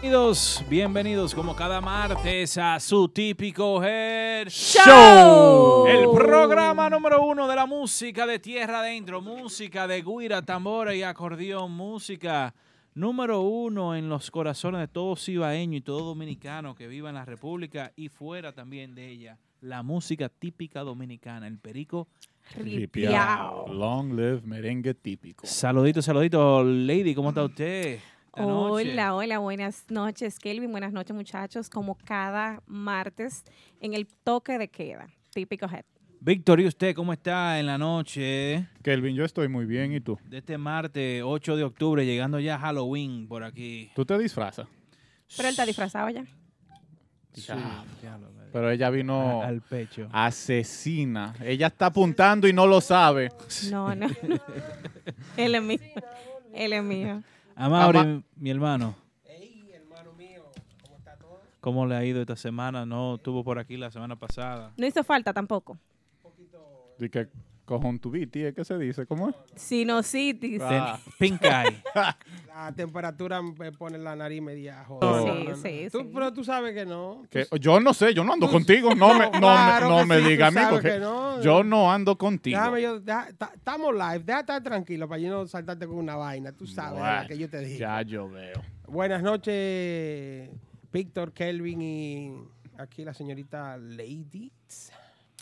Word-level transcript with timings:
Bienvenidos, 0.00 0.64
bienvenidos 0.70 1.34
como 1.34 1.56
cada 1.56 1.80
martes 1.80 2.56
a 2.56 2.78
su 2.78 3.08
típico 3.08 3.82
Head 3.82 4.46
Show. 4.48 5.88
El 5.88 6.08
programa 6.14 6.88
número 6.88 7.20
uno 7.26 7.48
de 7.48 7.56
la 7.56 7.66
música 7.66 8.24
de 8.24 8.38
tierra 8.38 8.78
adentro, 8.78 9.20
música 9.20 9.88
de 9.88 10.02
guira, 10.02 10.42
tambora 10.42 10.94
y 10.94 11.02
acordeón, 11.02 11.72
música 11.72 12.54
número 12.94 13.40
uno 13.40 13.96
en 13.96 14.08
los 14.08 14.30
corazones 14.30 14.82
de 14.82 14.86
todo 14.86 15.16
cibaeño 15.16 15.76
y 15.76 15.80
todo 15.80 16.04
dominicano 16.04 16.76
que 16.76 16.86
viva 16.86 17.08
en 17.08 17.16
la 17.16 17.24
República 17.24 17.92
y 17.96 18.08
fuera 18.08 18.52
también 18.52 18.94
de 18.94 19.08
ella. 19.08 19.36
La 19.62 19.82
música 19.82 20.28
típica 20.28 20.82
dominicana, 20.82 21.48
el 21.48 21.58
perico. 21.58 22.06
Ripiao. 22.54 23.66
Long 23.72 24.12
live 24.12 24.42
merengue 24.44 24.94
típico. 24.94 25.44
Saludito, 25.44 26.00
saludito, 26.02 26.62
Lady, 26.62 27.16
¿cómo 27.16 27.30
está 27.30 27.42
usted? 27.42 27.98
Hola, 28.32 29.14
hola, 29.14 29.38
buenas 29.38 29.84
noches, 29.90 30.38
Kelvin. 30.38 30.70
Buenas 30.70 30.92
noches, 30.92 31.14
muchachos. 31.14 31.68
Como 31.68 31.96
cada 31.96 32.62
martes 32.66 33.44
en 33.80 33.94
el 33.94 34.06
toque 34.06 34.58
de 34.58 34.68
queda, 34.68 35.08
típico 35.32 35.66
head. 35.66 35.84
Víctor, 36.20 36.60
¿y 36.60 36.66
usted 36.66 36.94
cómo 36.94 37.12
está 37.12 37.58
en 37.60 37.66
la 37.66 37.78
noche? 37.78 38.66
Kelvin, 38.82 39.14
yo 39.14 39.24
estoy 39.24 39.48
muy 39.48 39.66
bien. 39.66 39.92
¿Y 39.92 40.00
tú? 40.00 40.18
de 40.28 40.38
este 40.38 40.58
martes 40.58 41.22
8 41.24 41.56
de 41.56 41.64
octubre, 41.64 42.04
llegando 42.04 42.38
ya 42.40 42.56
a 42.56 42.58
Halloween 42.58 43.26
por 43.28 43.44
aquí. 43.44 43.90
¿Tú 43.94 44.04
te 44.04 44.18
disfrazas? 44.18 44.66
Pero 45.36 45.48
él 45.48 45.52
está 45.52 45.64
disfrazado 45.66 46.08
ya. 46.10 46.24
Sí, 47.32 47.42
Ya. 47.42 47.84
ya 48.02 48.18
lo- 48.18 48.28
Pero 48.52 48.70
ella 48.70 48.88
vino 48.90 49.42
al 49.42 49.60
pecho. 49.62 50.08
asesina. 50.10 51.34
Ella 51.44 51.66
está 51.68 51.86
apuntando 51.86 52.48
y 52.48 52.52
no 52.52 52.66
lo 52.66 52.80
sabe. 52.80 53.30
No, 53.70 53.94
no. 53.94 54.06
él 55.36 55.54
es 55.54 55.62
mío. 55.62 55.78
Él 56.54 56.72
es 56.72 56.82
mío. 56.82 57.22
Amaury, 57.58 57.98
Ama- 57.98 58.22
mi 58.36 58.50
hermano. 58.50 58.94
¿Cómo 61.60 61.86
le 61.86 61.96
ha 61.96 62.04
ido 62.04 62.20
esta 62.20 62.36
semana? 62.36 62.86
No 62.86 63.16
estuvo 63.16 63.42
por 63.42 63.58
aquí 63.58 63.76
la 63.76 63.90
semana 63.90 64.14
pasada. 64.16 64.72
No 64.76 64.86
hizo 64.86 65.02
falta 65.02 65.32
tampoco. 65.32 65.76
Y 67.00 67.08
que 67.08 67.28
conjuntivitis, 67.68 68.44
¿es 68.46 68.54
que 68.54 68.64
se 68.64 68.76
dice? 68.78 69.06
¿Cómo 69.06 69.28
es? 69.28 69.36
Sinusitis. 69.54 70.60
Ah. 70.64 70.98
Pink 71.18 71.42
Eye. 71.44 71.82
La 72.58 72.72
temperatura 72.72 73.40
me 73.40 73.70
pone 73.70 73.98
la 73.98 74.16
nariz 74.16 74.42
media 74.42 74.78
Sí, 74.80 74.84
jodida. 74.88 75.54
sí, 75.54 75.88
Tú- 75.92 76.00
sí. 76.00 76.10
Pero 76.12 76.32
tú 76.32 76.42
sabes 76.42 76.74
que 76.74 76.84
no. 76.84 77.22
Que 77.30 77.46
yo 77.60 77.78
no 77.78 77.94
sé, 77.94 78.12
yo 78.12 78.24
no 78.24 78.32
ando 78.32 78.50
contigo. 78.50 78.96
No 78.96 79.14
me, 79.14 79.26
no 79.26 79.30
me- 79.32 79.38
Claro 79.38 80.04
me 80.04 80.16
sí, 80.16 80.22
tú 80.24 80.28
diga 80.28 80.46
a 80.48 80.50
mí 80.50 80.60
porque 80.68 81.00
yo 81.44 81.62
no 81.62 81.92
ando 81.92 82.18
contigo. 82.18 82.58
Déjame 82.58 82.82
yo, 82.82 82.98
deja- 82.98 83.28
ta- 83.38 83.52
estamos 83.54 83.92
live, 83.94 84.20
deja 84.24 84.40
estar 84.40 84.60
tranquilo 84.62 85.08
para 85.08 85.20
yo 85.20 85.30
no 85.30 85.46
saltarte 85.46 85.86
con 85.86 85.98
una 85.98 86.16
vaina, 86.16 86.50
tú 86.50 86.66
sabes 86.66 86.98
Bueno, 86.98 87.14
la 87.14 87.26
que 87.28 87.38
yo 87.38 87.48
te 87.48 87.60
digo. 87.60 87.78
Ya 87.78 88.02
yo 88.02 88.28
veo. 88.28 88.60
Buenas 88.88 89.22
noches, 89.22 90.50
Víctor, 90.92 91.32
Kelvin 91.32 91.80
y 91.82 92.34
aquí 92.78 93.04
la 93.04 93.14
señorita 93.14 93.76
Lady. 93.76 94.50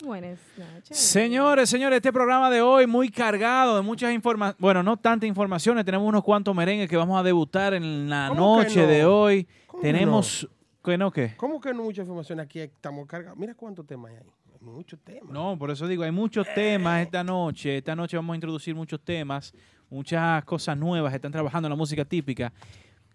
Buenas 0.03 0.39
noches. 0.57 0.95
Señores, 0.95 1.69
señores, 1.69 1.97
este 1.97 2.13
programa 2.13 2.51
de 2.51 2.61
hoy 2.61 2.85
muy 2.85 3.09
cargado 3.09 3.75
de 3.77 3.81
muchas 3.81 4.13
informaciones. 4.13 4.59
Bueno, 4.59 4.83
no 4.83 4.95
tantas 4.97 5.27
informaciones. 5.27 5.83
Tenemos 5.85 6.07
unos 6.07 6.23
cuantos 6.23 6.55
merengues 6.55 6.87
que 6.87 6.95
vamos 6.95 7.19
a 7.19 7.23
debutar 7.23 7.73
en 7.73 8.07
la 8.07 8.27
¿Cómo 8.29 8.59
que 8.59 8.63
noche 8.65 8.81
no? 8.81 8.87
de 8.87 9.05
hoy. 9.05 9.47
¿Cómo 9.65 9.81
Tenemos. 9.81 10.47
¿Qué 10.83 10.97
no 10.97 11.11
qué? 11.11 11.33
¿Cómo 11.35 11.59
que 11.59 11.73
no 11.73 11.83
mucha 11.83 12.01
información 12.01 12.39
aquí? 12.39 12.59
Estamos 12.59 13.07
cargados. 13.07 13.37
Mira 13.39 13.55
cuántos 13.55 13.87
temas 13.87 14.11
hay. 14.11 14.17
Hay 14.17 14.23
Muchos 14.61 14.99
temas. 14.99 15.31
No, 15.31 15.57
por 15.57 15.71
eso 15.71 15.87
digo, 15.87 16.03
hay 16.03 16.11
muchos 16.11 16.45
temas 16.53 17.01
esta 17.01 17.23
noche. 17.23 17.77
Esta 17.77 17.95
noche 17.95 18.17
vamos 18.17 18.33
a 18.33 18.37
introducir 18.37 18.75
muchos 18.75 19.01
temas, 19.03 19.51
muchas 19.89 20.45
cosas 20.45 20.77
nuevas. 20.77 21.11
Están 21.13 21.31
trabajando 21.31 21.65
en 21.67 21.71
la 21.71 21.75
música 21.75 22.05
típica. 22.05 22.53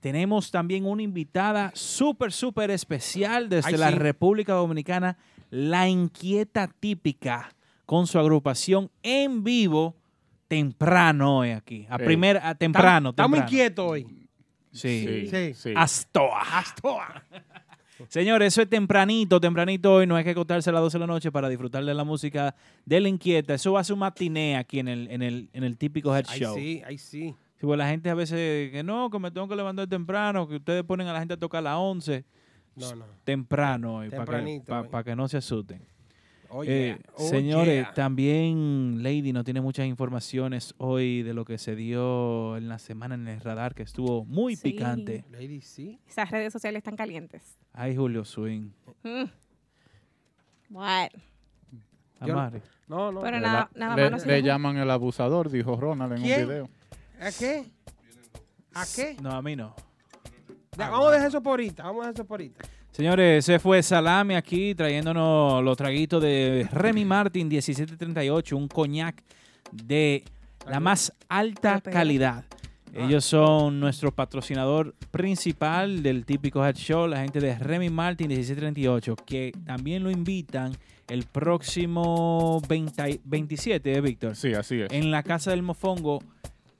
Tenemos 0.00 0.50
también 0.50 0.84
una 0.84 1.02
invitada 1.02 1.70
súper, 1.74 2.32
súper 2.32 2.72
especial 2.72 3.48
desde 3.48 3.68
Ay, 3.70 3.76
la 3.76 3.90
sí. 3.90 3.94
República 3.94 4.52
Dominicana, 4.52 5.16
La 5.52 5.86
Inquieta 5.86 6.66
Típica, 6.66 7.54
con 7.84 8.06
su 8.06 8.18
agrupación 8.18 8.90
en 9.02 9.44
vivo 9.44 9.94
temprano 10.48 11.40
hoy 11.40 11.50
aquí. 11.50 11.86
A 11.90 11.96
a 11.96 12.54
temprano, 12.54 13.10
Estamos 13.10 13.38
inquietos 13.38 13.90
hoy. 13.90 14.06
Sí. 14.70 15.28
Sí. 15.30 15.52
sí. 15.52 15.74
Astoa. 15.76 16.40
Astoa. 16.58 17.22
Señores, 18.08 18.54
eso 18.54 18.62
es 18.62 18.70
tempranito, 18.70 19.38
tempranito 19.38 19.92
hoy. 19.92 20.06
No 20.06 20.16
hay 20.16 20.24
que 20.24 20.30
acostarse 20.30 20.70
a 20.70 20.72
las 20.72 20.80
12 20.80 20.96
de 20.96 21.00
la 21.00 21.06
noche 21.06 21.30
para 21.30 21.50
disfrutar 21.50 21.84
de 21.84 21.92
la 21.92 22.04
música 22.04 22.54
de 22.86 23.00
la 23.00 23.10
inquieta. 23.10 23.52
Eso 23.52 23.72
va 23.72 23.80
a 23.80 23.84
ser 23.84 23.92
un 23.92 24.00
matiné 24.00 24.56
aquí 24.56 24.78
en 24.78 24.88
el, 24.88 25.10
en 25.10 25.20
el, 25.20 25.50
en 25.52 25.64
el 25.64 25.76
típico 25.76 26.16
Head 26.16 26.24
Ay, 26.28 26.40
Show. 26.40 26.56
sí, 26.56 26.82
ay, 26.86 26.96
sí. 26.96 27.34
Sí, 27.60 27.66
pues 27.66 27.76
la 27.76 27.90
gente 27.90 28.08
a 28.08 28.14
veces 28.14 28.72
que 28.72 28.82
no, 28.82 29.10
que 29.10 29.18
me 29.18 29.30
tengo 29.30 29.46
que 29.48 29.54
levantar 29.54 29.86
temprano, 29.86 30.48
que 30.48 30.56
ustedes 30.56 30.82
ponen 30.82 31.08
a 31.08 31.12
la 31.12 31.18
gente 31.18 31.34
a 31.34 31.36
tocar 31.36 31.58
a 31.58 31.62
las 31.62 31.76
11. 31.76 32.24
No, 32.76 32.94
no. 32.96 33.04
Temprano 33.24 33.96
hoy, 33.96 34.10
para 34.10 34.44
que, 34.44 34.62
pa- 34.66 34.84
pa' 34.84 35.04
que 35.04 35.14
no 35.16 35.28
se 35.28 35.36
asusten. 35.38 35.82
Eh, 36.66 36.98
señores, 37.16 37.86
también 37.94 39.02
Lady 39.02 39.32
nos 39.32 39.42
tiene 39.44 39.62
muchas 39.62 39.86
informaciones 39.86 40.74
hoy 40.76 41.22
de 41.22 41.32
lo 41.32 41.46
que 41.46 41.56
se 41.56 41.74
dio 41.74 42.58
en 42.58 42.68
la 42.68 42.78
semana 42.78 43.14
en 43.14 43.26
el 43.26 43.40
radar, 43.40 43.74
que 43.74 43.82
estuvo 43.82 44.26
muy 44.26 44.56
Sí. 44.56 44.64
picante. 44.72 45.24
Lady, 45.30 45.62
sí. 45.62 45.98
Esas 46.06 46.30
redes 46.30 46.52
sociales 46.52 46.80
están 46.80 46.96
calientes. 46.96 47.56
Ay, 47.72 47.96
Julio 47.96 48.24
Swing. 48.26 48.68
Mm. 49.02 49.24
Yo- 52.24 52.32
Amari. 52.34 52.60
No, 52.86 53.10
no. 53.12 53.20
Pero 53.20 53.40
nada- 53.40 53.70
nada 53.74 53.96
le- 53.96 54.10
más 54.10 54.26
no 54.26 54.32
le 54.32 54.42
llaman 54.42 54.76
el 54.76 54.90
abusador, 54.90 55.50
dijo 55.50 55.76
Ronald 55.76 56.12
en 56.14 56.22
¿Quién? 56.22 56.40
un 56.42 56.48
video. 56.48 56.68
¿A 57.20 57.30
qué? 57.32 57.64
¿A 58.74 58.84
qué? 58.94 59.16
No, 59.22 59.30
a 59.30 59.42
mí 59.42 59.56
no. 59.56 59.74
Ya, 60.78 60.88
vamos 60.88 61.08
a 61.08 61.10
dejar 61.12 61.28
eso 61.28 61.42
por 61.42 61.50
ahorita. 61.50 61.82
Vamos 61.82 61.98
a 61.98 62.06
dejar 62.06 62.14
eso 62.14 62.24
por 62.24 62.40
ahorita. 62.40 62.64
Señores, 62.92 63.44
ese 63.46 63.58
fue 63.58 63.82
Salame 63.82 64.36
aquí 64.36 64.74
trayéndonos 64.74 65.62
los 65.62 65.76
traguitos 65.76 66.22
de 66.22 66.66
Remy 66.72 67.04
Martin 67.04 67.46
1738, 67.48 68.56
un 68.56 68.68
coñac 68.68 69.22
de 69.70 70.24
la 70.66 70.80
más 70.80 71.12
alta 71.28 71.82
calidad. 71.82 72.44
Ellos 72.94 73.24
son 73.24 73.80
nuestro 73.80 74.12
patrocinador 74.12 74.94
principal 75.10 76.02
del 76.02 76.24
típico 76.24 76.64
Head 76.64 76.76
Show, 76.76 77.06
la 77.06 77.20
gente 77.20 77.40
de 77.40 77.58
Remy 77.58 77.90
Martin 77.90 78.28
1738, 78.28 79.16
que 79.26 79.52
también 79.66 80.02
lo 80.02 80.10
invitan 80.10 80.72
el 81.08 81.24
próximo 81.24 82.62
20 82.66 83.20
27, 83.24 83.92
¿eh, 83.92 84.00
Víctor? 84.00 84.36
Sí, 84.36 84.54
así 84.54 84.80
es. 84.80 84.92
En 84.92 85.10
la 85.10 85.22
casa 85.22 85.50
del 85.50 85.62
mofongo, 85.62 86.22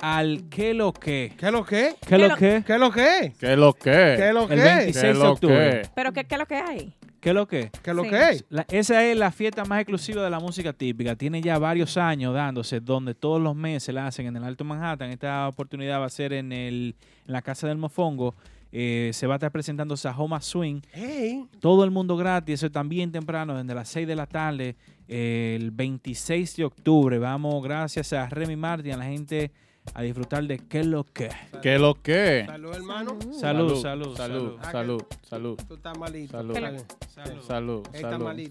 al 0.03 0.49
que 0.51 0.75
lo 0.75 0.93
que. 0.93 1.33
¿Qué 1.39 1.51
lo 1.51 1.65
que? 1.65 1.95
¿Qué 2.07 2.19
lo 2.19 2.37
que? 2.37 2.63
¿Qué 2.67 2.77
lo 2.79 2.91
que? 2.91 3.33
¿Qué 3.41 3.57
lo 3.57 3.73
que? 3.73 4.15
¿Qué 4.19 4.33
lo 4.35 4.43
El 4.43 4.49
que? 4.49 4.55
26 4.57 4.85
¿Qué 4.85 5.11
es 5.11 5.17
de 5.19 5.25
lo 5.25 5.33
octubre. 5.33 5.83
pero 5.95 6.13
¿qué, 6.13 6.25
qué 6.25 6.35
es 6.35 6.39
lo 6.41 6.47
que 6.47 6.57
hay? 6.57 6.95
¿Qué 7.21 7.33
lo 7.33 7.47
que? 7.47 7.71
¿Qué 7.85 7.95
lo 7.95 8.03
que? 8.03 8.45
La- 8.51 8.67
esa 8.69 9.05
es 9.05 9.17
la 9.17 9.31
fiesta 9.31 9.65
más 9.65 9.81
exclusiva 9.81 10.25
de 10.25 10.29
la 10.31 10.41
música 10.41 10.73
típica. 10.73 11.15
Tiene 11.15 11.41
ya 11.41 11.57
varios 11.57 11.97
años 11.97 12.35
dándose, 12.35 12.81
donde 12.81 13.15
todos 13.15 13.41
los 13.41 13.55
meses 13.55 13.95
la 13.95 14.09
hacen 14.09 14.27
en 14.27 14.37
el 14.37 14.43
Alto 14.45 14.65
Manhattan. 14.65 15.09
Esta 15.11 15.47
oportunidad 15.47 16.01
va 16.01 16.07
a 16.07 16.11
ser 16.11 16.33
en, 16.33 16.51
el, 16.53 16.97
en 17.25 17.33
la 17.33 17.41
Casa 17.41 17.69
del 17.69 17.79
Mofongo. 17.79 18.35
Eh, 18.73 19.11
se 19.13 19.29
va 19.29 19.35
a 19.35 19.37
estar 19.37 19.53
presentando 19.53 19.97
Sahoma 19.97 20.41
Swing. 20.41 20.81
Hey, 20.93 21.45
Todo 21.61 21.85
el 21.85 21.93
mundo 21.93 22.17
gratis. 22.17 22.55
Eso 22.55 22.71
también 22.73 23.13
temprano, 23.13 23.57
desde 23.57 23.73
las 23.73 23.89
6 23.91 24.09
de 24.09 24.17
la 24.17 24.27
tarde, 24.27 24.75
eh, 25.07 25.57
el 25.61 25.71
26 25.71 26.57
de 26.57 26.65
octubre. 26.65 27.19
Vamos, 27.21 27.63
gracias 27.63 28.13
a 28.15 28.29
Remy 28.29 28.57
Martin, 28.57 28.95
a 28.95 28.97
la 28.97 29.05
gente, 29.05 29.53
a 29.95 30.03
disfrutar 30.03 30.45
de 30.45 30.59
qué 30.59 30.81
es 30.81 30.87
lo 30.87 31.05
que. 31.05 31.29
¿Qué 31.61 31.75
es 31.75 31.81
lo 31.81 31.95
que? 31.95 32.45
salud, 32.47 32.75
hermano. 32.75 33.19
Salud, 33.33 33.81
salud, 33.81 33.83
salud, 33.83 34.17
salud. 34.17 34.57
Ah, 34.61 34.73
salud, 34.73 35.03
salud, 35.23 35.61
Tú 35.69 35.75
estás 35.75 35.99
malito. 35.99 36.33
Salud. 36.33 36.55
Salud. 36.55 36.83
salud, 37.15 37.43
salud, 37.43 37.87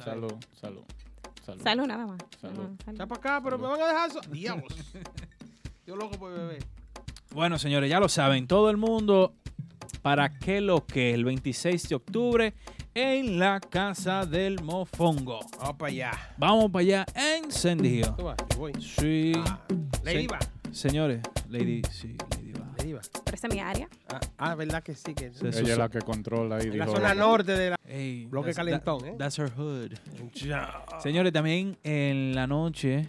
salud, 0.04 0.33
salud, 0.60 0.83
salud. 1.63 1.86
Nada 1.88 2.06
más. 2.06 2.19
Salud. 2.39 2.69
Está 2.88 3.07
para 3.07 3.19
acá, 3.19 3.42
pero 3.44 3.57
me 3.57 3.68
van 3.68 3.81
a 3.81 3.88
dejar 3.88 4.10
eso. 4.10 4.22
Diablos. 4.30 4.74
Yo 5.86 5.95
loco 5.95 6.18
por 6.18 6.31
beber. 6.31 6.63
Bueno, 7.33 7.57
señores, 7.57 7.89
ya 7.89 8.00
lo 8.00 8.10
saben, 8.10 8.45
todo 8.45 8.69
el 8.69 8.78
mundo, 8.78 9.33
¿para 10.01 10.38
qué 10.38 10.60
lo 10.62 10.86
que? 10.86 11.13
El 11.13 11.24
26 11.24 11.89
de 11.89 11.95
octubre 11.95 12.54
en 12.94 13.39
la 13.39 13.60
Casa 13.62 14.25
del 14.25 14.62
Mofongo. 14.62 15.39
Vamos 15.57 15.75
para 15.78 15.92
allá. 15.92 16.12
Vamos 16.38 16.72
para 16.72 16.81
allá, 16.81 17.06
encendido. 17.16 18.13
Tú 18.16 18.24
vas, 18.25 18.38
yo 18.51 18.57
voy. 18.60 18.74
Sí. 18.81 19.31
Ah, 19.38 19.62
Lady 20.04 20.28
Sí. 20.28 20.28
Va. 20.71 20.75
Señores, 20.75 21.21
Lady, 21.50 21.81
sí, 21.91 22.15
Lady 22.31 22.51
va. 22.53 22.62
Diva. 22.83 23.01
Pero 23.25 23.35
esa 23.35 23.47
es 23.47 23.53
mi 23.53 23.59
área. 23.59 23.88
Ah, 24.12 24.19
ah, 24.39 24.56
verdad 24.56 24.81
que 24.81 24.95
sí. 24.95 25.13
Que 25.13 25.31
Sí, 25.33 25.45
Ella 25.45 25.73
es 25.73 25.77
la 25.77 25.89
que 25.89 26.00
controla 26.01 26.56
ahí. 26.56 26.68
en 26.68 26.77
la 26.79 26.85
dijo 26.85 26.97
zona 26.97 27.13
norte 27.13 27.51
de 27.51 27.69
la... 27.71 27.75
Ey, 27.88 28.25
Bloque 28.25 28.50
that's- 28.51 28.56
calentón, 28.56 29.00
that- 29.01 29.07
¿eh? 29.09 29.15
That's 29.19 29.38
her 29.39 29.51
hood. 29.51 29.91
Ya. 30.33 30.83
Señores, 31.01 31.31
también 31.31 31.77
en 31.83 32.33
la 32.33 32.47
noche 32.47 33.07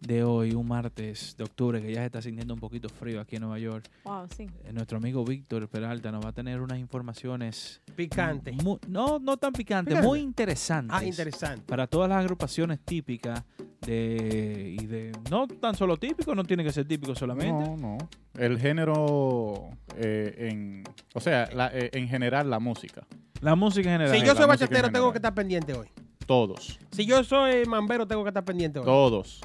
de 0.00 0.22
hoy, 0.22 0.52
un 0.52 0.66
martes 0.68 1.34
de 1.36 1.44
octubre, 1.44 1.82
que 1.82 1.92
ya 1.92 2.00
se 2.00 2.06
está 2.06 2.22
sintiendo 2.22 2.54
un 2.54 2.60
poquito 2.60 2.88
frío 2.88 3.20
aquí 3.20 3.36
en 3.36 3.42
Nueva 3.42 3.58
York, 3.58 3.88
Wow, 4.04 4.26
sí. 4.36 4.46
eh, 4.64 4.72
nuestro 4.72 4.98
amigo 4.98 5.24
Víctor 5.24 5.68
Peralta 5.68 6.12
nos 6.12 6.24
va 6.24 6.28
a 6.30 6.32
tener 6.32 6.60
unas 6.60 6.78
informaciones 6.78 7.80
Picante. 7.96 8.52
mu- 8.52 8.78
no, 8.86 9.18
no 9.18 9.36
tan 9.36 9.52
picantes, 9.52 9.92
Picante. 9.94 10.06
muy 10.08 10.20
interesantes. 10.20 10.96
Ah, 10.96 11.04
interesante. 11.04 11.62
Para 11.66 11.86
todas 11.86 12.08
las 12.08 12.18
agrupaciones 12.18 12.78
típicas 12.84 13.42
de 13.86 14.76
y 14.80 14.86
de 14.86 15.12
no 15.30 15.46
tan 15.48 15.74
solo 15.74 15.96
típico, 15.96 16.34
no 16.34 16.44
tiene 16.44 16.62
que 16.64 16.72
ser 16.72 16.86
típico 16.86 17.14
solamente. 17.14 17.52
No, 17.70 17.76
no. 17.76 17.98
El 18.34 18.58
género, 18.58 19.70
eh, 19.96 20.48
en, 20.50 20.84
o 21.14 21.20
sea, 21.20 21.48
la- 21.52 21.70
eh, 21.72 21.90
en 21.92 22.08
general 22.08 22.48
la 22.50 22.58
música. 22.60 23.04
La 23.40 23.54
música 23.56 23.88
en 23.92 23.98
general. 24.00 24.18
Si 24.20 24.24
yo 24.26 24.34
soy 24.34 24.46
bachatero, 24.46 24.90
tengo 24.90 25.10
que 25.12 25.18
estar 25.18 25.34
pendiente 25.34 25.72
hoy. 25.72 25.88
Todos, 26.26 26.78
Si 26.92 27.06
yo 27.06 27.24
soy 27.24 27.64
mambero, 27.66 28.06
tengo 28.06 28.22
que 28.22 28.28
estar 28.28 28.44
pendiente 28.44 28.78
hoy. 28.80 28.84
todos, 28.84 29.40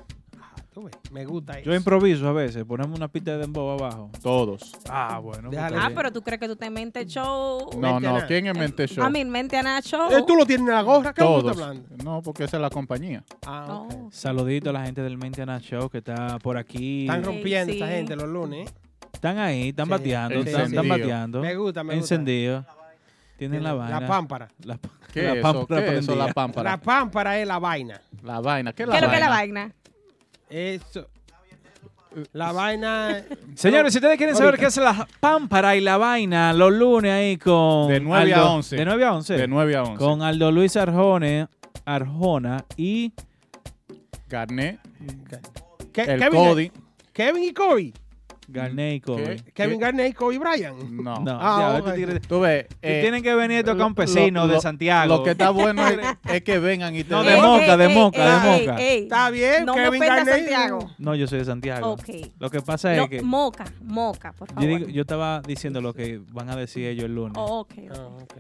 tú 0.73 0.83
ves, 0.83 0.93
me 1.11 1.25
gusta 1.25 1.53
eso. 1.59 1.69
Yo 1.69 1.75
improviso 1.75 2.27
a 2.27 2.31
veces, 2.33 2.63
ponemos 2.65 2.97
una 2.97 3.07
pista 3.07 3.31
de 3.31 3.37
dembow 3.39 3.71
abajo. 3.71 4.09
todos. 4.21 4.71
Ah, 4.89 5.19
bueno. 5.23 5.49
pues 5.49 5.51
Déjale. 5.51 5.77
Ah, 5.79 5.91
pero 5.95 6.11
tú 6.11 6.21
crees 6.21 6.39
que 6.39 6.47
tú 6.47 6.55
te 6.55 6.69
mente 6.69 7.05
show. 7.05 7.69
No, 7.73 7.79
Mente 7.79 7.87
a 7.87 7.99
no, 7.99 8.15
nada. 8.15 8.27
¿quién 8.27 8.47
es 8.47 8.57
Mente 8.57 8.87
Show? 8.87 9.03
A 9.05 9.09
mí, 9.09 9.23
mente 9.25 9.57
a 9.57 9.63
nada 9.63 9.81
show. 9.81 10.11
Eh, 10.11 10.23
tú 10.27 10.35
lo 10.35 10.45
tienes 10.45 10.67
en 10.67 10.73
la 10.73 10.81
gorra, 10.81 11.13
¿qué 11.13 11.21
tú 11.21 11.27
Todos. 11.27 11.51
estás 11.51 11.67
hablando? 11.67 12.03
No, 12.03 12.21
porque 12.21 12.43
esa 12.45 12.57
es 12.57 12.61
la 12.61 12.69
compañía. 12.69 13.23
Ah, 13.45 13.65
ok. 13.69 13.93
Oh. 13.93 14.09
Saludito 14.11 14.69
a 14.71 14.73
la 14.73 14.85
gente 14.85 15.01
del 15.01 15.17
Maintenance 15.17 15.67
Show 15.67 15.89
que 15.89 15.99
está 15.99 16.39
por 16.39 16.57
aquí. 16.57 17.01
Están 17.05 17.23
rompiendo 17.23 17.71
sí. 17.71 17.79
esta 17.79 17.91
gente 17.91 18.15
los 18.15 18.27
lunes. 18.27 18.69
¿eh? 18.69 18.73
Están 19.13 19.37
ahí, 19.37 19.69
están 19.69 19.85
Sí, 19.85 19.91
bateando, 19.91 20.41
sí, 20.43 20.49
están, 20.49 20.61
sí. 20.69 20.75
están 20.75 20.85
Encendido. 20.85 20.97
bateando. 21.07 21.41
Me 21.41 21.55
gusta, 21.55 21.83
me 21.83 21.95
gusta. 21.95 22.15
Encendido. 22.15 22.65
Tienen 23.37 23.63
la 23.63 23.73
vaina. 23.73 23.99
La 24.01 24.07
pámpara. 24.07 24.49
La, 24.63 24.77
¿Qué 25.11 25.23
la 25.23 25.29
es 25.33 25.37
eso? 25.37 25.41
pámpara 25.53 25.81
¿Qué 25.81 25.87
es 25.87 25.93
eso, 25.99 26.05
prendida. 26.07 26.27
la 26.27 26.33
pámpara? 26.33 26.71
La 26.71 26.77
pámpara 26.77 27.39
es 27.39 27.47
la 27.47 27.59
vaina. 27.59 28.01
La 28.21 28.39
vaina. 28.41 28.73
¿Qué 28.73 28.83
es 28.83 28.87
¿Qué 28.89 28.91
la 28.91 28.97
es 28.97 29.01
lo 29.03 29.09
que 29.09 29.15
es 29.15 29.21
la 29.21 29.29
vaina? 29.29 29.61
vaina? 29.61 29.75
Eso. 30.53 31.07
La 32.33 32.51
vaina. 32.51 33.23
Señores, 33.55 33.91
si 33.91 33.97
ustedes 33.97 34.17
quieren 34.17 34.35
saber 34.35 34.59
qué 34.59 34.65
es 34.67 34.77
la 34.77 35.07
pámpara 35.19 35.75
y 35.75 35.81
la 35.81 35.97
vaina, 35.97 36.53
los 36.53 36.71
lunes 36.71 37.11
ahí 37.11 37.37
con. 37.37 37.87
De 37.87 37.99
9 37.99 38.33
a 38.33 38.37
Aldo- 38.37 38.51
11. 38.57 38.75
De 38.75 38.85
9 38.85 39.03
a 39.05 39.13
11. 39.13 39.33
De 39.33 39.47
9 39.47 39.75
a 39.75 39.81
11. 39.83 39.95
Con 39.97 40.21
Aldo 40.21 40.51
Luis 40.51 40.77
Arjone, 40.77 41.47
Arjona 41.85 42.65
y. 42.77 43.11
Garnet, 44.29 44.79
Ke- 45.91 46.07
el 46.13 46.19
Kevin, 46.19 46.39
Cody. 46.39 46.71
Kevin 47.13 47.43
y 47.45 47.53
Kobe. 47.53 47.93
Garnet 48.47 48.95
y 48.95 49.01
Kobe. 49.01 49.35
¿Qué? 49.37 49.51
Kevin. 49.53 49.79
Garnett 49.79 50.11
y 50.11 50.13
Kobe 50.13 50.37
Bryant. 50.39 50.77
No. 50.89 51.19
No, 51.19 51.37
Ah, 51.41 51.81
tigres- 51.95 52.21
Tú 52.27 52.39
ves. 52.41 52.65
que 52.81 52.99
eh, 52.99 53.01
tienen 53.01 53.23
que 53.23 53.33
venir 53.35 53.59
estos 53.59 53.75
campesinos 53.77 54.47
lo- 54.47 54.53
de 54.53 54.61
Santiago. 54.61 55.17
Lo 55.17 55.23
que 55.23 55.31
está 55.31 55.49
bueno 55.51 55.87
es, 55.87 55.97
es 56.31 56.41
que 56.43 56.59
vengan 56.59 56.95
y 56.95 57.03
te 57.03 57.09
No, 57.11 57.23
de 57.23 57.35
moca, 57.37 57.77
de 57.77 57.87
moca, 57.89 58.41
de 58.41 58.59
moca. 58.59 58.81
Está 58.81 59.29
bien, 59.29 59.65
No 59.65 59.75
Kevin 59.75 59.99
Garnett. 60.01 60.35
Santiago. 60.35 60.91
No, 60.97 61.15
yo 61.15 61.27
soy 61.27 61.39
de 61.39 61.45
Santiago. 61.45 61.91
Ok. 61.91 62.09
Lo 62.39 62.49
que 62.49 62.61
pasa 62.61 62.91
es 62.93 62.97
No, 62.99 63.09
que. 63.09 63.21
moca, 63.21 63.65
moca, 63.81 64.31
por 64.33 64.47
Yo, 64.49 64.55
favor. 64.55 64.69
digo- 64.69 64.89
yo 64.89 65.01
estaba 65.01 65.41
diciendo 65.41 65.81
lo 65.81 65.93
que 65.93 66.21
van 66.31 66.49
a 66.49 66.55
decir 66.55 66.85
ellos 66.85 67.05
el 67.05 67.15
lunes. 67.15 67.33
Oh, 67.37 67.59
ok. 67.61 67.73
Ah, 67.91 68.07
ok. 68.21 68.33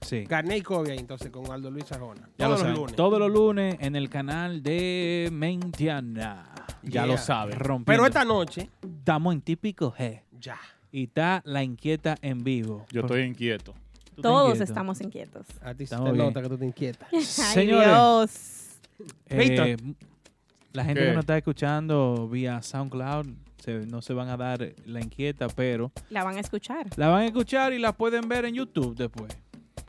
Sí. 0.00 0.24
Y 0.54 0.62
Kobe 0.62 0.92
ahí 0.92 0.98
entonces 0.98 1.30
con 1.30 1.50
Aldo 1.50 1.70
Luis 1.70 1.90
Arjona. 1.92 2.28
Ya 2.38 2.46
Todos 2.46 2.48
lo 2.48 2.50
los 2.50 2.60
saben. 2.60 2.74
lunes. 2.76 2.96
Todos 2.96 3.18
los 3.18 3.30
lunes 3.30 3.76
en 3.80 3.96
el 3.96 4.08
canal 4.08 4.62
de 4.62 5.28
Mentiana. 5.32 6.44
Ya 6.82 6.90
Yeah. 7.02 7.06
lo 7.06 7.18
sabes. 7.18 7.56
Rompiendo. 7.58 7.84
Pero 7.92 8.06
esta 8.06 8.24
noche, 8.24 8.70
Estamos 8.82 9.34
en 9.34 9.40
típico 9.42 9.92
G. 9.92 10.22
ya. 10.40 10.58
Y 10.90 11.04
está 11.04 11.42
la 11.44 11.62
inquieta 11.62 12.16
en 12.22 12.42
vivo. 12.44 12.86
Yo 12.90 13.02
estoy 13.02 13.22
inquieto. 13.22 13.72
¿Tú 13.72 14.22
estás 14.22 14.22
Todos 14.22 14.60
estamos 14.60 15.00
inquietos. 15.00 15.46
A 15.62 15.72
ti 15.74 15.78
se 15.78 15.84
Estamos 15.84 16.06
te 16.06 16.12
bien. 16.12 16.26
nota 16.26 16.42
que 16.42 16.48
tú 16.48 16.58
te 16.58 16.64
inquietas. 16.66 17.08
Ay, 17.12 17.22
Señores, 17.22 18.78
Dios. 18.98 19.08
eh, 19.26 19.36
Víctor. 19.38 19.94
la 20.72 20.84
gente 20.84 21.00
¿Qué? 21.00 21.06
que 21.08 21.12
nos 21.14 21.22
está 21.22 21.36
escuchando 21.36 22.28
vía 22.28 22.62
SoundCloud 22.62 23.26
se- 23.58 23.86
no 23.86 24.00
se 24.02 24.12
van 24.14 24.28
a 24.28 24.36
dar 24.36 24.72
la 24.86 25.00
inquieta, 25.00 25.48
pero 25.48 25.92
La 26.10 26.24
van 26.24 26.36
a 26.36 26.40
escuchar. 26.40 26.86
la 26.96 27.08
van 27.08 27.22
a 27.22 27.26
escuchar 27.26 27.72
y 27.72 27.78
la 27.78 27.92
pueden 27.92 28.28
ver 28.28 28.44
en 28.46 28.54
YouTube 28.54 28.96
después. 28.96 29.36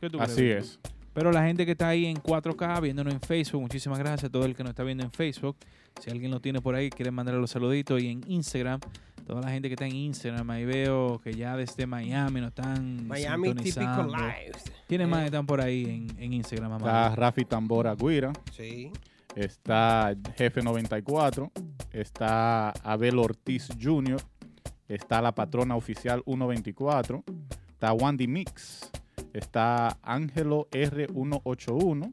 ¿Qué 0.00 0.08
tú 0.10 0.18
crees, 0.18 0.32
Así 0.32 0.50
es. 0.50 0.80
Pero 1.12 1.30
la 1.32 1.42
gente 1.44 1.66
que 1.66 1.72
está 1.72 1.88
ahí 1.88 2.06
en 2.06 2.16
4K 2.16 2.80
viéndonos 2.80 3.12
en 3.12 3.20
Facebook, 3.20 3.60
muchísimas 3.62 3.98
gracias 3.98 4.24
a 4.24 4.30
todo 4.30 4.44
el 4.46 4.54
que 4.54 4.62
nos 4.62 4.70
está 4.70 4.82
viendo 4.84 5.04
en 5.04 5.10
Facebook. 5.12 5.56
Si 6.00 6.08
alguien 6.10 6.30
lo 6.30 6.40
tiene 6.40 6.60
por 6.60 6.74
ahí, 6.74 6.88
quiere 6.88 7.10
mandarle 7.10 7.40
los 7.40 7.50
saluditos. 7.50 8.00
Y 8.02 8.08
en 8.08 8.22
Instagram, 8.28 8.80
toda 9.26 9.40
la 9.42 9.50
gente 9.50 9.68
que 9.68 9.74
está 9.74 9.86
en 9.86 9.96
Instagram, 9.96 10.48
ahí 10.50 10.64
veo 10.64 11.20
que 11.20 11.34
ya 11.34 11.56
desde 11.56 11.84
Miami 11.86 12.40
nos 12.40 12.50
están 12.50 13.06
Miami 13.08 13.48
típico 13.54 13.64
sintonizando. 13.80 14.16
live. 14.16 14.52
¿Quiénes 14.86 15.06
Eh, 15.06 15.10
más 15.10 15.24
están 15.24 15.46
por 15.46 15.60
ahí 15.60 15.84
en, 15.84 16.22
en 16.22 16.32
Instagram, 16.32 16.72
Está 16.76 16.84
mamá? 16.86 17.16
Rafi 17.16 17.44
Tambora 17.44 17.94
Guira. 17.96 18.32
Sí. 18.56 18.92
Está 19.34 20.14
Jefe 20.36 20.62
94. 20.62 21.50
Está 21.92 22.70
Abel 22.84 23.18
Ortiz 23.18 23.68
Jr. 23.82 24.22
Está 24.88 25.20
la 25.20 25.34
patrona 25.34 25.74
oficial 25.74 26.22
124. 26.24 27.24
Está 27.72 27.92
Wandy 27.92 28.28
Mix. 28.28 28.90
Está 29.34 29.98
Ángelo 30.02 30.68
R181. 30.70 32.12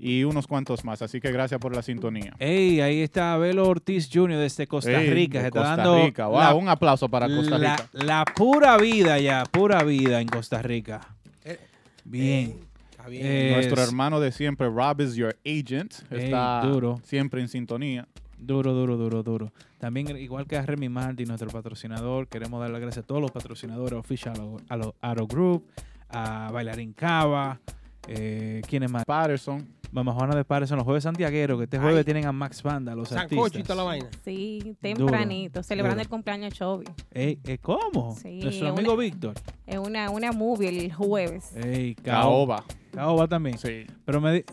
Y 0.00 0.22
unos 0.24 0.46
cuantos 0.46 0.84
más. 0.84 1.02
Así 1.02 1.20
que 1.20 1.30
gracias 1.32 1.60
por 1.60 1.74
la 1.74 1.82
sintonía. 1.82 2.32
Ey, 2.38 2.80
ahí 2.80 3.00
está 3.00 3.34
Abel 3.34 3.58
Ortiz 3.58 4.08
Jr. 4.12 4.36
desde 4.38 4.66
Costa 4.68 5.00
Ey, 5.02 5.10
Rica. 5.10 5.38
de 5.38 5.42
se 5.44 5.48
está 5.48 5.58
Costa 5.60 5.76
dando 5.76 6.04
Rica. 6.04 6.26
Wow, 6.28 6.38
la, 6.38 6.54
un 6.54 6.68
aplauso 6.68 7.08
para 7.08 7.26
Costa 7.26 7.58
Rica. 7.58 7.88
la 7.92 8.24
pura 8.24 8.76
vida 8.76 9.18
ya, 9.18 9.44
pura 9.44 9.82
vida 9.82 10.20
en 10.20 10.28
Costa 10.28 10.62
Rica. 10.62 11.00
Eh, 11.44 11.58
Bien. 12.04 12.56
Está 12.90 13.08
bien. 13.08 13.22
Eh, 13.26 13.50
Nuestro 13.54 13.82
es- 13.82 13.88
hermano 13.88 14.20
de 14.20 14.30
siempre, 14.32 14.68
Rob 14.68 15.00
is 15.00 15.14
your 15.16 15.36
agent. 15.44 15.94
Ey, 16.10 16.24
Está 16.26 16.62
duro. 16.62 17.00
siempre 17.04 17.40
en 17.40 17.48
sintonía. 17.48 18.06
Duro, 18.38 18.72
duro, 18.72 18.96
duro, 18.96 19.24
duro. 19.24 19.52
También, 19.78 20.16
igual 20.16 20.46
que 20.46 20.56
a 20.56 20.62
Remy 20.62 20.88
Martin, 20.88 21.26
nuestro 21.26 21.50
patrocinador, 21.50 22.28
queremos 22.28 22.60
dar 22.60 22.70
las 22.70 22.80
gracias 22.80 23.02
a 23.04 23.06
todos 23.06 23.20
los 23.20 23.32
patrocinadores 23.32 23.98
oficiales, 23.98 24.40
a 24.68 24.76
los 24.76 24.92
Aro 25.00 25.26
Group, 25.26 25.64
a 26.08 26.50
Bailarín 26.52 26.92
Cava, 26.92 27.60
eh, 28.06 28.62
¿quiénes 28.68 28.90
más? 28.90 29.04
Patterson. 29.04 29.76
Mamá 29.90 30.12
Juana 30.12 30.36
de 30.36 30.44
Pares 30.44 30.68
son 30.68 30.76
los 30.76 30.84
jueves 30.84 31.02
santiagueros, 31.04 31.56
que 31.56 31.64
este 31.64 31.78
jueves 31.78 31.96
Ay. 32.00 32.04
tienen 32.04 32.26
a 32.26 32.32
Max 32.32 32.62
Banda, 32.62 32.94
los 32.94 33.08
Sancocho 33.08 33.58
y 33.58 33.62
toda 33.62 33.76
la 33.76 33.82
vaina. 33.84 34.06
Sí, 34.22 34.76
tempranito, 34.82 35.62
celebrando 35.62 35.94
duro. 35.96 36.02
el 36.02 36.08
cumpleaños 36.10 36.50
de 36.50 36.56
Chovy. 36.56 36.84
Ey, 37.10 37.38
eh, 37.44 37.56
¿Cómo? 37.56 38.14
Sí, 38.20 38.38
Nuestro 38.42 38.68
amigo 38.68 38.96
Víctor. 38.98 39.32
Es 39.66 39.78
una, 39.78 40.10
una 40.10 40.32
movie 40.32 40.68
el 40.68 40.92
jueves. 40.92 41.56
Ey, 41.56 41.94
Caoba. 41.94 42.64
Caoba. 42.92 43.26
También. 43.28 43.56
Sí. 43.56 43.86
Pero 44.04 44.20
me, 44.20 44.32
di- 44.34 44.44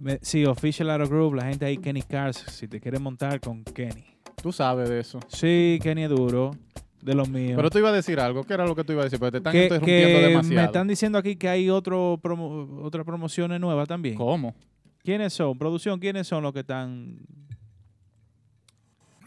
me- 0.00 0.18
sí, 0.22 0.44
Official 0.44 0.90
Aro 0.90 1.08
Group, 1.08 1.34
la 1.34 1.44
gente 1.44 1.66
ahí, 1.66 1.76
Kenny 1.78 2.02
Cars, 2.02 2.38
si 2.48 2.66
te 2.66 2.80
quieres 2.80 3.00
montar 3.00 3.38
con 3.38 3.62
Kenny. 3.62 4.06
Tú 4.42 4.50
sabes 4.50 4.88
de 4.88 4.98
eso. 4.98 5.20
Sí, 5.28 5.78
Kenny 5.82 6.02
es 6.02 6.10
duro, 6.10 6.50
de 7.02 7.14
los 7.14 7.28
míos. 7.28 7.54
Pero 7.56 7.70
tú 7.70 7.78
ibas 7.78 7.92
a 7.92 7.96
decir 7.96 8.20
algo. 8.20 8.44
¿Qué 8.44 8.54
era 8.54 8.66
lo 8.66 8.74
que 8.76 8.84
tú 8.84 8.92
ibas 8.92 9.02
a 9.02 9.06
decir? 9.06 9.18
Pero 9.18 9.32
te 9.32 9.38
están 9.38 9.52
que, 9.52 9.62
interrumpiendo 9.64 10.18
que 10.18 10.26
demasiado. 10.26 10.54
me 10.60 10.64
están 10.66 10.88
diciendo 10.88 11.18
aquí 11.18 11.36
que 11.36 11.48
hay 11.48 11.70
otro 11.70 12.18
promo, 12.22 12.82
otras 12.84 13.04
promociones 13.06 13.58
nuevas 13.60 13.88
también. 13.88 14.14
¿Cómo? 14.16 14.54
¿Quiénes 15.02 15.32
son? 15.32 15.56
Producción, 15.58 15.98
¿quiénes 15.98 16.26
son 16.28 16.42
los 16.42 16.52
que 16.52 16.60
están? 16.60 17.18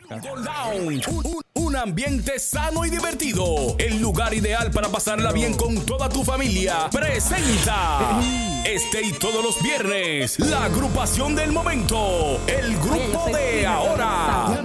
Un, 0.10 1.02
un- 1.26 1.42
un 1.56 1.76
ambiente 1.76 2.38
sano 2.38 2.86
y 2.86 2.90
divertido. 2.92 3.46
El 3.80 4.00
lugar 4.00 4.34
ideal 4.34 4.70
para 4.70 4.90
pasarla 4.90 5.32
bien 5.32 5.56
con 5.56 5.84
toda 5.86 6.10
tu 6.10 6.24
familia. 6.24 6.90
Presenta 6.92 8.20
este 8.66 9.02
y 9.02 9.14
todos 9.14 9.44
los 9.44 9.62
viernes 9.64 10.40
la 10.40 10.66
agrupación 10.66 11.36
del 11.36 11.52
momento. 11.52 12.40
El 12.48 12.76
grupo 12.78 13.26
de 13.34 13.66
ahora. 13.66 14.58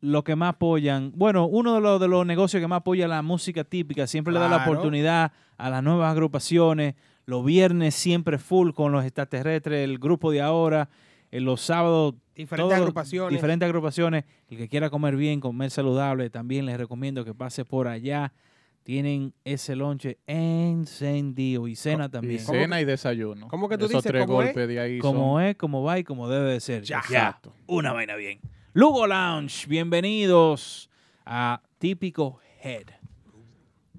lo 0.00 0.22
que 0.22 0.36
más 0.36 0.50
apoyan, 0.50 1.10
bueno, 1.16 1.46
uno 1.46 1.74
de 1.74 1.80
los, 1.80 2.00
de 2.00 2.06
los 2.06 2.24
negocios 2.24 2.60
que 2.60 2.68
más 2.68 2.82
apoya 2.82 3.08
la 3.08 3.22
música 3.22 3.64
típica, 3.64 4.06
siempre 4.06 4.32
le 4.32 4.38
da 4.38 4.48
la 4.48 4.58
oportunidad 4.58 5.32
a 5.58 5.70
las 5.70 5.82
nuevas 5.82 6.12
agrupaciones. 6.12 6.94
Los 7.26 7.44
viernes 7.44 7.96
siempre 7.96 8.38
full 8.38 8.70
con 8.74 8.92
los 8.92 9.04
extraterrestres, 9.04 9.82
el 9.82 9.98
grupo 9.98 10.30
de 10.30 10.40
ahora. 10.40 10.88
En 11.32 11.44
los 11.44 11.60
sábados, 11.60 12.14
Diferentes 12.40 12.74
todo- 12.74 12.82
agrupaciones. 12.82 13.32
Diferentes 13.36 13.66
agrupaciones. 13.66 14.24
El 14.50 14.56
que 14.58 14.68
quiera 14.68 14.90
comer 14.90 15.16
bien, 15.16 15.40
comer 15.40 15.70
saludable, 15.70 16.30
también 16.30 16.66
les 16.66 16.76
recomiendo 16.78 17.24
que 17.24 17.34
pase 17.34 17.64
por 17.64 17.88
allá. 17.88 18.32
Tienen 18.82 19.34
ese 19.44 19.76
lonche 19.76 20.18
encendido 20.26 21.68
y 21.68 21.76
cena 21.76 22.08
también. 22.08 22.42
¿Cómo 22.44 22.58
cena 22.58 22.80
y 22.80 22.84
desayuno. 22.84 23.48
cómo 23.48 23.68
que 23.68 23.76
tú 23.76 23.84
Esos 23.84 23.98
dices? 24.02 24.10
tres 24.12 24.26
¿Cómo 24.26 24.42
es? 24.42 24.48
golpes 24.48 24.68
de 24.68 24.80
ahí 24.80 24.98
Como 24.98 25.34
son- 25.38 25.42
es, 25.44 25.56
como 25.56 25.82
va 25.82 25.98
y 25.98 26.04
como 26.04 26.28
debe 26.28 26.52
de 26.52 26.60
ser. 26.60 26.82
Ya. 26.82 26.98
Exacto. 26.98 27.52
Una 27.66 27.92
vaina 27.92 28.16
bien. 28.16 28.40
Lugo 28.72 29.06
Lounge, 29.06 29.66
bienvenidos 29.68 30.88
a 31.26 31.60
Típico 31.78 32.40
Head. 32.62 32.99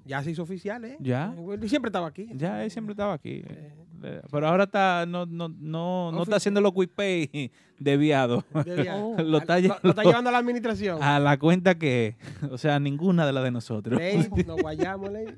Ya 0.04 0.22
se 0.22 0.30
hizo 0.32 0.42
oficial, 0.42 0.84
¿eh? 0.84 0.96
Ya. 1.00 1.28
Bueno, 1.36 1.66
Siempre 1.68 1.88
estaba 1.88 2.08
aquí. 2.08 2.28
Ya 2.34 2.64
él 2.64 2.70
siempre 2.70 2.92
estaba 2.92 3.12
aquí. 3.14 3.42
eh, 3.46 4.20
Pero 4.30 4.48
ahora 4.48 4.64
está, 4.64 5.06
no, 5.06 5.26
no, 5.26 5.48
no, 5.48 6.10
no 6.12 6.22
está 6.24 6.36
haciendo 6.36 6.60
los 6.60 6.72
quick 6.72 6.90
pay 6.90 7.52
desviado. 7.78 8.44
De 8.64 8.82
día. 8.82 8.96
Oh. 9.02 9.16
Lo 9.22 9.38
está, 9.38 9.60
lo, 9.60 9.76
lo 9.82 9.90
está 9.90 10.02
lo- 10.02 10.08
llevando 10.10 10.28
a 10.30 10.32
la 10.32 10.38
administración. 10.38 11.02
a 11.02 11.20
la 11.20 11.38
cuenta 11.38 11.76
que, 11.76 12.16
o 12.50 12.58
sea, 12.58 12.80
ninguna 12.80 13.24
de 13.26 13.32
las 13.32 13.44
de 13.44 13.50
nosotros. 13.52 13.98
Lady, 14.00 14.42
nos 14.46 14.60
guayamos, 14.60 15.10
Lady. 15.12 15.34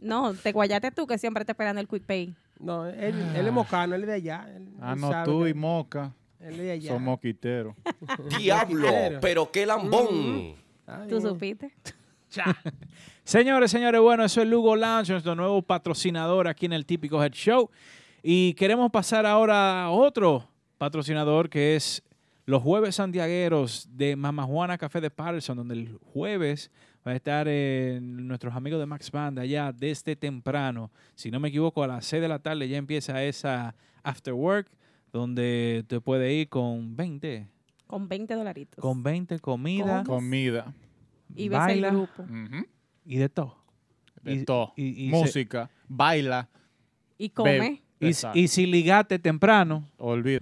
No, 0.00 0.32
te 0.34 0.52
guayaste 0.52 0.90
tú 0.90 1.06
que 1.06 1.18
siempre 1.18 1.44
te 1.44 1.52
esperando 1.52 1.80
el 1.80 1.86
quick 1.88 2.04
pay. 2.04 2.34
No, 2.58 2.86
él, 2.86 3.14
él 3.36 3.46
es 3.46 3.52
mocano, 3.52 3.94
él 3.94 4.02
es 4.02 4.06
de 4.08 4.14
allá. 4.14 4.46
Él, 4.56 4.68
Ah, 4.80 4.92
él 4.94 5.00
no, 5.00 5.24
tú 5.24 5.42
que- 5.44 5.50
y 5.50 5.54
Moca 5.54 6.12
Él 6.40 6.54
es 6.54 6.58
de 6.60 6.70
allá. 6.72 6.92
son 6.92 7.04
moquiteros. 7.04 7.74
Diablo, 8.38 8.88
pero 9.20 9.50
qué 9.52 9.66
lambón. 9.66 10.54
Ay, 10.86 11.08
¿Tú 11.08 11.18
eh. 11.18 11.20
supiste? 11.20 11.72
Señores, 13.24 13.70
señores, 13.70 14.00
bueno, 14.00 14.24
eso 14.24 14.42
es 14.42 14.48
Lugo 14.48 14.74
Lounge, 14.74 15.12
nuestro 15.12 15.34
nuevo 15.34 15.62
patrocinador 15.62 16.48
aquí 16.48 16.66
en 16.66 16.72
el 16.72 16.84
Típico 16.84 17.22
Head 17.22 17.32
Show. 17.32 17.70
Y 18.22 18.54
queremos 18.54 18.90
pasar 18.90 19.26
ahora 19.26 19.84
a 19.84 19.90
otro 19.90 20.48
patrocinador 20.78 21.48
que 21.48 21.76
es 21.76 22.02
los 22.46 22.62
jueves 22.62 22.96
santiagueros 22.96 23.88
de 23.92 24.16
Mama 24.16 24.42
Juana 24.44 24.76
Café 24.76 25.00
de 25.00 25.10
Patterson, 25.10 25.56
donde 25.56 25.74
el 25.74 25.98
jueves 26.12 26.70
va 27.06 27.12
a 27.12 27.14
estar 27.14 27.46
eh, 27.48 28.00
nuestros 28.02 28.54
amigos 28.54 28.80
de 28.80 28.86
Max 28.86 29.10
Band 29.10 29.38
allá 29.38 29.72
desde 29.72 30.16
temprano. 30.16 30.90
Si 31.14 31.30
no 31.30 31.38
me 31.38 31.48
equivoco, 31.48 31.82
a 31.84 31.86
las 31.86 32.04
6 32.06 32.22
de 32.22 32.28
la 32.28 32.40
tarde 32.40 32.68
ya 32.68 32.76
empieza 32.76 33.22
esa 33.22 33.74
after 34.02 34.34
work, 34.34 34.68
donde 35.12 35.84
te 35.86 36.00
puede 36.00 36.32
ir 36.34 36.48
con 36.48 36.96
20, 36.96 37.46
Con 37.86 38.08
20 38.08 38.34
dolaritos. 38.34 38.82
con 38.82 39.02
20 39.04 39.38
comida, 39.38 40.02
Comida. 40.04 40.72
y 41.36 41.48
ves 41.48 41.58
baila. 41.58 41.88
el 41.88 41.94
grupo. 41.94 42.22
ujú, 42.24 42.66
y 43.04 43.16
de 43.18 43.28
todo. 43.28 43.56
De 44.22 44.34
Y- 44.34 44.44
todo. 44.44 44.72
y- 44.76 45.06
y 45.06 45.10
se- 45.10 45.16
Música. 45.16 45.70
Baila. 45.88 46.48
Y 47.18 47.30
come. 47.30 47.52
Bebe. 47.60 47.82
Y, 48.00 48.40
y 48.40 48.48
si 48.48 48.66
ligate 48.66 49.18
temprano, 49.18 49.88
Olvida. 49.98 50.40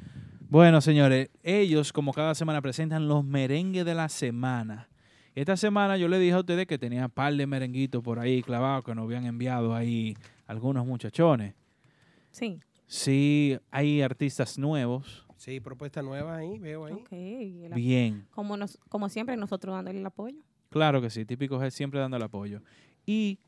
Bueno, 0.48 0.80
señores, 0.80 1.28
ellos 1.42 1.92
como 1.92 2.12
cada 2.12 2.34
semana 2.34 2.60
presentan 2.62 3.06
los 3.06 3.22
merengues 3.24 3.84
de 3.84 3.94
la 3.94 4.08
semana. 4.08 4.88
Esta 5.34 5.56
semana 5.56 5.96
yo 5.96 6.08
le 6.08 6.18
dije 6.18 6.32
a 6.32 6.40
ustedes 6.40 6.66
que 6.66 6.76
tenía 6.78 7.04
un 7.04 7.10
par 7.10 7.32
de 7.34 7.46
merenguitos 7.46 8.02
por 8.02 8.18
ahí 8.18 8.42
clavados 8.42 8.84
que 8.84 8.94
nos 8.94 9.04
habían 9.04 9.26
enviado 9.26 9.74
ahí 9.74 10.16
algunos 10.46 10.84
muchachones. 10.86 11.54
Sí. 12.32 12.58
Sí, 12.86 13.58
hay 13.70 14.02
artistas 14.02 14.58
nuevos. 14.58 15.24
Sí, 15.36 15.60
propuesta 15.60 16.02
nueva 16.02 16.36
ahí, 16.36 16.58
veo 16.58 16.84
ahí. 16.86 17.04
El- 17.10 17.72
Bien, 17.74 18.26
Como, 18.30 18.56
nos, 18.56 18.78
como 18.88 19.08
siempre, 19.08 19.36
nosotros 19.36 19.74
dándole 19.74 20.00
el 20.00 20.06
apoyo. 20.06 20.36
Claro 20.70 21.02
que 21.02 21.10
sí, 21.10 21.24
típico 21.24 21.62
es 21.62 21.74
siempre 21.74 22.00
dando 22.00 22.16
el 22.16 22.22
apoyo. 22.22 22.60
Y 23.04 23.38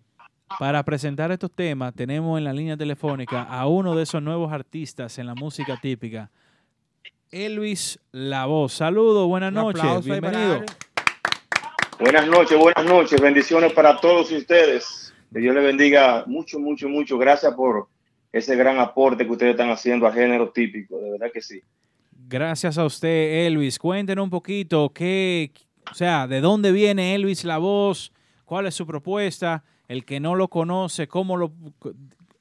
para 0.59 0.83
presentar 0.83 1.33
estos 1.33 1.51
temas 1.51 1.95
tenemos 1.95 2.37
en 2.37 2.45
la 2.45 2.53
línea 2.53 2.77
telefónica 2.77 3.43
a 3.43 3.67
uno 3.67 3.97
de 3.97 4.03
esos 4.03 4.23
nuevos 4.23 4.53
artistas 4.53 5.19
en 5.19 5.27
la 5.27 5.35
música 5.35 5.79
típica, 5.81 6.31
Elvis 7.31 7.99
La 8.11 8.45
Voz. 8.45 8.75
Saludos, 8.75 9.27
buenas 9.27 9.53
noches, 9.53 10.05
bienvenido. 10.05 10.63
Buenas 11.99 12.27
noches, 12.27 12.59
buenas 12.59 12.85
noches. 12.85 13.21
Bendiciones 13.21 13.73
para 13.73 13.97
todos 13.99 14.31
ustedes. 14.33 15.15
Que 15.33 15.39
Dios 15.39 15.55
les 15.55 15.65
bendiga 15.65 16.25
mucho, 16.27 16.59
mucho, 16.59 16.89
mucho. 16.89 17.17
Gracias 17.17 17.55
por 17.55 17.89
ese 18.33 18.57
gran 18.57 18.79
aporte 18.79 19.25
que 19.25 19.31
ustedes 19.31 19.53
están 19.53 19.71
haciendo 19.71 20.07
al 20.07 20.13
género 20.13 20.51
típico. 20.51 20.99
De 20.99 21.13
verdad 21.13 21.31
que 21.33 21.41
sí. 21.41 21.63
Gracias 22.29 22.77
a 22.77 22.85
usted, 22.85 23.47
Elvis. 23.47 23.79
Cuéntenos 23.79 24.25
un 24.25 24.31
poquito 24.31 24.91
qué, 24.93 25.53
o 25.91 25.95
sea, 25.95 26.27
de 26.27 26.41
dónde 26.41 26.73
viene 26.73 27.15
Elvis 27.15 27.45
La 27.45 27.59
Voz, 27.59 28.13
cuál 28.45 28.67
es 28.67 28.75
su 28.75 28.87
propuesta, 28.87 29.65
el 29.89 30.05
que 30.05 30.21
no 30.21 30.35
lo 30.35 30.49
conoce, 30.49 31.09
cómo 31.09 31.37
lo... 31.37 31.53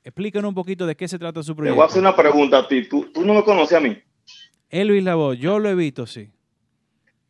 Explíquenos 0.04 0.50
un 0.50 0.56
poquito 0.56 0.86
de 0.88 0.96
qué 0.96 1.08
se 1.08 1.20
trata 1.20 1.44
su 1.44 1.54
Te 1.56 1.62
voy 1.62 1.70
a 1.70 1.74
proyecto. 1.74 1.84
hacer 1.84 2.02
una 2.02 2.16
pregunta 2.16 2.58
a 2.60 2.68
ti. 2.68 2.88
¿Tú, 2.90 3.12
tú 3.14 3.24
no 3.24 3.34
me 3.36 3.44
conoces 3.44 3.78
a 3.78 3.82
mí? 3.82 3.98
Elvis 4.70 5.04
La 5.04 5.16
Voz, 5.16 5.38
yo 5.38 5.60
lo 5.60 5.70
he 5.70 5.76
visto, 5.76 6.08
sí. 6.08 6.30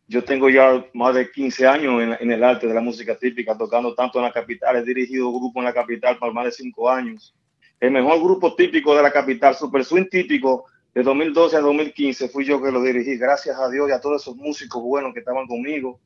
Yo 0.07 0.23
tengo 0.23 0.49
ya 0.49 0.85
más 0.93 1.15
de 1.15 1.31
15 1.31 1.67
años 1.67 2.01
en, 2.01 2.15
en 2.19 2.31
el 2.31 2.43
arte 2.43 2.67
de 2.67 2.73
la 2.73 2.81
música 2.81 3.17
típica, 3.17 3.57
tocando 3.57 3.93
tanto 3.95 4.19
en 4.19 4.25
la 4.25 4.31
capital. 4.31 4.75
He 4.75 4.83
dirigido 4.83 5.31
grupos 5.31 5.61
en 5.61 5.65
la 5.65 5.73
capital 5.73 6.17
por 6.17 6.33
más 6.33 6.45
de 6.45 6.51
5 6.51 6.89
años. 6.89 7.33
El 7.79 7.91
mejor 7.91 8.21
grupo 8.21 8.53
típico 8.55 8.95
de 8.95 9.03
la 9.03 9.11
capital, 9.11 9.55
Super 9.55 9.83
Swing 9.83 10.05
típico, 10.09 10.65
de 10.93 11.03
2012 11.03 11.55
a 11.55 11.61
2015, 11.61 12.27
fui 12.29 12.45
yo 12.45 12.61
que 12.61 12.71
lo 12.71 12.81
dirigí. 12.83 13.17
Gracias 13.17 13.57
a 13.57 13.69
Dios 13.69 13.89
y 13.89 13.93
a 13.93 14.01
todos 14.01 14.21
esos 14.21 14.35
músicos 14.35 14.81
buenos 14.83 15.13
que 15.13 15.19
estaban 15.19 15.47
conmigo. 15.47 15.99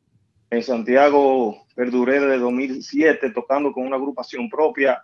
En 0.51 0.61
Santiago 0.61 1.65
perduré 1.75 2.19
desde 2.19 2.37
2007 2.37 3.31
tocando 3.31 3.71
con 3.73 3.85
una 3.87 3.95
agrupación 3.95 4.47
propia 4.49 5.03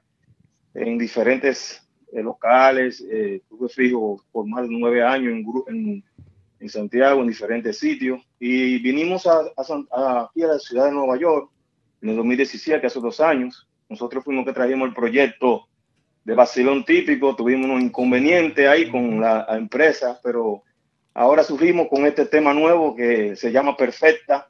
en 0.75 0.97
diferentes 0.99 1.81
eh, 2.13 2.21
locales. 2.21 3.03
Eh, 3.09 3.41
tuve 3.49 3.69
fijo 3.69 4.23
por 4.31 4.45
más 4.45 4.67
de 4.69 4.75
nueve 4.77 5.03
años 5.03 5.33
en, 5.33 5.45
en, 5.75 6.03
en 6.59 6.69
Santiago, 6.69 7.21
en 7.21 7.27
diferentes 7.29 7.79
sitios. 7.79 8.21
Y 8.39 8.77
vinimos 8.79 9.25
a, 9.25 9.39
a 9.39 9.63
a- 9.91 10.23
aquí 10.25 10.43
a 10.43 10.47
la 10.47 10.59
ciudad 10.59 10.85
de 10.85 10.91
Nueva 10.91 11.17
York 11.17 11.49
en 12.03 12.09
el 12.09 12.15
2017, 12.17 12.85
hace 12.85 12.99
dos 12.99 13.19
años. 13.19 13.67
Nosotros 13.89 14.23
fuimos 14.23 14.45
que 14.45 14.53
trajimos 14.53 14.87
el 14.87 14.93
proyecto 14.93 15.67
de 16.23 16.35
Basilón 16.35 16.83
típico, 16.85 17.35
tuvimos 17.35 17.65
unos 17.69 17.81
inconvenientes 17.83 18.67
ahí 18.67 18.89
con 18.89 19.19
la, 19.19 19.45
la 19.49 19.57
empresa, 19.57 20.19
pero 20.23 20.63
ahora 21.13 21.43
surgimos 21.43 21.87
con 21.89 22.05
este 22.05 22.25
tema 22.25 22.53
nuevo 22.53 22.95
que 22.95 23.35
se 23.35 23.51
llama 23.51 23.75
Perfecta. 23.75 24.47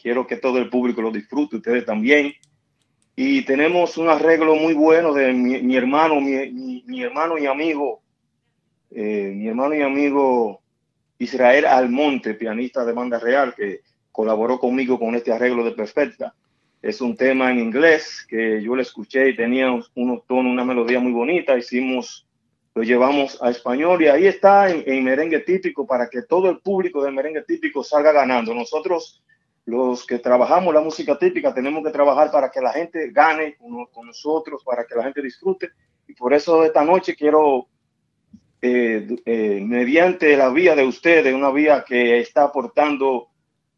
Quiero 0.00 0.26
que 0.26 0.36
todo 0.36 0.58
el 0.58 0.68
público 0.68 1.02
lo 1.02 1.10
disfrute, 1.10 1.56
ustedes 1.56 1.84
también. 1.84 2.32
Y 3.14 3.42
tenemos 3.44 3.98
un 3.98 4.08
arreglo 4.08 4.54
muy 4.56 4.72
bueno 4.74 5.12
de 5.12 5.32
mi, 5.32 5.60
mi 5.62 5.76
hermano, 5.76 6.20
mi, 6.20 6.50
mi- 6.50 6.82
mi 6.86 7.02
hermano 7.02 7.36
y 7.38 7.46
amigo, 7.46 8.00
eh, 8.90 9.32
mi 9.34 9.48
hermano 9.48 9.74
y 9.74 9.82
amigo 9.82 10.60
Israel 11.18 11.66
Almonte, 11.66 12.34
pianista 12.34 12.84
de 12.84 12.92
banda 12.92 13.18
real, 13.18 13.54
que 13.54 13.80
colaboró 14.10 14.58
conmigo 14.58 14.98
con 14.98 15.14
este 15.14 15.32
arreglo 15.32 15.64
de 15.64 15.72
Perfecta. 15.72 16.34
Es 16.82 17.00
un 17.00 17.16
tema 17.16 17.50
en 17.52 17.60
inglés 17.60 18.26
que 18.28 18.60
yo 18.60 18.74
lo 18.74 18.82
escuché 18.82 19.28
y 19.28 19.36
tenía 19.36 19.70
unos 19.94 20.26
tonos, 20.26 20.52
una 20.52 20.64
melodía 20.64 20.98
muy 20.98 21.12
bonita. 21.12 21.56
Hicimos, 21.56 22.26
lo 22.74 22.82
llevamos 22.82 23.40
a 23.40 23.50
español 23.50 24.02
y 24.02 24.08
ahí 24.08 24.26
está 24.26 24.68
en, 24.68 24.82
en 24.84 25.04
merengue 25.04 25.38
típico 25.40 25.86
para 25.86 26.08
que 26.10 26.22
todo 26.22 26.50
el 26.50 26.58
público 26.58 27.02
del 27.04 27.14
merengue 27.14 27.42
típico 27.42 27.84
salga 27.84 28.10
ganando. 28.10 28.52
Nosotros, 28.52 29.22
los 29.64 30.04
que 30.04 30.18
trabajamos 30.18 30.74
la 30.74 30.80
música 30.80 31.16
típica, 31.16 31.54
tenemos 31.54 31.84
que 31.84 31.90
trabajar 31.92 32.32
para 32.32 32.50
que 32.50 32.60
la 32.60 32.72
gente 32.72 33.10
gane 33.12 33.54
con, 33.54 33.86
con 33.86 34.08
nosotros, 34.08 34.64
para 34.64 34.84
que 34.84 34.96
la 34.96 35.04
gente 35.04 35.22
disfrute. 35.22 35.70
Y 36.08 36.14
por 36.14 36.34
eso 36.34 36.64
esta 36.64 36.84
noche 36.84 37.14
quiero 37.14 37.68
eh, 38.60 39.06
eh, 39.24 39.62
mediante 39.64 40.36
la 40.36 40.48
vía 40.48 40.74
de 40.74 40.84
ustedes, 40.84 41.32
una 41.32 41.52
vía 41.52 41.84
que 41.86 42.18
está 42.18 42.42
aportando 42.42 43.28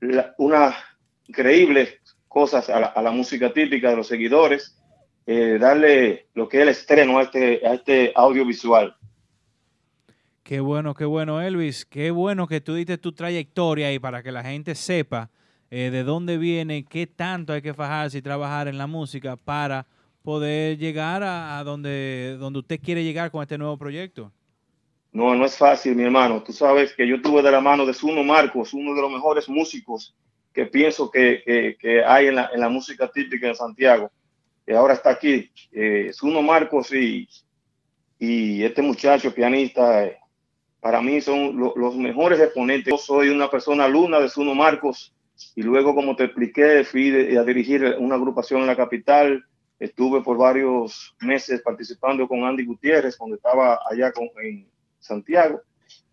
la- 0.01 0.35
una 0.39 0.75
increíble 1.27 2.01
cosas 2.35 2.69
a 2.69 2.81
la, 2.81 2.87
a 2.89 3.01
la 3.01 3.13
música 3.13 3.53
típica 3.53 3.91
de 3.91 3.97
los 3.97 4.09
seguidores, 4.09 4.77
eh, 5.25 5.57
darle 5.61 6.27
lo 6.35 6.49
que 6.49 6.57
es 6.57 6.63
el 6.65 6.69
estreno 6.69 7.19
a 7.19 7.23
este, 7.23 7.65
a 7.65 7.75
este 7.75 8.13
audiovisual. 8.17 8.97
Qué 10.43 10.59
bueno, 10.59 10.95
qué 10.95 11.05
bueno, 11.05 11.41
Elvis. 11.41 11.87
Qué 11.87 12.11
bueno 12.11 12.49
que 12.49 12.61
tú 12.61 12.75
diste 12.75 12.99
tu 12.99 13.13
trayectoria 13.13 13.93
y 13.93 14.01
para 14.01 14.25
que 14.25 14.33
la 14.33 14.43
gente 14.43 14.75
sepa 14.75 15.31
eh, 15.71 15.91
de 15.93 16.03
dónde 16.03 16.37
viene, 16.37 16.85
qué 16.85 17.07
tanto 17.07 17.53
hay 17.53 17.63
que 17.63 17.73
fajarse 17.73 18.19
y 18.19 18.23
trabajar 18.23 18.67
en 18.67 18.79
la 18.79 18.89
música 18.89 19.37
para 19.37 19.87
poder 20.23 20.77
llegar 20.77 21.23
a, 21.23 21.61
a 21.61 21.65
donde, 21.65 22.37
donde 22.41 22.59
usted 22.59 22.81
quiere 22.81 23.05
llegar 23.05 23.31
con 23.31 23.43
este 23.43 23.57
nuevo 23.57 23.79
proyecto. 23.79 24.33
No, 25.13 25.37
no 25.37 25.45
es 25.45 25.57
fácil, 25.57 25.95
mi 25.95 26.03
hermano. 26.03 26.43
Tú 26.43 26.53
sabes 26.53 26.93
que 26.95 27.07
yo 27.07 27.23
tuve 27.23 27.43
de 27.43 27.53
la 27.53 27.61
mano 27.61 27.87
de 27.87 27.95
Zuno 27.95 28.25
Marcos, 28.25 28.75
uno 28.75 28.93
de 28.93 29.03
los 29.03 29.13
mejores 29.13 29.49
músicos 29.49 30.13
que 30.55 30.67
pienso 30.67 31.11
que, 31.11 31.43
que- 31.45 31.77
que 31.79 32.05
hay 32.05 32.29
en 32.29 32.37
la, 32.37 32.51
en 32.55 32.61
la 32.61 32.69
música 32.71 33.11
típica 33.13 33.49
de 33.49 33.55
Santiago. 33.55 34.11
Y 34.67 34.73
ahora 34.73 34.95
está 34.95 35.11
aquí, 35.11 35.51
eh, 35.73 36.11
Zuno 36.15 36.41
Marcos 36.41 36.93
y, 36.95 37.29
y 38.19 38.63
este 38.65 38.81
muchacho 38.83 39.35
pianista, 39.35 40.05
eh, 40.07 40.17
para 40.81 41.01
mí 41.03 41.21
son 41.21 41.57
lo- 41.57 41.75
los 41.77 41.97
mejores 41.97 42.41
exponentes. 42.41 42.91
Yo 42.93 42.99
soy 42.99 43.29
una 43.31 43.51
persona 43.51 43.89
luna 43.89 44.21
de 44.21 44.29
Zuno 44.29 44.55
Marcos 44.55 45.11
Y 45.57 45.63
luego, 45.63 45.97
como 45.97 46.15
te 46.15 46.25
expliqué, 46.25 46.85
fui 46.85 47.11
de- 47.11 47.37
a 47.37 47.43
dirigir 47.43 47.83
una 47.99 48.15
agrupación 48.15 48.61
en 48.61 48.69
la 48.69 48.77
capital. 48.77 49.45
Estuve 49.81 50.23
por 50.23 50.39
varios 50.39 51.13
meses 51.21 51.61
participando 51.61 52.29
con 52.29 52.45
Andy 52.45 52.65
Gutiérrez 52.65 53.17
cuando 53.17 53.35
estaba 53.37 53.81
allá 53.91 54.13
con, 54.13 54.29
en 54.45 54.69
Santiago. 55.01 55.61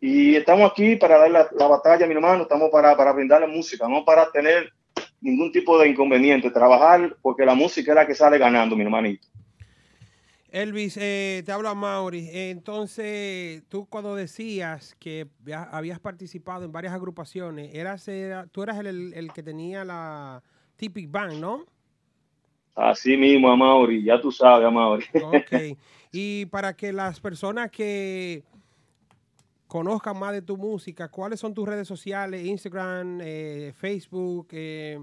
Y 0.04 0.36
estamos 0.36 0.72
aquí 0.72 0.96
para 0.96 1.20
dar 1.20 1.30
la, 1.30 1.48
la 1.56 1.68
batalla, 1.68 2.08
mi 2.08 2.16
hermano. 2.16 2.44
Estamos 2.44 2.72
para, 2.72 2.98
para 2.98 3.12
brindarle 3.14 3.46
música, 3.46 3.88
no 3.88 4.04
para 4.04 4.32
tener 4.32 4.74
ningún 5.22 5.52
tipo 5.52 5.78
de 5.78 5.90
inconveniente. 5.90 6.50
Trabajar 6.50 7.16
porque 7.22 7.46
la 7.46 7.54
música 7.54 7.92
es 7.92 7.96
la 7.96 8.08
que 8.08 8.16
sale 8.16 8.40
ganando, 8.40 8.76
mi 8.76 8.84
hermanito. 8.84 9.28
Elvis, 10.50 10.98
eh, 11.00 11.44
te 11.46 11.52
habla 11.52 11.76
Mauri. 11.76 12.28
Entonces, 12.34 13.62
tú 13.70 13.86
cuando 13.86 14.16
decías 14.16 14.96
que 15.00 15.28
habías 15.72 16.00
participado 16.00 16.66
en 16.66 16.72
varias 16.72 16.94
agrupaciones, 16.94 17.74
eras, 17.76 18.08
era- 18.08 18.48
tú 18.48 18.64
eras 18.64 18.80
el, 18.80 19.14
el- 19.14 19.32
que 19.32 19.44
tenía 19.44 19.86
la 19.86 20.42
Typic 20.78 21.10
Band, 21.12 21.36
¿no? 21.40 21.66
Así 22.76 23.16
mismo, 23.16 23.52
Amaury. 23.52 24.04
Ya 24.04 24.20
tú 24.20 24.32
sabes, 24.32 24.66
Amaury. 24.68 25.06
Ok. 25.24 25.78
y 26.12 26.46
para 26.48 26.76
que 26.76 26.92
las 26.92 27.20
personas 27.20 27.70
que 27.70 28.44
conozcan 29.76 30.20
más 30.20 30.34
de 30.34 30.42
tu 30.42 30.58
música, 30.58 31.08
¿cuáles 31.08 31.40
son 31.40 31.54
tus 31.54 31.66
redes 31.66 31.88
sociales? 31.88 32.44
Instagram, 32.46 33.20
eh, 33.24 33.72
Facebook, 33.74 34.50
eh, 34.52 35.00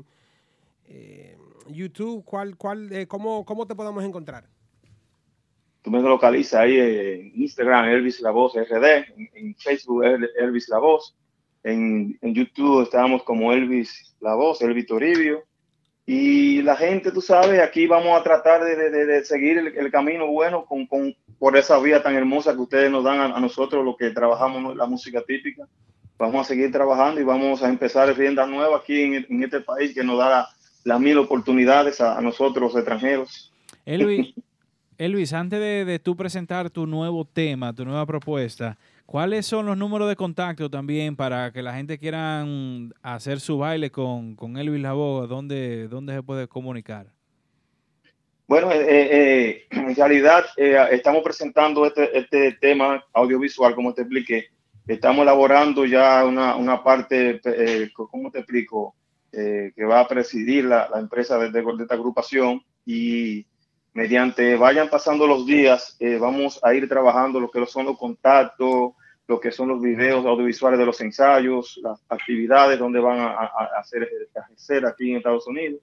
eh, 0.84 1.38
YouTube, 1.68 2.22
¿cuál, 2.22 2.54
cuál, 2.58 2.92
eh, 2.92 3.06
cómo, 3.06 3.46
¿cómo 3.46 3.66
te 3.66 3.74
podemos 3.74 4.04
encontrar? 4.04 4.44
Tú 5.80 5.90
me 5.90 6.02
localizas 6.02 6.60
ahí 6.60 6.78
en 6.78 7.32
Instagram, 7.42 7.86
Elvis 7.88 8.20
La 8.20 8.30
Voz 8.30 8.52
RD, 8.56 9.06
en, 9.16 9.30
en 9.32 9.54
Facebook, 9.56 10.04
El- 10.04 10.28
Elvis 10.38 10.68
La 10.68 10.78
Voz, 10.78 11.16
en, 11.64 12.18
YouTube 12.20 12.82
estamos 12.82 13.22
como 13.22 13.54
Elvis 13.54 14.14
La 14.20 14.34
Voz, 14.34 14.60
Elvis 14.60 14.86
Toribio. 14.86 15.44
Y 16.04 16.60
la 16.60 16.76
gente, 16.76 17.10
tú 17.10 17.22
sabes, 17.22 17.58
aquí 17.62 17.86
vamos 17.86 18.20
a 18.20 18.22
tratar 18.22 18.62
de- 18.64 18.90
de- 18.90 19.06
de 19.06 19.24
seguir 19.24 19.56
el, 19.56 19.68
el 19.78 19.90
camino 19.90 20.26
bueno 20.26 20.66
con, 20.66 20.86
con- 20.86 21.16
por 21.38 21.56
esa 21.56 21.78
vía 21.78 22.02
tan 22.02 22.14
hermosa 22.14 22.52
que 22.54 22.60
ustedes 22.60 22.90
nos 22.90 23.04
dan 23.04 23.20
a, 23.20 23.36
a 23.36 23.40
nosotros, 23.40 23.84
los 23.84 23.96
que 23.96 24.10
trabajamos 24.10 24.76
la 24.76 24.86
música 24.86 25.22
típica. 25.26 25.66
Vamos 26.18 26.40
a 26.40 26.48
seguir 26.48 26.72
trabajando 26.72 27.20
y 27.20 27.24
vamos 27.24 27.62
a 27.62 27.68
empezar 27.68 28.14
riendas 28.16 28.48
nuevas 28.48 28.80
aquí 28.82 29.02
en, 29.02 29.26
en 29.28 29.42
este 29.44 29.60
país 29.60 29.94
que 29.94 30.02
nos 30.02 30.18
da 30.18 30.28
la- 30.30 30.48
las 30.84 31.00
mil 31.00 31.18
oportunidades 31.18 32.00
a, 32.00 32.16
a 32.16 32.20
nosotros, 32.20 32.72
los 32.72 32.76
extranjeros. 32.76 33.52
Elvis, 33.84 34.34
Elvis, 34.98 35.32
antes 35.32 35.60
de, 35.60 35.84
de 35.84 35.98
tú 35.98 36.16
presentar 36.16 36.70
tu 36.70 36.86
nuevo 36.86 37.24
tema, 37.24 37.72
tu 37.72 37.84
nueva 37.84 38.04
propuesta, 38.06 38.76
¿cuáles 39.06 39.46
son 39.46 39.66
los 39.66 39.76
números 39.76 40.08
de 40.08 40.16
contacto 40.16 40.68
también 40.70 41.14
para 41.14 41.52
que 41.52 41.62
la 41.62 41.74
gente 41.74 41.98
quiera 41.98 42.44
hacer 43.02 43.38
su 43.38 43.58
baile 43.58 43.90
con, 43.90 44.34
con 44.34 44.56
Elvis 44.56 44.80
Lavoe? 44.80 45.28
¿Dónde, 45.28 45.86
¿Dónde 45.88 46.14
se 46.14 46.22
puede 46.22 46.48
comunicar? 46.48 47.06
Bueno, 48.48 48.72
eh, 48.72 48.80
eh, 48.88 49.66
en 49.72 49.94
realidad 49.94 50.46
eh, 50.56 50.74
estamos 50.92 51.22
presentando 51.22 51.84
este, 51.84 52.16
este 52.16 52.52
tema 52.52 53.04
audiovisual, 53.12 53.74
como 53.74 53.92
te 53.92 54.00
expliqué. 54.00 54.46
Estamos 54.86 55.22
elaborando 55.24 55.84
ya 55.84 56.24
una, 56.24 56.56
una 56.56 56.82
parte, 56.82 57.42
eh, 57.44 57.90
¿cómo 57.92 58.30
te 58.30 58.38
explico? 58.38 58.94
Que 59.30 59.84
va 59.84 60.00
a 60.00 60.08
presidir 60.08 60.64
la, 60.64 60.88
empresa 60.94 61.38
de, 61.38 61.48
esta 61.82 61.94
agrupación 61.94 62.62
y 62.86 63.46
mediante 63.92 64.56
vayan 64.56 64.88
pasando 64.88 65.26
los 65.26 65.44
días, 65.44 65.98
vamos 66.18 66.58
a 66.62 66.72
ir 66.72 66.88
trabajando 66.88 67.38
lo 67.38 67.50
que 67.50 67.66
son 67.66 67.84
los 67.84 67.98
contactos, 67.98 68.92
lo 69.26 69.38
que 69.38 69.52
son 69.52 69.68
los 69.68 69.82
videos 69.82 70.24
audiovisuales 70.24 70.78
de 70.78 70.86
los 70.86 70.98
ensayos, 71.02 71.78
las 71.82 72.02
actividades 72.08 72.78
donde 72.78 73.00
van 73.00 73.18
a, 73.18 73.26
a- 73.32 73.68
hacer, 73.78 74.08
a 74.34 74.40
ejercer 74.40 74.86
aquí 74.86 75.10
en 75.10 75.18
Estados 75.18 75.46
Unidos 75.46 75.82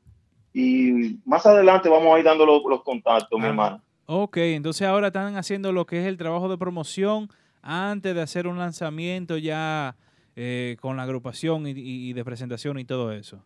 y 0.57 1.19
más 1.25 1.45
adelante 1.45 1.89
vamos 1.89 2.15
a 2.15 2.19
ir 2.19 2.23
dando 2.25 2.45
los, 2.45 2.61
los 2.69 2.81
contactos, 2.83 3.37
mi 3.37 3.45
Ah. 3.45 3.49
hermano. 3.49 3.81
Ok, 4.05 4.37
entonces 4.37 4.87
ahora 4.87 5.07
están 5.07 5.35
haciendo 5.35 5.71
lo 5.71 5.85
que 5.85 5.99
es 5.99 6.05
el 6.07 6.17
trabajo 6.17 6.47
de 6.47 6.57
promoción 6.57 7.27
antes 7.61 8.15
de 8.15 8.21
hacer 8.21 8.47
un 8.47 8.57
lanzamiento 8.57 9.37
ya 9.37 9.95
eh, 10.37 10.77
con 10.79 10.95
la 10.97 11.03
agrupación 11.03 11.65
y, 11.67 11.71
y- 11.75 12.13
de 12.13 12.23
presentación 12.23 12.77
y 12.79 12.85
todo 12.85 13.11
eso. 13.11 13.43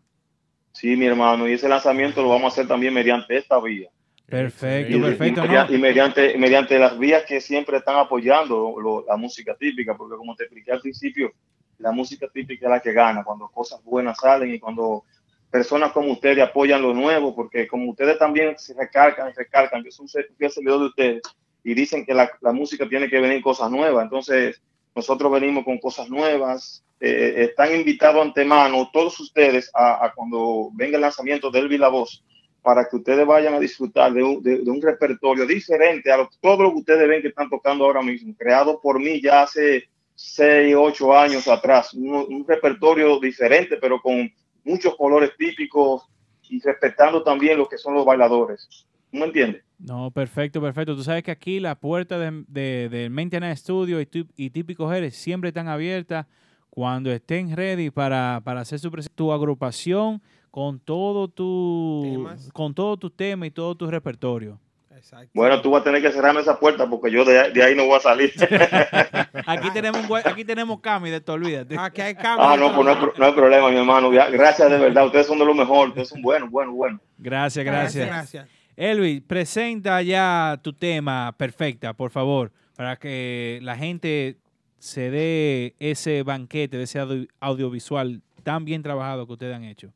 Sí, 0.74 0.96
mi 0.96 1.06
hermano, 1.06 1.48
y 1.48 1.54
ese 1.54 1.68
lanzamiento 1.70 2.22
lo 2.22 2.30
vamos 2.30 2.46
a 2.46 2.48
hacer 2.54 2.68
también 2.68 2.94
mediante 2.94 3.38
esta 3.38 3.60
vía. 3.60 3.90
Perfecto, 4.26 4.98
Y, 4.98 5.02
perfecto. 5.02 5.46
y 5.46 5.48
¿no? 5.48 5.74
y 5.74 5.78
mediante, 5.80 6.38
mediante 6.38 6.78
las 6.78 6.98
vías 7.00 7.24
que 7.28 7.42
siempre 7.42 7.78
están 7.78 7.96
apoyando 7.98 8.76
lo- 8.80 9.04
la 9.08 9.18
música 9.18 9.56
típica, 9.56 9.96
porque 9.98 10.16
como 10.18 10.36
te 10.36 10.44
expliqué 10.44 10.72
al 10.72 10.82
principio, 10.82 11.32
la 11.80 11.92
música 11.92 12.28
típica 12.32 12.66
es 12.68 12.70
la 12.72 12.80
que 12.82 12.92
gana 12.94 13.24
cuando 13.24 13.48
cosas 13.50 13.84
buenas 13.84 14.18
salen 14.20 14.54
y 14.54 14.60
cuando 14.60 15.04
personas 15.50 15.92
como 15.92 16.12
ustedes 16.12 16.40
apoyan 16.40 16.82
lo 16.82 16.94
nuevo, 16.94 17.36
porque 17.36 17.68
como 17.68 17.90
ustedes 17.92 18.18
también 18.18 18.58
se 18.58 18.74
recalcan, 18.74 19.34
recalcan, 19.36 19.84
yo 19.84 19.92
soy 19.92 20.04
un 20.04 20.10
ser- 20.10 20.30
fiel 20.38 20.52
seguidor 20.52 20.80
de 20.80 20.86
ustedes 20.86 21.22
y 21.64 21.74
dicen 21.74 22.06
que 22.06 22.14
la, 22.14 22.32
música 22.54 22.88
tiene 22.88 23.10
que 23.10 23.20
venir 23.20 23.42
cosas 23.42 23.70
nuevas, 23.72 24.04
entonces 24.04 24.62
nosotros 24.96 25.32
venimos 25.32 25.66
con 25.66 25.78
cosas 25.80 26.10
nuevas, 26.10 26.84
eh, 27.00 27.48
están 27.50 27.74
invitados 27.76 28.22
antemano 28.22 28.90
todos 28.92 29.20
ustedes 29.20 29.72
a, 29.74 30.12
cuando 30.16 30.70
venga 30.74 30.96
el 30.96 31.02
lanzamiento 31.02 31.50
de 31.50 31.60
Elvis 31.60 31.80
La 31.80 31.90
Voz, 31.90 32.24
para 32.62 32.88
que 32.88 32.98
ustedes 32.98 33.26
vayan 33.26 33.54
a 33.54 33.60
disfrutar 33.60 34.12
de 34.14 34.22
un, 34.22 34.82
repertorio 34.82 35.46
diferente 35.46 36.12
a 36.12 36.18
lo- 36.18 36.30
todo 36.42 36.64
lo 36.64 36.72
que 36.72 36.80
ustedes 36.80 37.08
ven 37.08 37.22
que 37.22 37.30
están 37.30 37.50
tocando 37.50 37.86
ahora 37.86 38.02
mismo, 38.02 38.34
creado 38.38 38.80
por 38.80 39.00
mí 39.00 39.22
ya 39.22 39.44
hace 39.44 39.90
6, 40.16 40.76
8 40.78 41.18
años 41.18 41.48
atrás, 41.48 41.94
un 41.94 42.46
repertorio 42.46 43.20
diferente, 43.20 43.78
pero 43.78 44.02
con 44.02 44.30
muchos 44.64 44.96
colores 44.96 45.32
típicos 45.38 46.04
y 46.50 46.60
respetando 46.62 47.24
también 47.24 47.58
lo 47.58 47.68
que 47.68 47.78
son 47.78 47.94
los 47.94 48.06
bailadores. 48.06 48.68
¿No 49.12 49.26
entiendes? 49.26 49.64
No, 49.80 50.12
perfecto, 50.12 50.62
perfecto. 50.62 50.96
Tú 50.96 51.04
sabes 51.04 51.24
que 51.24 51.32
aquí 51.32 51.60
las 51.60 51.78
puertas 51.78 52.20
de, 52.20 52.44
de, 52.48 52.90
del 52.90 53.10
Maintenance 53.10 53.62
Studio 53.62 54.00
y, 54.02 54.06
tu- 54.06 54.28
y 54.36 54.50
Típico 54.52 54.90
Jerez 54.90 55.16
siempre 55.16 55.50
están 55.50 55.68
abiertas 55.68 56.28
cuando 56.70 57.12
estén 57.12 57.56
ready 57.56 57.90
para, 57.90 58.42
para 58.44 58.62
hacer 58.62 58.78
su 58.80 58.92
tu 59.16 59.32
agrupación 59.32 60.22
con 60.52 60.80
todo 60.80 61.28
tu 61.28 62.02
Temas. 62.04 62.50
con 62.54 62.74
todo 62.74 62.98
tu 62.98 63.10
tema 63.10 63.48
y 63.48 63.52
todo 63.52 63.76
tu 63.76 63.88
repertorio. 63.90 64.60
Exacto. 65.00 65.30
Bueno, 65.34 65.62
tú 65.62 65.72
vas 65.72 65.82
a 65.82 65.84
tener 65.86 66.02
que 66.02 66.12
cerrarme 66.12 66.42
esa 66.42 66.60
puerta 66.60 66.88
porque 66.90 67.10
yo 67.12 67.26
de, 67.26 67.52
de 67.52 67.64
ahí 67.64 67.76
no 67.76 67.86
voy 67.86 67.98
a 67.98 68.02
salir. 68.02 68.32
Aquí 69.46 69.70
tenemos 69.72 70.08
un 70.10 70.18
aquí 70.24 70.44
tenemos 70.46 70.80
Cami 70.82 71.10
de 71.10 71.18
esto, 71.18 71.34
olvídate. 71.34 71.76
Aquí 71.80 72.02
hay 72.02 72.16
cambio. 72.16 72.46
ah, 72.48 72.56
no, 72.58 72.74
pues 72.76 72.86
no 72.86 72.92
hay, 72.92 72.98
pro- 72.98 73.14
no 73.18 73.26
hay 73.26 73.32
problema, 73.34 73.70
mi 73.70 73.78
hermano. 73.78 74.10
Gracias 74.10 74.70
de 74.70 74.78
verdad. 74.78 75.06
Ustedes 75.08 75.26
son 75.28 75.40
de 75.40 75.46
lo 75.46 75.54
mejor. 75.54 75.90
Ustedes 75.90 76.10
son 76.10 76.22
buenos, 76.22 76.50
buenos, 76.52 76.76
buenos. 76.76 77.02
Gracias, 77.18 77.66
gracias. 77.66 78.08
Gracias. 78.08 78.48
Elvis, 78.76 79.22
presenta 79.22 80.02
ya 80.02 80.60
tu 80.62 80.74
tema 80.74 81.34
perfecta, 81.38 81.94
por 81.94 82.12
favor, 82.12 82.52
para 82.76 82.96
que 82.98 83.60
la 83.62 83.76
gente 83.76 84.38
se 84.78 85.10
dé 85.10 85.76
ese 85.80 86.24
banquete 86.24 86.78
de 86.78 86.84
ese 86.84 87.00
audio- 87.00 87.28
audiovisual 87.40 88.22
tan 88.44 88.64
bien 88.66 88.82
trabajado 88.84 89.26
que 89.28 89.34
ustedes 89.34 89.56
han 89.56 89.64
hecho. 89.66 89.92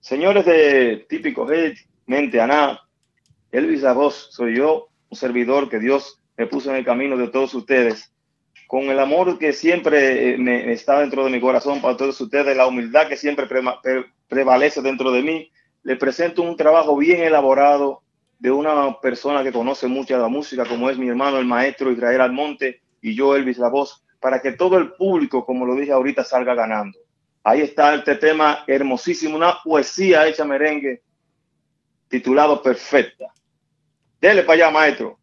Señores 0.00 0.44
de 0.44 1.06
Típico 1.08 1.46
Hit, 1.48 1.78
Mente 2.06 2.40
Aná, 2.40 2.80
Elvis 3.54 3.82
Voz, 3.94 4.30
soy 4.32 4.56
yo, 4.56 4.88
un 5.08 5.16
servidor 5.16 5.68
que 5.68 5.78
Dios 5.78 6.20
me 6.36 6.48
puso 6.48 6.70
en 6.70 6.76
el 6.76 6.84
camino 6.84 7.16
de 7.16 7.28
todos 7.28 7.54
ustedes. 7.54 8.12
Con 8.66 8.86
el 8.86 8.98
amor 8.98 9.38
que 9.38 9.52
siempre 9.52 10.34
eh, 10.34 10.38
me, 10.38 10.72
está 10.72 10.98
dentro 10.98 11.24
de 11.24 11.30
mi 11.30 11.40
corazón 11.40 11.80
para 11.80 11.96
todos 11.96 12.20
ustedes, 12.20 12.56
la 12.56 12.66
humildad 12.66 13.06
que 13.06 13.16
siempre 13.16 13.46
prevalece 14.26 14.82
dentro 14.82 15.12
de 15.12 15.22
mí, 15.22 15.52
les 15.84 15.96
presento 15.98 16.42
un 16.42 16.56
trabajo 16.56 16.96
bien 16.96 17.22
elaborado 17.22 18.02
de 18.40 18.50
una 18.50 18.98
persona 18.98 19.44
que 19.44 19.52
conoce 19.52 19.86
mucho 19.86 20.18
la 20.18 20.26
música, 20.26 20.64
como 20.64 20.90
es 20.90 20.98
mi 20.98 21.08
hermano, 21.08 21.38
el 21.38 21.46
maestro 21.46 21.92
Israel 21.92 22.22
Almonte, 22.22 22.80
y 23.00 23.14
yo, 23.14 23.36
Elvis 23.36 23.58
La 23.58 23.70
para 24.18 24.42
que 24.42 24.50
todo 24.50 24.78
el 24.78 24.94
público, 24.94 25.46
como 25.46 25.64
lo 25.64 25.76
dije 25.76 25.92
ahorita, 25.92 26.24
salga 26.24 26.56
ganando. 26.56 26.98
Ahí 27.44 27.60
está 27.60 27.94
este 27.94 28.16
tema 28.16 28.64
hermosísimo, 28.66 29.36
una 29.36 29.62
poesía 29.62 30.26
hecha 30.26 30.44
merengue 30.44 31.02
titulado 32.08 32.60
Perfecta. 32.60 33.33
Dele 34.24 34.42
para 34.42 34.54
allá, 34.54 34.70
maestro. 34.70 35.18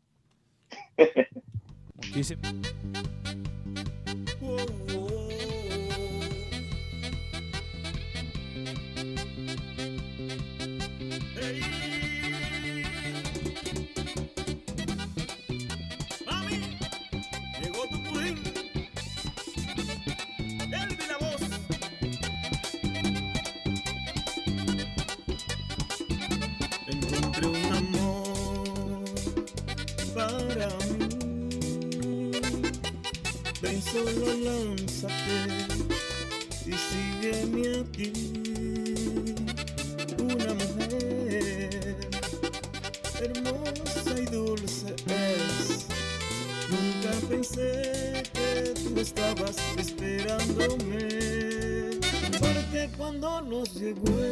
Ven 33.71 33.81
solo 33.83 34.33
lánzate 34.43 35.37
si 36.51 36.73
sígueme 36.73 37.79
aquí. 37.79 38.11
Una 40.19 40.53
mujer 40.55 42.09
hermosa 43.21 44.11
y 44.19 44.25
dulce 44.25 44.93
es. 45.07 45.87
Nunca 46.69 47.11
pensé 47.29 48.23
que 48.33 48.73
tú 48.73 48.99
estabas 48.99 49.55
esperándome. 49.77 51.07
Porque 52.41 52.89
cuando 52.97 53.41
nos 53.41 53.73
llegó 53.75 54.30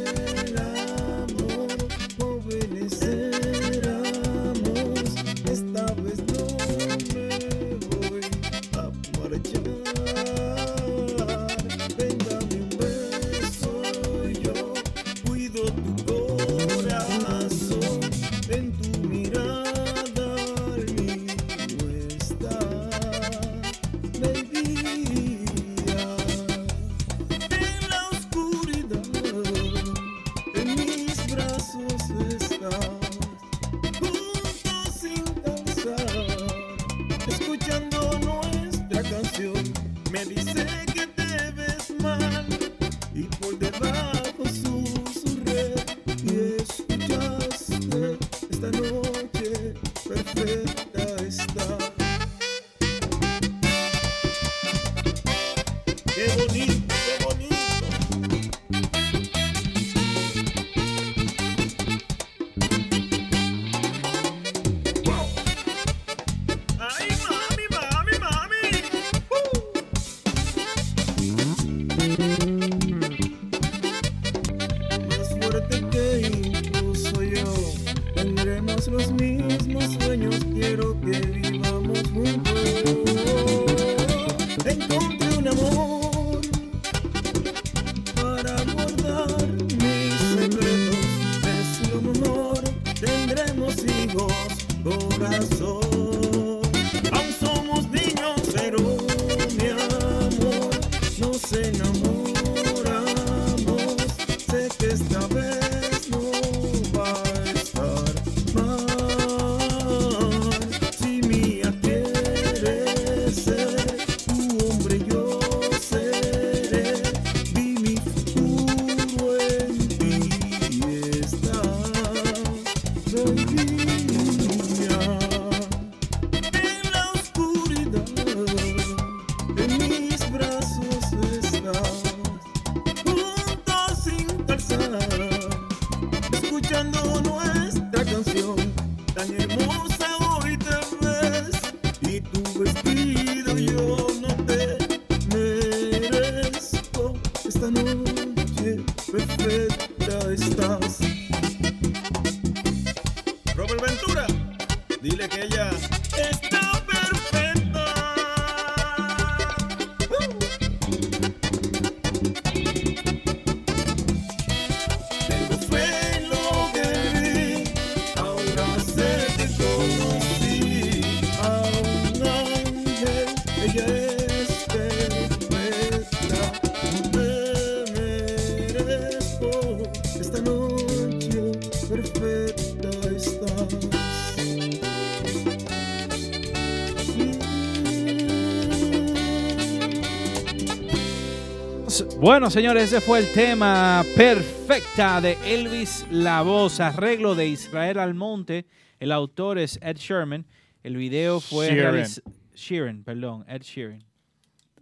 Bueno, 192.20 192.50
señores, 192.50 192.84
ese 192.92 193.00
fue 193.00 193.20
el 193.20 193.32
tema 193.32 194.04
perfecta 194.16 195.20
de 195.20 195.36
Elvis 195.46 196.06
La 196.10 196.42
Voz, 196.42 196.78
arreglo 196.80 197.34
de 197.34 197.48
Israel 197.48 197.98
Almonte. 197.98 198.66
El 198.98 199.10
autor 199.12 199.58
es 199.58 199.78
Ed 199.82 199.96
Sherman. 199.96 200.44
El 200.82 200.96
video 200.96 201.40
fue 201.40 201.68
Sheeran. 201.68 201.94
realiz- 201.94 202.22
Sheeran, 202.54 203.02
perdón, 203.04 203.44
Ed 203.48 203.62
Sheeran. 203.62 204.04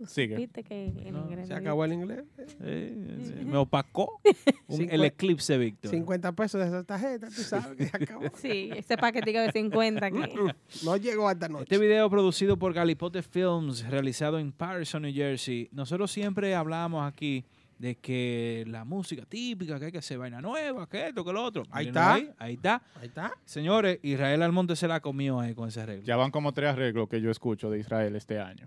Sigue. 0.06 0.36
Viste 0.36 0.62
que 0.64 0.86
en 0.86 1.12
No, 1.12 1.26
inglés 1.28 1.48
Se 1.48 1.54
acabó 1.54 1.84
el 1.84 1.92
inglés. 1.92 2.24
Eh, 2.60 3.18
sí, 3.24 3.44
me 3.44 3.56
opacó 3.56 4.20
un- 4.84 4.90
el 4.90 5.04
eclipse, 5.04 5.58
Víctor. 5.58 5.90
50 5.90 6.32
pesos 6.32 6.60
de 6.60 6.66
esa 6.68 6.84
tarjeta, 6.84 7.28
tú 7.28 7.42
sabes 7.42 7.76
que 7.76 7.86
se 7.86 7.96
acabó. 7.96 8.22
Sí, 8.36 8.70
ese 8.74 8.96
paquetico 8.96 9.38
de 9.40 9.52
50 9.52 10.10
que 10.10 10.18
No 10.84 10.96
llegó 10.96 11.28
hasta 11.28 11.48
noche. 11.48 11.64
Este 11.64 11.78
video 11.78 12.08
producido 12.10 12.56
por 12.58 12.72
Galipote 12.72 13.22
Films, 13.22 13.86
realizado 13.88 14.38
en 14.38 14.52
Patterson, 14.52 15.02
New 15.02 15.12
Jersey. 15.14 15.68
Nosotros 15.72 16.10
siempre 16.10 16.54
hablamos 16.54 17.06
aquí 17.06 17.44
de 17.78 17.94
que 17.96 18.64
la 18.66 18.84
música 18.84 19.24
típica, 19.24 19.78
que 19.78 19.84
hay 19.86 19.92
que 19.92 19.98
hacer 19.98 20.18
vaina 20.18 20.40
nueva, 20.40 20.88
que 20.88 21.08
esto, 21.08 21.24
que 21.24 21.32
lo 21.32 21.44
otro. 21.44 21.62
Ahí 21.70 21.86
está. 21.86 22.14
Ahí, 22.14 22.30
ahí 22.38 22.54
está. 22.54 22.82
Ahí 22.96 23.06
está. 23.06 23.32
Señores, 23.44 24.00
Israel 24.02 24.42
Almonte 24.42 24.74
se 24.74 24.88
la 24.88 24.98
comió 25.00 25.38
ahí 25.38 25.54
con 25.54 25.68
ese 25.68 25.82
arreglo. 25.82 26.04
Ya 26.04 26.16
van 26.16 26.32
como 26.32 26.52
tres 26.52 26.70
arreglos 26.70 27.08
que 27.08 27.20
yo 27.20 27.30
escucho 27.30 27.70
de 27.70 27.78
Israel 27.78 28.16
este 28.16 28.40
año. 28.40 28.66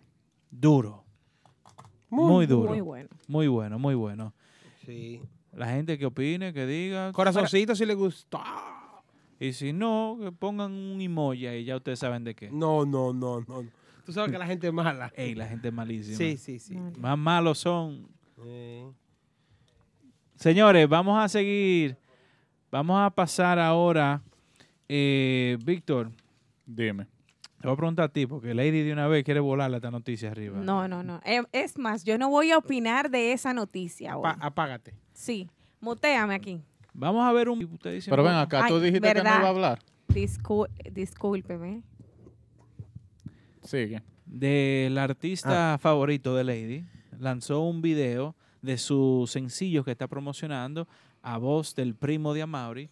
Duro. 0.49 1.03
Muy, 2.09 2.45
duro. 2.45 2.69
muy 2.69 2.81
bueno. 2.81 3.09
Muy 3.27 3.47
bueno, 3.47 3.79
muy 3.79 3.95
bueno. 3.95 4.33
Sí. 4.85 5.21
La 5.53 5.67
gente 5.69 5.97
que 5.97 6.05
opine, 6.05 6.53
que 6.53 6.65
diga. 6.65 7.11
Corazoncito 7.11 7.75
si 7.75 7.85
le 7.85 7.93
gustó. 7.93 8.41
Y 9.39 9.53
si 9.53 9.73
no, 9.73 10.17
que 10.21 10.31
pongan 10.31 10.71
un 10.71 11.01
emoji 11.01 11.47
ahí, 11.47 11.63
ya 11.65 11.75
ustedes 11.77 11.99
saben 11.99 12.23
de 12.23 12.35
qué. 12.35 12.49
No, 12.51 12.85
no, 12.85 13.11
no, 13.11 13.41
no. 13.41 13.65
Tú 14.05 14.13
sabes 14.13 14.31
que 14.31 14.37
la 14.37 14.45
gente 14.45 14.67
es 14.67 14.73
mala. 14.73 15.11
Ey, 15.15 15.35
la 15.35 15.47
gente 15.47 15.67
es 15.69 15.73
malísima. 15.73 16.17
Sí, 16.17 16.37
sí, 16.37 16.59
sí. 16.59 16.75
Más 16.97 17.17
malos 17.17 17.57
son. 17.59 18.07
Eh, 18.45 18.89
Señores, 20.35 20.87
vamos 20.87 21.19
a 21.23 21.27
seguir. 21.27 21.97
Vamos 22.71 22.99
a 22.99 23.09
pasar 23.09 23.59
ahora. 23.59 24.21
eh, 24.87 25.57
Víctor, 25.63 26.11
Dime. 26.65 27.07
Te 27.61 27.67
voy 27.67 27.73
a 27.73 27.77
preguntar 27.77 28.05
a 28.05 28.09
ti, 28.09 28.25
porque 28.27 28.53
Lady 28.53 28.81
de 28.83 28.91
una 28.93 29.07
vez 29.07 29.23
quiere 29.23 29.39
volarle 29.39 29.77
esta 29.77 29.91
noticia 29.91 30.31
arriba. 30.31 30.59
No, 30.59 30.87
no, 30.87 31.03
no. 31.03 31.21
Eh, 31.25 31.41
Es 31.51 31.77
más, 31.77 32.03
yo 32.03 32.17
no 32.17 32.29
voy 32.29 32.51
a 32.51 32.57
opinar 32.57 33.09
de 33.09 33.31
esa 33.33 33.53
noticia 33.53 34.17
hoy. 34.17 34.29
apágate. 34.39 34.93
Sí, 35.13 35.49
muteame 35.79 36.35
aquí. 36.35 36.61
Vamos 36.93 37.23
a 37.25 37.31
ver 37.31 37.47
un. 37.49 37.63
Usted 37.63 37.93
dice, 37.93 38.09
Pero 38.09 38.23
ven 38.23 38.33
acá, 38.33 38.65
tú 38.67 38.75
Ay, 38.75 38.81
dijiste 38.81 39.07
que 39.13 39.23
no 39.23 39.29
iba 39.29 39.31
a 39.45 39.49
hablar. 39.49 39.79
Discú- 40.09 40.67
discúlpeme. 40.91 41.83
Sigue. 43.63 44.01
del 44.25 44.97
artista 44.97 45.77
favorito 45.79 46.35
de 46.35 46.43
Lady, 46.43 46.85
lanzó 47.19 47.61
un 47.61 47.81
video 47.81 48.35
de 48.61 48.77
sus 48.77 49.29
sencillos 49.31 49.83
que 49.85 49.91
está 49.91 50.07
promocionando 50.07 50.87
a 51.21 51.37
voz 51.37 51.75
del 51.75 51.95
primo 51.95 52.33
de 52.33 52.41
Amaury, 52.41 52.89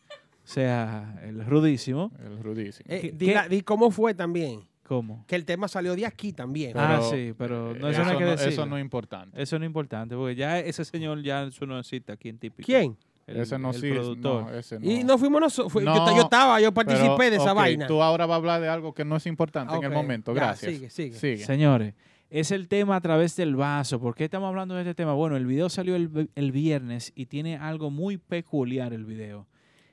sea, 0.49 1.19
el 1.23 1.45
rudísimo. 1.45 2.12
El 2.25 2.43
rudísimo. 2.43 2.85
Eh, 2.89 2.99
¿Qué- 3.01 3.12
di, 3.12 3.25
qué? 3.27 3.33
la- 3.33 3.47
di 3.47 3.62
cómo 3.62 3.91
fue 3.91 4.13
también. 4.13 4.62
¿Cómo? 4.83 5.23
Que 5.27 5.35
el 5.35 5.45
tema 5.45 5.67
salió 5.67 5.95
de 5.95 6.05
aquí 6.05 6.33
también. 6.33 6.73
ah, 6.75 6.88
Pero, 6.97 7.09
sí, 7.12 7.33
pero 7.38 7.75
no, 7.75 7.88
Eh, 7.88 7.91
eso 7.91 8.03
no 8.03 8.09
hay 8.12 8.17
que 8.17 8.25
decir. 8.25 8.47
eso 8.49 8.65
no 8.65 8.77
es 8.77 8.81
importante. 8.81 9.39
Eso 9.41 9.59
no 9.59 9.65
es 9.65 9.69
importante, 9.69 10.15
porque 10.15 10.35
ya 10.35 10.57
ese 10.59 10.83
señor 10.83 11.21
ya 11.21 11.43
eso 11.43 11.65
no 11.67 11.77
existe 11.77 12.12
aquí 12.12 12.29
en 12.29 12.39
Típico. 12.39 12.65
¿Quién? 12.65 12.97
El, 13.27 13.38
ese 13.38 13.59
no 13.59 13.69
el 13.69 13.75
sí, 13.79 13.91
productor. 13.91 14.43
no, 14.45 14.57
ese 14.57 14.79
Y 14.81 15.03
no. 15.03 15.19
fuimos 15.19 15.39
nosotros. 15.41 15.71
yo, 15.71 15.81
No, 15.81 16.15
yo 16.15 16.23
estaba, 16.23 16.59
yo 16.59 16.71
participé 16.73 17.13
Pero, 17.19 17.29
de 17.29 17.35
esa 17.35 17.51
ok, 17.51 17.57
vaina. 17.57 17.85
Tú 17.85 18.01
ahora 18.01 18.25
vas 18.25 18.33
a 18.33 18.38
hablar 18.38 18.62
de 18.62 18.67
algo 18.69 18.95
que 18.95 19.05
no 19.05 19.17
es 19.17 19.27
importante 19.27 19.75
en 19.75 19.83
el 19.83 19.91
momento. 19.91 20.33
ya, 20.33 20.39
Gracias. 20.39 20.73
sigue, 20.73 20.89
sigue. 20.89 21.13
Sigue. 21.15 21.38
Señores, 21.45 21.93
es 22.31 22.49
el 22.49 22.67
tema 22.67 22.95
a 22.95 23.01
través 23.01 23.35
del 23.35 23.55
vaso. 23.55 23.99
¿Por 23.99 24.15
qué 24.15 24.23
estamos 24.23 24.47
hablando 24.49 24.73
de 24.73 24.81
este 24.81 24.95
tema? 24.95 25.13
Bueno, 25.13 25.38
el 25.38 25.45
video 25.45 25.69
salió 25.69 25.95
el, 25.95 26.31
el 26.33 26.51
viernes 26.51 27.12
y 27.13 27.27
tiene 27.27 27.57
algo 27.57 27.91
muy 27.91 28.17
peculiar 28.17 28.91
el 28.93 29.05
video. 29.05 29.45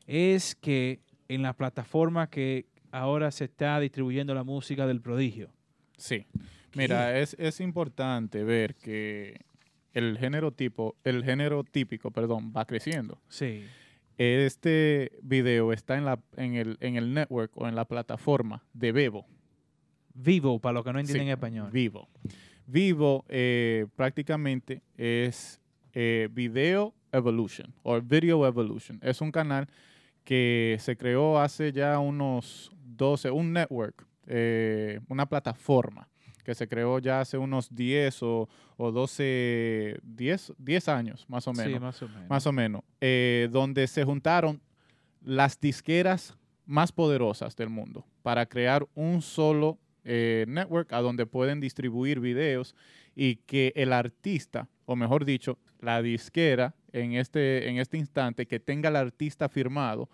Es 0.06 0.54
que 0.54 1.00
en 1.28 1.42
la 1.42 1.52
plataforma 1.52 2.28
que 2.28 2.66
ahora 2.90 3.30
se 3.30 3.44
está 3.44 3.78
distribuyendo 3.80 4.34
la 4.34 4.44
música 4.44 4.86
del 4.86 5.00
prodigio. 5.00 5.50
Sí. 5.96 6.26
Mira, 6.74 7.18
es, 7.18 7.34
es 7.38 7.60
importante 7.60 8.44
ver 8.44 8.74
que 8.74 9.40
el 9.92 10.18
género 10.18 10.52
tipo, 10.52 10.94
el 11.04 11.24
género 11.24 11.64
típico, 11.64 12.10
perdón, 12.10 12.52
va 12.54 12.66
creciendo. 12.66 13.20
Sí. 13.28 13.64
Este 14.18 15.12
video 15.22 15.72
está 15.72 15.96
en 15.96 16.04
la, 16.04 16.20
en 16.36 16.54
el, 16.54 16.76
en 16.80 16.96
el 16.96 17.12
network 17.12 17.52
o 17.56 17.68
en 17.68 17.74
la 17.74 17.84
plataforma 17.84 18.62
de 18.72 18.92
Bebo. 18.92 19.26
Vivo, 20.14 20.58
para 20.58 20.74
los 20.74 20.84
que 20.84 20.92
no 20.92 20.98
entienden 21.00 21.26
Sí, 21.26 21.30
español. 21.30 21.70
Vivo. 21.70 22.08
Vivo 22.66 23.24
eh, 23.28 23.86
prácticamente 23.96 24.82
es 24.96 25.60
eh, 25.92 26.28
Video 26.32 26.94
Evolution 27.12 27.72
o 27.82 28.00
Video 28.00 28.46
Evolution. 28.46 28.98
Es 29.02 29.20
un 29.20 29.30
canal 29.30 29.68
que 30.26 30.76
se 30.80 30.96
creó 30.96 31.38
hace 31.38 31.72
ya 31.72 31.98
unos 32.00 32.72
12, 32.84 33.30
un 33.30 33.52
network, 33.52 34.04
eh, 34.26 35.00
una 35.08 35.26
plataforma 35.26 36.08
que 36.44 36.54
se 36.54 36.68
creó 36.68 36.98
ya 36.98 37.20
hace 37.20 37.38
unos 37.38 37.74
10 37.74 38.22
o, 38.24 38.48
o 38.76 38.92
12, 38.92 39.98
10, 40.02 40.52
10 40.58 40.88
años 40.88 41.24
más 41.28 41.46
o 41.48 41.52
menos 41.52 41.72
Sí, 41.72 41.80
más 41.80 42.02
o 42.02 42.08
menos. 42.08 42.28
más 42.28 42.46
o 42.46 42.52
menos, 42.52 42.82
eh, 43.00 43.48
donde 43.52 43.86
se 43.86 44.04
juntaron 44.04 44.60
las 45.22 45.58
disqueras 45.60 46.36
más 46.66 46.90
poderosas 46.90 47.54
del 47.56 47.68
mundo 47.70 48.04
para 48.22 48.46
crear 48.46 48.86
un 48.94 49.22
solo 49.22 49.78
eh, 50.04 50.44
network 50.48 50.92
a 50.92 51.00
donde 51.00 51.26
pueden 51.26 51.60
distribuir 51.60 52.18
videos 52.18 52.74
y 53.14 53.36
que 53.36 53.72
el 53.76 53.92
artista, 53.92 54.68
o 54.86 54.96
mejor 54.96 55.24
dicho, 55.24 55.58
la 55.80 56.02
disquera 56.02 56.74
en 56.92 57.14
este, 57.14 57.68
en 57.68 57.78
este 57.78 57.98
instante 57.98 58.46
que 58.46 58.60
tenga 58.60 58.88
el 58.88 58.96
artista 58.96 59.48
firmado 59.48 60.08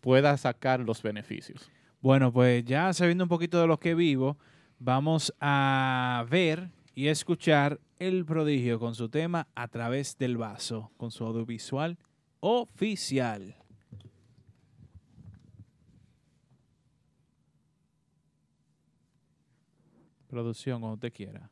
pueda 0.00 0.36
sacar 0.36 0.80
los 0.80 1.02
beneficios. 1.02 1.70
Bueno, 2.00 2.32
pues 2.32 2.64
ya 2.64 2.92
sabiendo 2.92 3.24
un 3.24 3.28
poquito 3.28 3.60
de 3.60 3.66
lo 3.66 3.78
que 3.78 3.94
vivo, 3.94 4.36
vamos 4.78 5.32
a 5.40 6.26
ver 6.28 6.70
y 6.94 7.06
escuchar 7.06 7.80
el 7.98 8.24
prodigio 8.24 8.80
con 8.80 8.94
su 8.94 9.08
tema 9.08 9.46
a 9.54 9.68
través 9.68 10.18
del 10.18 10.36
vaso, 10.36 10.90
con 10.96 11.10
su 11.10 11.24
audiovisual 11.24 11.96
oficial. 12.40 13.56
Producción, 20.28 20.80
cuando 20.80 20.94
usted 20.94 21.12
quiera. 21.12 21.50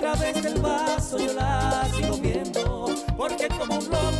Través 0.00 0.42
del 0.42 0.60
vaso 0.60 1.18
yo 1.18 1.32
la 1.32 1.88
sigo 1.94 2.16
viendo. 2.16 2.86
Porque 3.16 3.48
como 3.48 3.78
un 3.78 3.84
loco 3.90 4.13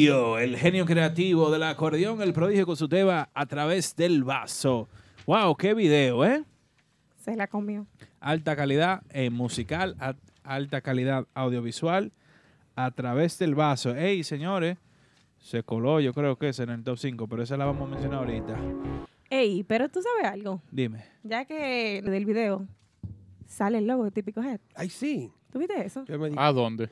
Prodigio, 0.00 0.38
el 0.38 0.58
genio 0.58 0.84
creativo 0.84 1.50
del 1.50 1.62
acordeón, 1.62 2.20
el 2.20 2.34
prodigio 2.34 2.66
con 2.66 2.76
su 2.76 2.86
tema 2.86 3.30
a 3.32 3.46
través 3.46 3.96
del 3.96 4.24
vaso. 4.24 4.90
Wow, 5.26 5.56
qué 5.56 5.72
video, 5.72 6.22
¿eh? 6.22 6.44
Se 7.16 7.34
la 7.34 7.46
comió. 7.46 7.86
Alta 8.20 8.54
calidad 8.56 9.00
eh, 9.08 9.30
musical, 9.30 9.96
a- 9.98 10.14
alta 10.44 10.82
calidad 10.82 11.26
audiovisual 11.32 12.12
a 12.74 12.90
través 12.90 13.38
del 13.38 13.54
vaso. 13.54 13.96
Ey, 13.96 14.22
señores, 14.22 14.76
se 15.38 15.62
coló, 15.62 15.98
yo 16.00 16.12
creo 16.12 16.36
que 16.36 16.50
es 16.50 16.58
en 16.60 16.68
el 16.68 16.84
top 16.84 16.98
5, 16.98 17.26
pero 17.26 17.42
esa 17.42 17.56
la 17.56 17.64
vamos 17.64 17.88
a 17.88 17.92
mencionar 17.92 18.18
ahorita. 18.18 18.54
Ey, 19.30 19.64
pero 19.64 19.88
tú 19.88 20.00
sabes 20.02 20.30
algo. 20.30 20.60
Dime. 20.70 21.06
Ya 21.22 21.46
que 21.46 22.02
del 22.02 22.26
video 22.26 22.66
sale 23.46 23.78
el 23.78 23.86
logo 23.86 24.04
de 24.04 24.10
Típico 24.10 24.42
Head. 24.42 24.60
Ay, 24.74 24.90
sí. 24.90 25.32
¿Tú 25.50 25.58
viste 25.58 25.82
eso? 25.86 26.04
Yo 26.04 26.18
me 26.18 26.28
di- 26.28 26.36
¿A 26.38 26.52
dónde? 26.52 26.90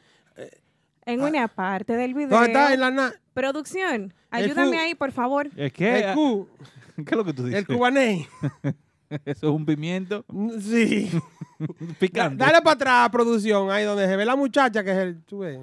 En 1.07 1.21
una 1.23 1.49
parte 1.49 1.95
del 1.97 2.15
video. 2.15 2.29
¿Dónde 2.31 2.47
está? 2.47 2.73
En 2.73 2.81
la 2.81 2.91
na- 2.91 3.15
Producción, 3.35 4.15
ayúdame 4.31 4.79
ahí, 4.79 4.95
por 4.95 5.11
favor. 5.13 5.49
¿Es 5.57 5.73
que? 5.73 5.99
el 6.01 6.15
cu, 6.15 6.49
¿Qué 6.97 7.03
es 7.03 7.17
lo 7.17 7.25
que 7.25 7.33
tú 7.33 7.45
dices? 7.45 7.59
el 7.61 7.67
cubanés. 7.67 8.27
Eso 9.25 9.47
es 9.49 9.53
un 9.53 9.67
pimiento 9.67 10.25
Sí. 10.61 11.11
picante. 11.99 12.37
Dale 12.45 12.63
para 12.63 12.75
atrás, 12.75 13.11
producción, 13.11 13.71
ahí 13.71 13.85
donde 13.85 14.07
se 14.07 14.17
ve 14.17 14.25
la 14.25 14.35
muchacha 14.37 14.83
que 14.85 14.91
es 14.93 14.97
el. 14.99 15.23
tú 15.25 15.41
ves. 15.41 15.59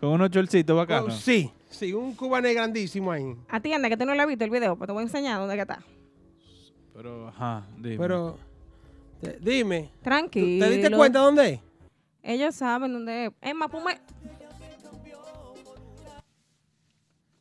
Con 0.00 0.10
unos 0.10 0.30
chorcitos 0.30 0.74
Oh, 0.74 0.76
bacanos. 0.76 1.18
sí, 1.20 1.50
sí, 1.70 1.92
un 1.94 2.14
cubanés 2.14 2.54
grandísimo 2.54 3.10
ahí. 3.12 3.34
Atiende, 3.48 3.88
que 3.88 3.96
tú 3.96 4.04
no 4.04 4.14
lo 4.14 4.20
has 4.22 4.28
visto 4.28 4.44
el 4.44 4.50
video, 4.50 4.76
pero 4.76 4.88
te 4.88 4.92
voy 4.92 5.00
a 5.00 5.04
enseñar 5.04 5.38
dónde 5.40 5.58
está. 5.58 5.78
Pero, 6.94 7.28
ajá, 7.28 7.66
dime. 7.78 7.96
Pero, 7.98 8.38
te- 9.20 9.38
dime, 9.40 9.90
¿tú- 9.98 10.04
Tranquilo. 10.04 10.64
¿te 10.66 10.70
diste 10.72 10.90
cuenta 10.96 11.18
dónde 11.20 11.50
es? 11.54 11.60
Ellos 12.26 12.56
saben 12.56 12.92
dónde 12.92 13.26
es. 13.26 13.32
Emma, 13.40 13.68
ponme... 13.68 14.00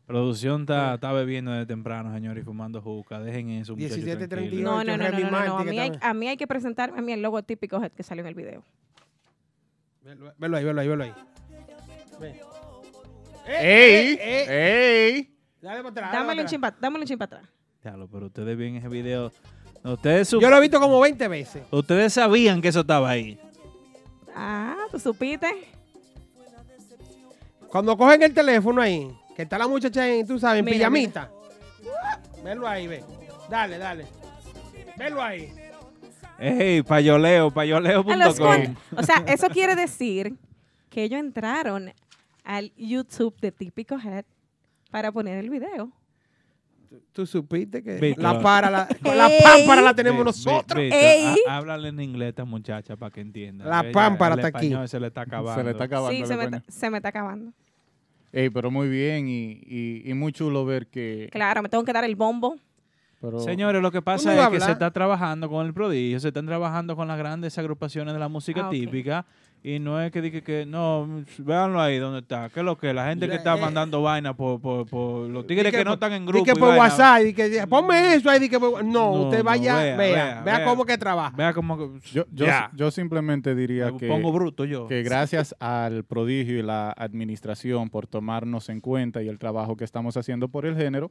Producción 0.06 0.62
está, 0.62 0.94
está 0.94 1.12
bebiendo 1.12 1.52
de 1.52 1.66
temprano, 1.66 2.14
señor, 2.14 2.38
y 2.38 2.44
fumando 2.44 2.80
juca. 2.80 3.20
Dejen 3.20 3.50
eso, 3.50 3.76
muchachos. 3.76 3.98
17:38. 3.98 4.28
tranquilos. 4.30 4.62
No, 4.64 4.84
no, 4.84 4.98
no, 4.98 5.10
no, 5.10 5.46
no, 5.46 5.58
A, 5.58 5.64
mí 5.64 5.80
hay, 5.80 5.92
a 6.00 6.14
mí 6.14 6.28
hay 6.28 6.38
que 6.38 6.46
presentarme 6.46 7.00
a 7.00 7.02
mí 7.02 7.12
el 7.14 7.24
logo 7.24 7.42
típico 7.42 7.82
que 7.90 8.04
salió 8.04 8.22
en 8.22 8.28
el 8.28 8.36
video. 8.36 8.64
Velo, 10.38 10.58
ahí, 10.58 10.64
velo 10.64 10.82
ahí, 10.82 10.88
velo 10.88 11.04
ahí. 11.06 11.14
Ve. 12.20 12.40
¡Ey! 13.48 14.18
eh, 14.22 15.08
¡Ey! 15.16 15.36
Dale 15.60 15.78
para 15.80 15.90
atrás. 15.90 16.12
dale 16.12 16.18
Dámelo 16.20 16.42
un 16.44 16.46
para 16.46 16.46
atrás. 16.46 16.62
para 16.62 16.78
dámelo 16.82 17.02
un 17.02 17.08
chin 17.08 17.18
para 17.18 17.38
atrás. 17.38 17.52
Diablo, 17.82 18.08
pero 18.12 18.26
ustedes 18.28 18.56
ven 18.56 18.76
ese 18.76 18.88
video. 18.88 19.32
Ustedes, 19.84 20.30
Yo 20.30 20.50
lo 20.50 20.58
he 20.58 20.62
visto 20.62 20.80
como 20.80 21.00
20 21.00 21.28
veces. 21.28 21.64
ustedes 21.72 22.14
sabían 22.14 22.62
que 22.62 22.68
eso 22.68 22.82
estaba 22.82 23.10
ahí. 23.10 23.40
Ah, 24.36 24.76
¿tú 24.92 25.00
supiste? 25.00 25.48
Cuando 27.70 27.98
cogen 27.98 28.22
el 28.24 28.34
teléfono 28.34 28.82
ahí, 28.82 29.10
que 29.36 29.44
está 29.44 29.58
la 29.58 29.68
muchacha 29.68 30.08
en, 30.08 30.28
tú 30.28 30.38
sabes, 30.38 30.60
en 30.60 30.66
Mira, 30.66 30.78
pijamita. 30.78 31.32
Velo 32.44 32.68
ahí, 32.68 32.88
ve. 32.88 33.04
Dale, 33.50 33.78
dale. 33.78 34.06
Velo 34.98 35.22
ahí. 35.22 35.54
Ey, 36.38 36.82
payoleo, 36.84 37.52
payoleo.com. 37.52 38.76
O 38.98 39.04
sea, 39.04 39.24
eso 39.28 39.48
quiere 39.50 39.76
decir 39.76 40.36
que 40.90 41.04
ellos 41.04 41.20
entraron 41.20 41.94
al 42.44 42.74
YouTube 42.76 43.36
de 43.40 43.52
Típico 43.52 43.98
Head 44.00 44.26
para 44.92 45.12
poner 45.12 45.38
el 45.38 45.50
video. 45.50 45.92
Tú 47.14 47.26
supiste 47.26 47.82
que 47.84 48.16
la 48.18 48.40
para 48.42 48.70
la, 48.70 48.88
la 49.04 49.30
pámpara 49.44 49.82
la 49.82 49.94
tenemos 49.94 50.26
nosotros. 50.26 50.84
há- 51.48 51.58
Háblale 51.58 51.90
en 51.90 52.00
inglés 52.02 52.28
a 52.28 52.30
esta 52.30 52.46
muchacha 52.46 52.96
para 52.96 53.12
que 53.12 53.22
entienda. 53.22 53.66
La 53.66 53.84
pámpara 53.92 54.36
está 54.36 54.48
aquí. 54.58 54.74
Se 54.88 55.00
le 55.00 55.08
está 55.08 55.22
acabando. 55.22 55.56
Se 55.60 55.64
le 55.64 55.72
está 55.72 55.84
acabando. 55.86 56.12
Sí, 56.12 56.26
se 56.26 56.36
me, 56.36 56.44
español. 56.44 56.64
ta- 56.66 56.72
se 56.72 56.90
me 56.90 56.98
está 56.98 57.10
acabando. 57.10 57.52
Ey, 58.32 58.50
pero 58.50 58.70
muy 58.70 58.90
bien 58.90 59.28
y, 59.30 59.62
y- 59.66 60.02
y 60.06 60.14
muy 60.14 60.34
chulo 60.34 60.66
ver 60.66 60.88
que... 60.88 61.30
Claro, 61.32 61.62
me 61.62 61.70
tengo 61.70 61.86
que 61.86 61.94
dar 61.94 62.04
el 62.04 62.16
bombo. 62.18 62.58
pero- 63.22 63.40
Señores, 63.40 63.82
lo 63.82 63.92
que 63.92 64.02
pasa 64.02 64.34
es 64.34 64.50
que 64.50 64.60
se 64.60 64.72
está 64.74 64.92
trabajando 64.92 65.50
con 65.50 65.66
el 65.66 65.74
prodigio, 65.74 66.20
se 66.20 66.28
están 66.28 66.46
trabajando 66.46 66.96
con 66.98 67.08
las 67.08 67.18
grandes 67.18 67.58
agrupaciones 67.58 68.14
de 68.14 68.20
la 68.20 68.28
música 68.28 68.68
Ah, 68.68 68.70
típica. 68.70 69.26
Y 69.68 69.80
no 69.80 70.00
es 70.00 70.12
que 70.12 70.22
diga 70.22 70.42
que 70.42 70.64
no, 70.68 71.24
véanlo 71.40 71.82
ahí 71.82 71.98
donde 71.98 72.20
está. 72.20 72.50
¿Qué 72.54 72.60
es 72.60 72.64
lo 72.64 72.78
que? 72.78 72.94
La 72.94 73.08
gente 73.08 73.28
que 73.28 73.34
está 73.34 73.58
eh. 73.58 73.62
mandando 73.62 74.00
vaina 74.04 74.36
por, 74.36 74.62
por, 74.62 74.86
por 74.88 75.28
los 75.28 75.48
tigres 75.48 75.72
que, 75.72 75.80
no 75.80 75.86
por- 75.86 75.94
están 75.96 76.14
en 76.14 76.24
grupo. 76.28 76.46
que 76.46 76.52
y 76.52 76.54
por 76.54 76.68
vaina. 76.68 76.84
WhatsApp, 76.84 77.22
di 77.24 77.34
que, 77.34 77.66
ponme 77.68 78.14
eso 78.14 78.30
ahí, 78.30 78.40
di 78.40 78.48
que 78.48 78.60
por- 78.60 78.86
no, 78.86 78.92
No, 78.92 79.12
usted 79.24 79.40
no, 79.40 79.44
vaya, 79.46 79.76
vea, 79.78 79.98
vea, 79.98 80.14
vea, 80.14 80.42
vea, 80.44 80.58
vea. 80.60 80.66
cómo 80.66 80.86
que 80.86 81.00
trabaja. 81.00 81.36
Vea 81.36 81.52
que 81.52 81.62
Yo, 82.14 82.26
yo 82.76 82.92
simplemente 82.92 83.56
diría 83.56 83.92
me 83.92 83.98
que, 83.98 84.08
pongo 84.08 84.32
bruto 84.32 84.66
yo. 84.66 84.86
que 84.88 85.02
gracias 85.02 85.56
al 85.60 86.04
prodigio 86.04 86.60
y 86.60 86.62
la 86.62 86.92
administración 86.92 87.90
por 87.90 88.06
tomarnos 88.06 88.70
en 88.70 88.82
cuenta 88.82 89.24
y 89.24 89.30
el 89.30 89.40
trabajo 89.40 89.76
que 89.76 89.84
estamos 89.84 90.16
haciendo 90.16 90.48
por 90.48 90.68
el 90.68 90.76
género, 90.78 91.10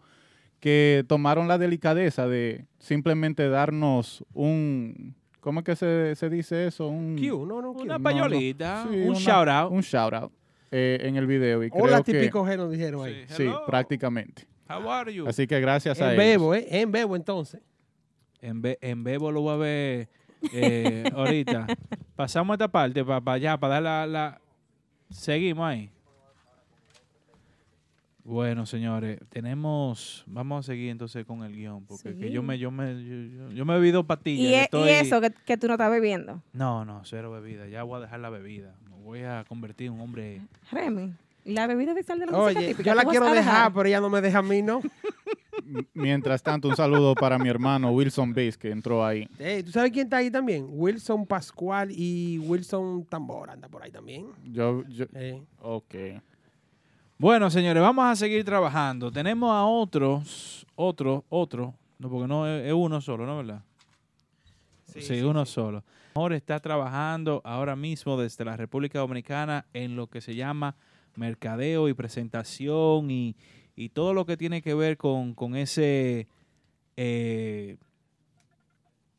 que 0.61 1.05
tomaron 1.09 1.49
la 1.49 1.59
delicadeza 1.59 2.29
de 2.29 2.67
simplemente 2.79 3.49
darnos 3.49 4.25
un... 4.33 5.17
¿Cómo 5.45 5.61
es 5.61 5.67
que 5.67 5.77
se, 5.77 6.15
se 6.17 6.31
dice 6.31 6.67
eso? 6.69 6.89
Un, 6.89 7.19
Q, 7.19 7.45
no, 7.45 7.61
no, 7.61 7.75
Q. 7.75 7.83
Una 7.83 7.99
no, 7.99 8.03
payolita, 8.03 8.87
Sí, 8.91 8.97
un 9.03 9.11
una- 9.11 9.19
shout 9.19 9.49
out. 9.49 9.71
Un 9.73 9.83
shout 9.83 10.15
out 10.15 10.33
eh, 10.71 10.97
en 11.03 11.17
el 11.17 11.27
video. 11.27 11.63
Y 11.63 11.69
Hola, 11.71 12.01
creo 12.01 12.05
que, 12.05 12.13
típico 12.15 12.47
G 12.47 12.57
nos 12.57 12.71
dijeron 12.71 13.05
ahí. 13.05 13.27
Sí, 13.29 13.47
prácticamente. 13.67 14.47
How 14.71 14.91
are 14.91 15.13
you? 15.13 15.29
Así 15.29 15.47
que 15.47 15.61
gracias 15.61 16.01
a 16.01 16.15
En 16.15 16.19
ellos. 16.19 16.25
bebo, 16.41 16.55
¿eh? 16.55 16.67
En 16.71 16.91
bebo, 16.91 17.15
entonces. 17.15 17.61
En, 18.41 18.63
Be- 18.63 18.79
en 18.81 19.05
Bebo 19.05 19.31
lo 19.31 19.43
voy 19.43 19.53
a 19.53 19.57
ver 19.57 20.09
eh, 20.55 21.05
ahorita. 21.15 21.67
Pasamos 22.17 22.55
esta 22.55 22.69
parte 22.69 23.05
para 23.05 23.33
allá, 23.33 23.59
para 23.59 23.75
dar 23.75 23.83
la, 23.83 24.07
la... 24.07 24.41
Seguimos 25.11 25.67
ahí. 25.67 25.91
Bueno, 28.25 28.65
señores, 28.65 29.19
tenemos... 29.29 30.25
Vamos 30.27 30.65
a 30.65 30.73
seguir 30.73 30.89
entonces 30.91 31.27
con 31.27 31.43
el 31.45 31.55
guion, 31.55 31.85
porque 31.85 32.17
que 32.17 32.31
yo 32.31 32.43
me 32.43 32.59
yo 32.59 32.71
me 32.71 32.95
yo, 33.05 33.15
yo- 33.49 33.51
yo 33.51 33.65
me 33.67 33.75
he 33.75 33.77
bebido 33.77 34.05
pastillas. 34.07 34.69
Y, 34.73 34.79
eso 34.89 35.21
que, 35.21 35.31
que 35.45 35.59
tú 35.59 35.67
no 35.67 35.75
estás 35.75 35.91
bebiendo. 35.91 36.43
No, 36.55 36.87
no, 36.87 37.03
cero 37.05 37.31
bebida. 37.31 37.69
Ya 37.69 37.83
voy 37.83 37.99
a 37.99 38.01
dejar 38.01 38.21
la 38.21 38.31
bebida. 38.31 38.75
Me 38.89 38.97
voy 39.03 39.21
a 39.21 39.45
convertir 39.47 39.89
en 39.89 39.93
un 39.95 40.01
hombre... 40.01 40.41
Remy, 40.73 41.13
la 41.45 41.67
bebida 41.67 41.93
oficial 41.93 42.19
de 42.19 42.25
la 42.27 42.33
música 42.33 42.59
Oye, 42.61 42.69
típica. 42.69 42.91
yo 42.91 42.95
la 42.95 43.03
¿tú 43.03 43.09
vas 43.09 43.13
quiero 43.19 43.35
dejar, 43.35 43.73
pero 43.75 43.87
ella 43.89 44.01
no 44.01 44.09
me 44.09 44.23
deja 44.23 44.39
a 44.39 44.43
mí, 44.43 44.63
¿no? 44.63 44.81
Mientras 45.93 46.43
tanto, 46.43 46.69
un 46.69 46.77
saludo 46.77 47.15
para 47.15 47.39
mi 47.39 47.49
hermano 47.51 47.91
Wilson 47.93 48.33
Bass, 48.33 48.57
que 48.57 48.71
entró 48.71 49.05
ahí. 49.05 49.29
Ey, 49.39 49.63
¿Tú 49.63 49.71
sabes 49.71 49.91
quién 49.93 50.07
está 50.07 50.17
ahí 50.19 50.31
también? 50.31 50.67
Wilson 50.71 51.27
Pascual 51.27 51.91
y 51.91 52.39
Wilson 52.39 53.05
Tambor 53.05 53.51
anda 53.51 53.69
por 53.69 53.83
ahí 53.83 53.91
también. 53.91 54.27
Yo, 54.45 54.83
yo, 54.89 55.05
Eh, 55.15 55.43
ok. 55.61 55.95
Bueno, 57.17 57.49
señores, 57.49 57.81
vamos 57.81 58.05
a 58.07 58.17
seguir 58.17 58.45
trabajando. 58.45 59.13
Tenemos 59.13 59.53
a 59.53 59.65
otros, 59.65 60.67
otro, 60.75 61.25
otro, 61.29 61.73
no, 62.01 62.11
porque 62.11 62.27
no 62.27 62.49
es, 62.49 62.73
uno 62.73 63.01
solo, 63.01 63.25
¿no 63.25 63.37
verdad? 63.37 63.63
Sí, 64.87 65.21
uno 65.21 65.47
solo. 65.47 65.85
Ahora 66.15 66.37
está 66.37 66.59
trabajando 66.59 67.41
ahora 67.45 67.77
mismo 67.77 68.21
desde 68.21 68.45
la 68.45 68.57
República 68.57 68.99
Dominicana 68.99 69.65
en 69.73 69.95
lo 69.95 70.09
que 70.09 70.21
se 70.21 70.35
llama 70.35 70.75
mercadeo 71.15 71.89
y 71.89 71.95
presentación 71.95 73.09
y, 73.13 73.37
y 73.77 73.91
todo 73.91 74.13
lo 74.13 74.27
que 74.27 74.37
tiene 74.37 74.61
que 74.61 74.75
ver 74.75 74.97
con, 74.97 75.35
con 75.35 75.55
ese 75.55 76.27
eh, 76.97 77.77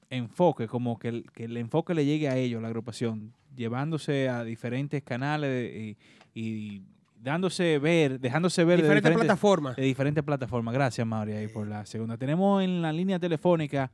enfoque, 0.10 0.68
como 0.68 1.00
que 1.00 1.08
el, 1.08 1.32
que 1.32 1.46
el 1.46 1.56
enfoque 1.56 1.94
le 1.94 2.06
llegue 2.06 2.28
a 2.28 2.36
ellos, 2.36 2.62
la 2.62 2.68
agrupación, 2.68 3.34
llevándose 3.56 4.28
a 4.28 4.44
diferentes 4.44 5.02
canales 5.02 5.74
y, 5.74 5.98
y 6.34 6.82
dándose 7.26 7.80
ver, 7.80 8.20
dejándose 8.20 8.64
ver 8.64 8.78
de 8.78 8.84
diferentes 8.84 9.10
diferentes 9.10 9.26
plataformas. 9.28 9.76
de 9.76 9.82
diferentes 9.84 10.24
plataformas. 10.24 10.74
Gracias, 10.76 11.06
Mauri, 11.08 11.34
ahí 11.34 11.48
por 11.48 11.68
la 11.68 11.86
segunda. 11.86 12.18
Tenemos 12.18 12.64
en 12.64 12.84
la 12.84 12.94
línea 12.94 13.20
telefónica 13.20 13.92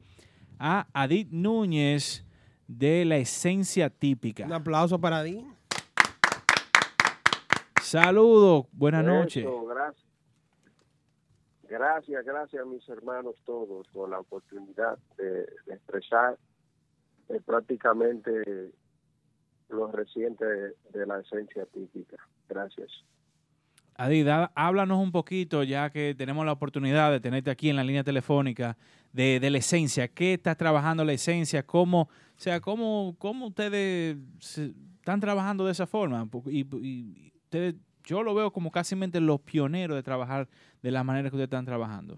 a 0.59 0.85
Adit 0.93 1.29
Núñez 1.31 2.25
de 2.67 3.05
La 3.05 3.15
Esencia 3.15 3.89
Típica. 3.89 4.45
Un 4.45 4.53
aplauso 4.53 4.99
para 4.99 5.23
ti. 5.23 5.45
Saludos, 7.81 8.65
buenas 8.73 9.05
noches. 9.05 9.45
Gracias. 9.67 10.05
Gracias, 11.69 12.25
gracias 12.25 12.61
a 12.61 12.65
mis 12.65 12.87
hermanos 12.89 13.35
todos 13.45 13.87
por 13.93 14.09
la 14.09 14.19
oportunidad 14.19 14.99
de, 15.17 15.45
de 15.65 15.73
expresar 15.73 16.37
eh, 17.29 17.39
prácticamente 17.45 18.73
lo 19.69 19.89
reciente 19.89 20.43
de, 20.43 20.75
de 20.91 21.05
la 21.05 21.21
esencia 21.21 21.65
típica. 21.67 22.17
Gracias. 22.49 22.89
Adit, 24.01 24.25
da- 24.25 24.51
háblanos 24.55 24.97
un 24.97 25.11
poquito, 25.11 25.61
ya 25.61 25.91
que 25.91 26.15
tenemos 26.17 26.43
la 26.43 26.53
oportunidad 26.53 27.11
de 27.11 27.19
tenerte 27.19 27.51
aquí 27.51 27.69
en 27.69 27.75
la 27.75 27.83
línea 27.83 28.03
telefónica, 28.03 28.75
de, 29.13 29.39
la 29.47 29.59
esencia. 29.59 30.07
¿Qué 30.07 30.33
está 30.33 30.55
trabajando 30.55 31.05
la 31.05 31.13
esencia? 31.13 31.61
¿Cómo, 31.67 32.01
o 32.01 32.09
sea, 32.35 32.59
cómo, 32.61 33.15
cómo 33.19 33.45
ustedes 33.45 34.17
están 34.39 35.19
trabajando 35.19 35.67
de 35.67 35.73
esa 35.73 35.85
forma? 35.85 36.27
Y, 36.47 37.31
ustedes 37.43 37.75
yo 38.03 38.23
lo 38.23 38.33
veo 38.33 38.51
como 38.51 38.71
casi 38.71 38.95
los 38.95 39.39
pioneros 39.41 39.95
de 39.95 40.01
trabajar 40.01 40.49
de 40.81 40.89
la 40.89 41.03
manera 41.03 41.29
que 41.29 41.35
ustedes 41.35 41.49
están 41.49 41.65
trabajando. 41.65 42.17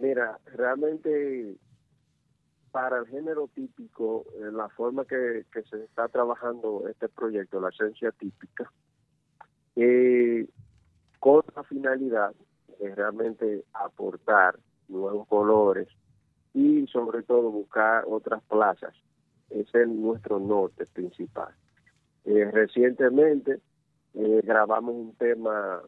Mira, 0.00 0.40
realmente 0.46 1.58
para 2.72 2.98
el 2.98 3.06
género 3.06 3.48
típico, 3.54 4.24
eh, 4.34 4.50
la 4.50 4.68
forma 4.70 5.04
que 5.04 5.44
se 5.70 5.84
está 5.84 6.08
trabajando 6.08 6.88
este 6.88 7.08
proyecto, 7.08 7.60
la 7.60 7.68
esencia 7.68 8.10
típica, 8.10 8.68
eh, 9.76 10.46
con 11.18 11.42
la 11.54 11.62
finalidad 11.64 12.32
de 12.78 12.94
realmente 12.94 13.64
aportar 13.72 14.58
nuevos 14.88 15.26
colores 15.28 15.88
y 16.54 16.86
sobre 16.88 17.22
todo 17.22 17.50
buscar 17.50 18.04
otras 18.06 18.42
plazas. 18.44 18.94
Ese 19.50 19.82
es 19.82 19.88
nuestro 19.88 20.38
norte 20.38 20.86
principal. 20.86 21.54
Eh, 22.24 22.50
recientemente 22.50 23.60
eh, 24.14 24.40
grabamos 24.44 24.94
un 24.94 25.14
tema, 25.16 25.82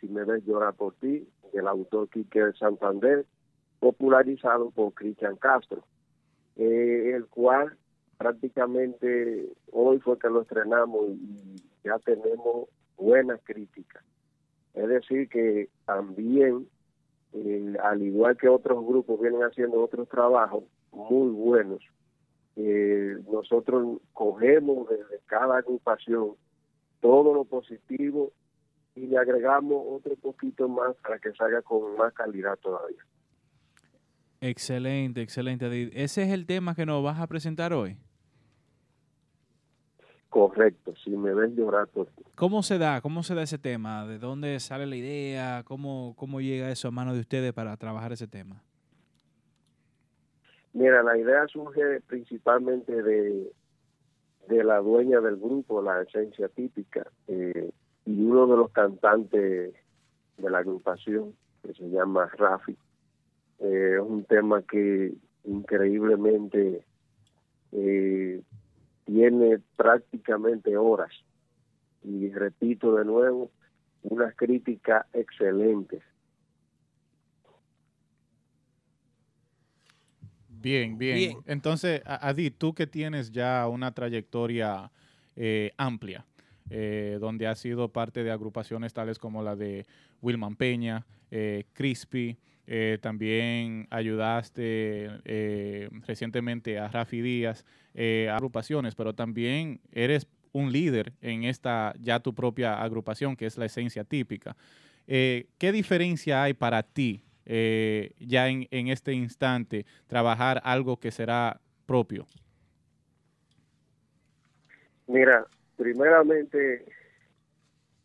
Si 0.00 0.08
me 0.08 0.24
ves 0.24 0.44
llorar 0.44 0.74
por 0.74 0.94
ti, 0.94 1.26
del 1.52 1.66
autor 1.66 2.08
Quique 2.10 2.52
Santander, 2.58 3.24
popularizado 3.80 4.70
por 4.70 4.92
Cristian 4.94 5.36
Castro, 5.36 5.84
eh, 6.56 7.12
el 7.14 7.26
cual 7.26 7.76
prácticamente 8.18 9.52
hoy 9.72 9.98
fue 10.00 10.18
que 10.18 10.28
lo 10.28 10.42
estrenamos 10.42 11.10
y 11.10 11.56
ya 11.84 11.98
tenemos 11.98 12.68
buenas 12.96 13.40
críticas. 13.44 14.02
Es 14.74 14.88
decir, 14.88 15.28
que 15.28 15.68
también, 15.84 16.68
eh, 17.32 17.74
al 17.82 18.02
igual 18.02 18.36
que 18.36 18.48
otros 18.48 18.84
grupos 18.84 19.20
vienen 19.20 19.42
haciendo 19.42 19.82
otros 19.82 20.08
trabajos 20.08 20.64
muy 20.92 21.30
buenos, 21.30 21.82
eh, 22.56 23.16
nosotros 23.30 23.98
cogemos 24.12 24.88
desde 24.88 25.20
cada 25.26 25.58
agrupación 25.58 26.32
todo 27.00 27.34
lo 27.34 27.44
positivo 27.44 28.32
y 28.94 29.06
le 29.06 29.18
agregamos 29.18 29.84
otro 29.88 30.16
poquito 30.16 30.68
más 30.68 30.96
para 31.02 31.18
que 31.18 31.32
salga 31.32 31.62
con 31.62 31.96
más 31.96 32.12
calidad 32.14 32.56
todavía. 32.58 33.04
Excelente, 34.40 35.22
excelente. 35.22 35.90
Ese 35.92 36.22
es 36.22 36.30
el 36.30 36.46
tema 36.46 36.74
que 36.74 36.86
nos 36.86 37.02
vas 37.02 37.20
a 37.20 37.26
presentar 37.26 37.72
hoy. 37.72 37.96
Correcto, 40.28 40.94
si 41.02 41.10
me 41.10 41.32
ves 41.32 41.52
llorar 41.54 41.86
por 41.88 42.06
ti. 42.08 42.24
¿Cómo 42.34 42.62
se 42.62 42.78
da? 42.78 43.00
¿Cómo 43.00 43.22
se 43.22 43.34
da 43.34 43.42
ese 43.42 43.58
tema? 43.58 44.06
¿De 44.06 44.18
dónde 44.18 44.58
sale 44.60 44.86
la 44.86 44.96
idea? 44.96 45.62
¿Cómo, 45.64 46.14
cómo 46.16 46.40
llega 46.40 46.70
eso 46.70 46.88
a 46.88 46.90
manos 46.90 47.14
de 47.14 47.20
ustedes 47.20 47.52
para 47.52 47.76
trabajar 47.76 48.12
ese 48.12 48.26
tema? 48.26 48.62
Mira, 50.72 51.02
la 51.02 51.16
idea 51.16 51.46
surge 51.48 52.02
principalmente 52.06 53.02
de, 53.02 53.50
de 54.48 54.64
la 54.64 54.78
dueña 54.78 55.20
del 55.20 55.36
grupo, 55.36 55.80
la 55.80 56.02
esencia 56.02 56.48
típica, 56.48 57.06
eh, 57.28 57.70
y 58.04 58.22
uno 58.22 58.46
de 58.46 58.56
los 58.56 58.70
cantantes 58.72 59.72
de 60.36 60.50
la 60.50 60.58
agrupación, 60.58 61.34
que 61.62 61.72
se 61.72 61.88
llama 61.88 62.26
Rafi. 62.36 62.76
Eh, 63.60 63.92
es 63.94 64.00
un 64.00 64.24
tema 64.24 64.62
que 64.62 65.14
increíblemente 65.44 66.84
eh, 67.72 68.42
tiene 69.06 69.60
prácticamente 69.76 70.76
horas. 70.76 71.12
Y 72.04 72.28
repito 72.30 72.94
de 72.96 73.04
nuevo, 73.04 73.50
unas 74.02 74.34
críticas 74.36 75.06
excelentes. 75.12 76.02
Bien, 80.48 80.98
bien, 80.98 81.16
Bien. 81.16 81.36
Entonces, 81.46 82.02
Adi, 82.04 82.50
tú 82.50 82.74
que 82.74 82.86
tienes 82.86 83.30
ya 83.30 83.68
una 83.68 83.92
trayectoria 83.92 84.90
eh, 85.36 85.72
amplia, 85.76 86.24
eh, 86.70 87.18
donde 87.20 87.46
has 87.46 87.60
sido 87.60 87.88
parte 87.92 88.24
de 88.24 88.32
agrupaciones 88.32 88.92
tales 88.92 89.18
como 89.18 89.42
la 89.42 89.54
de 89.54 89.86
Wilman 90.22 90.56
Peña, 90.56 91.06
eh, 91.30 91.64
Crispy, 91.72 92.36
eh, 92.66 92.98
también 93.00 93.86
ayudaste 93.90 95.08
eh, 95.24 95.88
recientemente 96.06 96.78
a 96.78 96.88
Rafi 96.88 97.20
Díaz, 97.20 97.64
eh, 97.94 98.28
a 98.30 98.36
agrupaciones, 98.36 98.94
pero 98.94 99.14
también 99.14 99.80
eres 99.92 100.26
un 100.52 100.72
líder 100.72 101.12
en 101.20 101.44
esta 101.44 101.94
ya 102.00 102.20
tu 102.20 102.34
propia 102.34 102.82
agrupación, 102.82 103.36
que 103.36 103.46
es 103.46 103.56
la 103.56 103.66
esencia 103.66 104.04
típica. 104.04 104.56
¿Qué 105.06 105.72
diferencia 105.72 106.42
hay 106.42 106.54
para 106.54 106.82
ti 106.82 107.22
ya 107.46 108.48
en, 108.48 108.66
en 108.72 108.88
este 108.88 109.12
instante 109.12 109.86
trabajar 110.08 110.60
algo 110.64 110.96
que 110.96 111.12
será 111.12 111.60
propio? 111.84 112.26
Mira, 115.06 115.46
primeramente, 115.76 116.84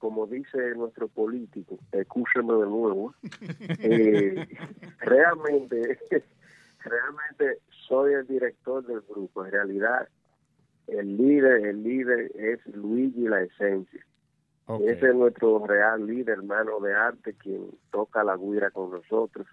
como 0.01 0.25
dice 0.25 0.57
nuestro 0.75 1.07
político, 1.07 1.77
escúcheme 1.91 2.53
de 2.53 2.65
nuevo, 2.65 3.13
eh, 3.79 4.47
realmente, 4.97 5.99
realmente 6.83 7.59
soy 7.87 8.15
el 8.15 8.25
director 8.25 8.83
del 8.83 9.01
grupo. 9.01 9.45
En 9.45 9.51
realidad, 9.51 10.09
el 10.87 11.17
líder, 11.17 11.67
el 11.67 11.83
líder 11.83 12.31
es 12.33 12.65
Luigi 12.75 13.27
La 13.27 13.43
Esencia. 13.43 14.03
Ese 14.87 15.09
es 15.09 15.15
nuestro 15.15 15.63
real 15.67 16.07
líder, 16.07 16.39
hermano 16.39 16.79
de 16.79 16.95
arte, 16.95 17.33
quien 17.33 17.69
toca 17.91 18.23
la 18.23 18.37
guira 18.37 18.71
con 18.71 18.89
nosotros. 18.89 19.45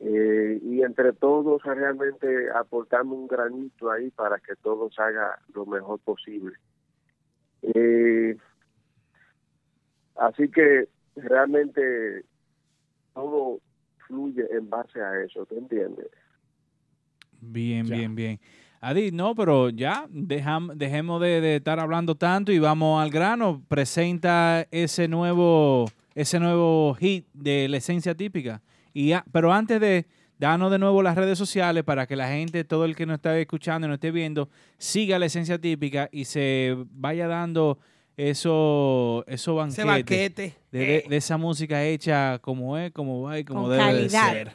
Eh, 0.00 0.58
y 0.62 0.82
entre 0.82 1.12
todos 1.12 1.62
realmente 1.62 2.50
aportamos 2.50 3.16
un 3.16 3.28
granito 3.28 3.90
ahí 3.90 4.10
para 4.10 4.38
que 4.38 4.56
todo 4.56 4.90
se 4.90 5.02
haga 5.02 5.38
lo 5.54 5.66
mejor 5.66 6.00
posible. 6.00 6.56
Eh, 7.62 8.36
así 10.18 10.48
que 10.50 10.88
realmente 11.16 12.24
todo 13.14 13.60
fluye 14.06 14.44
en 14.50 14.68
base 14.70 15.00
a 15.00 15.22
eso, 15.22 15.44
¿te 15.46 15.56
entiendes? 15.58 16.06
Bien, 17.40 17.86
Ya. 17.86 17.96
bien, 17.96 18.14
bien. 18.14 18.40
Adi, 18.80 19.10
no, 19.10 19.34
pero 19.34 19.70
ya 19.70 20.06
dejam- 20.08 20.72
dejemos 20.74 21.20
de, 21.20 21.40
de 21.40 21.56
estar 21.56 21.80
hablando 21.80 22.14
tanto 22.14 22.52
y 22.52 22.58
vamos 22.60 23.02
al 23.02 23.10
grano. 23.10 23.62
Presenta 23.68 24.66
ese 24.70 25.08
nuevo, 25.08 25.86
ese 26.14 26.38
nuevo 26.38 26.94
hit 26.94 27.26
de 27.32 27.68
la 27.68 27.78
esencia 27.78 28.14
típica. 28.14 28.62
Y 28.94 29.08
ya- 29.08 29.24
pero 29.32 29.52
antes 29.52 29.80
de 29.80 30.06
darnos 30.38 30.70
de 30.70 30.78
nuevo 30.78 31.02
las 31.02 31.16
redes 31.16 31.36
sociales 31.36 31.82
para 31.82 32.06
que 32.06 32.14
la 32.14 32.28
gente, 32.28 32.62
todo 32.62 32.84
el 32.84 32.94
que 32.94 33.04
nos 33.06 33.16
está 33.16 33.36
escuchando 33.38 33.86
y 33.86 33.88
nos 33.88 33.96
esté 33.96 34.12
viendo, 34.12 34.48
siga 34.76 35.18
la 35.18 35.26
esencia 35.26 35.58
típica 35.58 36.08
y 36.12 36.24
se 36.24 36.76
vaya 36.92 37.26
dando 37.26 37.78
eso, 38.18 39.24
eso 39.28 39.64
Ese 39.64 39.84
banquete 39.84 39.84
banquete. 39.86 40.54
de, 40.72 40.78
de- 40.78 41.04
de 41.08 41.16
esa 41.16 41.36
música 41.38 41.84
hecha 41.84 42.38
como 42.40 42.76
es, 42.76 42.90
como 42.92 43.22
va 43.22 43.38
y 43.38 43.44
como 43.44 43.62
Con 43.68 43.70
debe 43.78 43.94
de 44.02 44.08
ser. 44.10 44.50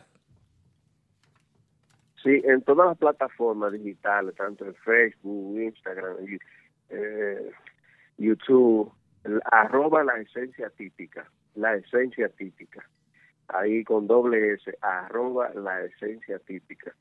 Sí, 2.23 2.41
en 2.45 2.61
todas 2.61 2.87
las 2.87 2.97
plataformas 2.97 3.73
digitales, 3.73 4.35
tanto 4.35 4.65
en 4.65 4.75
Facebook, 4.75 5.59
Instagram, 5.59 6.15
y, 6.27 6.37
eh, 6.89 7.51
YouTube, 8.17 8.91
el- 9.23 9.41
arroba 9.51 10.03
la 10.03 10.17
esencia 10.19 10.69
típica, 10.69 11.29
la 11.55 11.75
esencia 11.75 12.29
típica. 12.29 12.87
Ahí 13.49 13.83
con 13.83 14.07
doble 14.07 14.53
S, 14.53 14.77
arroba 14.81 15.53
la 15.53 15.81
esencia 15.83 16.39
típica. 16.39 16.93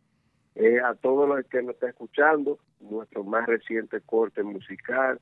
Eh, 0.54 0.80
a 0.80 0.94
todos 0.94 1.28
los 1.28 1.44
que 1.46 1.62
nos 1.62 1.74
está 1.74 1.88
escuchando, 1.88 2.58
nuestro 2.80 3.22
más 3.24 3.46
reciente 3.46 4.00
corte 4.00 4.42
musical, 4.42 5.20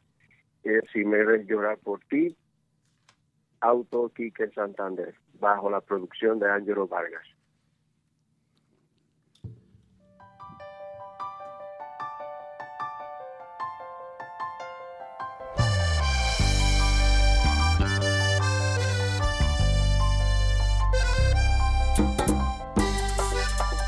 Si 0.62 1.04
me 1.04 1.24
ves 1.24 1.46
llorar 1.46 1.78
por 1.78 2.00
ti, 2.00 2.36
autor 3.60 4.12
Quique 4.12 4.50
Santander, 4.50 5.14
bajo 5.38 5.70
la 5.70 5.80
producción 5.80 6.38
de 6.38 6.50
Ángelo 6.50 6.86
Vargas. 6.86 7.26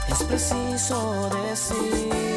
Es 0.08 0.24
preciso 0.24 1.30
decir 1.48 2.31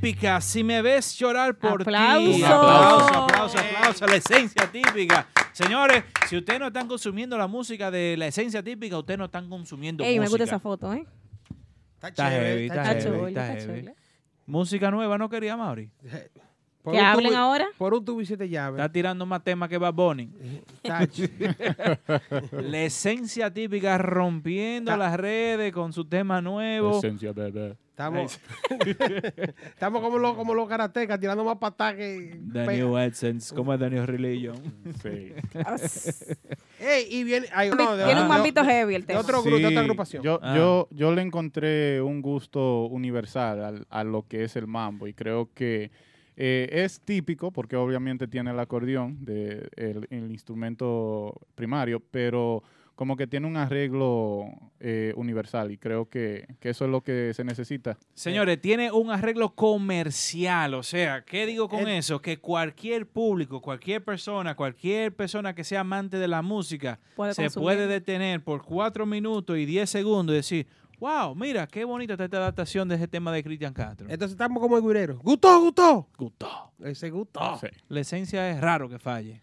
típica, 0.00 0.40
si 0.40 0.62
me 0.64 0.80
ves 0.82 1.16
llorar 1.18 1.56
por 1.58 1.78
ti. 1.84 1.90
Aplauso. 1.90 2.46
Aplauso, 2.46 3.58
aplauso. 3.58 4.06
La 4.06 4.16
esencia 4.16 4.70
típica. 4.70 5.26
Señores, 5.52 6.04
si 6.28 6.36
ustedes 6.36 6.60
no 6.60 6.68
están 6.68 6.86
consumiendo 6.86 7.36
la 7.36 7.46
música 7.46 7.90
de 7.90 8.16
la 8.16 8.26
esencia 8.28 8.62
típica, 8.62 8.98
ustedes 8.98 9.18
no 9.18 9.24
están 9.26 9.48
consumiendo 9.48 10.04
Ey, 10.04 10.14
me 10.14 10.20
música. 10.26 10.30
gusta 10.30 10.44
esa 10.44 10.60
foto, 10.60 10.92
¿eh? 10.92 11.04
Está 11.94 12.08
Está 12.08 12.30
chévere, 12.30 12.66
está 12.66 12.92
Está 12.92 12.98
chulo, 13.10 13.28
está 13.28 13.52
está 13.54 13.66
heavy. 13.72 13.80
chulo. 13.82 13.94
Música 14.46 14.90
nueva 14.90 15.18
no 15.18 15.28
quería 15.28 15.56
Mauri. 15.56 15.90
Por 16.82 16.94
Que 16.94 17.00
hablen 17.00 17.32
tubo- 17.32 17.36
ahora. 17.38 17.66
Por 17.76 17.92
un 17.94 18.04
tubo 18.04 18.20
y 18.20 18.26
siete 18.26 18.48
llaves. 18.48 18.78
Está 18.80 18.90
tirando 18.90 19.26
más 19.26 19.42
temas 19.44 19.68
que 19.68 19.78
Bad 19.78 19.92
Bunny. 19.94 20.30
La 22.52 22.82
esencia 22.82 23.52
típica 23.52 23.98
rompiendo 23.98 24.96
las 24.96 25.16
redes 25.18 25.72
con 25.72 25.92
su 25.92 26.04
tema 26.04 26.40
nuevo. 26.40 26.98
Esencia, 26.98 27.32
bebé. 27.32 27.76
Estamos, 27.90 28.40
estamos 29.66 30.00
como 30.02 30.18
los, 30.18 30.34
como 30.36 30.54
los 30.54 30.68
karatecas, 30.68 31.18
tirando 31.18 31.42
más 31.44 31.56
patadas 31.58 31.96
que. 31.96 32.38
Daniel 32.42 32.96
Essence, 32.98 33.52
como 33.52 33.74
es 33.74 33.80
Daniel 33.80 34.06
Religion. 34.06 34.54
Sí. 35.02 35.32
Ey, 36.80 37.06
y 37.10 37.24
viene. 37.24 37.48
ay, 37.52 37.70
no, 37.76 37.96
de- 37.96 38.04
Tiene 38.04 38.20
un 38.22 38.28
de- 38.28 38.34
mambito 38.34 38.64
heavy 38.64 38.94
el 38.94 39.00
de 39.02 39.06
tema. 39.08 39.20
otro 39.20 39.42
grupo, 39.42 39.58
de 39.58 39.66
otra 39.66 39.80
agrupación. 39.80 40.22
Yo, 40.22 40.38
Ah. 40.40 40.54
yo, 40.56 40.88
yo 40.92 41.12
le 41.12 41.22
encontré 41.22 42.00
un 42.00 42.22
gusto 42.22 42.84
universal 42.86 43.64
al- 43.64 43.86
a 43.90 44.04
lo 44.04 44.26
que 44.28 44.44
es 44.44 44.54
el 44.54 44.68
mambo 44.68 45.08
y 45.08 45.12
creo 45.14 45.50
que 45.52 45.90
eh, 46.40 46.68
es 46.84 47.00
típico 47.00 47.50
porque 47.50 47.74
obviamente 47.74 48.28
tiene 48.28 48.52
el 48.52 48.60
acordeón, 48.60 49.24
de, 49.24 49.68
el, 49.76 50.06
el 50.10 50.30
instrumento 50.30 51.34
primario, 51.56 52.00
pero 52.12 52.62
como 52.94 53.16
que 53.16 53.26
tiene 53.28 53.46
un 53.46 53.56
arreglo 53.56 54.46
eh, 54.80 55.12
universal 55.16 55.70
y 55.70 55.78
creo 55.78 56.08
que, 56.08 56.46
que 56.60 56.70
eso 56.70 56.84
es 56.84 56.90
lo 56.90 57.00
que 57.02 57.32
se 57.34 57.44
necesita. 57.44 57.96
Señores, 58.14 58.60
tiene 58.60 58.90
un 58.90 59.10
arreglo 59.10 59.54
comercial, 59.54 60.74
o 60.74 60.82
sea, 60.82 61.22
¿qué 61.24 61.46
digo 61.46 61.68
con 61.68 61.80
El- 61.80 61.98
eso? 61.98 62.20
Que 62.20 62.38
cualquier 62.38 63.06
público, 63.06 63.60
cualquier 63.60 64.04
persona, 64.04 64.54
cualquier 64.54 65.14
persona 65.14 65.54
que 65.54 65.64
sea 65.64 65.80
amante 65.80 66.18
de 66.18 66.28
la 66.28 66.42
música 66.42 66.98
Puede 67.16 67.34
se 67.34 67.42
consumir. 67.42 67.64
puede 67.64 67.86
detener 67.86 68.42
por 68.42 68.62
cuatro 68.62 69.06
minutos 69.06 69.56
y 69.58 69.64
diez 69.64 69.90
segundos 69.90 70.34
y 70.34 70.36
decir, 70.36 70.66
wow, 71.00 71.34
mira, 71.34 71.66
qué 71.66 71.84
bonita 71.84 72.14
está 72.14 72.24
esta 72.24 72.36
adaptación 72.38 72.88
de 72.88 72.96
ese 72.96 73.08
tema 73.08 73.32
de 73.32 73.42
Cristian 73.42 73.72
Castro. 73.72 74.06
Entonces 74.08 74.32
estamos 74.32 74.60
como 74.60 74.76
el 74.76 74.82
guirero. 74.82 75.18
¿Gustó, 75.22 75.60
gustó? 75.60 76.08
Gustó. 76.16 76.72
Ese 76.84 77.10
gustó. 77.10 77.58
Sí. 77.60 77.68
La 77.88 78.00
esencia 78.00 78.50
es 78.50 78.60
raro 78.60 78.88
que 78.88 78.98
falle. 78.98 79.40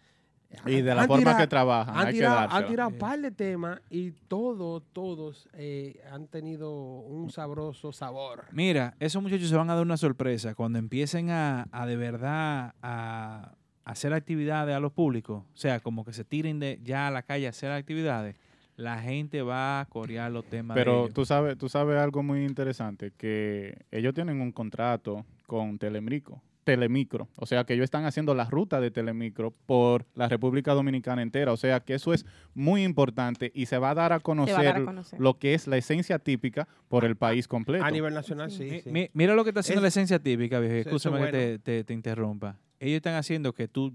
Y 0.64 0.80
de 0.80 0.94
la 0.94 1.02
Han 1.02 1.08
forma 1.08 1.22
tirado- 1.22 1.38
que 1.38 1.46
trabajan, 1.48 1.94
Han 1.96 2.00
hay 2.06 2.12
que 2.12 2.18
tirado, 2.18 2.38
han 2.38 2.48
dársela. 2.48 2.68
tirado 2.68 2.88
un 2.90 2.98
par 2.98 3.18
de 3.20 3.30
temas 3.30 3.80
y 3.90 4.12
todos, 4.12 4.84
todos 4.92 5.48
eh, 5.54 6.00
han 6.10 6.28
tenido 6.28 6.72
un 6.72 7.30
sabroso 7.30 7.92
sabor. 7.92 8.44
Mira, 8.52 8.94
esos 8.98 9.20
muchachos 9.22 9.48
se 9.50 9.56
van 9.56 9.68
a 9.68 9.74
dar 9.74 9.82
una 9.82 9.96
sorpresa 9.98 10.54
cuando 10.54 10.78
empiecen 10.78 11.30
a, 11.30 11.66
a 11.72 11.84
de 11.84 11.96
verdad 11.96 12.74
a, 12.80 13.52
hacer 13.84 14.14
actividades 14.14 14.74
a 14.74 14.80
los 14.80 14.92
públicos. 14.92 15.42
O 15.52 15.56
sea, 15.56 15.80
como 15.80 16.04
que 16.04 16.12
se 16.12 16.24
tiren 16.24 16.58
de 16.58 16.80
ya 16.82 17.08
a 17.08 17.10
la 17.10 17.22
calle 17.22 17.46
a 17.46 17.50
hacer 17.50 17.70
actividades. 17.72 18.36
La 18.76 18.98
gente 19.00 19.40
va 19.42 19.80
a 19.80 19.84
corear 19.86 20.30
los 20.30 20.44
temas 20.44 20.74
de 20.74 20.80
Pero 20.80 21.04
ellos. 21.04 21.14
tú 21.14 21.24
sabes, 21.24 21.56
tú 21.56 21.68
sabes 21.68 21.98
algo 21.98 22.22
muy 22.22 22.44
interesante, 22.44 23.10
que 23.16 23.86
ellos 23.90 24.12
tienen 24.14 24.40
un 24.40 24.52
contrato 24.52 25.24
con 25.46 25.78
Telemicro, 25.78 26.42
Telemicro. 26.64 27.28
O 27.36 27.46
sea 27.46 27.64
que 27.64 27.72
ellos 27.74 27.84
están 27.84 28.04
haciendo 28.04 28.34
la 28.34 28.44
ruta 28.44 28.80
de 28.80 28.90
Telemicro 28.90 29.52
por 29.66 30.04
la 30.14 30.28
República 30.28 30.74
Dominicana 30.74 31.22
entera. 31.22 31.52
O 31.52 31.56
sea 31.56 31.80
que 31.80 31.94
eso 31.94 32.12
es 32.12 32.26
muy 32.54 32.82
importante 32.84 33.50
y 33.54 33.66
se 33.66 33.78
va 33.78 33.90
a 33.90 33.94
dar 33.94 34.12
a 34.12 34.18
conocer, 34.20 34.56
dar 34.64 34.76
a 34.78 34.84
conocer. 34.84 35.20
lo 35.20 35.38
que 35.38 35.54
es 35.54 35.66
la 35.68 35.76
esencia 35.76 36.18
típica 36.18 36.66
por 36.88 37.04
el 37.04 37.16
país 37.16 37.46
completo. 37.48 37.84
A 37.84 37.90
nivel 37.90 38.12
nacional, 38.12 38.50
sí. 38.50 38.64
Mi- 38.64 38.80
sí. 38.80 38.90
mi- 38.90 39.08
mira 39.14 39.34
lo 39.34 39.44
que 39.44 39.50
está 39.50 39.60
haciendo 39.60 39.78
Es- 39.78 39.82
la 39.84 39.88
esencia 39.88 40.18
típica, 40.18 40.58
viejo. 40.58 40.74
Escúchame 40.74 41.20
es 41.20 41.26
que 41.26 41.32
te, 41.32 41.58
te- 41.60 41.84
te 41.84 41.94
interrumpa. 41.94 42.58
Ellos 42.80 42.96
están 42.96 43.14
haciendo 43.14 43.52
que 43.54 43.68
tú 43.68 43.92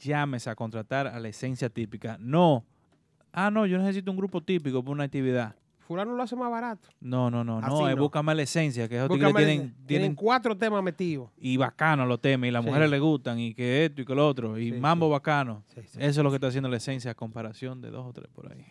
llames 0.00 0.48
a 0.48 0.54
contratar 0.56 1.06
a 1.06 1.20
la 1.20 1.28
esencia 1.28 1.68
típica. 1.68 2.16
No. 2.18 2.64
Ah, 3.32 3.50
no, 3.50 3.66
yo 3.66 3.78
necesito 3.78 4.10
un 4.10 4.16
grupo 4.16 4.40
típico 4.42 4.82
para 4.82 4.92
una 4.92 5.04
actividad. 5.04 5.54
Fulano 5.86 6.14
lo 6.14 6.22
hace 6.22 6.36
más 6.36 6.50
barato. 6.50 6.88
No, 7.00 7.30
no, 7.30 7.42
no, 7.44 7.58
Así 7.60 7.68
no, 7.70 7.88
es 7.88 7.96
no. 7.96 8.02
búscame 8.02 8.34
la 8.34 8.42
esencia, 8.42 8.86
que 8.88 8.96
esos 8.96 9.08
tigres 9.08 9.28
Búscame 9.32 9.46
tienen, 9.46 9.68
tienen 9.70 9.86
tienen 9.86 10.14
cuatro 10.14 10.54
temas 10.56 10.82
metidos. 10.82 11.30
y 11.38 11.56
bacano 11.56 12.04
los 12.04 12.20
temas, 12.20 12.48
y 12.48 12.50
las 12.50 12.62
Sí. 12.62 12.68
mujeres 12.68 12.90
le 12.90 12.98
gustan, 12.98 13.38
y 13.38 13.54
que 13.54 13.86
esto 13.86 14.02
y 14.02 14.04
que 14.04 14.14
lo 14.14 14.26
otro, 14.28 14.58
y 14.58 14.72
Sí, 14.72 14.78
mambo 14.78 15.06
sí. 15.06 15.12
bacano. 15.12 15.62
Sí, 15.74 15.80
sí. 15.86 15.98
Eso 15.98 16.20
es 16.20 16.24
lo 16.24 16.28
que 16.30 16.36
está 16.36 16.48
haciendo 16.48 16.68
la 16.68 16.76
esencia 16.76 17.12
a 17.12 17.14
comparación 17.14 17.80
de 17.80 17.90
dos 17.90 18.06
o 18.06 18.12
tres 18.12 18.28
por 18.34 18.52
ahí. 18.52 18.66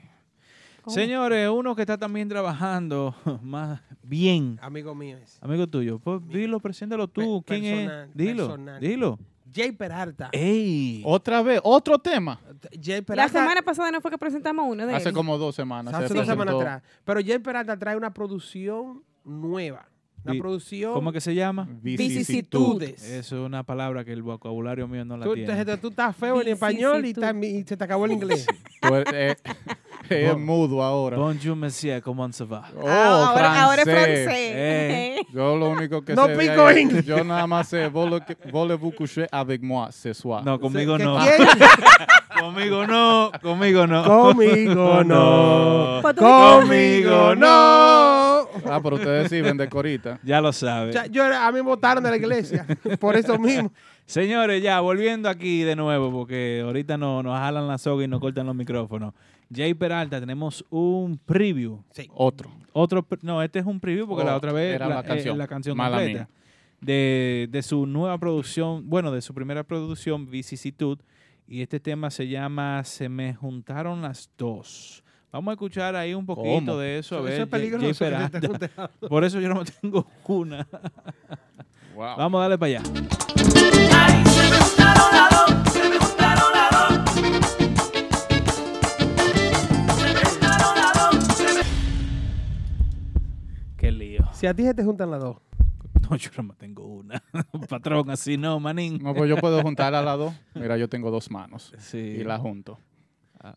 ¿Cómo? 0.84 0.94
Señores, 0.94 1.50
uno 1.50 1.76
que 1.76 1.82
está 1.82 1.98
también 1.98 2.30
trabajando 2.30 3.16
más 3.42 3.82
bien, 4.04 4.60
Amigo 4.62 4.94
mío 4.94 5.18
amigo 5.42 5.66
tuyo, 5.68 5.98
pues 6.00 6.22
dilo, 6.30 6.60
preséntalo 6.60 7.08
tú. 7.08 7.42
Pe- 7.42 7.60
¿Quién 7.60 7.74
personal, 7.88 8.10
es? 8.10 8.16
Dilo, 8.16 8.48
personal. 8.48 8.80
dilo. 8.80 9.20
Jay 9.54 9.72
Peralta. 9.72 10.30
¡Ey! 10.32 11.02
Otra 11.06 11.42
vez, 11.42 11.60
otro 11.64 11.98
tema. 12.00 12.40
Jay 12.82 13.00
La 13.00 13.06
Peralta. 13.06 13.40
semana 13.40 13.62
pasada 13.62 13.92
no 13.92 14.02
fue 14.02 14.12
que 14.12 14.18
presentamos 14.18 14.66
uno 14.70 14.86
de 14.86 14.94
Hace 14.96 15.10
él. 15.10 15.16
como 15.16 15.38
dos 15.38 15.56
semanas. 15.56 15.92
se 15.96 16.04
hace 16.06 16.14
dos 16.14 16.26
semanas 16.26 16.56
presentó 16.56 16.60
atrás. 16.62 16.84
Pero 17.06 17.20
Jay 17.26 17.40
Peralta 17.40 17.78
trae 17.78 17.96
una 17.98 18.14
producción 18.14 19.04
nueva. 19.24 19.88
Una 20.24 20.34
Vi- 20.34 20.40
producción. 20.42 20.94
¿Cómo 20.94 21.12
que 21.14 21.22
se 21.22 21.34
llama? 21.36 21.68
Vicisitudes. 21.82 23.02
Eso 23.04 23.36
es 23.40 23.46
una 23.46 23.64
palabra 23.64 24.04
que 24.04 24.12
el 24.12 24.24
vocabulario 24.24 24.88
mío 24.88 25.06
no 25.06 25.16
la 25.16 25.26
Tú, 25.26 25.36
tiene. 25.36 25.78
tú 25.78 25.88
estás 25.90 26.16
feo 26.16 26.42
en 26.42 26.48
español 26.50 26.98
y, 26.98 27.02
Vicisitud. 27.02 27.22
también- 27.22 27.56
y 27.58 27.64
se 27.64 27.78
te 27.78 27.84
acabó 27.84 28.06
el 28.06 28.12
inglés. 28.14 28.46
Tú 28.82 28.94
eres- 28.96 29.14
eh, 29.14 29.36
es 30.32 30.38
mudo 30.38 30.82
ahora. 30.84 31.18
Bonjour, 31.18 31.56
monsieur, 31.56 32.02
comment 32.02 32.32
ça 32.34 32.46
va? 32.46 32.64
Oh, 32.76 32.88
Ah, 32.88 33.30
ahora, 33.30 33.64
ahora 33.64 33.82
es 33.82 33.90
francés. 33.90 34.28
Eh. 34.30 35.16
Yo 35.34 35.58
lo 35.58 35.70
único 35.70 36.02
que 36.04 36.14
No 36.16 36.26
sé 36.26 36.36
de 36.36 36.38
pico 36.50 36.72
inglés. 36.72 37.06
yo 37.06 37.24
nada 37.24 37.46
más 37.48 37.68
sé 37.68 37.90
voulez- 37.90 38.24
voulez-vous 38.52 38.92
coucher 38.96 39.28
avec 39.32 39.62
moi 39.62 39.90
ce 39.92 40.14
soir. 40.14 40.44
No, 40.44 40.60
conmigo 40.60 40.98
¿Qué 40.98 41.04
no. 41.04 41.18
Conmigo 42.40 42.86
no, 42.86 43.32
conmigo 43.42 43.88
no. 43.88 44.04
Conmigo 44.04 45.04
no. 45.04 46.00
Pues 46.04 46.16
tú- 46.16 46.22
Conmigo 46.22 47.36
no. 47.36 47.48
Ah, 48.70 48.80
pero 48.82 48.96
ustedes 48.96 49.30
sí 49.30 49.42
venden 49.42 49.70
corita. 49.70 50.20
Ya 50.24 50.40
lo 50.42 50.52
sabe. 50.54 50.90
O 50.90 50.94
sea, 50.94 51.06
yo 51.08 51.26
era- 51.26 51.48
a 51.48 51.52
mí 51.52 51.56
me 51.58 51.62
votaron 51.64 52.04
de 52.04 52.10
la 52.12 52.18
iglesia 52.18 52.66
por 53.00 53.16
eso 53.16 53.38
mismo. 53.40 53.72
Señores, 54.06 54.62
ya 54.64 54.80
volviendo 54.80 55.28
aquí 55.30 55.64
de 55.64 55.76
nuevo, 55.76 56.12
porque 56.12 56.62
ahorita 56.64 56.96
no, 56.98 57.22
nos 57.24 57.38
jalan 57.38 57.68
la 57.68 57.78
soga 57.78 58.04
y 58.04 58.08
nos 58.08 58.22
cortan 58.22 58.46
los 58.46 58.56
micrófonos. 58.56 59.14
Jay 59.54 59.74
Peralta, 59.74 60.20
tenemos 60.20 60.66
un 60.70 61.18
preview. 61.18 61.84
Otro. 62.14 62.52
Otro, 62.74 63.04
pre- 63.04 63.20
no, 63.22 63.42
este 63.42 63.60
es 63.60 63.66
un 63.66 63.80
preview 63.80 64.08
porque 64.08 64.24
Oh, 64.24 64.28
la 64.28 64.36
otra 64.36 64.52
vez 64.52 64.76
era 64.76 64.88
la 64.88 65.00
eh, 65.00 65.04
canción. 65.04 65.38
la 65.38 65.48
canción 65.48 65.78
Mala 65.78 65.98
completa. 65.98 66.30
De, 66.82 67.48
de 67.50 67.64
su 67.64 67.88
nueva 67.88 68.18
producción, 68.20 68.88
bueno, 68.90 69.12
de 69.12 69.22
su 69.22 69.34
primera 69.34 69.64
producción, 69.64 70.30
Vicisitud. 70.30 71.00
Y 71.48 71.62
este 71.62 71.80
tema 71.80 72.12
se 72.12 72.28
llama 72.28 72.84
Se 72.84 73.08
me 73.10 73.34
juntaron 73.34 74.02
las 74.02 74.30
dos. 74.38 75.04
Vamos 75.32 75.52
a 75.52 75.54
escuchar 75.54 75.96
ahí 75.96 76.14
un 76.14 76.26
poquito 76.26 76.44
¿Cómo? 76.72 76.78
de 76.78 77.00
eso. 77.00 77.16
A 77.16 77.20
Eso 77.20 77.24
ver, 77.24 77.34
es 77.34 77.40
Jay- 77.40 77.48
peligroso 77.50 77.84
Jay 77.86 77.94
se 77.94 78.06
Peralta. 78.06 78.92
Por 79.10 79.24
eso 79.24 79.40
yo 79.40 79.50
no 79.54 79.64
tengo 79.64 80.06
una. 80.28 80.68
Wow. 81.96 82.16
Vamos 82.18 82.40
a 82.40 82.42
darle 82.44 82.58
para 82.58 82.80
allá. 82.80 82.84
Qué 83.34 83.72
lío. 83.72 85.17
Si 94.38 94.46
a 94.48 94.54
ti 94.54 94.64
se 94.64 94.74
te 94.74 94.84
juntan 94.84 95.10
las 95.12 95.20
dos. 95.22 95.38
No, 96.10 96.16
yo 96.16 96.30
no 96.44 96.54
tengo 96.54 96.86
una. 96.86 97.22
Patrón, 97.70 98.10
así 98.12 98.38
no, 98.38 98.60
manín. 98.60 99.00
No, 99.02 99.14
pues 99.16 99.28
yo 99.30 99.38
puedo 99.38 99.62
juntar 99.62 99.94
a 99.96 100.02
las 100.02 100.18
dos. 100.18 100.34
Mira, 100.54 100.78
yo 100.78 100.88
tengo 100.88 101.10
dos 101.12 101.30
manos. 101.32 101.74
Sí. 101.80 101.98
Y 101.98 102.24
la 102.24 102.38
junto. 102.38 102.80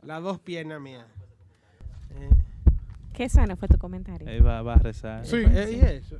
Las 0.02 0.22
dos 0.22 0.38
piernas 0.40 0.80
mías. 0.80 1.04
Qué 3.12 3.28
sano 3.28 3.56
fue 3.56 3.68
tu 3.68 3.76
comentario. 3.78 4.26
Ahí 4.28 4.40
va, 4.40 4.62
va 4.62 4.74
a 4.74 4.78
rezar. 4.78 5.26
Sí. 5.26 5.36
Eh, 5.36 5.78
¿Y 5.82 5.84
eso? 5.84 6.16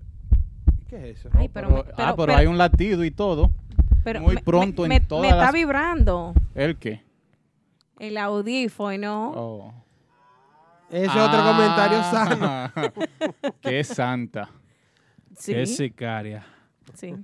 ¿Qué 0.88 1.11
es 1.11 1.18
eso? 1.20 1.30
Ay, 1.32 1.48
pero, 1.48 1.68
Pero- 1.68 1.84
me- 1.84 1.90
ah, 1.92 1.94
pero- 1.96 2.16
pero 2.16 2.26
pero- 2.26 2.36
hay 2.36 2.46
un 2.46 2.58
latido 2.58 3.04
y 3.04 3.11
todo. 3.11 3.50
pero 4.04 4.20
muy 4.20 4.34
me- 4.34 4.42
pronto 4.42 4.82
me, 4.82 4.96
en 4.96 5.02
me- 5.02 5.06
todas 5.08 5.22
me 5.22 5.28
está 5.28 5.44
las- 5.44 5.52
vibrando 5.54 6.34
¿El 6.54 6.76
qué? 6.76 7.02
el 7.98 8.16
audífono. 8.18 9.32
Oh. 9.34 9.80
Ese 10.91 11.05
es 11.07 11.16
otro 11.16 11.43
comentario 11.45 11.99
sano. 12.03 12.38
Ah, 12.43 12.72
Qué 13.61 13.84
santa. 13.84 14.49
Sí, 15.36 15.53
Es 15.55 15.76
sicaria. 15.76 16.45
sí. 16.95 17.14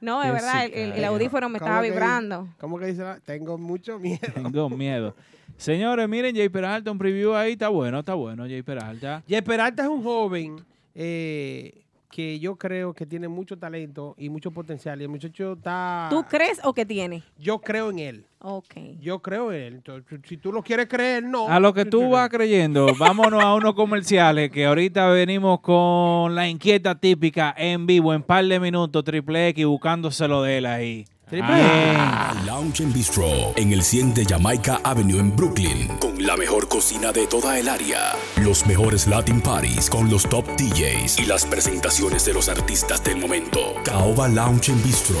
No, 0.00 0.22
es 0.22 0.26
Qué 0.28 0.32
verdad, 0.32 0.64
el, 0.70 1.04
audífono 1.06 1.48
me 1.48 1.58
¿Cómo 1.58 1.66
estaba 1.70 1.82
que- 1.82 1.90
vibrando. 1.90 2.48
¿Cómo 2.60 2.78
que 2.78 2.86
dice? 2.86 3.02
la- 3.02 3.20
Tengo 3.20 3.56
mucho 3.56 3.98
miedo. 3.98 4.20
Tengo 4.34 4.68
miedo. 4.68 5.16
Señores, 5.56 6.06
miren, 6.08 6.36
Jay 6.36 6.50
Peralta, 6.50 6.90
un 6.90 6.98
preview 6.98 7.32
ahí. 7.34 7.52
Está 7.52 7.68
bueno, 7.68 8.00
está 8.00 8.12
bueno, 8.12 8.42
Jay 8.44 8.60
Peralta. 8.62 9.22
Jay 9.26 9.40
Peralta 9.40 9.82
es 9.84 9.88
un 9.88 10.02
joven 10.02 10.56
eh, 10.94 11.83
que 12.14 12.38
yo 12.38 12.54
creo 12.54 12.94
que 12.94 13.06
tiene 13.06 13.26
mucho 13.26 13.58
talento 13.58 14.14
y 14.16 14.28
mucho 14.28 14.52
potencial. 14.52 15.00
Y 15.00 15.02
el 15.02 15.08
muchacho 15.08 15.54
está... 15.54 16.06
¿Tú 16.08 16.24
crees 16.30 16.60
o 16.62 16.72
que 16.72 16.86
tiene? 16.86 17.24
Yo 17.40 17.58
creo 17.58 17.90
en 17.90 17.98
él. 17.98 18.26
Ok. 18.38 18.74
Yo 19.00 19.18
creo 19.18 19.50
en 19.50 19.60
él. 19.60 19.74
Entonces, 19.74 20.20
si 20.28 20.36
tú 20.36 20.52
lo 20.52 20.62
quieres 20.62 20.86
creer, 20.86 21.24
no. 21.24 21.48
A 21.48 21.58
lo 21.58 21.74
que 21.74 21.84
tú 21.84 22.10
vas 22.10 22.28
creyendo, 22.28 22.86
vámonos 22.96 23.42
a 23.42 23.52
unos 23.54 23.74
comerciales 23.74 24.52
que 24.52 24.64
ahorita 24.64 25.08
venimos 25.08 25.58
con 25.58 26.36
la 26.36 26.48
inquieta 26.48 26.94
típica 26.94 27.52
en 27.58 27.84
vivo 27.84 28.14
en 28.14 28.22
par 28.22 28.44
de 28.44 28.60
minutos, 28.60 29.02
triple 29.02 29.48
X, 29.48 29.66
buscándoselo 29.66 30.42
de 30.42 30.58
él 30.58 30.66
ahí. 30.66 31.06
Ah, 31.42 32.34
Lounge 32.44 32.84
and 32.84 32.92
Bistro 32.92 33.52
en 33.56 33.72
el 33.72 33.82
100 33.82 34.14
de 34.14 34.24
Jamaica 34.24 34.80
Avenue 34.84 35.18
en 35.18 35.34
Brooklyn, 35.34 35.88
con 35.98 36.24
la 36.24 36.36
mejor 36.36 36.68
cocina 36.68 37.12
de 37.12 37.26
toda 37.26 37.58
el 37.58 37.68
área, 37.68 38.12
los 38.42 38.64
mejores 38.66 39.06
Latin 39.06 39.40
Parties 39.40 39.90
con 39.90 40.08
los 40.10 40.28
top 40.28 40.46
DJs 40.56 41.18
y 41.18 41.26
las 41.26 41.44
presentaciones 41.44 42.24
de 42.24 42.34
los 42.34 42.48
artistas 42.48 43.02
del 43.02 43.16
momento. 43.16 43.74
Caoba 43.84 44.28
Lounge 44.28 44.70
and 44.70 44.82
Bistro, 44.84 45.20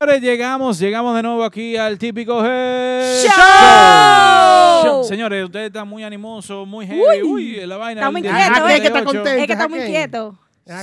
Señores, 0.00 0.22
llegamos, 0.22 0.78
llegamos 0.78 1.14
de 1.14 1.22
nuevo 1.22 1.44
aquí 1.44 1.76
al 1.76 1.98
típico 1.98 2.44
Head 2.44 3.22
¡Show! 3.22 4.29
Show. 4.82 5.04
Señores, 5.04 5.44
ustedes 5.44 5.66
están 5.66 5.88
muy 5.88 6.02
animosos, 6.04 6.66
muy 6.66 6.86
heavy. 6.86 7.22
Uy, 7.22 7.66
la 7.66 7.76
vaina. 7.76 8.00
Está 8.00 8.10
muy 8.10 8.22
del 8.22 8.32
quieto, 8.32 8.54
18. 8.54 8.68
¿eh? 8.68 8.80
que 8.80 8.86
está 8.86 9.04
contento. 9.04 9.28
Es 9.30 9.46
que 9.46 9.52
está 9.52 9.68
muy 9.68 9.78
Jaque. 9.80 9.90
quieto. 9.90 10.38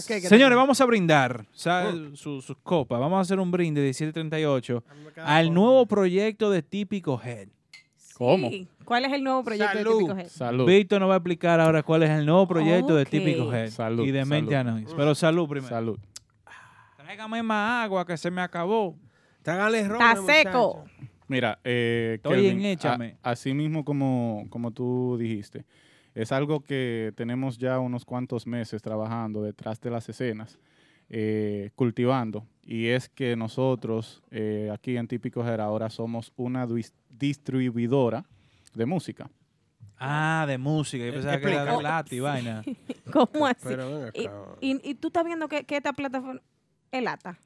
¿qué? 0.07 0.21
¿Qué 0.21 0.27
Señores, 0.27 0.55
vamos 0.57 0.81
a 0.81 0.85
brindar 0.85 1.45
o 1.53 1.57
sea, 1.57 1.91
su- 2.13 2.41
sus 2.41 2.57
copas. 2.63 2.99
Vamos 2.99 3.17
a 3.17 3.21
hacer 3.21 3.39
un 3.39 3.51
brinde 3.51 3.79
de 3.81 3.87
1738 3.87 4.83
al 5.23 5.53
nuevo 5.53 5.85
proyecto 5.85 6.49
de 6.51 6.61
Típico 6.61 7.21
Head. 7.23 7.47
¿Cómo? 8.17 8.49
Sí. 8.49 8.67
¿Cuál 8.83 9.05
es 9.05 9.13
el 9.13 9.23
nuevo 9.23 9.43
proyecto 9.43 9.73
Salud. 9.77 9.91
de 9.91 9.97
Típico 9.99 10.17
Head? 10.19 10.27
Salud. 10.29 10.65
Víctor 10.65 10.99
nos 11.01 11.09
va 11.09 11.13
a 11.13 11.17
explicar 11.17 11.59
ahora 11.59 11.83
cuál 11.83 12.03
es 12.03 12.09
el 12.09 12.25
nuevo 12.25 12.47
proyecto 12.47 12.95
de. 12.95 13.05
Típico 13.05 13.53
Head. 13.53 13.69
Salud, 13.69 14.05
y 14.05 14.11
de 14.11 14.25
Mente. 14.25 14.55
Anónima. 14.55 14.89
Pero 14.97 15.13
salud 15.15 15.47
primero. 15.47 15.69
Salud. 15.69 15.99
Tráigame 16.97 17.41
más 17.43 17.85
agua 17.85 18.05
que 18.05 18.17
se 18.17 18.29
me 18.31 18.41
acabó. 18.41 18.95
Trágale 19.41 19.87
ron, 19.87 20.01
Está 20.01 20.15
seco. 20.25 20.83
muchacho. 20.83 21.13
Mira, 21.27 21.59
eh, 21.63 22.13
Estoy 22.15 22.35
Kelvin, 22.43 22.59
en 22.59 22.65
échame. 22.65 23.17
a- 23.21 23.31
así 23.31 23.53
mismo 23.53 23.83
como, 23.83 24.45
como 24.49 24.71
tú 24.71 25.17
dijiste, 25.19 25.65
es 26.15 26.31
algo 26.31 26.61
que 26.61 27.11
tenemos 27.15 27.57
ya 27.57 27.79
unos 27.79 28.05
cuantos 28.05 28.47
meses 28.47 28.81
trabajando 28.81 29.43
detrás 29.43 29.79
de 29.81 29.89
las 29.91 30.07
escenas, 30.09 30.57
eh, 31.09 31.69
cultivando, 31.75 32.45
y 32.63 32.87
es 32.87 33.07
que 33.09 33.35
nosotros 33.35 34.23
eh, 34.31 34.69
aquí 34.73 34.97
en 34.97 35.07
Típico 35.07 35.45
Her 35.45 35.61
ahora 35.61 35.89
somos 35.89 36.33
una 36.35 36.65
dis- 36.67 36.93
distribuidora 37.09 38.25
de 38.73 38.85
música. 38.85 39.29
Ah, 39.99 40.45
de 40.47 40.57
música. 40.57 41.05
Yo 41.05 41.13
pensaba 41.13 41.39
que 41.39 41.47
era 41.47 41.77
vaina. 42.21 42.63
¿Cómo 43.11 43.47
así? 43.47 43.57
Pero 43.63 44.11
Y, 44.13 44.27
y- 44.61 44.81
y 44.91 44.95
tú 44.95 45.07
estás 45.07 45.25
viendo 45.25 45.47
que, 45.47 45.63
que 45.63 45.77
esta 45.77 45.93
plataforma 45.93 46.41
es 46.91 47.03
lata. 47.03 47.37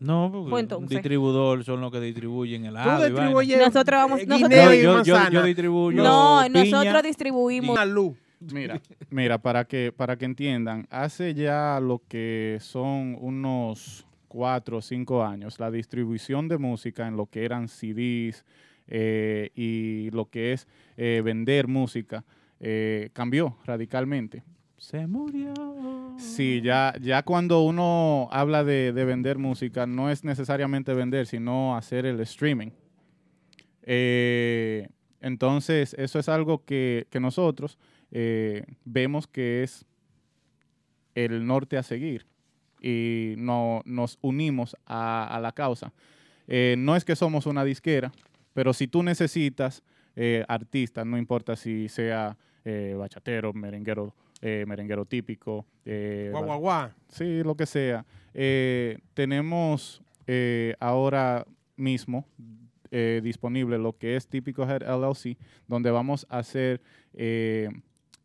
No, 0.00 0.30
porque 0.32 0.50
Pues 0.50 0.52
un 0.54 0.58
entonces. 0.60 0.88
distribuidor 0.90 1.62
son 1.64 1.80
los 1.82 1.92
que 1.92 2.00
distribuyen 2.00 2.64
el 2.64 2.72
Tú 2.72 2.78
agua. 2.78 3.08
Nosotros 3.10 4.00
vamos- 4.00 4.20
eh, 4.20 4.26
nosotros- 4.26 4.76
Yo, 4.76 5.02
yo, 5.04 5.30
yo, 5.30 5.42
distribuyo 5.44 6.02
no, 6.02 6.40
piña. 6.44 6.64
nosotros 6.64 7.02
distribuimos. 7.02 7.70
Una 7.70 7.84
luz. 7.84 8.16
Mira, 8.40 8.80
mira, 9.10 9.36
para 9.36 9.64
que, 9.66 9.92
para 9.94 10.16
que 10.16 10.24
entiendan, 10.24 10.86
hace 10.90 11.34
ya 11.34 11.78
lo 11.82 12.00
que 12.08 12.56
son 12.62 13.14
unos 13.20 14.06
cuatro 14.28 14.78
o 14.78 14.80
cinco 14.80 15.22
años, 15.22 15.60
la 15.60 15.70
distribución 15.70 16.48
de 16.48 16.56
música 16.56 17.06
en 17.06 17.18
lo 17.18 17.26
que 17.26 17.44
eran 17.44 17.68
CDs 17.68 18.46
eh, 18.88 19.50
y 19.54 20.10
lo 20.12 20.30
que 20.30 20.54
es 20.54 20.66
eh, 20.96 21.20
vender 21.22 21.68
música 21.68 22.24
eh, 22.60 23.10
cambió 23.12 23.58
radicalmente. 23.66 24.42
Se 24.80 25.06
murió. 25.06 25.52
Sí, 26.16 26.62
ya, 26.62 26.94
ya 27.02 27.22
cuando 27.22 27.60
uno 27.60 28.28
habla 28.32 28.64
de, 28.64 28.94
de 28.94 29.04
vender 29.04 29.36
música, 29.36 29.86
no 29.86 30.10
es 30.10 30.24
necesariamente 30.24 30.94
vender, 30.94 31.26
sino 31.26 31.76
hacer 31.76 32.06
el 32.06 32.18
streaming. 32.20 32.70
Eh, 33.82 34.88
entonces, 35.20 35.94
eso 35.98 36.18
es 36.18 36.30
algo 36.30 36.64
que, 36.64 37.06
que 37.10 37.20
nosotros 37.20 37.78
eh, 38.10 38.64
vemos 38.86 39.26
que 39.26 39.62
es 39.62 39.84
el 41.14 41.46
norte 41.46 41.76
a 41.76 41.82
seguir 41.82 42.26
y 42.80 43.34
no, 43.36 43.82
nos 43.84 44.18
unimos 44.22 44.78
a, 44.86 45.38
la 45.42 45.52
causa. 45.52 45.92
Eh, 46.48 46.74
no 46.78 46.96
es 46.96 47.04
que 47.04 47.16
somos 47.16 47.44
una 47.44 47.64
disquera, 47.64 48.12
pero 48.54 48.72
si 48.72 48.88
tú 48.88 49.02
necesitas 49.02 49.82
artistas, 50.48 51.06
no 51.06 51.16
importa 51.16 51.56
si 51.56 51.88
sea 51.88 52.36
bachatero, 52.96 53.54
merenguero, 53.54 54.14
eh, 54.42 54.64
merenguero 54.66 55.04
típico, 55.04 55.66
eh, 55.84 56.28
Guau, 56.32 56.42
ba- 56.42 56.46
guau, 56.56 56.60
guau. 56.60 56.88
Sí, 57.08 57.42
lo 57.42 57.54
que 57.56 57.66
sea. 57.66 58.04
Eh, 58.34 58.98
tenemos 59.14 60.02
eh, 60.26 60.74
ahora 60.80 61.44
mismo 61.76 62.24
eh, 62.90 63.20
disponible 63.22 63.78
lo 63.78 63.92
que 63.96 64.16
es 64.16 64.26
Típico 64.28 64.62
Head 64.68 64.82
LLC, 64.82 65.36
donde 65.66 65.90
vamos 65.90 66.26
a 66.28 66.38
hacer 66.38 66.80
eh, 67.14 67.68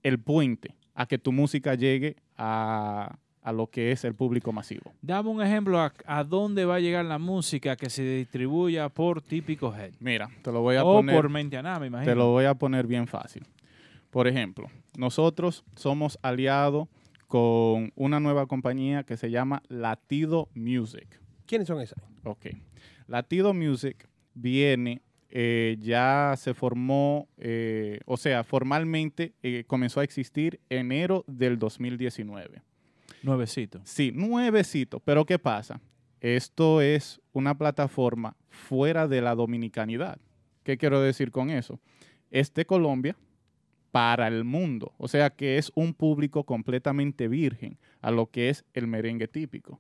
el 0.03 0.19
puente 0.19 0.75
a 0.93 1.05
que 1.05 1.17
tu 1.17 1.31
música 1.31 1.75
llegue 1.75 2.15
a, 2.37 3.17
a 3.41 3.51
lo 3.53 3.67
que 3.67 3.91
es 3.91 4.03
el 4.05 4.13
público 4.15 4.51
masivo. 4.51 4.93
Dame 5.01 5.29
un 5.29 5.41
ejemplo 5.41 5.79
a, 5.79 5.93
a 6.05 6.23
dónde 6.23 6.65
va 6.65 6.75
a 6.75 6.79
llegar 6.79 7.05
la 7.05 7.17
música 7.19 7.75
que 7.75 7.89
se 7.89 8.03
distribuya 8.03 8.89
por 8.89 9.21
Típico 9.21 9.73
Head. 9.75 9.93
Mira, 9.99 10.29
te 10.41 10.51
lo 10.51 10.61
voy 10.61 10.75
a 10.77 10.83
o 10.85 10.93
poner. 10.97 11.15
por 11.15 11.29
Mentianá, 11.29 11.79
me 11.79 11.87
imagino. 11.87 12.11
Te 12.11 12.15
lo 12.15 12.31
voy 12.31 12.45
a 12.45 12.53
poner 12.55 12.87
bien 12.87 13.07
fácil. 13.07 13.43
Por 14.15 14.29
ejemplo, 14.29 14.69
nosotros 14.97 15.65
somos 15.75 16.17
aliados 16.21 16.87
con 17.27 17.91
una 17.97 18.21
nueva 18.21 18.45
compañía 18.45 19.03
que 19.03 19.17
se 19.17 19.29
llama 19.29 19.61
Latido 19.67 20.47
Music. 20.55 21.19
¿Quiénes 21.45 21.67
son 21.67 21.81
esas? 21.81 22.01
Ok. 22.23 22.45
Latido 23.07 23.53
Music 23.53 24.07
viene, 24.33 25.01
eh, 25.29 25.75
ya 25.81 26.33
se 26.37 26.53
formó, 26.53 27.27
eh, 27.37 27.99
o 28.05 28.15
sea, 28.15 28.45
formalmente 28.45 29.33
eh, 29.43 29.65
comenzó 29.67 29.99
a 29.99 30.05
existir 30.05 30.61
enero 30.69 31.25
del 31.27 31.59
2019. 31.59 32.61
Nuevecito. 33.21 33.81
Sí, 33.83 34.13
nuevecito. 34.15 35.01
Pero 35.01 35.25
¿qué 35.25 35.39
pasa? 35.39 35.81
Esto 36.21 36.79
es 36.79 37.19
una 37.33 37.57
plataforma 37.57 38.37
fuera 38.47 39.09
de 39.09 39.19
la 39.19 39.35
dominicanidad. 39.35 40.19
¿Qué 40.63 40.77
quiero 40.77 41.01
decir 41.01 41.31
con 41.31 41.49
eso? 41.49 41.81
Es 42.31 42.53
de 42.53 42.65
Colombia 42.65 43.17
para 43.95 44.27
el 44.27 44.43
mundo. 44.43 44.91
O 44.97 45.07
sea 45.07 45.29
que 45.29 45.57
es 45.57 45.71
un 45.73 45.93
público 45.93 46.43
completamente 46.43 47.29
virgen 47.29 47.77
a 48.01 48.11
lo 48.11 48.29
que 48.29 48.49
es 48.49 48.65
el 48.73 48.87
merengue 48.87 49.29
típico. 49.29 49.79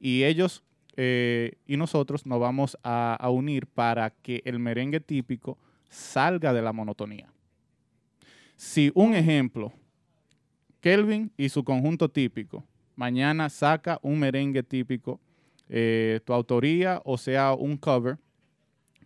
Y 0.00 0.24
ellos 0.24 0.64
eh, 0.96 1.58
y 1.66 1.76
nosotros 1.76 2.24
nos 2.24 2.40
vamos 2.40 2.78
a, 2.82 3.18
unir 3.30 3.66
para 3.66 4.08
que 4.22 4.40
el 4.46 4.58
merengue 4.58 4.98
típico 4.98 5.58
salga 5.90 6.54
de 6.54 6.62
la 6.62 6.72
monotonía. 6.72 7.30
Si 8.56 8.90
un 8.94 9.14
ejemplo, 9.14 9.74
Kelvin 10.80 11.30
y 11.36 11.50
su 11.50 11.62
conjunto 11.62 12.08
típico, 12.08 12.64
mañana 12.96 13.50
saca 13.50 13.98
un 14.00 14.20
merengue 14.20 14.62
típico, 14.62 15.20
eh, 15.68 16.20
tu 16.24 16.32
autoría 16.32 17.02
o 17.04 17.18
sea 17.18 17.52
un 17.52 17.76
cover, 17.76 18.16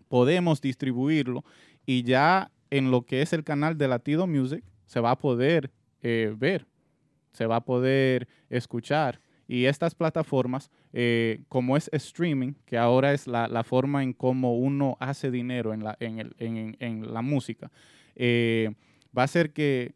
podemos 0.07 0.61
distribuirlo 0.61 1.44
y 1.84 2.05
ya 2.05 2.52
en 2.76 2.90
lo 2.90 3.02
que 3.02 3.22
es 3.22 3.32
el 3.32 3.44
canal 3.44 3.76
de 3.78 3.88
Latido 3.88 4.26
Music 4.26 4.64
se 4.86 5.00
va 5.00 5.12
a 5.12 5.18
poder 5.18 5.70
eh, 6.02 6.34
ver, 6.36 6.66
se 7.32 7.46
va 7.46 7.56
a 7.56 7.64
poder 7.64 8.26
escuchar. 8.50 9.20
Y 9.46 9.66
estas 9.66 9.94
plataformas, 9.94 10.70
eh, 10.92 11.40
como 11.48 11.76
es 11.76 11.90
streaming, 11.92 12.54
que 12.64 12.78
ahora 12.78 13.12
es 13.12 13.26
la, 13.26 13.46
la 13.46 13.62
forma 13.62 14.02
en 14.02 14.12
cómo 14.14 14.56
uno 14.56 14.96
hace 15.00 15.30
dinero 15.30 15.74
en 15.74 15.84
la, 15.84 15.96
en 16.00 16.18
el- 16.18 16.34
en- 16.38 16.76
en 16.80 17.12
la 17.12 17.20
música, 17.22 17.70
eh, 18.16 18.70
va 19.16 19.22
a 19.24 19.28
ser 19.28 19.52
que, 19.52 19.92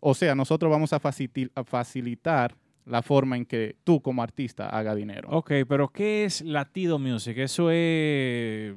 o 0.00 0.14
sea, 0.14 0.34
nosotros 0.34 0.70
vamos 0.70 0.92
a, 0.92 1.00
facili- 1.00 1.50
a 1.54 1.62
facilitar 1.64 2.56
la 2.84 3.02
forma 3.02 3.36
en 3.36 3.46
que 3.46 3.76
tú 3.84 4.00
como 4.00 4.22
artista 4.22 4.68
haga 4.68 4.94
dinero. 4.94 5.28
Ok, 5.30 5.52
pero 5.68 5.88
¿qué 5.88 6.24
es 6.24 6.42
Latido 6.42 6.98
Music? 6.98 7.36
¿Eso 7.38 7.70
es 7.70 8.74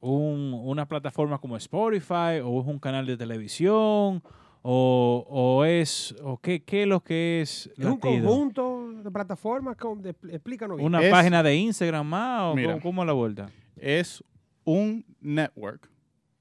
un- 0.00 0.54
una 0.64 0.86
plataforma 0.86 1.38
como 1.38 1.56
Spotify 1.56 2.40
o 2.44 2.60
es 2.60 2.66
un 2.66 2.78
canal 2.78 3.06
de 3.06 3.16
televisión 3.16 4.22
o, 4.62 5.26
o 5.28 5.64
es 5.64 6.14
o 6.22 6.36
qué, 6.38 6.62
qué 6.62 6.82
es 6.82 6.88
lo 6.88 7.00
que 7.00 7.40
es 7.42 7.66
¿Es 7.76 7.78
un 7.84 7.92
Latido? 7.92 8.00
conjunto 8.28 8.92
de 9.02 9.10
plataformas? 9.10 9.76
¿Cómo? 9.76 10.00
De- 10.02 10.14
explícanos 10.30 10.76
bien. 10.76 10.86
¿Una 10.86 11.02
Es- 11.02 11.10
página 11.10 11.42
de 11.42 11.56
Instagram 11.56 12.06
más 12.06 12.42
o 12.42 12.54
Mira. 12.54 12.72
cómo, 12.72 12.82
cómo 12.82 13.04
la 13.04 13.12
vuelta? 13.12 13.48
Es 13.76 14.22
un 14.64 15.04
network, 15.20 15.88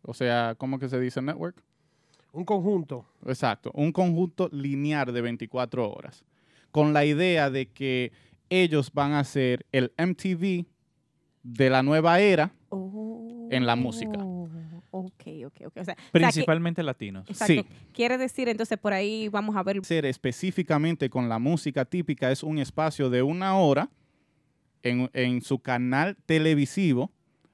o 0.01 0.13
sea, 0.13 0.55
¿cómo 0.57 0.77
que 0.79 0.89
se 0.89 0.99
dice 0.99 1.21
network? 1.21 1.63
Un 2.33 2.43
conjunto. 2.45 3.05
Exacto, 3.25 3.71
un 3.73 3.91
conjunto 3.91 4.49
lineal 4.51 5.11
de 5.13 5.21
24 5.21 5.89
horas, 5.91 6.23
con 6.71 6.93
la 6.93 7.05
idea 7.05 7.49
de 7.49 7.67
que 7.67 8.11
ellos 8.49 8.91
van 8.93 9.13
a 9.13 9.23
ser 9.23 9.65
el 9.71 9.91
MTV 9.97 10.65
de 11.43 11.69
la 11.69 11.81
nueva 11.83 12.19
era 12.19 12.51
en 13.49 13.65
la 13.65 13.75
música. 13.75 14.17
Oh, 14.23 14.47
Ok, 14.89 15.23
ok, 15.45 15.55
ok. 15.67 15.77
O 15.77 15.83
sea, 15.83 15.83
o 15.83 15.85
sea 15.85 15.95
que- 15.95 16.09
Principalmente 16.11 16.81
latinos. 16.81 17.29
exacto. 17.29 17.53
Sí. 17.63 17.65
Quiere 17.93 18.17
decir, 18.17 18.47
entonces, 18.47 18.77
por 18.77 18.93
ahí 18.93 19.27
vamos 19.27 19.55
a 19.55 19.61
ver 19.63 19.83
Ser 19.85 20.05
específicamente 20.05 21.09
con 21.09 21.27
la 21.29 21.39
música 21.39 21.83
típica 21.85 22.31
es 22.31 22.41
un 22.41 22.57
espacio 22.57 23.09
de 23.09 23.21
una 23.21 23.57
hora 23.57 23.89
en, 24.83 25.09
en 25.13 25.41
su 25.41 25.59
canal 25.59 26.15
televisivo 26.25 27.11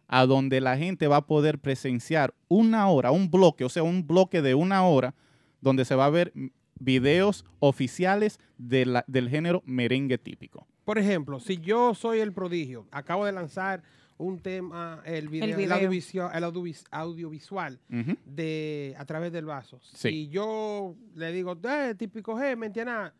a 0.07 0.25
donde 0.27 0.61
la 0.61 0.77
gente 0.77 1.07
va 1.07 1.17
a 1.17 1.25
poder 1.25 1.57
presenciar 1.59 2.33
una 2.49 2.87
hora, 2.87 3.11
un 3.11 3.31
bloque, 3.31 3.63
o 3.65 3.69
sea, 3.69 3.81
un 3.83 4.05
bloque 4.05 4.41
de 4.41 4.53
una 4.53 4.85
hora 4.85 5.15
donde 5.59 5.85
se 5.85 5.95
va 5.95 6.05
a 6.05 6.09
ver 6.11 6.31
videos 6.79 7.45
oficiales 7.59 8.39
de 8.57 8.85
la- 8.85 9.05
del 9.07 9.29
género 9.29 9.63
merengue 9.65 10.17
típico. 10.17 10.67
Por 10.85 10.97
ejemplo, 10.97 11.39
si 11.39 11.57
yo 11.57 11.95
soy 11.95 12.19
el 12.19 12.31
prodigio, 12.33 12.85
acabo 12.91 13.25
de 13.25 13.31
lanzar 13.31 13.81
un 14.23 14.39
tema, 14.39 15.01
el 15.05 15.29
video, 15.29 15.49
el, 15.49 15.55
video. 15.55 15.75
audiovisual, 15.75 16.31
el 16.35 16.43
audiovis- 16.43 16.85
audiovisual 16.91 17.79
Ujú. 17.91 18.17
de 18.25 18.95
a 18.97 19.05
través 19.05 19.31
del 19.31 19.45
vaso. 19.45 19.79
Sí. 19.81 20.09
Si 20.09 20.29
yo 20.29 20.95
le 21.15 21.31
digo, 21.31 21.57
eh, 21.63 21.95
típico 21.97 22.35
G, 22.35 22.55
¿me 22.55 22.67
entiendes? 22.67 23.11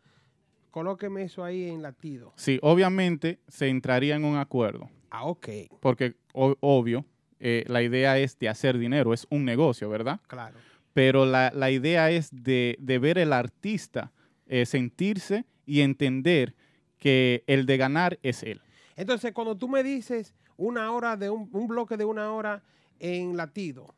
Colóqueme 0.70 1.22
eso 1.22 1.44
ahí 1.44 1.68
en 1.70 1.82
latido. 1.82 2.32
Sí, 2.36 2.58
obviamente 2.62 3.38
se 3.46 3.68
entraría 3.68 4.16
en 4.16 4.24
un 4.24 4.36
acuerdo, 4.36 4.90
Ah, 5.10 5.24
ok, 5.26 5.48
porque 5.80 6.16
o- 6.32 6.56
obvio, 6.60 7.04
eh, 7.38 7.64
la 7.68 7.82
idea 7.82 8.18
es 8.18 8.36
de 8.40 8.48
hacer 8.48 8.76
dinero, 8.78 9.12
es 9.14 9.26
un 9.30 9.44
negocio, 9.44 9.88
¿verdad? 9.88 10.20
claro. 10.26 10.58
Pero 10.92 11.26
la, 11.26 11.50
la 11.52 11.72
idea 11.72 12.10
es 12.12 12.28
de, 12.32 12.76
de 12.80 12.98
ver 13.00 13.18
el 13.18 13.32
artista 13.32 14.12
eh, 14.46 14.64
sentirse 14.64 15.44
y 15.66 15.80
entender 15.80 16.54
que 16.98 17.42
el 17.48 17.66
de 17.66 17.76
ganar 17.76 18.18
es 18.22 18.44
él. 18.44 18.60
Entonces, 18.94 19.32
cuando 19.32 19.56
tú 19.56 19.68
me 19.68 19.82
dices 19.82 20.34
una 20.56 20.90
hora 20.92 21.16
de 21.16 21.30
un, 21.30 21.48
un 21.52 21.66
bloque 21.66 21.96
de 21.96 22.04
una 22.04 22.32
hora 22.32 22.62
en 23.00 23.36
latido. 23.36 23.94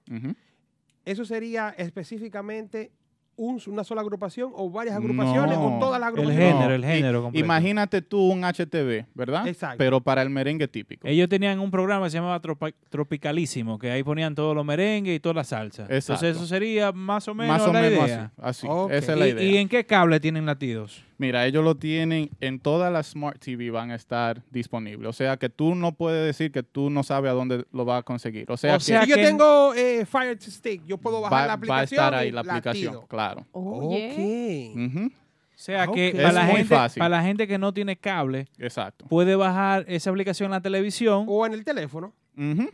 ¿eso 1.05 1.25
sería 1.25 1.75
específicamente 1.79 2.91
un- 3.39 3.61
una 3.67 3.85
sola 3.85 4.01
agrupación 4.01 4.51
o 4.55 4.71
varias 4.71 4.97
agrupaciones 4.97 5.59
o 5.59 5.77
todas 5.79 6.01
las 6.01 6.09
El 6.09 6.15
agrupaciones? 6.21 6.53
género, 6.55 6.75
el 6.75 6.85
género 6.85 7.23
completo. 7.23 7.45
Imagínate 7.45 8.01
tú 8.03 8.19
un 8.33 8.45
HTV, 8.45 9.05
¿verdad? 9.15 9.47
Exacto. 9.47 9.77
Pero 9.77 10.01
para 10.01 10.23
el 10.23 10.31
merengue 10.31 10.67
típico. 10.69 11.07
Ellos 11.07 11.29
tenían 11.29 11.61
un 11.61 11.71
programa 11.71 12.07
que 12.07 12.11
se 12.13 12.17
llamaba 12.17 12.41
Tropa- 12.41 12.73
Tropicalísimo, 12.89 13.79
que 13.79 13.91
ahí 13.91 14.03
ponían 14.03 14.35
todos 14.35 14.55
los 14.57 14.65
merengues 14.65 15.15
y 15.17 15.21
toda 15.21 15.35
la 15.35 15.45
salsa. 15.45 15.83
Exacto. 15.83 16.15
Entonces 16.27 16.37
eso 16.39 16.47
sería 16.47 16.93
más 16.93 17.29
o 17.29 17.35
menos 17.35 17.59
Más 17.59 17.69
o 17.69 17.73
la 17.75 17.81
menos 17.83 18.07
idea. 18.07 18.33
así. 18.39 18.67
Esa 18.91 19.13
es 19.13 19.19
la 19.19 19.29
¿Y, 19.29 19.31
idea. 19.33 19.43
y 19.51 19.57
en 19.59 19.69
qué 19.69 19.85
cable 19.85 20.19
tienen 20.19 20.47
latidos? 20.47 21.05
Mira, 21.19 21.47
ellos 21.47 21.65
lo 21.65 21.75
tienen 21.77 22.29
en 22.41 22.61
todas 22.61 22.93
las 22.93 23.07
Smart 23.09 23.39
TV 23.39 23.71
van 23.71 23.91
a 23.91 23.95
estar 23.95 24.43
disponibles. 24.51 25.09
O 25.09 25.13
sea 25.15 25.39
que 25.39 25.49
tú 25.49 25.75
no 25.75 25.93
puedes 25.93 26.27
decir 26.27 26.53
que 26.53 26.63
tú 26.63 26.91
no 26.91 27.03
sabes 27.03 27.31
a 27.31 27.35
dónde 27.35 27.65
lo 27.73 27.85
vas 27.87 28.01
a 28.01 28.03
conseguir. 28.03 28.51
O 28.51 28.57
sea, 28.59 28.77
O 28.77 28.81
sea 28.81 29.03
si 29.05 29.11
yo 29.11 29.17
que- 29.17 29.23
tengo 29.25 29.73
eh, 29.75 30.05
Fire 30.05 30.37
Stick, 30.41 30.85
yo 30.85 30.99
puedo 30.99 31.17
que 31.19 31.23
bajar 31.31 31.39
va, 31.39 31.41
la 31.41 31.47
va 31.47 31.53
a 31.53 31.55
aplicación. 31.57 31.99
estar 32.01 32.15
ahí 32.15 32.31
la 32.31 32.41
aplicación, 32.43 32.85
latido. 32.95 33.07
claro. 33.09 33.47
Oye. 33.53 34.73
Ok. 34.75 34.77
Ujú, 34.97 35.07
O 35.07 35.59
sea 35.59 35.85
Ah, 35.85 35.89
que 35.91 36.13
para, 36.15 36.29
Es 36.29 36.35
la 36.35 36.43
muy 36.45 36.57
gente, 36.57 36.75
fácil. 36.75 37.01
para 37.01 37.09
la 37.17 37.23
gente 37.23 37.47
que 37.49 37.57
no 37.57 37.73
tiene 37.73 37.97
cable, 37.97 38.47
Exacto. 38.59 39.07
puede 39.07 39.37
bajar 39.37 39.87
esa 39.89 40.11
aplicación 40.11 40.49
en 40.49 40.51
la 40.53 40.61
televisión. 40.61 41.25
O 41.29 41.47
en 41.47 41.55
el 41.55 41.65
teléfono. 41.65 42.13
Ujú. 42.37 42.69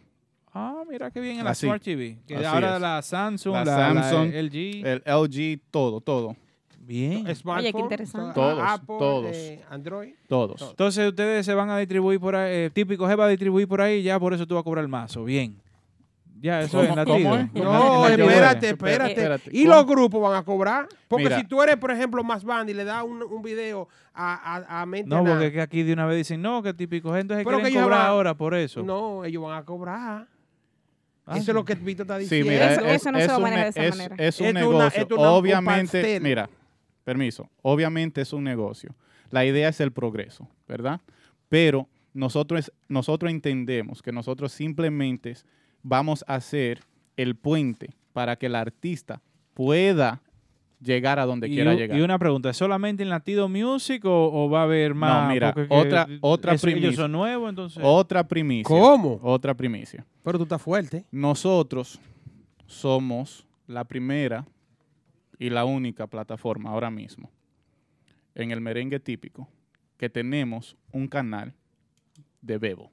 Ah, 0.53 0.83
mira 0.91 1.11
qué 1.13 1.21
bien 1.21 1.39
en 1.39 1.45
la 1.45 1.53
Así. 1.53 1.65
Smart 1.67 1.81
TV. 1.83 2.19
Que 2.27 2.35
Así 2.37 2.45
ahora 2.45 2.75
es. 2.75 2.81
la 2.83 3.01
Samsung, 3.03 3.55
La 3.55 3.65
la, 3.65 3.95
la 3.95 4.03
Samsung, 4.03 4.35
LG. 4.35 4.85
El 4.85 5.03
LG, 5.07 5.61
todo, 5.71 6.01
todo, 6.01 6.37
bien. 6.87 7.35
Smartphone. 7.35 7.83
interesante. 7.83 8.35
Todos, 8.35 8.59
Apple, 8.67 8.97
todos. 8.99 9.37
eh, 9.37 9.63
Android. 9.71 10.13
todos. 10.29 10.61
Entonces 10.71 11.09
ustedes 11.09 11.47
se 11.47 11.55
van 11.55 11.71
a 11.71 11.79
distribuir 11.79 12.21
por 12.21 12.37
ahí, 12.37 12.53
eh, 12.67 12.71
típico 12.73 13.07
G 13.07 13.19
va 13.19 13.25
a 13.27 13.29
distribuir 13.29 13.67
por 13.69 13.81
ahí, 13.81 14.03
ya 14.03 14.19
por 14.21 14.35
eso 14.35 14.47
tú 14.47 14.55
vas 14.55 14.61
a 14.63 14.65
cobrar 14.65 14.83
el 14.85 14.89
mazo. 14.89 15.25
Bien. 15.25 15.57
Ya, 16.41 16.61
eso 16.61 16.79
¿Cómo- 16.79 16.91
es 16.91 16.97
la- 16.97 17.05
No, 17.05 18.09
espérate, 18.09 18.71
espérate. 18.71 19.13
Espérate, 19.13 19.51
Y 19.53 19.63
¿cómo? 19.63 19.77
los 19.77 19.87
grupos 19.87 20.21
van 20.23 20.35
a 20.35 20.43
cobrar. 20.45 20.89
Porque 21.07 21.27
Mira. 21.27 21.39
si 21.39 21.45
tú 21.47 21.63
eres, 21.63 21.77
por 21.77 21.93
ejemplo, 21.93 22.25
más 22.25 22.43
band 22.43 22.69
y 22.69 22.75
le 22.75 22.83
das 22.85 23.05
un, 23.05 23.23
un 23.23 23.43
video 23.43 23.87
a, 24.13 24.57
a, 24.57 24.81
a 24.83 24.87
Mente 24.87 25.09
No, 25.09 25.25
porque 25.25 25.47
es 25.47 25.53
que 25.53 25.61
aquí 25.61 25.85
de 25.85 25.93
una 25.93 26.05
vez 26.05 26.17
dicen, 26.17 26.43
no, 26.43 26.61
que 26.61 26.75
típico 26.75 27.15
gente 27.15 27.37
se 27.37 27.45
Pero 27.45 27.59
que 27.59 27.63
quieren 27.63 27.73
ellos 27.77 27.85
cobrar 27.85 28.01
van- 28.01 28.09
ahora 28.09 28.35
por 28.35 28.57
eso. 28.57 28.83
No, 28.83 29.25
ellos 29.25 29.41
van 29.45 29.57
a 29.57 29.65
cobrar. 29.65 30.27
Ah, 31.25 31.37
Eso 31.37 31.45
sí. 31.45 31.51
es 31.53 31.55
lo 31.55 31.65
que 31.65 31.77
Vito 31.77 32.03
está 32.03 32.17
Sí, 32.17 32.23
diciendo. 32.23 32.51
mira, 32.51 32.73
Eso- 32.73 32.81
es, 32.87 32.95
eso 32.97 33.13
no 33.13 33.19
se 33.19 33.25
es 33.25 33.31
va 33.31 33.35
a 33.35 33.37
un, 33.37 33.43
manejar 33.45 33.65
de 33.65 33.71
esa 33.71 33.83
es- 33.85 33.97
manera. 33.97 34.17
es 34.19 34.41
un 34.41 34.47
una- 34.49 34.61
negocio. 34.61 35.07
una- 35.07 35.21
un 35.21 35.27
Obviamente, 35.29 36.19
mira, 36.21 36.51
permiso, 37.05 37.49
obviamente 37.63 38.21
es 38.21 38.33
un 38.33 38.45
negocio. 38.45 38.95
La 39.31 39.45
idea 39.45 39.69
es 39.69 39.81
el 39.81 39.93
progreso, 39.93 40.49
¿verdad? 40.69 41.01
Pero 41.49 41.89
nosotros, 42.15 42.71
nosotros 42.89 43.31
entendemos 43.31 44.03
que 44.03 44.13
nosotros 44.13 44.53
simplemente 44.53 45.35
vamos 45.83 46.25
a 46.29 46.35
hacer 46.37 46.81
el 47.17 47.35
puente 47.37 47.91
para 48.13 48.37
que 48.37 48.47
el 48.47 48.55
artista 48.55 49.21
pueda 49.55 50.21
llegar 50.81 51.19
a 51.19 51.25
donde 51.27 51.49
y, 51.49 51.53
quiera 51.55 51.75
u- 51.75 51.77
llegar. 51.79 51.97
y 51.97 52.03
una 52.03 52.19
pregunta, 52.19 52.51
¿es 52.51 52.57
solamente 52.57 53.03
en 53.03 53.09
Latido 53.09 53.49
Music 53.49 54.05
o, 54.05 54.31
o 54.33 54.51
va 54.51 54.61
a 54.61 54.65
haber 54.65 54.95
más? 54.95 55.33
mira, 55.33 55.53
Porque 55.55 55.69
que- 55.69 55.75
otra- 55.75 56.09
otra 56.21 56.57
primicia. 56.57 56.93
son 56.97 57.13
nuevos, 57.13 57.49
entonces. 57.49 57.83
Otra 57.85 58.27
primicia. 58.27 58.65
¿Cómo? 58.69 59.19
Otra 59.23 59.55
primicia. 59.55 60.05
Pero 60.23 60.39
tú 60.39 60.43
estás 60.45 60.61
fuerte. 60.61 61.05
Nosotros 61.13 61.99
somos 62.67 63.47
la 63.67 63.85
primera 63.85 64.45
y 65.43 65.51
la 65.51 65.65
única 65.65 66.07
plataforma 66.07 66.71
ahora 66.71 66.89
mismo 66.89 67.29
en 68.37 68.53
el 68.53 68.61
merengue 68.61 69.01
típico 69.01 69.49
que 69.97 70.09
tenemos 70.09 70.77
un 70.93 71.09
canal 71.09 71.53
de 72.41 72.59
Bebo. 72.59 72.93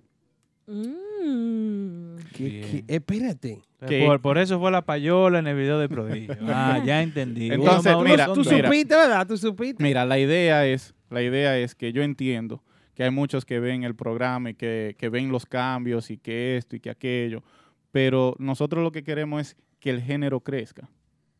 Mm. 0.65 2.15
Bien. 2.39 2.85
Espérate. 2.87 3.61
Por, 3.79 4.21
por 4.21 4.37
eso 4.39 4.59
fue 4.59 4.71
la 4.71 4.83
payola 4.83 5.37
en 5.37 5.45
el 5.45 5.55
video 5.55 5.77
de 5.77 5.87
Prodigio. 5.89 6.35
Ah, 6.47 6.81
ya 6.83 7.03
entendí. 7.03 7.51
Entonces, 7.51 7.95
mira, 8.03 8.33
Tú 8.33 8.41
mira. 8.41 8.67
supiste, 8.67 8.95
¿verdad? 8.95 9.27
Tú 9.27 9.37
supiste. 9.37 9.83
Mira, 9.83 10.05
la 10.05 10.17
idea 10.17 10.65
es, 10.65 10.95
la 11.11 11.21
idea 11.21 11.55
es 11.55 11.75
que 11.75 11.93
yo 11.93 12.01
entiendo 12.01 12.63
que 12.95 13.03
hay 13.03 13.11
muchos 13.11 13.45
que 13.45 13.59
ven 13.59 13.83
el 13.83 13.95
programa 13.95 14.49
y 14.49 14.53
que, 14.55 14.95
que 14.97 15.09
ven 15.09 15.31
los 15.31 15.45
cambios 15.45 16.09
y 16.09 16.17
que 16.17 16.57
esto 16.57 16.75
y 16.75 16.79
que 16.79 16.89
aquello, 16.89 17.43
pero 17.91 18.35
nosotros 18.39 18.83
lo 18.83 18.91
que 18.91 19.03
queremos 19.03 19.41
es 19.41 19.57
que 19.79 19.91
el 19.91 20.01
género 20.01 20.39
crezca. 20.39 20.89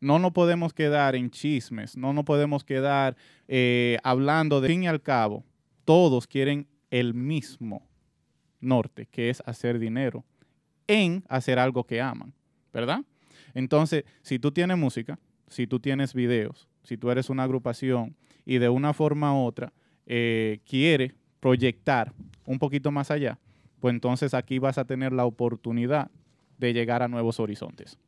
No 0.00 0.18
nos 0.18 0.32
podemos 0.32 0.72
quedar 0.72 1.14
en 1.14 1.30
chismes, 1.30 1.96
no 1.96 2.12
nos 2.12 2.24
podemos 2.24 2.64
quedar 2.64 3.16
eh, 3.48 3.98
hablando 4.02 4.60
de 4.60 4.68
fin 4.68 4.84
y 4.84 4.88
al 4.88 5.02
cabo. 5.02 5.44
Todos 5.84 6.26
quieren 6.26 6.66
el 6.90 7.14
mismo 7.14 7.86
norte, 8.60 9.06
que 9.06 9.30
es 9.30 9.42
hacer 9.46 9.78
dinero 9.78 10.24
en 10.86 11.22
hacer 11.28 11.58
algo 11.58 11.84
que 11.84 12.00
aman, 12.00 12.32
¿verdad? 12.72 13.04
Entonces, 13.54 14.04
si 14.22 14.38
tú 14.38 14.50
tienes 14.50 14.76
música, 14.76 15.18
si 15.48 15.66
tú 15.66 15.80
tienes 15.80 16.14
videos, 16.14 16.68
si 16.82 16.96
tú 16.96 17.10
eres 17.10 17.30
una 17.30 17.44
agrupación 17.44 18.16
y 18.44 18.58
de 18.58 18.68
una 18.68 18.92
forma 18.92 19.34
u 19.34 19.44
otra 19.44 19.72
eh, 20.06 20.60
quiere 20.68 21.14
proyectar 21.40 22.12
un 22.44 22.58
poquito 22.58 22.90
más 22.90 23.10
allá, 23.10 23.38
pues 23.80 23.94
entonces 23.94 24.34
aquí 24.34 24.58
vas 24.58 24.78
a 24.78 24.84
tener 24.84 25.12
la 25.12 25.24
oportunidad 25.24 26.10
de 26.58 26.72
llegar 26.72 27.02
a 27.02 27.08
nuevos 27.08 27.40
horizontes. 27.40 27.98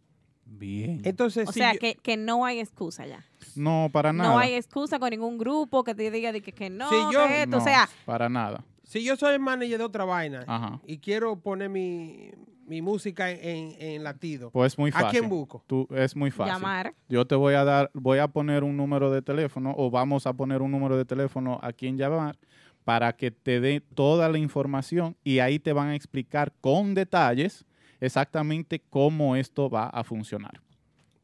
Bien. 0.59 1.01
Entonces, 1.05 1.49
O 1.49 1.53
si 1.53 1.59
sea, 1.61 1.73
yo- 1.75 1.79
que, 1.81 1.95
que 1.95 2.17
no 2.17 2.45
hay 2.45 2.61
excusa 2.61 3.07
ya. 3.07 3.25
No, 3.57 3.89
para 3.93 4.13
nada. 4.13 4.31
No 4.31 4.39
hay 4.39 4.55
excusa 4.55 4.99
con 4.99 5.11
ningún 5.11 5.39
grupo 5.39 5.83
que 5.85 5.95
te 5.95 6.11
diga 6.11 6.33
de 6.33 6.41
que, 6.41 6.53
que 6.53 6.71
no, 6.71 6.89
Si 6.89 6.97
yo- 7.13 7.27
que 7.27 7.43
esto. 7.43 7.57
O 7.59 7.61
sea, 7.61 7.89
para 8.05 8.29
nada. 8.29 8.65
si 8.85 9.03
yo 9.05 9.17
soy 9.17 9.35
el 9.35 9.41
manager 9.41 9.79
de 9.79 9.85
otra 9.85 10.05
vaina 10.05 10.45
Ajá. 10.47 10.81
y 10.87 10.99
quiero 10.99 11.37
poner 11.41 11.69
mi, 11.69 12.31
mi 12.67 12.81
música 12.83 13.31
en, 13.31 13.39
en- 13.43 13.75
en 13.81 14.05
latido, 14.05 14.51
Pues 14.51 14.75
es 14.75 14.79
muy 14.79 14.91
¿a 14.91 14.93
fácil. 14.95 15.11
quién 15.21 15.29
busco? 15.31 15.65
Tú, 15.67 15.89
es 15.91 16.15
muy 16.15 16.31
fácil. 16.31 16.53
llamar. 16.55 16.95
Yo 17.09 17.27
te 17.27 17.35
voy 17.35 17.55
a 17.55 17.65
dar, 17.65 17.91
voy 17.95 18.19
a 18.19 18.29
poner 18.29 18.63
un 18.65 18.77
número 18.77 19.11
de 19.11 19.21
teléfono 19.23 19.75
o 19.77 19.91
vamos 19.91 20.27
a 20.27 20.33
poner 20.33 20.63
un 20.63 20.71
número 20.71 20.97
de 20.97 21.05
teléfono 21.05 21.59
a 21.63 21.73
quien 21.73 21.97
llamar 21.99 22.39
para 22.85 23.13
que 23.15 23.31
te 23.31 23.61
dé 23.61 23.81
toda 23.81 24.29
la 24.29 24.39
información 24.39 25.17
y 25.25 25.39
ahí 25.39 25.59
te 25.59 25.73
van 25.73 25.89
a 25.89 25.95
explicar 25.95 26.53
con 26.61 26.95
detalles 26.95 27.65
exactamente 28.03 28.83
cómo 28.91 29.37
esto 29.37 29.71
va 29.71 29.87
a 29.87 30.05
funcionar. 30.05 30.61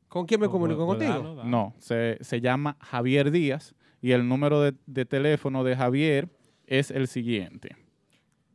¿Con 0.08 0.24
quién 0.26 0.40
me 0.40 0.48
comunico 0.48 0.86
contigo? 0.86 1.42
No, 1.44 1.74
se, 1.78 2.16
se 2.22 2.40
llama 2.40 2.76
Javier 2.80 3.30
Díaz 3.30 3.74
y 4.00 4.12
el 4.12 4.26
número 4.26 4.62
de, 4.62 4.74
de 4.86 5.04
teléfono 5.04 5.64
de 5.64 5.76
Javier 5.76 6.30
es 6.66 6.90
el 6.90 7.08
siguiente. 7.08 7.76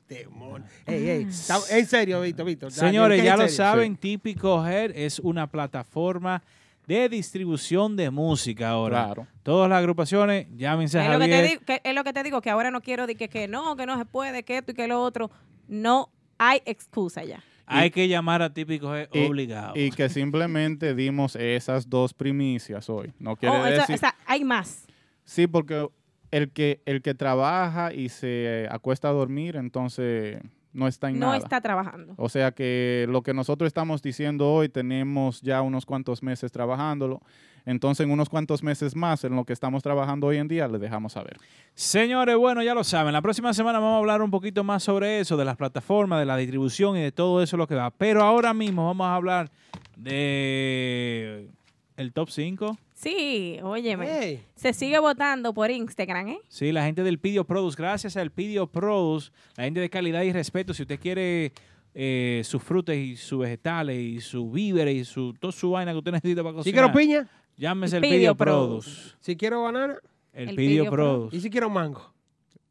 Demonio. 0.09 0.67
Ey, 0.87 1.09
ey. 1.09 1.23
está- 1.25 1.59
En 1.71 1.87
serio, 1.87 2.21
Víctor, 2.21 2.47
Víctor. 2.47 2.71
Señores, 2.73 3.19
¿en 3.19 3.25
ya 3.25 3.37
lo 3.37 3.49
saben, 3.49 3.97
Típico 3.97 4.65
Head 4.67 4.93
es 4.95 5.19
una 5.19 5.49
plataforma 5.51 6.43
de 6.87 7.09
distribución 7.09 7.97
de 7.97 8.11
música 8.11 8.69
ahora. 8.71 9.07
Claro. 9.07 9.27
Todas 9.43 9.69
las 9.69 9.79
agrupaciones, 9.79 10.47
llámense 10.57 10.99
a 11.01 11.05
Es 11.05 11.09
lo, 11.13 11.19
que 11.19 11.25
Javier. 11.25 11.43
te 11.43 11.49
digo, 11.49 11.61
que, 11.67 11.81
es 11.83 11.95
lo 11.95 12.05
que 12.05 12.13
te 12.13 12.23
digo, 12.23 12.41
que 12.41 12.51
ahora 12.51 12.71
no 12.71 12.81
quiero 12.81 13.07
de 13.09 13.17
que, 13.17 13.29
que 13.29 13.49
no, 13.49 13.75
que 13.77 13.87
no 13.87 13.99
se 13.99 14.05
puede, 14.05 14.45
que 14.45 14.59
esto 14.59 14.71
y 14.73 14.75
que 14.75 14.87
lo 14.87 15.03
otro. 15.03 15.31
No 15.67 16.11
hay 16.39 16.63
excusa 16.65 17.25
ya. 17.25 17.43
Hay 17.67 17.91
que 17.91 18.09
llamar 18.09 18.43
a 18.43 18.53
Típico 18.55 18.95
Head 18.95 19.09
Y- 19.13 19.27
obligado. 19.27 19.75
Y 19.77 19.91
que 19.91 20.09
simplemente 20.09 20.95
dimos 20.95 21.37
esas 21.37 21.89
dos 21.91 22.15
primicias 22.15 22.89
hoy. 22.89 23.13
No 23.19 23.37
quiere 23.37 23.57
Oh, 23.57 23.67
eso- 23.67 23.81
decir... 23.81 23.95
o 23.97 23.99
sea, 23.99 24.15
hay 24.27 24.45
más. 24.45 24.87
Sí, 25.25 25.47
porque 25.47 25.89
el 26.31 26.51
que, 26.51 26.81
el 26.87 27.03
que 27.03 27.15
trabaja 27.15 27.93
y 27.93 28.09
se 28.09 28.69
acuesta 28.71 29.09
a 29.09 29.13
dormir, 29.13 29.57
entonces 29.57 30.39
no 30.77 30.87
está 30.87 31.09
en 31.09 31.19
No 31.19 31.27
nada. 31.27 31.39
está 31.39 31.61
trabajando. 31.61 32.15
O 32.19 32.29
sea 32.29 32.53
que 32.53 33.07
lo 33.09 33.23
que 33.23 33.33
nosotros 33.33 33.67
estamos 33.67 34.03
diciendo 34.03 34.53
hoy, 34.53 34.69
tenemos 34.69 35.41
ya 35.41 35.63
unos 35.63 35.87
cuantos 35.87 36.23
meses 36.23 36.53
trabajándolo. 36.53 37.21
Entonces, 37.65 38.05
en 38.07 38.13
unos 38.13 38.29
cuantos 38.29 38.63
meses 38.63 38.95
más, 38.95 39.25
en 39.25 39.35
lo 39.35 39.45
que 39.45 39.53
estamos 39.53 39.83
trabajando 39.83 40.29
hoy 40.29 40.37
en 40.37 40.47
día, 40.47 40.69
les 40.69 40.81
dejamos 40.81 41.15
saber. 41.15 41.37
Señores, 41.75 42.37
bueno, 42.37 42.63
ya 42.63 42.75
lo 42.75 42.85
saben. 42.85 43.13
La 43.13 43.23
próxima 43.23 43.53
semana 43.55 43.81
vamos 43.81 43.97
a 43.97 43.99
hablar 43.99 44.23
un 44.23 44.31
poquito 44.31 44.63
más 44.63 44.85
sobre 44.85 45.19
eso, 45.19 45.37
de 45.37 45.45
las 45.45 45.57
plataformas, 45.57 46.21
de 46.21 46.27
la 46.27 46.37
distribución 46.37 46.97
y 46.97 47.01
de 47.01 47.11
todo 47.11 47.43
eso 47.43 47.57
lo 47.57 47.67
que 47.67 47.75
va. 47.75 47.91
Pero 47.91 48.23
ahora 48.23 48.55
mismo 48.55 48.87
vamos 48.87 49.07
a 49.07 49.17
hablar 49.17 49.51
de 49.97 51.49
el 51.97 52.13
top 52.13 52.31
5. 52.31 52.79
Sí, 52.97 53.59
óyeme. 53.63 54.41
Se 54.55 54.73
sigue 54.73 54.99
votando 54.99 55.53
por 55.53 55.71
Instagram, 55.71 56.29
¿eh? 56.29 56.39
Sí, 56.49 56.73
la 56.73 56.83
gente 56.87 57.03
del 57.03 57.19
Pidio 57.19 57.45
Produce, 57.45 57.77
gracias 57.77 58.17
al 58.17 58.31
Pidio 58.31 58.67
Produce, 58.67 59.31
la 59.55 59.65
gente 59.65 59.81
de 59.81 59.91
calidad 59.91 60.23
y 60.23 60.33
respeto, 60.33 60.73
si 60.73 60.81
usted 60.81 60.99
quiere 60.99 61.53
eh, 61.95 62.41
sus 62.43 62.63
frutas 62.63 62.97
y 62.97 63.17
sus 63.17 63.41
vegetales 63.41 63.99
y 63.99 64.21
sus 64.23 64.51
víveres 64.51 64.95
y 64.97 65.05
su, 65.05 65.35
toda 65.35 65.53
su 65.53 65.73
vaina 65.73 65.93
que 65.93 65.99
usted 65.99 66.13
necesita 66.13 66.43
para 66.43 66.53
Si 66.63 66.73
cocinar, 66.73 66.91
quiero 66.91 66.99
piña, 66.99 67.29
llámese 67.59 67.97
el 67.97 68.01
Pidio 68.01 68.17
Pidio 68.17 68.35
Produce. 68.35 68.91
Produce. 68.91 69.17
si 69.21 69.37
quiero 69.37 69.63
banana 69.63 69.97
El, 70.33 70.49
El 70.49 70.57
Pidio, 70.57 70.83
Pidio 70.85 70.91
Produce. 70.91 71.37
y 71.37 71.41
si 71.43 71.51
quiero 71.51 71.69
mango. 71.69 72.15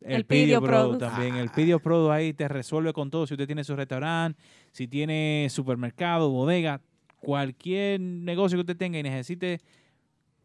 El, 0.02 0.16
El 0.16 0.26
Pidio 0.26 0.46
Pidio 0.46 0.62
Produce 0.62 0.98
Produce. 0.98 1.06
también. 1.06 1.36
El 1.36 1.50
Pidio 1.52 1.80
Produce 1.80 2.14
ahí 2.16 2.34
te 2.34 2.48
resuelve 2.48 2.94
con 2.94 3.12
todo. 3.12 3.28
Si 3.28 3.36
usted 3.36 3.46
tiene 3.46 3.64
su 3.64 3.76
restaurante, 3.76 4.42
si 4.72 4.88
tiene 4.88 5.48
supermercado, 5.52 6.32
bodega, 6.32 6.82
cualquier 7.20 8.00
negocio 8.02 8.58
que 8.58 8.62
usted 8.62 8.78
tenga 8.78 8.98
y 8.98 9.04
necesite 9.04 9.60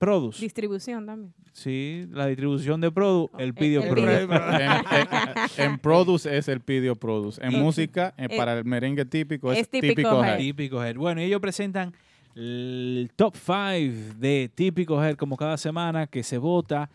Produce. 0.00 0.40
Distribución 0.40 1.04
también. 1.04 1.34
Sí, 1.52 2.06
la 2.10 2.26
distribución 2.26 2.80
de 2.80 2.90
Produce, 2.90 3.34
el 3.38 3.52
Pidio 3.52 3.82
Produce. 3.86 4.22
En, 4.22 4.30
en- 4.32 5.72
en 5.72 5.78
Produce 5.78 6.36
es 6.38 6.48
el 6.48 6.60
Pidio 6.60 6.96
Produce. 6.96 7.38
En 7.44 7.60
música, 7.60 8.14
eh, 8.16 8.28
eh, 8.30 8.36
para 8.36 8.56
el 8.58 8.64
merengue 8.64 9.04
típico, 9.04 9.52
es, 9.52 9.58
es 9.58 9.68
típico 9.68 9.90
típico 9.94 10.24
head. 10.24 10.38
Típico 10.38 10.82
Head. 10.82 10.96
Bueno, 10.96 11.20
y 11.20 11.24
ellos 11.24 11.40
presentan 11.40 11.92
el 12.34 13.10
top 13.14 13.34
5 13.36 14.16
de 14.18 14.50
Típico 14.54 15.04
Head 15.04 15.16
como 15.16 15.36
cada 15.36 15.58
semana 15.58 16.06
que 16.06 16.22
se 16.22 16.38
vota 16.38 16.88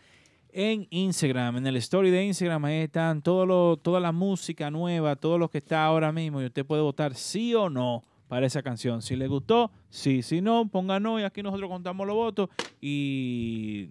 en 0.52 0.88
Instagram. 0.90 1.58
En 1.58 1.66
el 1.68 1.76
story 1.76 2.10
de 2.10 2.24
Instagram 2.24 2.64
ahí 2.64 2.78
están 2.80 3.22
todo 3.22 3.46
lo, 3.46 3.76
toda 3.76 4.00
la 4.00 4.10
música 4.10 4.68
nueva, 4.70 5.14
todo 5.14 5.38
lo 5.38 5.48
que 5.48 5.58
está 5.58 5.84
ahora 5.84 6.10
mismo 6.10 6.42
y 6.42 6.46
usted 6.46 6.66
puede 6.66 6.82
votar 6.82 7.14
sí 7.14 7.54
o 7.54 7.70
no 7.70 8.02
para 8.28 8.46
esa 8.46 8.62
canción. 8.62 9.02
Si 9.02 9.16
le 9.16 9.26
gustó, 9.28 9.70
sí. 9.88 10.22
Si 10.22 10.40
no, 10.40 10.66
ponga 10.68 10.98
no 11.00 11.18
y 11.20 11.22
aquí 11.24 11.42
nosotros 11.42 11.68
contamos 11.70 12.06
los 12.06 12.16
votos 12.16 12.48
y, 12.80 13.90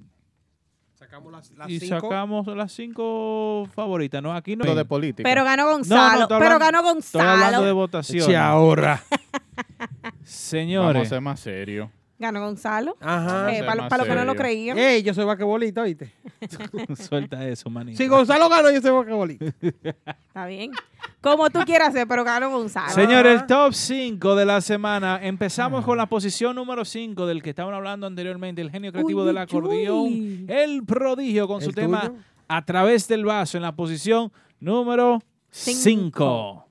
Sacamos 0.96 1.32
las, 1.32 1.52
las 1.52 1.70
y 1.70 1.80
cinco. 1.80 2.00
sacamos 2.02 2.48
las 2.48 2.72
cinco 2.72 3.68
favoritas. 3.74 4.22
¿no? 4.24 4.34
Aquí 4.34 4.56
no 4.56 4.74
de 4.76 4.86
política. 4.86 5.28
Pero 5.28 5.44
ganó 5.44 5.64
No, 5.64 5.70
no, 5.70 5.76
Gonzalo. 5.78 6.22
estoy 6.24 6.40
pero 6.40 6.54
hablando- 6.56 6.84
ganó 6.84 7.00
Estoy 7.00 7.22
hablando 7.22 7.46
de 7.64 7.72
Gonzalo. 7.72 7.76
votación. 7.76 8.26
Se 8.26 8.38
ahorra. 8.38 9.04
Vamos 9.10 10.22
a 10.24 10.26
Señores, 10.26 11.10
ser 11.10 11.22
más 11.22 11.40
serios. 11.40 11.90
Ganó 12.18 12.40
Gonzalo. 12.42 12.96
Ajá. 13.02 13.54
Eh, 13.54 13.64
para 13.64 13.90
más 13.90 13.98
los 13.98 14.08
que 14.08 14.16
no 14.16 14.26
lo 14.26 14.36
creían. 14.36 14.78
Ey, 14.78 15.04
yo 15.04 15.14
soy 15.14 15.26
vaquebolita, 15.26 15.84
¿viste? 15.84 16.14
suelta 16.96 17.46
eso, 17.48 17.70
manito. 17.70 17.98
Si 17.98 18.08
Gonzalo 18.08 18.48
ganó, 18.48 18.72
yo 18.72 18.82
soy 18.82 18.92
vaquebolita. 18.92 19.46
Está 19.62 20.46
bien. 20.46 20.72
Como 21.20 21.50
tú 21.50 21.60
quieras 21.66 21.90
hacer, 21.90 22.08
pero 22.08 22.24
ganó 22.24 22.50
Gonzalo. 22.50 22.94
Señor, 22.94 23.28
el 23.28 23.46
top 23.46 23.74
5 23.74 24.36
de 24.36 24.46
la 24.46 24.62
semana. 24.62 25.20
Empezamos 25.22 25.84
con 25.84 25.98
la 25.98 26.06
posición 26.06 26.56
número 26.56 26.86
5 26.86 27.26
del 27.26 27.44
que 27.44 27.50
estaban 27.50 27.74
hablando 27.74 28.08
anteriormente, 28.08 28.62
el 28.62 28.72
genio 28.72 28.92
creativo 28.92 29.22
Uy, 29.22 29.28
del 29.28 29.38
acordeón, 29.38 30.00
uy. 30.00 30.46
el 30.48 30.86
prodigio 30.86 31.48
con 31.48 31.62
su 31.62 31.70
¿El 31.70 31.76
tema? 31.76 32.14
A 32.48 32.64
través 32.64 33.08
del 33.08 33.26
vaso 33.26 33.58
en 33.58 33.64
la 33.64 33.76
posición 33.76 34.32
número 34.60 35.22
5. 35.50 35.80
Cinco. 35.82 36.66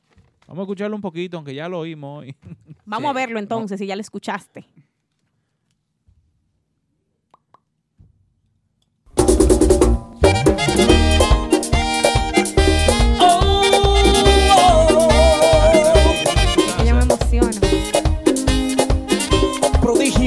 Vamos 0.46 0.60
a 0.60 0.64
escucharlo 0.64 0.94
un 0.94 1.02
poquito, 1.02 1.36
aunque 1.36 1.54
ya 1.54 1.68
lo 1.68 1.80
oímos 1.80 2.20
hoy. 2.20 2.36
Vamos 2.84 3.10
a 3.10 3.12
verlo 3.12 3.38
entonces, 3.38 3.78
si 3.78 3.86
ya 3.86 3.96
lo 3.96 4.02
escuchaste. 4.02 4.66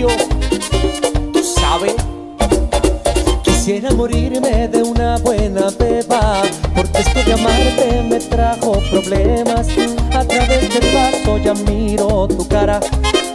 Tú 0.05 1.43
sabes. 1.43 1.95
Quisiera 3.43 3.91
morirme 3.91 4.67
de 4.67 4.83
una 4.83 5.17
buena 5.17 5.69
beba, 5.77 6.41
porque 6.75 6.99
esto 6.99 7.23
de 7.23 7.33
amarte 7.33 8.03
me 8.03 8.19
trajo 8.19 8.79
problemas. 8.91 9.67
A 10.13 10.23
través 10.23 10.73
del 10.73 10.93
vaso 10.93 11.37
ya 11.37 11.53
miro 11.53 12.27
tu 12.27 12.47
cara, 12.47 12.79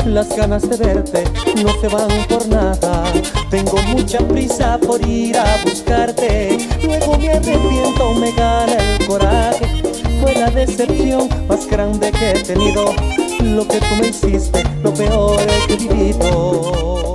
Las 0.05 0.37
ganas 0.37 0.69
de 0.69 0.77
verte 0.77 1.25
no 1.63 1.71
se 1.81 1.89
van 1.89 2.11
por 2.29 2.47
nada. 2.49 3.05
Tengo 3.51 3.81
mucha 3.95 4.19
prisa 4.19 4.79
por 4.79 5.01
ir 5.07 5.37
a 5.37 5.59
buscarte. 5.65 6.59
Luego 6.83 7.19
me 7.19 7.31
arrepiento, 7.31 8.13
me 8.15 8.33
gana 8.33 8.77
el 8.79 9.07
coraje. 9.07 9.65
Fue 10.21 10.35
la 10.35 10.51
decepción 10.51 11.29
más 11.49 11.67
grande 11.69 12.11
que 12.11 12.31
he 12.31 12.43
tenido. 12.43 12.93
Lo 13.43 13.67
que 13.67 13.79
tú 13.81 13.87
me 14.01 14.07
hiciste, 14.09 14.63
lo 14.83 14.93
peor 14.95 15.39
que 15.67 15.75
he 15.75 15.77
vivido. 15.77 17.13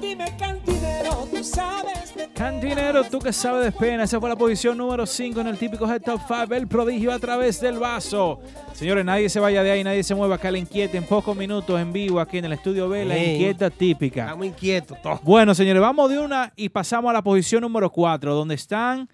Dime 0.00 0.36
cantinero, 0.36 1.28
tú 1.32 1.44
sabes 1.44 2.14
de 2.16 2.28
Cantinero, 2.34 3.04
tú 3.04 3.20
que 3.20 3.32
sabes 3.32 3.64
de 3.64 3.70
pena. 3.72 4.02
Esa 4.04 4.18
fue 4.20 4.28
la 4.28 4.34
posición 4.36 4.76
número 4.76 5.06
5 5.06 5.40
en 5.40 5.46
el 5.46 5.56
típico 5.56 5.88
Head 5.90 6.02
Top 6.02 6.20
5. 6.26 6.52
El 6.54 6.66
prodigio 6.66 7.12
a 7.12 7.18
través 7.20 7.60
del 7.60 7.78
vaso. 7.78 8.40
Señores, 8.74 9.04
nadie 9.04 9.28
se 9.28 9.38
vaya 9.38 9.62
de 9.62 9.70
ahí, 9.70 9.84
nadie 9.84 10.02
se 10.02 10.16
mueva. 10.16 10.34
Acá 10.34 10.50
la 10.50 10.58
inquieta 10.58 10.96
en 10.98 11.04
pocos 11.04 11.36
minutos 11.36 11.80
en 11.80 11.92
vivo 11.92 12.18
aquí 12.18 12.38
en 12.38 12.46
el 12.46 12.52
estudio 12.54 12.88
B, 12.88 13.04
la 13.04 13.16
Ey. 13.16 13.34
inquieta 13.34 13.70
típica. 13.70 14.22
Estamos 14.24 14.46
inquietos 14.46 15.00
todos. 15.00 15.22
Bueno, 15.22 15.54
señores, 15.54 15.80
vamos 15.80 16.10
de 16.10 16.18
una 16.18 16.52
y 16.56 16.68
pasamos 16.70 17.08
a 17.10 17.12
la 17.12 17.22
posición 17.22 17.60
número 17.62 17.88
4, 17.90 18.34
donde 18.34 18.56
están 18.56 19.08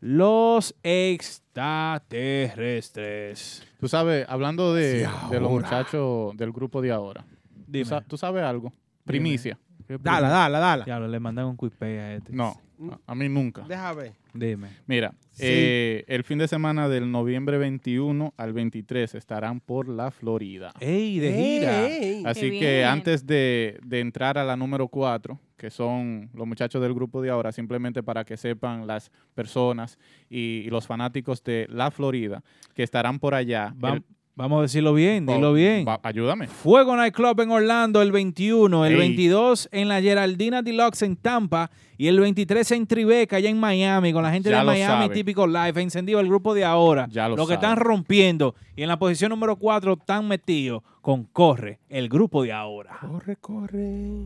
los 0.00 0.74
extraterrestres. 0.82 3.62
Tú 3.82 3.88
sabes, 3.88 4.24
hablando 4.28 4.72
de, 4.74 5.04
Sí, 5.04 5.28
de 5.32 5.40
los 5.40 5.50
muchachos 5.50 6.36
del 6.36 6.52
grupo 6.52 6.80
de 6.80 6.92
ahora. 6.92 7.24
Dime. 7.66 7.82
¿Tú, 7.82 7.88
sa- 7.88 8.00
tú 8.00 8.16
sabes 8.16 8.44
algo? 8.44 8.72
Primicia. 9.04 9.58
¿Qué 9.88 9.98
Dale, 10.00 10.28
dale, 10.28 10.58
dale. 10.58 10.84
Diablo, 10.84 11.08
le 11.08 11.18
mandan 11.18 11.46
un 11.46 11.56
quipé 11.56 11.98
a 11.98 12.14
este. 12.14 12.32
No, 12.32 12.54
a, 12.92 13.10
a 13.10 13.14
mí 13.16 13.28
nunca. 13.28 13.62
Deja 13.62 13.92
ver. 13.92 14.12
Dime. 14.32 14.68
Mira, 14.86 15.12
Sí. 15.32 15.44
eh, 15.46 16.04
el 16.08 16.24
fin 16.24 16.38
de 16.38 16.46
semana 16.46 16.88
del 16.88 17.10
noviembre 17.10 17.56
21 17.58 18.34
al 18.36 18.52
23 18.52 19.14
estarán 19.14 19.60
por 19.60 19.88
la 19.88 20.10
Florida. 20.10 20.72
¡Ey, 20.78 21.18
de 21.18 21.32
gira! 21.32 21.86
Ey. 21.88 22.22
Así 22.26 22.50
Qué 22.50 22.58
que 22.60 22.76
bien. 22.78 22.88
antes 22.88 23.26
de, 23.26 23.78
de 23.82 24.00
entrar 24.00 24.36
a 24.38 24.44
la 24.44 24.56
número 24.56 24.88
4, 24.88 25.40
que 25.56 25.70
son 25.70 26.28
los 26.34 26.46
muchachos 26.46 26.82
del 26.82 26.92
grupo 26.92 27.22
de 27.22 27.30
ahora, 27.30 27.50
simplemente 27.52 28.02
para 28.02 28.24
que 28.24 28.36
sepan 28.36 28.86
las 28.86 29.10
personas 29.34 29.98
y, 30.28 30.62
y 30.66 30.70
los 30.70 30.86
fanáticos 30.86 31.42
de 31.42 31.66
la 31.70 31.90
Florida 31.90 32.42
que 32.74 32.82
estarán 32.82 33.18
por 33.18 33.34
allá. 33.34 33.74
El- 33.82 34.04
vamos 34.34 34.58
a 34.58 34.62
decirlo 34.62 34.94
bien, 34.94 35.28
oh, 35.28 35.34
dilo 35.34 35.52
bien. 35.52 35.86
va- 35.86 36.00
ayúdame. 36.02 36.46
Fuego 36.48 36.96
Nightclub 36.96 37.40
en 37.40 37.50
Orlando 37.50 38.00
el 38.02 38.12
21, 38.12 38.86
el 38.86 38.92
Ey. 38.92 38.98
22 38.98 39.68
en 39.72 39.88
la 39.88 40.00
Geraldina 40.00 40.62
Deluxe 40.62 41.02
en 41.02 41.16
Tampa 41.16 41.70
y 41.98 42.06
el 42.08 42.18
23 42.18 42.70
en 42.72 42.86
Tribeca, 42.86 43.36
allá 43.36 43.48
en 43.50 43.60
Miami, 43.60 44.12
con 44.12 44.22
la 44.22 44.32
gente 44.32 44.50
Ya 44.50 44.58
de 44.58 44.64
lo 44.64 44.70
Miami 44.72 45.02
sabe. 45.04 45.14
Típico 45.14 45.46
Live, 45.46 45.80
encendido 45.80 46.18
el 46.20 46.26
grupo 46.28 46.54
de 46.54 46.64
ahora. 46.64 47.06
Ya 47.10 47.28
lo 47.28 47.36
que 47.36 47.42
sabe. 47.42 47.54
están 47.54 47.76
rompiendo. 47.76 48.54
Y 48.74 48.82
en 48.82 48.88
la 48.88 48.98
posición 48.98 49.30
número 49.30 49.56
4 49.56 49.92
están 49.92 50.26
metidos 50.26 50.82
con 51.00 51.24
Corre, 51.24 51.78
el 51.88 52.08
grupo 52.08 52.42
de 52.42 52.52
ahora. 52.52 52.98
Corre, 53.00 53.36
corre. 53.36 54.24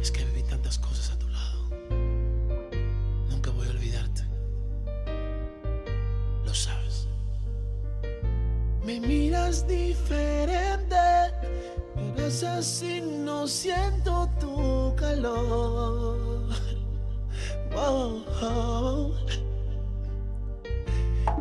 Es 0.00 0.10
que 0.10 0.24
Me 8.84 8.98
miras 8.98 9.66
diferente, 9.66 10.96
pero 11.94 12.26
es 12.26 12.42
así, 12.42 13.00
no 13.00 13.46
siento 13.46 14.28
tu 14.40 14.94
calor. 14.96 16.42
Oh, 17.74 18.22
oh. 18.42 19.10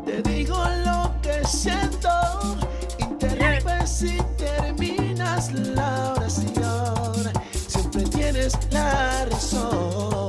Te 0.06 0.22
digo 0.22 0.56
lo 0.86 1.12
que 1.22 1.46
siento, 1.46 2.10
interrumpes 3.00 4.04
y 4.04 4.18
terminas 4.38 5.52
la 5.52 6.14
oración. 6.14 7.34
Siempre 7.68 8.04
tienes 8.04 8.58
la 8.72 9.26
razón. 9.26 10.21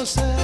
Ya 0.00 0.06
me 0.16 0.39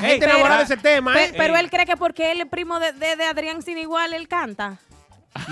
la 0.00 0.06
ey, 0.06 0.10
gente 0.12 0.26
pero- 0.26 0.32
enamorada 0.38 0.58
de 0.58 0.64
ese 0.64 0.76
tema, 0.76 1.12
Pe- 1.12 1.24
¿eh? 1.26 1.34
pero 1.36 1.56
él 1.56 1.70
cree 1.70 1.86
que 1.86 1.96
porque 1.96 2.32
él 2.32 2.40
es 2.40 2.46
primo 2.48 2.78
de, 2.80 2.92
de, 2.92 3.16
de 3.16 3.24
Adrián 3.24 3.62
sin 3.62 3.78
igual, 3.78 4.12
él 4.12 4.28
canta. 4.28 4.78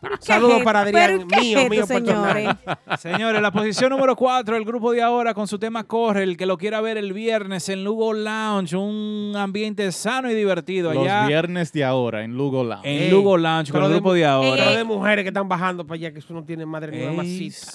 ¿Pero 0.00 0.16
qué 0.18 0.26
Saludos 0.26 0.58
es 0.58 0.64
para 0.64 0.84
esto? 0.84 0.96
Adrián, 0.98 1.18
¿Pero 1.18 1.28
qué 1.28 1.40
mío, 1.40 1.58
es 1.58 1.64
esto, 1.64 1.70
mío, 1.70 1.86
señores? 1.86 2.48
Señores, 2.98 3.42
la 3.42 3.50
posición 3.50 3.90
número 3.90 4.16
4, 4.16 4.56
el 4.56 4.64
grupo 4.64 4.92
de 4.92 5.02
ahora 5.02 5.34
con 5.34 5.46
su 5.46 5.58
tema 5.58 5.84
Corre, 5.84 6.22
el 6.22 6.36
que 6.38 6.46
lo 6.46 6.56
quiera 6.56 6.80
ver 6.80 6.96
el 6.96 7.12
viernes 7.12 7.68
en 7.68 7.84
Lugo 7.84 8.14
Lounge, 8.14 8.74
un 8.74 9.34
ambiente 9.36 9.92
sano 9.92 10.30
y 10.30 10.34
divertido 10.34 10.94
Los 10.94 11.02
allá 11.04 11.26
viernes 11.26 11.72
de 11.72 11.84
ahora 11.84 12.22
en 12.24 12.34
Lugo 12.36 12.64
Lounge. 12.64 12.88
en 12.88 13.02
Ey, 13.04 13.10
Lugo 13.10 13.36
Lounge 13.36 13.70
con 13.70 13.80
pero 13.80 13.86
el 13.86 13.92
de 13.92 13.96
grupo 13.98 14.14
de 14.14 14.24
ahora. 14.24 14.64
Pero 14.64 14.76
de 14.78 14.84
mujeres 14.84 15.22
que 15.22 15.28
están 15.28 15.48
bajando 15.48 15.86
para 15.86 15.96
allá, 15.96 16.12
que 16.12 16.20
eso 16.20 16.32
no 16.32 16.42
tiene 16.44 16.64
madre 16.64 16.92
ni 16.92 16.98
Ey, 17.02 17.06
mamacita. 17.08 17.66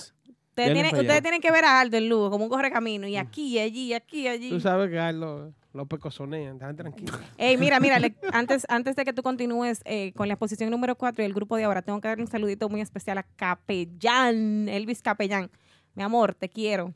Ustedes, 0.68 0.92
tienen, 0.92 1.16
ustedes 1.18 1.40
que 1.42 1.52
ver 1.52 1.66
a 1.66 1.80
Aldo 1.80 1.98
en 1.98 2.10
Lugo 2.10 2.30
como 2.32 2.44
un 2.46 2.50
correcamino 2.50 3.08
y 3.08 3.16
aquí, 3.18 3.60
allí, 3.60 3.94
aquí, 3.94 4.28
allí. 4.28 4.50
Tú 4.50 4.60
sabes 4.60 4.90
que 4.90 5.00
a 5.00 5.10
él 5.10 5.20
lo, 5.20 5.54
lo 5.74 5.86
pecosonean, 5.86 6.56
están 6.56 6.76
tranquilos. 6.76 7.20
Ey, 7.38 7.58
mira, 7.58 7.80
mira, 7.80 8.00
le- 8.00 8.16
antes, 8.34 8.66
antes 8.70 8.96
de 8.96 9.06
que 9.06 9.14
tú 9.14 9.24
continúes 9.24 9.82
eh, 9.86 10.12
con 10.16 10.28
la 10.28 10.36
posición 10.36 10.70
número 10.72 10.96
4 10.96 11.24
y 11.24 11.26
el 11.26 11.34
grupo 11.34 11.58
de 11.58 11.64
ahora, 11.66 11.82
tengo 11.82 12.00
que 12.02 12.08
darle 12.08 12.24
un 12.24 12.30
saludito 12.30 12.70
muy 12.70 12.82
especial 12.82 13.18
a 13.18 13.24
Capellán, 13.24 14.68
Elvis 14.70 15.02
Capellán. 15.02 15.50
Mi 15.96 16.04
amor, 16.04 16.34
te 16.36 16.50
quiero. 16.50 16.94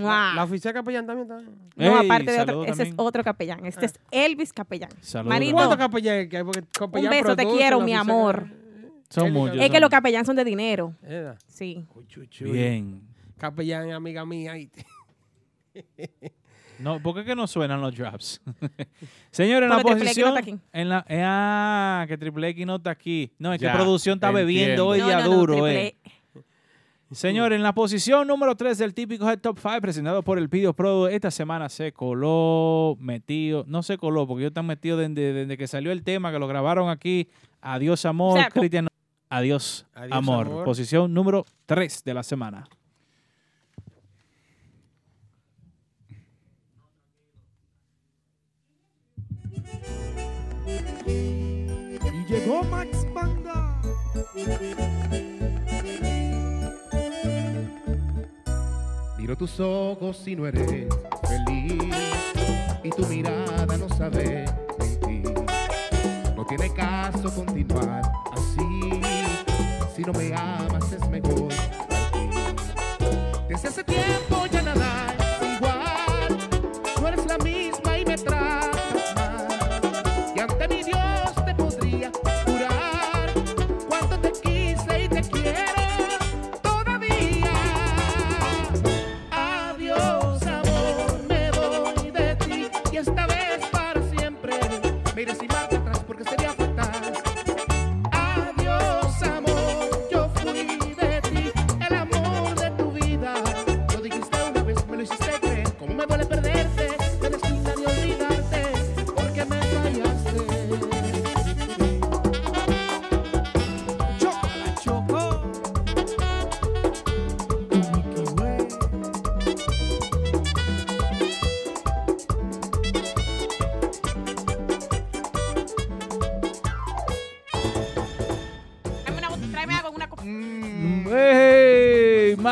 ¡Mua! 0.00 0.32
La 0.34 0.44
oficial 0.44 0.72
capellán 0.72 1.06
también 1.06 1.28
está. 1.28 1.40
No, 1.76 1.84
Ey, 2.00 2.06
aparte 2.06 2.30
de 2.30 2.40
otro, 2.40 2.46
saludo 2.46 2.62
ese 2.64 2.70
es 2.70 2.78
también. 2.78 2.94
otro 2.98 3.24
capellán. 3.24 3.66
Este 3.66 3.86
es 3.86 3.94
Elvis 4.12 4.52
Capellán. 4.52 4.90
Saludos. 5.00 5.52
¿Cuántos 5.52 5.76
capellanes 5.76 6.28
que 6.28 6.36
hay? 6.36 6.44
Porque 6.44 6.60
un 6.60 6.66
capellán 6.72 7.10
beso, 7.10 7.34
te 7.36 7.44
quiero, 7.44 7.78
la 7.80 7.84
mi 7.84 7.92
amor. 7.94 8.48
Son 9.10 9.32
muchos. 9.32 9.56
Es 9.60 9.70
que 9.70 9.80
los 9.80 9.90
capellán 9.90 10.24
son 10.24 10.36
de 10.36 10.44
dinero. 10.44 10.94
Sí. 11.48 11.84
Bien. 12.40 13.00
Capellán, 13.38 13.90
amiga 13.92 14.24
mía. 14.26 14.54
No, 16.78 17.00
¿Por 17.02 17.14
qué 17.16 17.24
que 17.24 17.34
no 17.34 17.46
suenan 17.48 17.80
los 17.80 17.94
drops? 17.96 18.40
Señores, 19.32 19.64
en 19.68 19.76
la 19.76 19.82
Porque 19.82 19.96
Triple 19.96 20.10
X 20.12 20.18
no 20.24 20.30
posición. 20.34 20.38
está 20.38 20.40
aquí. 20.40 20.60
en 20.72 20.88
la, 20.88 21.04
eh, 21.08 21.22
ah, 21.26 22.04
que 22.06 22.16
Triple 22.18 22.48
X 22.50 22.66
no 22.66 22.76
está 22.76 22.90
aquí. 22.90 23.32
No, 23.38 23.52
es 23.52 23.60
Ya, 23.60 23.72
que 23.72 23.78
producción 23.78 24.14
está 24.18 24.30
bebiendo 24.30 24.86
hoy 24.86 25.00
No, 25.00 25.06
día 25.06 25.20
duro, 25.22 25.54
Triple 25.54 25.86
eh. 25.88 25.96
Señores, 27.10 27.56
en 27.56 27.62
la 27.62 27.72
posición 27.74 28.28
número 28.28 28.54
3 28.54 28.76
del 28.78 28.92
típico 28.94 29.28
Head 29.28 29.38
Top 29.40 29.58
5 29.58 29.80
presentado 29.80 30.22
por 30.22 30.36
el 30.38 30.46
Video 30.46 30.74
Pro, 30.74 31.08
esta 31.08 31.30
semana 31.30 31.68
se 31.70 31.90
coló, 31.92 32.96
metido, 33.00 33.64
no 33.66 33.82
se 33.82 33.96
coló, 33.96 34.26
porque 34.28 34.42
yo 34.42 34.48
están 34.48 34.66
metido 34.66 34.98
desde, 34.98 35.32
desde 35.32 35.56
que 35.56 35.66
salió 35.66 35.90
el 35.90 36.02
tema, 36.04 36.30
que 36.30 36.38
lo 36.38 36.46
grabaron 36.46 36.90
aquí. 36.90 37.28
Adiós, 37.62 38.04
amor, 38.04 38.36
O 38.36 38.40
sea, 38.40 38.50
co- 38.50 38.60
Cristian. 38.60 38.88
Adiós, 39.30 39.86
Adiós, 39.94 40.12
amor. 40.16 40.46
amor. 40.46 40.64
Posición 40.64 41.12
número 41.14 41.46
3 41.66 42.04
de 42.04 42.12
la 42.14 42.22
semana. 42.22 42.68
Y 51.08 52.24
llegó 52.28 52.62
Max 52.64 53.06
Banda. 53.12 53.80
Miro 59.18 59.36
tus 59.36 59.58
ojos 59.60 60.26
y 60.26 60.36
no 60.36 60.46
eres 60.46 60.86
feliz 61.28 61.94
y 62.82 62.90
tu 62.90 63.06
mirada 63.06 63.76
no 63.76 63.88
sabe 63.88 64.44
mentir. 64.78 65.34
No 66.36 66.44
tiene 66.46 66.72
caso 66.72 67.34
continuar 67.34 68.02
así. 68.32 69.00
Si 69.94 70.02
no 70.02 70.12
me 70.12 70.34
amas 70.34 70.92
es 70.92 71.08
mejor. 71.08 71.52
Desde 73.48 73.68
hace 73.68 73.84
tiempo 73.84 74.46
ya 74.50 74.57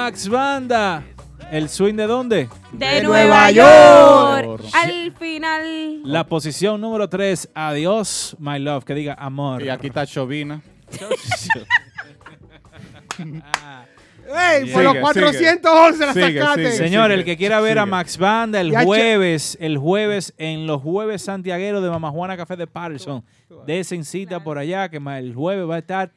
Max 0.06 0.28
Banda. 0.28 1.02
¿El 1.50 1.68
swing 1.68 1.94
de 1.94 2.06
dónde? 2.06 2.48
De, 2.72 2.86
De 2.86 3.02
Nueva 3.02 3.50
Nueva 3.50 3.50
York. 3.50 4.60
York. 4.60 4.64
Al 4.72 5.12
final. 5.18 6.02
La 6.04 6.24
posición 6.28 6.80
número 6.80 7.08
3. 7.08 7.50
Adiós, 7.52 8.36
my 8.38 8.60
love. 8.60 8.84
Que 8.84 8.94
diga 8.94 9.14
amor. 9.14 9.64
Y 9.64 9.68
aquí 9.68 9.88
está 9.88 10.06
Chovina. 10.06 10.62
¡Ey! 13.18 14.70
Por 14.70 14.84
los 14.84 14.92
Sigue, 14.92 15.00
411 15.00 16.06
la 16.06 16.14
sacaste. 16.14 16.66
sigue. 16.66 16.76
Señor, 16.76 17.10
el 17.10 17.24
que 17.24 17.36
quiera 17.36 17.60
ver 17.60 17.80
a. 17.80 17.86
Max 17.86 18.16
Banda 18.16 18.60
el 18.60 18.76
jueves, 18.84 19.58
el 19.60 19.76
jueves, 19.76 20.34
en 20.38 20.68
los 20.68 20.82
jueves 20.82 21.22
santiagueros 21.22 21.82
de 21.82 21.90
Mama 21.90 22.12
Juana 22.12 22.36
Café 22.36 22.54
de 22.54 22.68
Patterson, 22.68 23.24
desen 23.66 24.04
cita 24.04 24.38
por 24.38 24.56
allá, 24.56 24.88
que 24.88 24.98
el 24.98 25.34
jueves 25.34 25.68
va 25.68 25.74
a 25.74 25.78
estar 25.78 26.12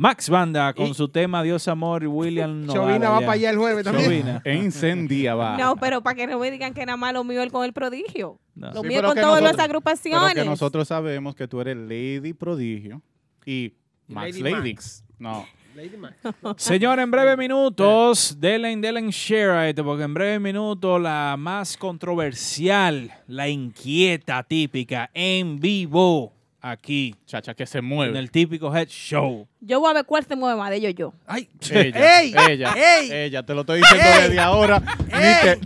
Max 0.00 0.30
Banda 0.30 0.72
con 0.74 0.86
Y- 0.86 0.94
su 0.94 1.08
tema 1.08 1.42
Dios 1.42 1.66
Amor 1.66 2.04
y 2.04 2.06
William 2.06 2.60
Nodal 2.66 2.74
Chovina 2.82 3.10
va 3.10 3.18
para 3.18 3.32
allá 3.32 3.50
el 3.50 3.58
jueves 3.58 3.82
también. 3.84 4.04
Chovina. 4.06 4.42
E 4.44 4.54
incendia 4.54 5.34
va. 5.34 5.56
No, 5.58 5.74
pero 5.76 6.00
para 6.02 6.14
que 6.14 6.26
no 6.28 6.38
me 6.38 6.50
digan 6.52 6.72
que 6.72 6.86
nada 6.86 6.96
más 6.96 7.12
lo 7.12 7.24
mío 7.24 7.42
es 7.42 7.50
con 7.50 7.64
el 7.64 7.72
prodigio. 7.72 8.38
No. 8.54 8.70
Lo 8.72 8.82
Sí, 8.82 8.86
mío 8.88 9.02
con 9.02 9.16
todas 9.16 9.42
las 9.42 9.58
agrupaciones. 9.58 10.28
Pero 10.34 10.44
que 10.44 10.48
nosotros 10.48 10.86
sabemos 10.86 11.34
que 11.34 11.48
tú 11.48 11.60
eres 11.60 11.76
Lady 11.76 12.32
Prodigio 12.32 13.02
y 13.44 13.74
Max 14.06 14.38
Lady 14.38 14.52
Lady. 14.54 14.74
Max. 14.74 15.04
No. 15.18 15.44
Lady 15.74 15.96
Max. 15.96 16.16
Señor, 16.62 16.98
en 17.00 17.10
breves 17.10 17.36
minutos, 17.36 18.36
denle, 18.38 18.76
denle 18.76 19.10
share 19.10 19.50
a 19.50 19.68
esto, 19.68 19.84
porque 19.84 20.04
en 20.04 20.14
breves 20.14 20.40
minutos 20.40 21.00
la 21.02 21.34
más 21.36 21.76
controversial, 21.76 23.12
la 23.26 23.48
inquieta 23.48 24.42
típica, 24.44 25.10
en 25.14 25.58
vivo, 25.60 26.32
aquí, 26.60 27.14
Chacha, 27.26 27.54
que 27.54 27.66
se 27.66 27.78
en 27.78 27.84
mueve. 27.84 28.18
el 28.18 28.30
típico 28.30 28.74
Head 28.74 28.88
Show. 28.88 29.46
Yo 29.60 29.80
voy 29.80 29.90
a 29.90 29.94
ver 29.94 30.04
cuál 30.04 30.24
se 30.24 30.36
mueve 30.36 30.56
más 30.58 30.70
de 30.70 30.76
ellos 30.76 30.94
yo. 30.94 31.12
Ay, 31.26 31.48
Ella, 31.70 32.20
¡Ey! 32.20 32.34
ella, 32.48 32.74
¡Ey! 32.76 33.10
ella, 33.12 33.42
te 33.44 33.54
lo 33.54 33.60
estoy 33.62 33.80
diciendo 33.80 34.06
desde 34.22 34.38
ahora. 34.40 34.80
Ni 35.06 35.10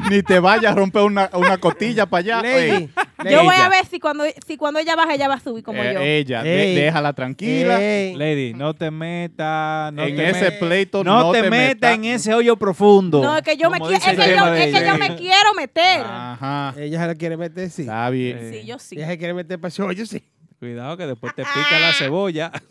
te, 0.05 0.11
ni 0.11 0.23
te 0.23 0.39
vayas 0.39 0.73
a 0.73 0.75
romper 0.75 1.03
una, 1.03 1.31
una 1.35 1.59
cotilla 1.59 2.07
para 2.07 2.39
allá. 2.39 2.57
Ey, 2.59 2.91
Yo 3.31 3.45
voy 3.45 3.55
a 3.57 3.69
ver 3.69 3.85
si 3.87 4.01
cuando, 4.01 4.25
si 4.47 4.57
cuando 4.57 4.81
ella 4.81 4.97
baja, 4.97 5.15
ella 5.15 5.29
va 5.29 5.35
a 5.35 5.41
subir 5.41 5.63
como 5.63 5.83
eh, 5.83 5.93
yo. 5.95 6.01
Ella, 6.01 6.43
de- 6.43 6.63
Ey. 6.65 6.75
déjala 6.75 7.13
tranquila. 7.13 7.81
Ey. 7.81 8.15
Lady, 8.15 8.55
no 8.55 8.75
te 8.75 8.91
metas, 8.91 9.93
no 9.93 10.03
en 10.05 10.17
te 10.17 10.31
ese 10.31 10.53
pleito 10.53 11.05
no, 11.05 11.21
no, 11.25 11.33
te, 11.33 11.49
metas 11.51 11.95
en 11.95 12.05
ese 12.05 12.35
hoyo 12.35 12.57
profundo. 12.57 13.23
No, 13.23 13.37
es 13.37 13.43
que 13.43 13.57
yo 13.57 13.71
me 13.71 13.77
es 13.79 13.83
que 13.83 14.17
yo, 14.17 14.55
es 14.55 14.75
que 14.75 14.87
yo 14.87 14.99
me 14.99 15.17
quiero 15.17 15.55
meter. 15.57 16.01
Ajá. 16.05 16.75
Ella 16.79 17.01
se 17.01 17.07
la 17.07 17.15
quiere 17.15 17.37
meter, 17.37 17.71
sí. 17.71 17.83
Está 17.83 18.09
bien. 18.11 18.51
Sí, 18.53 18.67
yo 18.67 18.79
sí. 18.79 18.97
Ella 18.97 19.09
se 19.09 19.19
quiere 19.19 19.35
meter 19.35 19.59
para 19.61 19.71
show, 19.71 19.91
yo 19.93 20.07
sí. 20.07 20.23
Cuidado 20.63 20.97
que 20.97 21.09
después 21.09 21.35
te 21.35 21.43
pica 21.43 21.81
la 21.81 21.93
cebolla. 21.93 22.53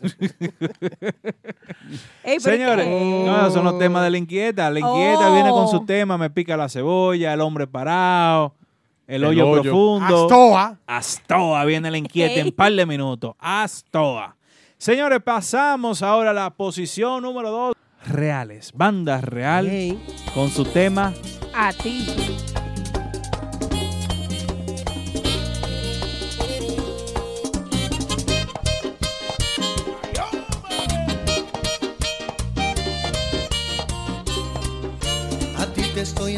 Ey, 2.24 2.38
pero 2.38 2.40
Señores, 2.40 2.86
que- 2.86 3.22
no, 3.26 3.38
esos 3.40 3.52
son 3.52 3.64
los 3.64 3.78
temas 3.78 4.02
de 4.04 4.10
la 4.10 4.16
inquieta. 4.16 4.70
La 4.70 4.80
inquieta 4.80 5.30
viene 5.30 5.50
con 5.50 5.68
su 5.68 5.76
Oh. 5.76 5.84
tema, 5.84 6.16
me 6.16 6.30
pica 6.30 6.56
la 6.56 6.70
cebolla, 6.70 7.34
el 7.34 7.42
hombre 7.42 7.66
parado, 7.66 8.54
el, 9.06 9.16
El 9.16 9.24
hoyo, 9.26 9.46
hoyo. 9.46 9.62
profundo. 9.62 10.22
Astoa. 10.22 10.78
Astoa 10.86 11.64
viene 11.66 11.90
la 11.90 11.98
inquieta 11.98 12.40
en 12.40 12.52
par 12.52 12.72
de 12.72 12.86
minutos. 12.86 13.34
Astoa. 13.38 14.36
Señores, 14.78 15.20
pasamos 15.22 16.02
ahora 16.02 16.30
a 16.30 16.32
la 16.32 16.48
posición 16.48 17.22
número 17.22 17.50
dos. 17.50 17.74
Reales, 18.06 18.72
bandas 18.74 19.22
real 19.22 19.66
Ey. 19.68 20.02
con 20.32 20.48
su 20.48 20.64
tema 20.64 21.12
A 21.54 21.74
ti. 21.74 22.06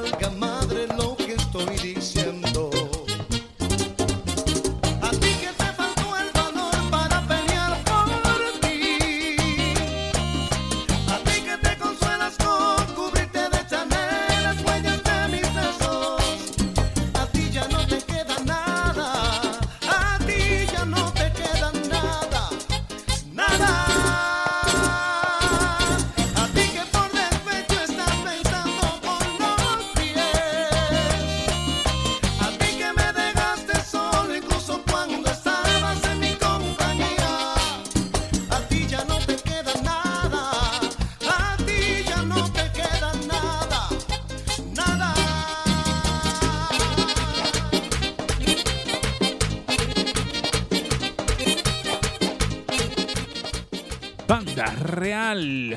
valga 0.00 0.30
madre 0.30 0.86
lo 0.98 1.16
que 1.16 1.32
estoy 1.32 1.64
diciendo. 1.78 1.95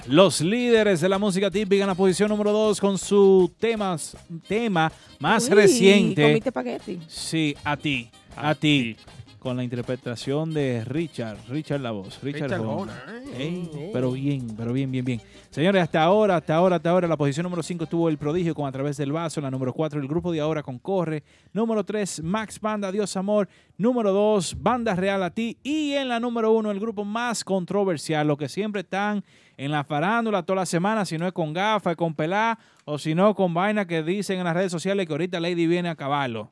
Los 0.10 0.42
líderes 0.42 1.02
de 1.02 1.10
la 1.10 1.20
música 1.20 1.52
típica 1.52 1.84
en 1.84 1.88
la 1.88 1.94
posición 1.96 2.30
número 2.30 2.52
2 2.52 2.80
con 2.82 2.98
su 2.98 3.52
temas, 3.60 4.18
tema 4.48 4.92
más 5.20 5.48
Uy, 5.48 5.54
reciente. 5.54 6.24
comiste 6.24 6.50
espagueti. 6.50 7.00
Sí, 7.08 7.56
a 7.64 7.78
ti, 7.78 8.10
a, 8.36 8.56
ti. 8.56 8.96
Con 9.40 9.56
la 9.56 9.64
interpretación 9.64 10.54
de 10.54 10.84
Richard, 10.84 11.38
Richard 11.48 11.80
la 11.80 11.92
voz, 11.92 12.22
Richard, 12.22 12.52
Richard 12.52 12.90
Ey, 13.38 13.90
pero 13.94 14.12
bien, 14.12 14.48
pero 14.58 14.74
bien, 14.74 14.92
bien, 14.92 15.06
bien. 15.06 15.22
Señores, 15.50 15.82
hasta 15.82 16.04
ahora, 16.04 16.36
hasta 16.36 16.56
ahora, 16.56 16.76
hasta 16.76 16.90
ahora, 16.90 17.08
la 17.08 17.16
posición 17.16 17.46
número 17.46 17.64
5 17.64 17.86
tuvo 17.86 18.10
el 18.10 18.18
prodigio 18.18 18.54
con 18.54 18.68
A 18.68 18.72
través 18.74 18.98
del 18.98 19.14
vaso, 19.14 19.40
la 19.40 19.50
número 19.50 19.72
4 19.72 20.02
el 20.02 20.10
grupo 20.10 20.34
de 20.34 20.42
ahora 20.42 20.62
con 20.62 20.78
Corre, 20.78 21.24
número 21.54 21.86
3 21.86 22.22
Max 22.22 22.60
Banda 22.60 22.92
Dios 22.92 23.16
Amor, 23.16 23.48
número 23.78 24.12
2 24.12 24.58
Banda 24.62 24.94
Real 24.94 25.24
a 25.24 25.30
ti 25.30 25.58
y 25.64 25.94
en 25.94 26.10
la 26.10 26.20
número 26.20 26.52
1 26.52 26.70
el 26.70 26.80
grupo 26.82 27.06
más 27.06 27.46
controversial, 27.46 28.28
los 28.28 28.38
que 28.38 28.50
siempre 28.50 28.82
están 28.82 29.24
en 29.56 29.72
la 29.72 29.86
farándula 29.86 30.44
toda 30.44 30.58
la 30.58 30.66
semana, 30.66 31.06
si 31.06 31.18
no 31.18 31.26
es 31.26 31.34
con 31.34 31.54
gafas, 31.54 31.96
con 31.96 32.14
pelá 32.14 32.60
o 32.84 32.98
si 32.98 33.16
no 33.16 33.34
con 33.34 33.54
vaina 33.54 33.86
que 33.86 34.04
dicen 34.04 34.40
en 34.40 34.44
las 34.44 34.54
redes 34.54 34.72
sociales 34.72 35.08
que 35.08 35.14
ahorita 35.14 35.40
Lady 35.40 35.66
viene 35.66 35.88
a 35.88 35.96
caballo. 35.96 36.50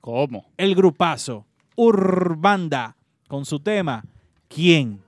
¿Cómo? 0.00 0.46
El 0.56 0.74
grupazo 0.74 1.44
Urbanda 1.76 2.96
con 3.28 3.44
su 3.44 3.60
tema 3.60 4.02
¿Quién? 4.48 5.02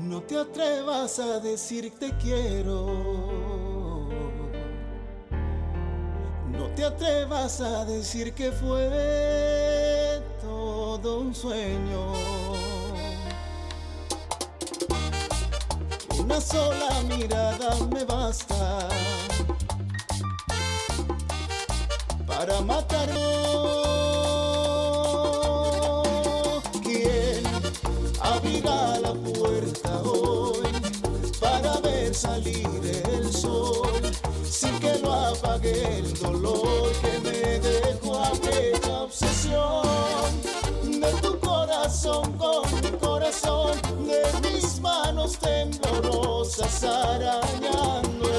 No 0.00 0.22
te 0.22 0.36
atrevas 0.36 1.18
a 1.18 1.38
decir 1.40 1.92
te 1.98 2.10
quiero. 2.18 4.08
No 6.50 6.66
te 6.74 6.84
atrevas 6.84 7.60
a 7.60 7.84
decir 7.84 8.32
que 8.34 8.50
fue 8.50 10.22
todo 10.40 11.20
un 11.20 11.34
sueño. 11.34 12.63
Una 16.24 16.40
sola 16.40 17.02
mirada 17.06 17.76
me 17.92 18.02
basta 18.04 18.88
para 22.26 22.62
matarlo. 22.62 23.20
¿Quién 26.82 27.44
abrirá 28.22 29.00
la 29.00 29.12
puerta 29.12 30.00
hoy 30.02 30.66
para 31.38 31.78
ver 31.80 32.14
salir 32.14 32.68
el 33.12 33.30
sol 33.30 34.00
sin 34.48 34.80
que 34.80 34.98
lo 35.00 35.12
apague 35.12 35.98
el 35.98 36.14
dolor 36.14 36.90
que 37.02 37.18
me 37.20 37.60
dejó 37.60 38.24
aquella 38.24 39.02
obsesión 39.02 40.40
de 41.02 41.12
tu 41.20 41.38
corazón 41.38 42.32
con 42.38 42.64
corazón 42.72 43.03
de 43.24 44.50
mis 44.50 44.80
manos 44.80 45.38
temblorosas 45.38 46.84
arañando 46.84 48.33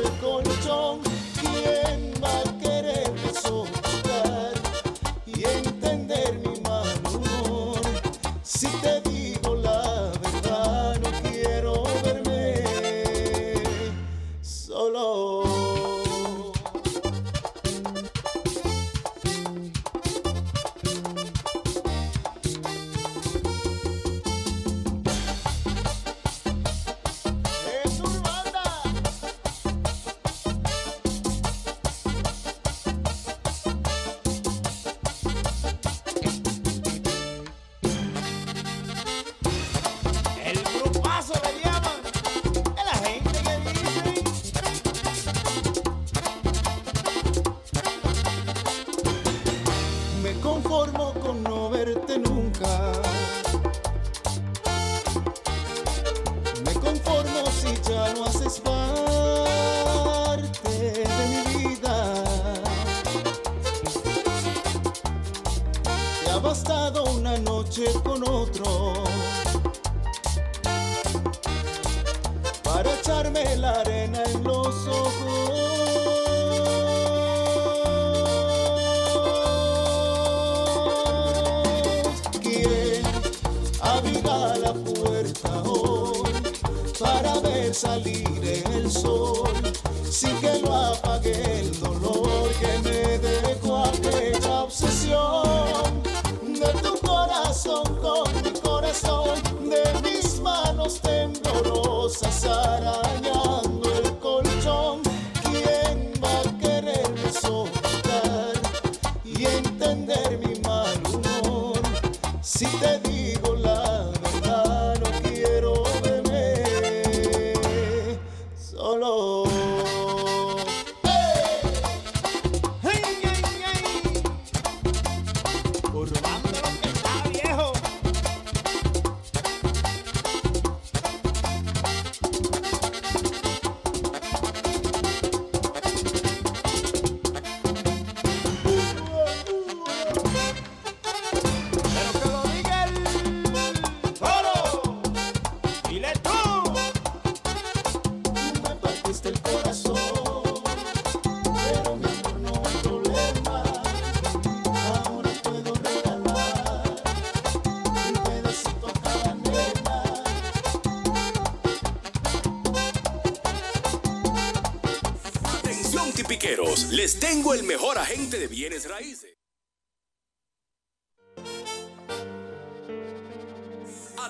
raíces. 168.88 169.36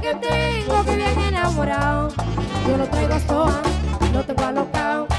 Que 0.00 0.14
tengo 0.14 0.84
que 0.84 0.96
bien 0.96 1.20
enamorado, 1.20 2.08
yo 2.66 2.76
lo 2.76 2.86
traigo 2.86 3.14
a 3.14 3.16
lo 4.12 4.24
tengo 4.24 4.44
alocao, 4.44 5.06
yo 5.08 5.09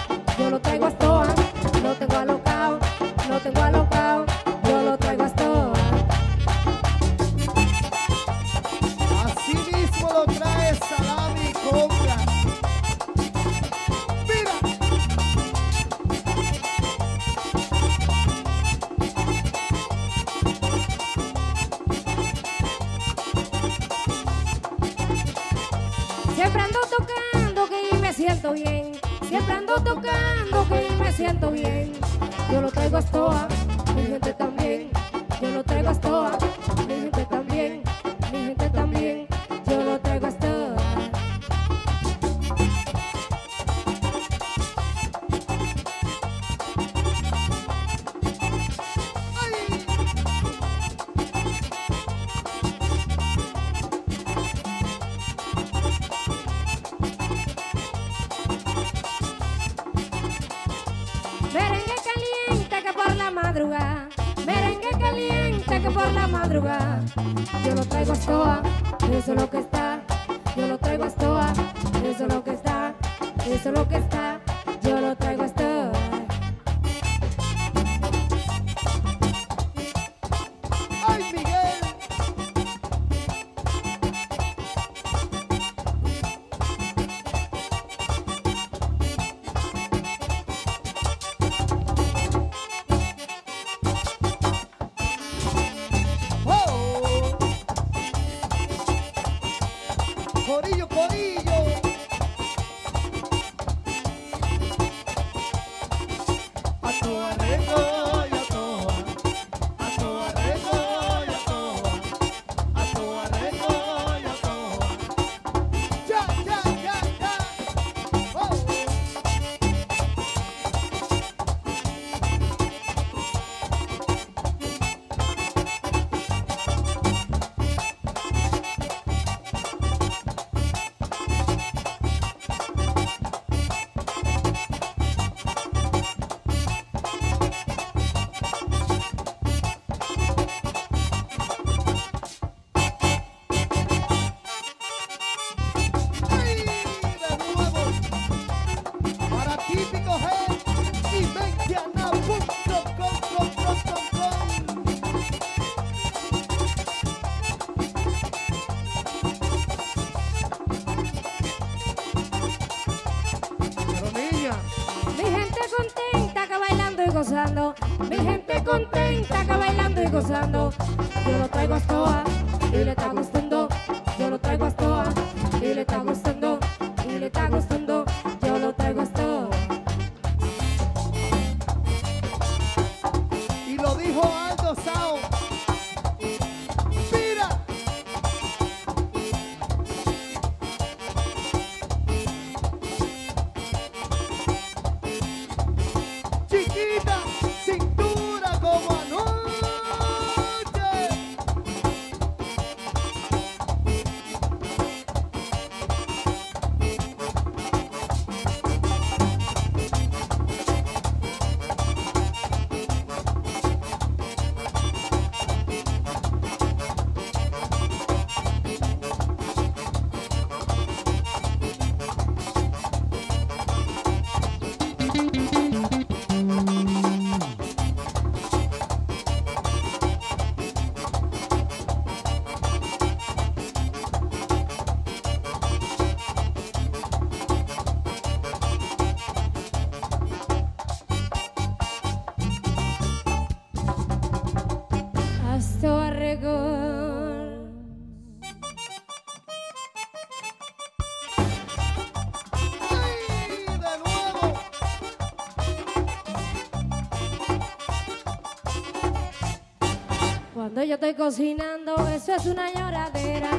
estoy 261.01 261.15
cocinando, 261.15 261.95
eso 262.09 262.35
es 262.35 262.45
una 262.45 262.71
lloradera. 262.71 263.49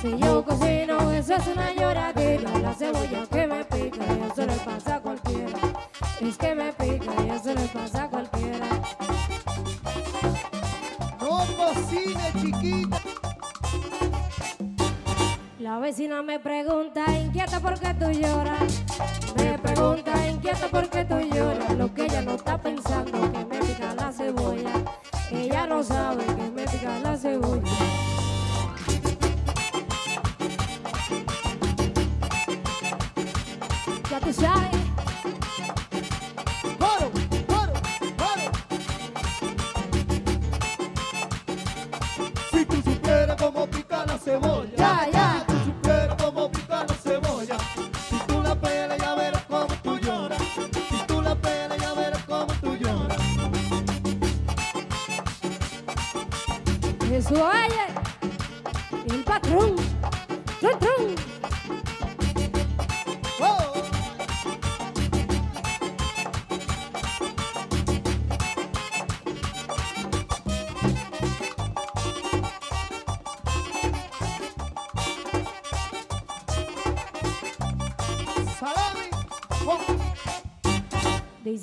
Si 0.00 0.16
yo 0.16 0.44
cocino, 0.44 1.10
eso 1.10 1.34
es 1.34 1.46
una 1.48 1.72
lloradera. 1.72 2.56
La 2.60 2.72
cebolla 2.72 3.26
que 3.26 3.46
me 3.48 3.64
pica, 3.64 4.04
y 4.06 4.30
eso 4.30 4.46
le 4.46 4.54
pasa 4.64 4.94
a 4.94 5.00
cualquiera. 5.00 5.58
Es 6.20 6.38
que 6.38 6.54
me 6.54 6.72
pica, 6.72 7.12
y 7.20 7.30
eso 7.30 7.52
le 7.52 7.66
pasa 7.66 8.04
a 8.04 8.08
cualquiera. 8.08 8.68
No 11.20 11.44
cocine, 11.56 12.32
chiquita. 12.40 13.00
La 15.58 15.80
vecina 15.80 16.22
me 16.22 16.38
pregunta, 16.38 17.06
inquieta 17.18 17.58
por 17.58 17.74
qué 17.80 17.92
tú 17.94 18.08
lloras. 18.12 18.84
Me 19.36 19.58
pregunta, 19.58 20.28
inquieta 20.28 20.68
por 20.68 20.88
qué 20.88 21.04
tú 21.04 21.13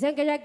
Dicen 0.02 0.16
que 0.16 0.26
ya 0.26 0.41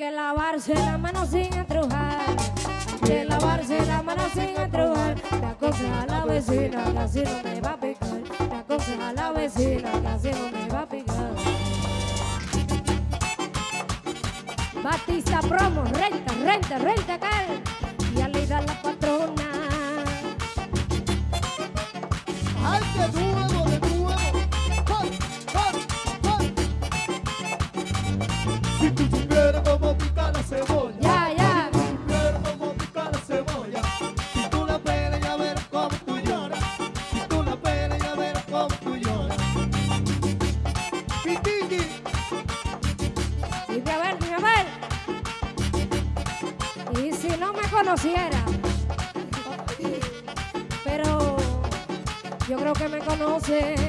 que 53.39 53.86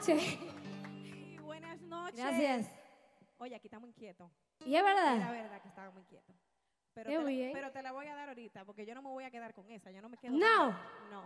Buenas 0.00 0.08
noches. 0.08 0.38
Buenas 1.44 1.80
noches. 1.82 2.16
Gracias. 2.16 2.70
Oye, 3.38 3.54
aquí 3.54 3.66
estamos 3.66 3.88
inquietos. 3.88 4.30
¿Y 4.64 4.74
es 4.74 4.82
verdad? 4.82 5.14
Es 5.16 5.20
la 5.20 5.30
verdad 5.32 5.60
que 5.62 5.68
estábamos 5.68 6.00
inquietos. 6.02 6.34
Pero 6.94 7.10
Qué 7.10 7.16
te, 7.16 7.22
la, 7.22 7.28
bien. 7.28 7.50
pero 7.52 7.70
te 7.70 7.82
la 7.82 7.92
voy 7.92 8.06
a 8.06 8.14
dar 8.14 8.28
ahorita, 8.28 8.64
porque 8.64 8.84
yo 8.86 8.94
no 8.94 9.02
me 9.02 9.10
voy 9.10 9.24
a 9.24 9.30
quedar 9.30 9.52
con 9.54 9.70
esa. 9.70 9.90
Yo 9.90 10.00
no 10.02 10.08
me 10.08 10.16
quedo. 10.16 10.32
No. 10.32 10.38
con 10.38 10.70
esa. 10.70 11.10
No, 11.10 11.22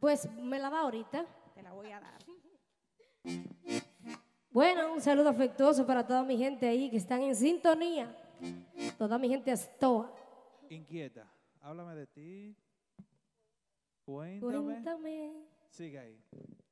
Pues 0.00 0.30
me 0.32 0.58
la 0.58 0.70
da 0.70 0.80
ahorita. 0.80 1.26
te 1.54 1.62
la 1.62 1.72
voy 1.72 1.90
a 1.92 2.00
dar. 2.00 2.18
Bueno, 4.50 4.92
un 4.94 5.00
saludo 5.00 5.28
afectuoso 5.28 5.86
para 5.86 6.06
toda 6.06 6.22
mi 6.24 6.38
gente 6.38 6.66
ahí 6.66 6.90
que 6.90 6.96
están 6.96 7.22
en 7.22 7.36
sintonía. 7.36 8.16
Toda 8.98 9.18
mi 9.18 9.28
gente 9.28 9.50
Astoa. 9.52 10.10
Inquieta. 10.70 11.30
Háblame 11.60 11.94
de 11.94 12.06
ti. 12.06 12.56
Cuéntame. 14.04 14.62
Cuéntame 14.64 15.32
Sigue 15.76 15.98
ahí. 15.98 16.18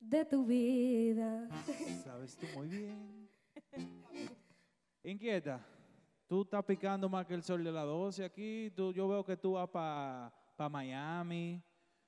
de 0.00 0.24
tu 0.24 0.46
vida. 0.46 1.46
Sabes 2.04 2.36
tú 2.36 2.46
muy 2.56 2.68
bien. 2.68 3.28
Inquieta. 5.02 5.60
Tú 6.26 6.42
estás 6.42 6.64
picando 6.64 7.06
más 7.08 7.26
que 7.26 7.34
el 7.34 7.42
sol 7.42 7.62
de 7.62 7.70
las 7.70 7.84
12 7.84 8.24
aquí. 8.24 8.72
Tú, 8.74 8.92
yo 8.94 9.06
veo 9.06 9.22
que 9.24 9.36
tú 9.36 9.52
vas 9.52 9.68
para 9.68 10.32
Miami. 10.70 11.62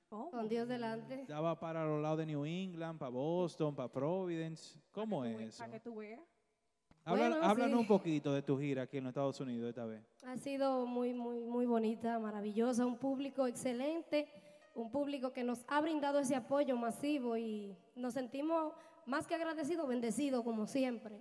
Con 0.09 0.47
Dios 0.49 0.67
delante. 0.67 1.25
Ya 1.27 1.39
vas 1.39 1.57
para 1.59 1.85
los 1.85 2.01
lados 2.01 2.17
de 2.17 2.25
New 2.25 2.45
England, 2.45 2.97
para 2.97 3.09
Boston, 3.11 3.75
para 3.75 3.91
Providence. 3.91 4.79
¿Cómo 4.91 5.23
es 5.23 5.39
eso? 5.39 5.59
Para 5.59 5.71
que 5.73 5.79
tú 5.79 5.95
veas. 5.97 6.21
Habla- 7.05 7.29
Bueno, 7.29 7.45
háblanos 7.45 7.75
sí. 7.77 7.81
un 7.81 7.87
poquito 7.87 8.33
de 8.33 8.41
tu 8.41 8.57
gira 8.59 8.81
aquí 8.83 8.97
en 8.97 9.03
los 9.03 9.11
Estados 9.11 9.39
Unidos 9.39 9.69
esta 9.69 9.85
vez. 9.85 10.01
Ha 10.25 10.35
sido 10.37 10.85
muy, 10.87 11.13
muy, 11.13 11.39
muy 11.41 11.65
bonita, 11.67 12.17
maravillosa, 12.19 12.85
un 12.85 12.97
público 12.97 13.45
excelente, 13.47 14.27
un 14.77 14.91
público 14.91 15.33
que 15.33 15.43
nos 15.43 15.65
ha 15.67 15.81
brindado 15.81 16.19
ese 16.19 16.35
apoyo 16.35 16.75
masivo 16.77 17.35
y 17.37 17.75
nos 17.95 18.13
sentimos 18.13 18.73
más 19.05 19.25
que 19.27 19.35
agradecidos, 19.35 19.87
bendecidos 19.87 20.43
como 20.43 20.67
siempre. 20.67 21.19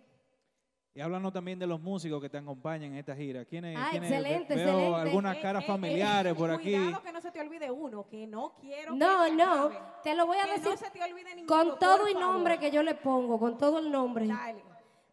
Y 0.94 1.00
háblanos 1.00 1.32
también 1.32 1.58
de 1.58 1.66
los 1.66 1.78
músicos 1.80 2.22
que 2.22 2.28
te 2.30 2.38
acompañan 2.38 2.92
en 2.92 2.98
esta 2.98 3.14
gira. 3.14 3.44
¿Quiénes, 3.44 3.76
Ah, 3.78 3.88
quiénes- 3.90 4.10
excelente, 4.10 4.54
Veo 4.54 4.68
excelente. 4.68 5.00
algunas 5.00 5.36
Eh, 5.36 5.40
caras 5.42 5.62
eh, 5.64 5.66
familiares 5.66 6.32
eh, 6.32 6.34
por 6.34 6.50
aquí. 6.50 6.72
Cuidado 6.74 7.02
que 7.02 7.12
no 7.12 7.20
se 7.20 7.30
te 7.30 7.40
olvide 7.40 7.70
uno, 7.70 8.06
que 8.08 8.26
no 8.26 8.54
quiero 8.60 8.92
que 8.94 8.98
No, 8.98 9.24
te 9.24 9.32
no, 9.32 9.52
acabe. 9.52 9.78
te 10.02 10.14
lo 10.14 10.26
voy 10.26 10.38
a 10.38 10.44
Que 10.44 10.50
decir 10.52 10.70
no 10.70 10.76
se 10.78 10.90
te 10.90 11.02
olvide 11.02 11.34
ninguno, 11.34 11.46
con 11.70 11.78
todo 11.78 12.06
el 12.06 12.14
nombre 12.14 12.54
favor. 12.54 12.70
que 12.70 12.74
yo 12.74 12.82
le 12.82 12.94
pongo, 12.94 13.38
con 13.38 13.58
todo 13.58 13.78
el 13.78 13.90
nombre. 13.90 14.26
Dale. 14.26 14.62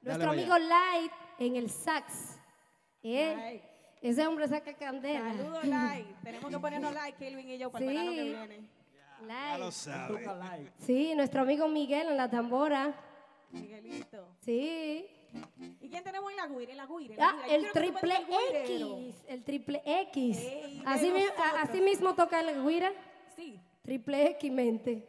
Nuestro 0.01 0.27
Dale, 0.29 0.41
amigo 0.41 0.57
Light 0.57 1.11
en 1.39 1.55
el 1.57 1.69
sax. 1.69 2.39
¿eh? 3.03 3.33
Light. 3.35 3.63
Ese 4.03 4.27
hombre 4.27 4.47
saca 4.47 4.73
candela. 4.73 5.33
Saludos, 5.33 5.63
Light. 5.65 6.05
Tenemos 6.23 6.51
que 6.51 6.59
ponernos 6.59 6.93
like, 6.93 7.17
Kelvin 7.17 7.49
y 7.49 7.57
yo, 7.57 7.71
para 7.71 7.85
el 7.85 7.89
verano 7.91 8.11
que 8.11 8.17
Sí. 8.21 8.29
viene. 8.29 8.69
Light. 9.25 10.71
Sí, 10.79 11.13
nuestro 11.15 11.41
amigo 11.41 11.67
Miguel 11.69 12.09
en 12.09 12.17
la 12.17 12.29
tambora. 12.29 12.93
Miguelito. 13.51 14.27
Sí. 14.41 15.05
¿Y 15.81 15.89
quién 15.89 16.03
tenemos 16.03 16.29
en 16.31 16.37
la 16.37 16.47
guira? 16.47 16.71
En 16.71 16.77
la 16.77 16.85
guira. 16.85 17.13
en 17.13 17.19
la 17.19 17.27
Ah, 17.29 17.33
guira. 17.45 17.55
El 17.55 17.71
triple. 17.71 18.13
X. 18.65 19.23
El 19.27 19.43
triple 19.43 19.81
X. 19.85 20.37
Ey, 20.37 20.83
así, 20.85 21.09
mi- 21.11 21.23
así 21.61 21.81
mismo 21.81 22.13
toca 22.13 22.41
el 22.41 22.63
guira. 22.67 22.91
Sí. 23.35 23.59
Triple 23.83 24.31
X 24.31 24.51
mente. 24.51 25.07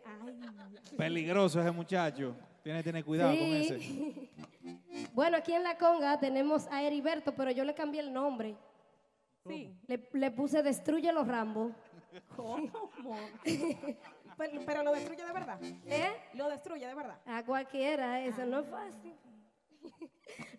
Peligroso 0.97 1.61
ese 1.61 1.71
muchacho. 1.73 2.37
Tienes 2.63 2.83
que 2.83 2.89
tener 2.91 3.05
cuidado 3.05 3.31
con 3.37 3.47
ese. 3.49 3.81
Sí. 3.81 4.31
bueno, 5.15 5.37
aquí 5.37 5.53
en 5.53 5.63
la 5.65 5.77
conga 5.77 6.19
tenemos 6.19 6.67
a 6.69 6.83
Heriberto, 6.83 7.35
pero 7.35 7.51
yo 7.51 7.65
le 7.65 7.75
cambié 7.75 8.01
el 8.01 8.13
nombre. 8.13 8.55
Sí. 9.47 9.77
Le, 9.87 10.09
le 10.13 10.31
puse 10.31 10.63
Destruye 10.63 11.13
los 11.13 11.27
Rambo. 11.27 11.73
¿Cómo? 12.37 12.91
pero, 14.39 14.61
pero 14.65 14.83
lo 14.83 14.93
destruye 14.93 15.25
de 15.25 15.33
verdad. 15.33 15.59
¿Eh? 15.63 16.13
Lo 16.35 16.49
destruye 16.49 16.87
de 16.87 16.95
verdad. 16.95 17.19
A 17.27 17.45
cualquiera, 17.45 18.21
eso 18.25 18.47
no 18.47 18.61
es 18.61 18.67
fácil. 18.69 19.15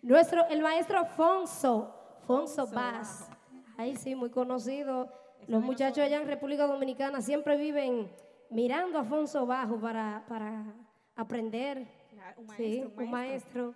Nuestro, 0.02 0.46
el 0.48 0.60
maestro 0.62 1.04
Fonso, 1.04 1.94
Fonso 2.26 2.66
Vaz. 2.68 3.28
Ahí 3.76 3.96
sí, 3.96 4.14
muy 4.14 4.30
conocido. 4.30 5.12
Los 5.48 5.62
muchachos 5.62 5.98
allá 5.98 6.20
en 6.20 6.26
República 6.26 6.66
Dominicana 6.66 7.20
siempre 7.20 7.56
viven 7.56 8.10
mirando 8.50 8.98
a 8.98 9.04
Fonso 9.04 9.46
Bajo 9.46 9.80
para, 9.80 10.24
para 10.28 10.64
aprender. 11.14 11.88
Un 12.36 12.48
Sí, 12.56 12.80
maestro, 12.80 13.04
un 13.04 13.10
maestro. 13.10 13.74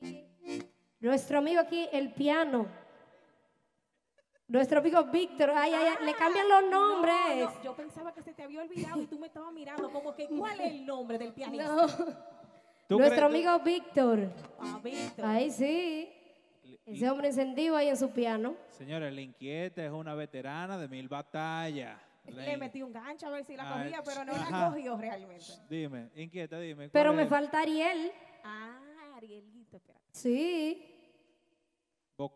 Sí. 0.00 0.28
Nuestro 1.00 1.38
amigo 1.38 1.60
aquí, 1.60 1.88
el 1.92 2.12
piano. 2.12 2.66
Nuestro 4.46 4.80
amigo 4.80 5.02
Víctor, 5.04 5.50
ay, 5.54 5.72
ay, 5.72 5.94
ay, 5.98 6.06
le 6.06 6.14
cambian 6.14 6.46
los 6.48 6.70
nombres. 6.70 7.14
No, 7.36 7.50
no, 7.50 7.62
yo 7.62 7.74
pensaba 7.74 8.12
que 8.12 8.22
se 8.22 8.34
te 8.34 8.42
había 8.42 8.60
olvidado 8.60 9.00
y 9.00 9.06
tú 9.06 9.18
me 9.18 9.28
estabas 9.28 9.52
mirando 9.52 9.90
como 9.90 10.14
que 10.14 10.28
¿cuál 10.28 10.60
es 10.60 10.66
el 10.72 10.84
nombre 10.84 11.16
del 11.18 11.32
pianista? 11.32 11.66
No. 11.74 11.86
¿Tú 12.88 12.98
Nuestro 12.98 13.26
amigo 13.26 13.58
Víctor. 13.60 14.28
Ah, 14.60 14.78
Víctor. 14.84 15.24
Ahí 15.24 15.50
sí. 15.50 16.10
Ese 16.84 17.08
hombre 17.08 17.28
encendido 17.28 17.76
ahí 17.76 17.88
en 17.88 17.96
su 17.96 18.10
piano. 18.10 18.56
Señores, 18.68 19.14
la 19.14 19.20
inquieta 19.22 19.82
es 19.82 19.90
una 19.90 20.14
veterana 20.14 20.76
de 20.76 20.88
mil 20.88 21.08
batallas. 21.08 21.98
La 22.26 22.42
Le 22.42 22.56
metí 22.58 22.82
un 22.82 22.92
gancho 22.92 23.26
a 23.26 23.30
ver 23.30 23.44
si 23.44 23.56
la 23.56 23.74
Ay, 23.74 23.84
cogía, 23.84 24.02
pero 24.04 24.24
no 24.26 24.32
ajá. 24.32 24.60
la 24.60 24.70
cogió 24.70 24.96
realmente. 24.98 25.44
Dime, 25.70 26.10
inquieta, 26.16 26.58
dime. 26.58 26.90
Pero 26.90 27.10
¿cuál 27.10 27.16
me 27.16 27.22
es? 27.22 27.28
falta 27.28 27.60
Ariel. 27.60 28.12
Ah, 28.44 28.78
Arielito, 29.16 29.78
espera. 29.78 29.98
Sí. 30.12 30.93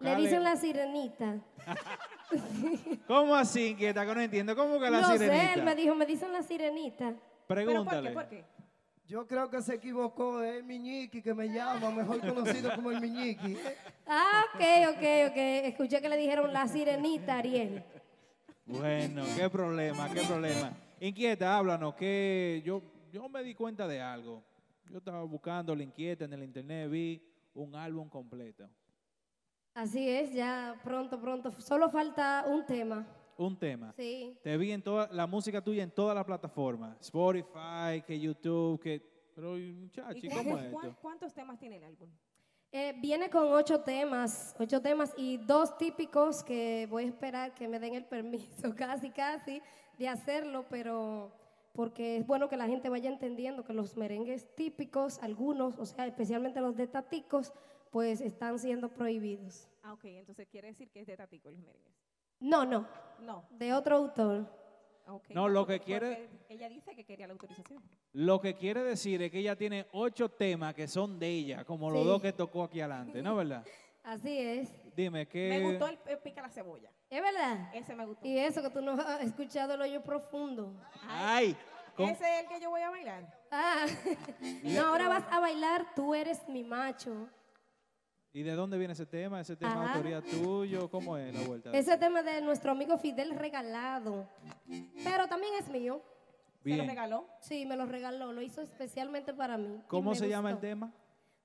Le 0.01 0.17
dicen 0.17 0.43
la 0.43 0.57
sirenita. 0.57 1.41
¿Cómo 3.07 3.35
así, 3.35 3.69
inquieta? 3.69 4.05
Que 4.05 4.15
no 4.15 4.21
entiendo. 4.21 4.57
¿Cómo 4.57 4.81
que 4.81 4.91
la 4.91 5.01
no 5.01 5.13
sirenita? 5.13 5.53
sé, 5.53 5.53
él 5.55 5.63
me 5.65 5.75
dijo, 5.77 5.95
me 5.95 6.05
dicen 6.05 6.33
la 6.33 6.43
sirenita. 6.43 7.15
Pregúntale. 7.47 8.15
Yo 9.07 9.27
creo 9.27 9.49
que 9.49 9.63
se 9.63 9.77
equivocó, 9.77 10.43
es 10.43 10.57
el 10.57 10.65
Miñiqui 10.65 11.23
que 11.23 11.33
me 11.33 11.49
llama, 11.49 11.91
mejor 11.91 12.21
conocido 12.21 12.75
como 12.75 12.91
el 12.91 13.01
Miñiqui. 13.01 13.57
Ah, 14.07 14.45
ok, 14.53 14.61
ok, 14.91 15.31
ok. 15.31 15.37
Escuché 15.37 16.03
que 16.03 16.09
le 16.11 16.19
dijeron 16.19 16.53
la 16.53 16.69
sirenita, 16.69 17.39
Ariel. 17.39 17.83
Bueno, 18.67 19.25
qué 19.35 19.49
problema, 19.49 20.13
qué 20.13 20.21
problema. 20.23 20.73
Inquieta, 21.01 21.57
háblanos, 21.57 21.95
que 21.95 22.61
yo, 22.67 22.83
yo 23.11 23.29
me 23.31 23.43
di 23.43 23.55
cuenta 23.55 23.87
de 23.89 24.01
algo. 24.01 24.43
Yo 24.91 24.99
estaba 24.99 25.23
buscando 25.23 25.75
la 25.75 25.85
inquieta 25.85 26.27
en 26.27 26.35
el 26.35 26.43
internet, 26.43 26.91
vi 26.91 27.23
un 27.55 27.75
álbum 27.77 28.11
completo. 28.11 28.69
Así 29.79 30.09
es, 30.09 30.33
ya 30.33 30.75
pronto, 30.83 31.21
pronto. 31.21 31.53
Solo 31.61 31.89
falta 31.89 32.45
un 32.49 32.67
tema. 32.67 33.07
Un 33.37 33.57
tema. 33.57 33.93
Sí. 33.97 34.37
Te 34.43 34.57
vi 34.57 34.73
en 34.73 34.83
toda 34.83 35.09
la 35.13 35.25
música 35.29 35.63
tuya 35.63 35.85
en 35.85 35.91
todas 35.93 36.17
las 36.17 36.25
plataformas. 36.25 36.97
Spotify, 37.01 38.03
que 38.05 38.19
YouTube, 38.19 38.81
que. 38.81 39.01
Pero, 39.37 39.53
muchachi, 39.53 40.27
¿Y 40.27 40.31
¿cómo 40.31 40.59
es 40.59 40.65
esto? 40.65 40.73
cuán- 40.81 40.97
cuántos 41.01 41.33
temas 41.33 41.61
tiene 41.61 41.77
el 41.77 41.85
álbum? 41.85 42.09
Eh, 42.73 42.93
viene 43.01 43.31
con 43.31 43.53
ocho 43.53 43.81
temas, 43.83 44.57
ocho 44.59 44.83
temas 44.83 45.15
y 45.17 45.37
dos 45.37 45.79
típicos 45.79 46.43
que 46.43 46.89
voy 46.91 47.05
a 47.05 47.07
esperar 47.07 47.55
que 47.55 47.69
me 47.69 47.79
den 47.79 47.95
el 47.95 48.05
permiso, 48.05 48.75
casi, 48.77 49.11
casi, 49.11 49.63
de 49.97 50.09
hacerlo, 50.09 50.67
pero 50.69 51.31
porque 51.73 52.17
es 52.17 52.27
bueno 52.27 52.49
que 52.49 52.57
la 52.57 52.67
gente 52.67 52.89
vaya 52.89 53.09
entendiendo 53.09 53.63
que 53.65 53.73
los 53.73 53.97
merengues 53.97 54.53
típicos, 54.57 55.21
algunos, 55.23 55.79
o 55.79 55.87
sea, 55.87 56.05
especialmente 56.09 56.61
los 56.61 56.75
de 56.77 56.89
taticos, 56.89 57.53
pues 57.91 58.21
están 58.21 58.59
siendo 58.59 58.89
prohibidos. 58.89 59.69
Ah, 59.83 59.93
ok, 59.93 60.05
entonces 60.05 60.47
quiere 60.49 60.69
decir 60.69 60.91
que 60.91 61.01
es 61.01 61.07
de 61.07 61.17
Tatico 61.17 61.51
los 61.51 61.61
merengues. 61.61 61.95
No, 62.41 62.65
no, 62.65 62.87
No. 63.21 63.45
de 63.51 63.73
otro 63.73 63.97
autor. 63.97 64.47
Ok, 65.07 65.31
No, 65.31 65.49
lo 65.49 65.67
que 65.67 65.81
quiere- 65.81 66.29
porque 66.29 66.55
Ella 66.55 66.69
dice 66.69 66.95
que 66.95 67.05
quería 67.05 67.27
la 67.27 67.33
autorización. 67.33 67.83
Lo 68.13 68.41
que 68.41 68.55
quiere 68.55 68.83
decir 68.83 69.23
es 69.23 69.31
que 69.31 69.39
ella 69.39 69.57
tiene 69.57 69.87
ocho 69.93 70.29
temas 70.29 70.75
que 70.75 70.87
son 70.87 71.19
de 71.19 71.29
ella, 71.29 71.65
como 71.65 71.91
los 71.91 72.05
dos 72.05 72.21
que 72.21 72.33
tocó 72.33 72.63
aquí 72.65 72.81
adelante, 72.81 73.23
¿no 73.23 73.35
verdad? 73.37 73.65
Así 74.05 74.39
es. 74.39 74.71
Dime, 74.97 75.27
¿qué? 75.27 75.49
Me 75.51 75.61
gustó 75.63 75.87
el, 75.89 75.99
el 76.07 76.19
pica 76.19 76.41
la 76.43 76.49
cebolla. 76.51 76.91
¿Es 77.11 77.23
verdad? 77.23 77.71
Ese 77.75 77.95
me 77.95 78.05
gustó. 78.07 78.27
Y 78.27 78.39
eso 78.39 78.63
que 78.63 78.71
tú 78.71 78.81
no 78.83 78.93
has 78.93 79.23
escuchado 79.23 79.75
el 79.75 79.81
hoyo 79.83 80.03
profundo. 80.03 80.75
Ay, 81.07 81.57
¿cómo? 81.97 82.11
Ese 82.11 82.25
es 82.25 82.43
el 82.43 82.49
que 82.49 82.61
yo 82.61 82.71
voy 82.71 82.81
a 82.83 82.91
bailar. 82.91 83.39
Ah, 83.51 83.87
no, 84.63 84.87
ahora 84.87 85.09
vas 85.09 85.25
a 85.31 85.41
bailar 85.41 85.95
Tú 85.95 86.15
eres 86.15 86.47
mi 86.49 86.65
macho. 86.65 87.29
¿Y 88.39 88.45
de 88.45 88.53
dónde 88.53 88.79
viene 88.79 88.93
ese 88.93 89.05
tema? 89.05 89.41
¿Ese 89.41 89.57
tema 89.57 89.73
de 89.73 89.81
Ajá. 89.81 89.95
autoría 89.95 90.23
tuyo? 90.23 90.89
¿Cómo 90.89 91.17
es 91.17 91.35
la 91.35 91.41
vuelta? 91.41 91.73
Ese 91.73 91.99
tema 91.99 92.23
de 92.23 92.41
nuestro 92.41 92.71
amigo 92.71 92.97
Fidel 92.97 93.35
regalado. 93.35 94.29
Pero 95.03 95.27
también 95.27 95.55
es 95.59 95.69
mío. 95.69 96.01
¿Se 96.63 96.77
lo 96.77 96.85
regaló? 96.85 97.27
Sí, 97.41 97.67
me 97.67 97.75
lo 97.75 97.85
regaló. 97.87 98.33
Lo 98.33 98.41
hizo 98.41 98.61
especialmente 98.63 99.35
para 99.35 99.59
mí. 99.59 99.81
¿Cómo 99.89 100.11
me 100.11 100.17
se 100.17 100.29
llama 100.29 100.53
el 100.53 100.59
tema? 100.59 100.93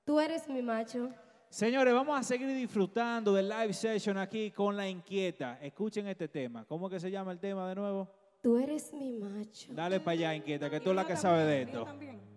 Tú 0.06 0.20
eres 0.20 0.48
mi 0.48 0.62
macho. 0.62 1.10
Señores, 1.50 1.96
vamos 1.96 2.20
a 2.20 2.22
seguir 2.22 2.48
disfrutando 2.50 3.34
del 3.34 3.50
live 3.50 3.74
session 3.74 4.20
aquí 4.20 4.52
con 4.52 4.78
La 4.78 4.88
Inquieta. 4.88 5.58
Escuchen 5.64 6.06
este 6.08 6.28
tema. 6.28 6.64
¿Cómo 6.66 6.92
que 6.92 7.00
se 7.00 7.10
llama 7.10 7.32
el 7.32 7.40
tema 7.40 7.68
de 7.68 7.74
nuevo? 7.74 8.08
Tú 8.40 8.60
eres 8.60 8.94
mi 8.94 9.14
macho. 9.14 9.74
Dale 9.74 10.00
para 10.00 10.12
allá, 10.12 10.36
Inquieta, 10.36 10.70
que 10.70 10.80
tú 10.80 10.92
es 10.92 10.96
la 10.96 11.08
que 11.08 11.18
sabe 11.18 11.44
de 11.44 11.62
esto. 11.64 11.88
Y 12.00 12.33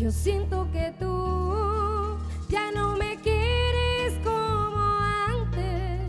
Yo 0.00 0.10
siento 0.10 0.66
que 0.72 0.94
tú 0.98 2.18
ya 2.48 2.72
no 2.74 2.96
me 2.96 3.16
quieres 3.16 4.14
como 4.24 4.98
antes. 5.28 6.00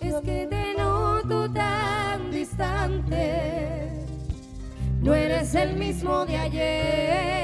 Es 0.00 0.14
que 0.20 0.46
te 0.46 0.74
noto 0.78 1.50
tan 1.50 2.30
distante. 2.30 4.06
No 5.02 5.12
eres 5.14 5.52
el 5.56 5.76
mismo 5.76 6.24
de 6.26 6.36
ayer. 6.36 7.39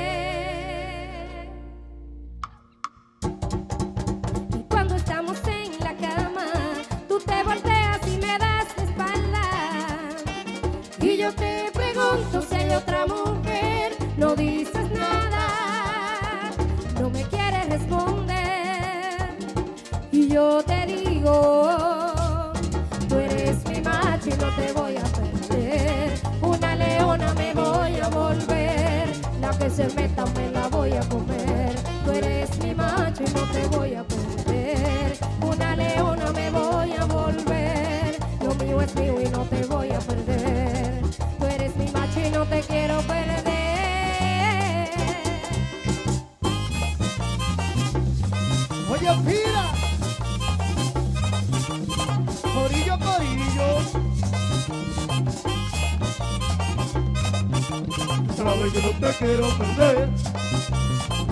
Sabes 58.67 58.83
que 58.83 58.89
no 58.89 58.99
te 58.99 59.17
quiero 59.19 59.49
perder. 59.59 60.09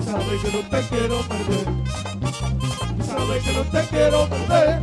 Sabes 0.05 0.41
que 0.41 0.51
no 0.51 0.69
te 0.69 0.81
quiero 0.87 1.21
perder. 1.27 1.67
Sabes 3.05 3.43
que 3.43 3.53
no 3.53 3.63
te 3.63 3.87
quiero 3.89 4.29
perder. 4.29 4.81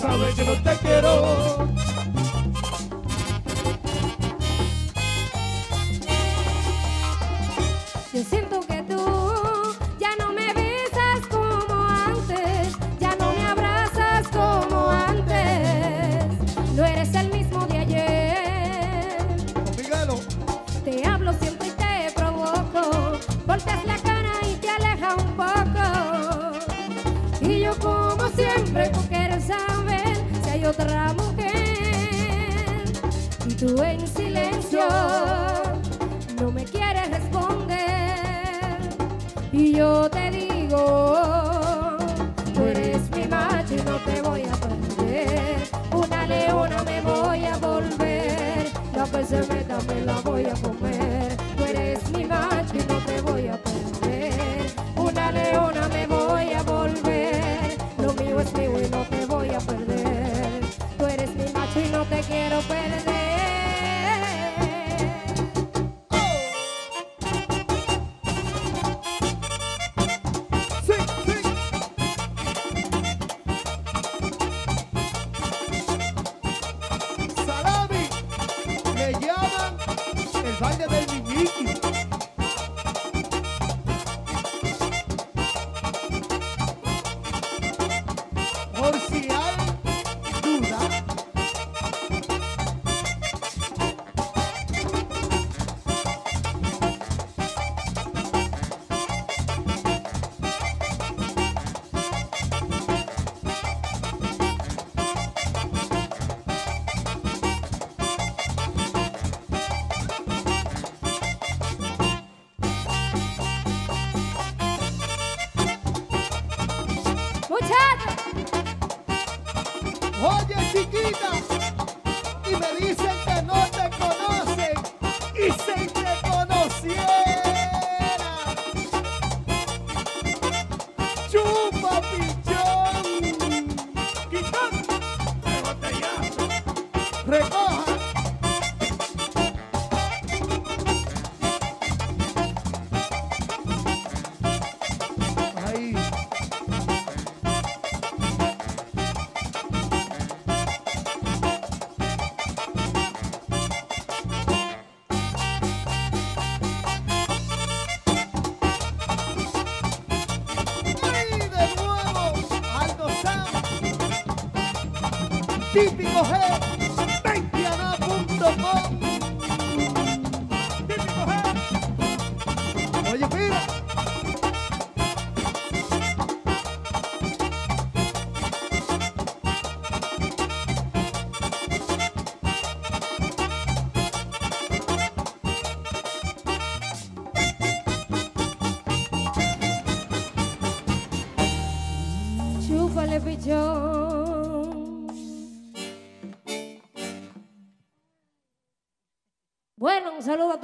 Sabes 0.00 0.34
que 0.36 0.44
no 0.44 0.62
te 0.62 0.76
quiero. 0.78 1.75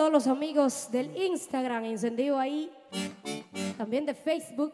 Todos 0.03 0.13
los 0.13 0.27
amigos 0.27 0.89
del 0.91 1.17
Instagram, 1.17 1.85
encendido 1.85 2.37
ahí. 2.37 2.73
También 3.79 4.05
de 4.05 4.15
Facebook. 4.15 4.73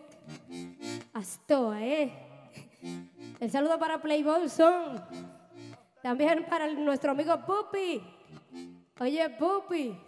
Astoa, 1.13 1.85
¿eh? 1.85 2.11
El 3.39 3.51
saludo 3.51 3.79
para 3.79 4.01
Playboy 4.01 4.49
Son. 4.49 5.05
También 6.03 6.47
para 6.49 6.67
nuestro 6.73 7.11
amigo 7.11 7.39
Pupi. 7.45 8.03
Oye, 9.01 9.29
Pupi. 9.29 10.01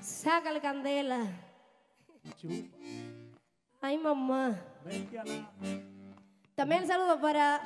Sácale 0.00 0.60
candela. 0.60 1.28
Ay, 3.80 3.96
mamá. 3.98 4.60
También 6.56 6.82
el 6.82 6.88
saludo 6.88 7.20
para 7.20 7.60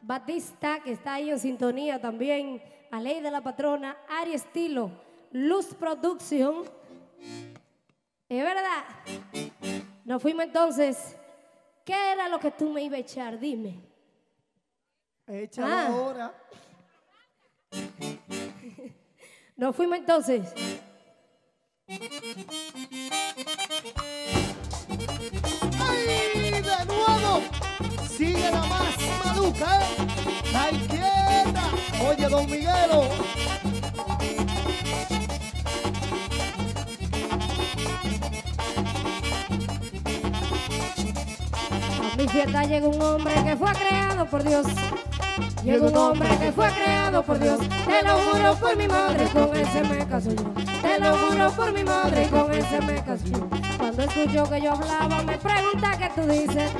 Batista, 0.00 0.80
que 0.82 0.92
está 0.92 1.12
ahí 1.12 1.28
en 1.28 1.38
sintonía 1.38 2.00
también. 2.00 2.62
A 2.90 3.02
Ley 3.02 3.20
de 3.20 3.30
la 3.30 3.42
Patrona, 3.42 3.98
Ari 4.08 4.32
Estilo, 4.32 5.09
Luz 5.32 5.74
Production. 5.74 6.64
Es 8.28 8.42
verdad. 8.42 8.84
Nos 10.04 10.22
fuimos 10.22 10.44
entonces. 10.44 11.16
¿Qué 11.84 12.12
era 12.12 12.28
lo 12.28 12.38
que 12.38 12.50
tú 12.50 12.70
me 12.70 12.82
ibas 12.82 12.98
a 12.98 13.00
echar? 13.00 13.38
Dime. 13.38 13.80
Échalo 15.26 15.72
Ah. 15.74 15.86
ahora. 15.86 16.34
Nos 19.56 19.76
fuimos 19.76 19.98
entonces. 19.98 20.52
¡Ay, 25.78 26.62
de 26.62 26.84
nuevo! 26.86 27.42
Sigue 28.08 28.50
la 28.50 28.62
más 28.62 28.96
maluca, 29.24 29.80
¿eh? 29.80 29.96
¡La 30.52 30.70
izquierda! 30.70 31.62
Oye, 32.08 32.28
don 32.28 32.46
Miguelo. 32.50 33.08
Mi 42.20 42.28
fiesta 42.28 42.64
llega 42.64 42.86
un 42.86 43.00
hombre 43.00 43.32
que 43.44 43.56
fue 43.56 43.72
creado 43.72 44.26
por 44.26 44.44
Dios. 44.44 44.66
Llega 45.64 45.86
un 45.86 45.96
hombre 45.96 46.28
que 46.38 46.52
fue 46.52 46.68
creado 46.68 47.22
por 47.22 47.38
Dios. 47.38 47.58
Te 47.60 48.06
lo 48.06 48.18
juro 48.18 48.54
por 48.56 48.76
mi 48.76 48.86
madre, 48.86 49.26
con 49.32 49.56
ese 49.56 49.82
me 49.84 50.06
caso 50.06 50.30
yo. 50.30 50.52
Te 50.82 51.00
lo 51.00 51.16
juro 51.16 51.50
por 51.52 51.72
mi 51.72 51.82
madre, 51.82 52.28
con 52.28 52.52
ese 52.52 52.80
me 52.82 53.02
caso 53.02 53.24
yo. 53.24 53.48
Cuando 53.78 54.02
escuchó 54.02 54.50
que 54.50 54.60
yo 54.60 54.72
hablaba, 54.72 55.22
me 55.22 55.38
pregunta 55.38 55.96
qué 55.96 56.10
tú 56.14 56.28
dices. 56.28 56.70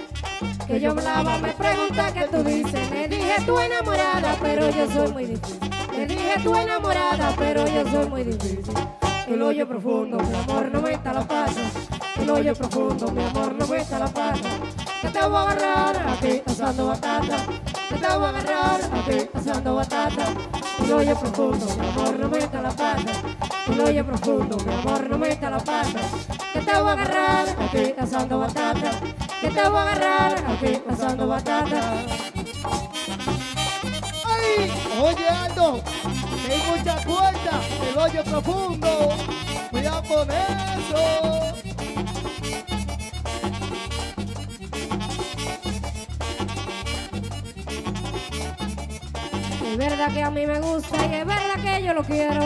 Que 0.66 0.78
yo 0.78 0.90
hablaba, 0.90 1.38
me 1.38 1.52
pregunta 1.54 2.12
qué 2.12 2.28
tú 2.30 2.44
dices. 2.44 2.90
Le 2.90 3.08
dije 3.08 3.34
tú 3.46 3.58
enamorada, 3.58 4.36
pero 4.42 4.68
yo 4.68 4.90
soy 4.92 5.12
muy 5.12 5.24
difícil. 5.24 5.70
Le 5.96 6.06
dije 6.06 6.34
tú 6.42 6.54
enamorada, 6.54 7.34
pero 7.38 7.66
yo 7.66 7.90
soy 7.90 8.08
muy 8.10 8.24
difícil. 8.24 8.74
El 9.26 9.40
hoyo 9.40 9.66
profundo, 9.66 10.18
mi 10.18 10.34
amor, 10.36 10.70
no 10.70 10.82
meta 10.82 11.14
la 11.14 11.22
pata. 11.22 11.62
El 12.18 12.28
hoyo 12.28 12.54
profundo, 12.54 13.10
mi 13.10 13.22
amor, 13.22 13.54
no 13.54 13.66
meta 13.68 13.98
la 13.98 14.08
pata. 14.08 14.48
Que 15.00 15.08
te 15.08 15.26
voy 15.26 15.36
a 15.36 15.42
agarrar 15.42 16.08
aquí 16.08 16.42
asando 16.46 16.88
batata. 16.88 17.36
Que 17.88 17.94
te 17.94 18.06
voy 18.06 18.24
a 18.24 18.28
agarrar 18.28 18.80
aquí 18.82 19.28
asando 19.32 19.74
batata. 19.74 20.24
El 20.78 20.92
hoyo 20.92 21.18
profundo, 21.18 21.66
mi 21.66 21.88
amor, 21.88 22.18
no 22.18 22.28
meta 22.28 22.60
la 22.60 22.70
pata. 22.70 23.12
El 23.66 23.80
hoyo 23.80 24.06
profundo, 24.06 24.56
mi 24.58 24.72
amor, 24.74 25.08
no 25.08 25.18
meta 25.18 25.48
la 25.48 25.58
pata. 25.58 26.00
Que 26.52 26.60
te 26.60 26.72
voy 26.78 26.88
a 26.88 26.92
agarrar 26.92 27.48
aquí 27.48 27.94
asando 27.98 28.38
batata. 28.40 28.90
Que 29.40 29.48
te 29.48 29.68
voy 29.68 29.78
a 29.78 29.82
agarrar 29.82 30.44
aquí 30.50 30.82
asando 30.90 31.26
batata. 31.26 31.80
¡Ay! 34.24 34.70
Oye, 35.00 35.28
Aldo, 35.28 35.80
hay 36.50 36.62
mucha 36.68 37.04
cuerda, 37.04 37.60
el 37.88 37.98
hoyo 37.98 38.24
profundo. 38.24 39.08
Cuidado 39.70 40.02
con 40.02 40.30
eso. 40.30 41.39
Es 49.70 49.78
verdad 49.78 50.12
que 50.12 50.20
a 50.20 50.30
mí 50.32 50.46
me 50.46 50.58
gusta 50.58 50.96
y 51.06 51.14
es 51.14 51.24
verdad 51.24 51.62
que 51.62 51.84
yo 51.84 51.94
lo 51.94 52.02
quiero. 52.02 52.40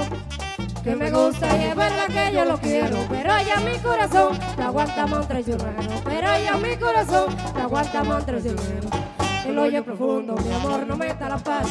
Que 0.83 0.95
me 0.95 1.11
gusta 1.11 1.57
y 1.57 1.65
es 1.65 1.75
verdad 1.75 2.07
que 2.09 2.35
yo 2.35 2.45
lo 2.45 2.59
quiero. 2.59 2.99
Pero 3.09 3.31
ya 3.47 3.61
mi 3.61 3.79
corazón 3.79 4.39
te 4.55 4.63
aguanta 4.63 5.07
más 5.07 5.27
traicionero. 5.27 6.03
Pero 6.05 6.29
ya 6.45 6.59
mi 6.59 6.77
corazón 6.77 7.35
te 7.55 7.63
aguanta 7.63 8.05
más 8.05 8.27
traicionero. 8.27 8.91
El 9.47 9.59
hoyo 9.59 9.83
profundo, 9.83 10.37
mi 10.37 10.53
amor, 10.53 10.87
no 10.87 10.99
meta 10.99 11.31
la 11.31 11.39
pata. 11.39 11.67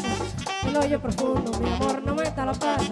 El 0.68 0.78
hoyo 0.78 1.00
profundo, 1.00 1.52
mi 1.60 1.72
amor, 1.72 2.02
no 2.04 2.16
meta 2.16 2.46
la 2.46 2.54
pata. 2.54 2.84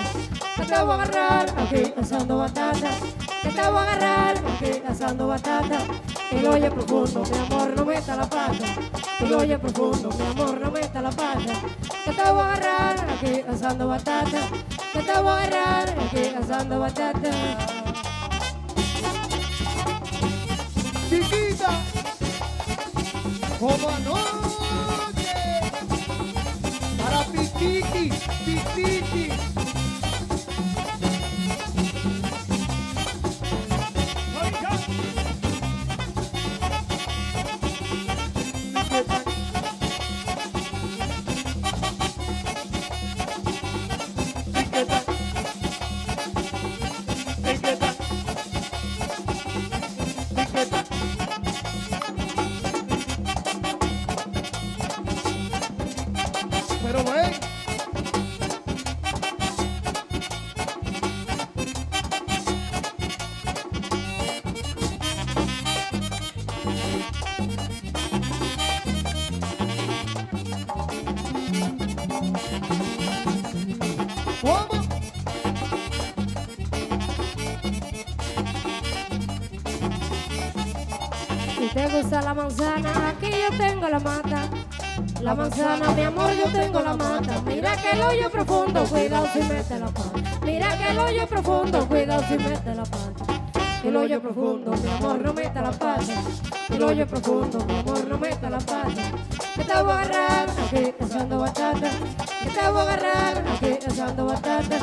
Que 0.56 0.64
te 0.64 0.82
voy 0.82 0.92
a 0.92 0.94
agarrar 0.96 1.50
aquí 1.58 1.94
asando 2.00 2.38
batata. 2.38 2.90
Que 3.42 3.50
te 3.50 3.62
voy 3.62 3.78
a 3.78 3.82
agarrar 3.82 4.38
aquí 4.38 4.82
asando 4.88 5.28
batata. 5.28 5.80
El 6.32 6.46
hoyo 6.48 6.74
profundo, 6.74 7.24
mi 7.24 7.38
amor, 7.38 7.74
no 7.76 7.86
meta 7.86 8.16
la 8.16 8.30
pata. 8.30 8.66
El 9.20 9.34
hoyo 9.34 9.60
profundo, 9.60 10.10
mi 10.10 10.26
amor, 10.28 10.60
no 10.60 10.72
meta 10.72 11.02
la 11.02 11.10
pata. 11.12 11.54
Que 12.06 12.12
te 12.12 12.32
voy 12.32 12.42
a 12.42 12.54
agarrar 12.54 13.00
aquí 13.12 13.44
asando 13.50 13.88
batata. 13.88 14.40
Que 14.94 15.00
te 15.00 15.14
voy 15.14 15.30
a 15.30 15.38
agarrar 15.38 15.90
aquí 15.90 16.36
asando 16.40 16.80
batata. 16.80 17.32
Chiquita, 21.10 21.70
como 23.60 23.90
anoche, 23.90 24.71
para 27.62 28.10
Pititi, 28.44 29.30
La 85.22 85.36
manzana, 85.36 85.90
mi 85.92 86.02
amor, 86.02 86.32
yo 86.34 86.46
tengo 86.52 86.80
la 86.80 86.96
mata. 86.96 87.42
Mira 87.46 87.76
que 87.78 87.92
el 87.92 88.02
hoyo 88.02 88.30
profundo, 88.32 88.84
cuidado 88.86 89.28
si 89.32 89.40
mete 89.44 89.80
la 89.80 89.86
pata. 89.86 90.40
Mira 90.44 90.78
que 90.78 90.90
el 90.90 90.98
hoyo 90.98 91.28
profundo, 91.28 91.88
cuidado 91.88 92.24
si 92.28 92.38
mete 92.38 92.74
la 92.74 92.84
pata. 92.84 93.26
El 93.84 93.96
hoyo 93.98 94.20
profundo, 94.20 94.72
mi 94.72 94.90
amor, 94.90 95.20
no 95.22 95.32
meta 95.34 95.62
la 95.62 95.72
pata. 95.72 96.14
El 96.70 96.82
hoyo 96.82 97.06
profundo, 97.06 97.64
mi 97.66 97.80
amor, 97.80 98.08
no 98.08 98.18
meta 98.18 98.50
la 98.50 98.58
pata. 98.58 99.12
Que 99.56 99.64
te 99.64 99.84
voy 99.84 99.92
a 99.92 100.00
agarrar 100.00 100.50
aquí 100.50 100.94
asando 101.00 101.40
batata. 101.40 101.90
Que 102.40 102.50
te 102.50 102.70
voy 102.70 102.80
a 102.80 102.82
agarrar 102.82 103.44
aquí 103.48 103.78
asando 103.86 104.26
batata. 104.26 104.78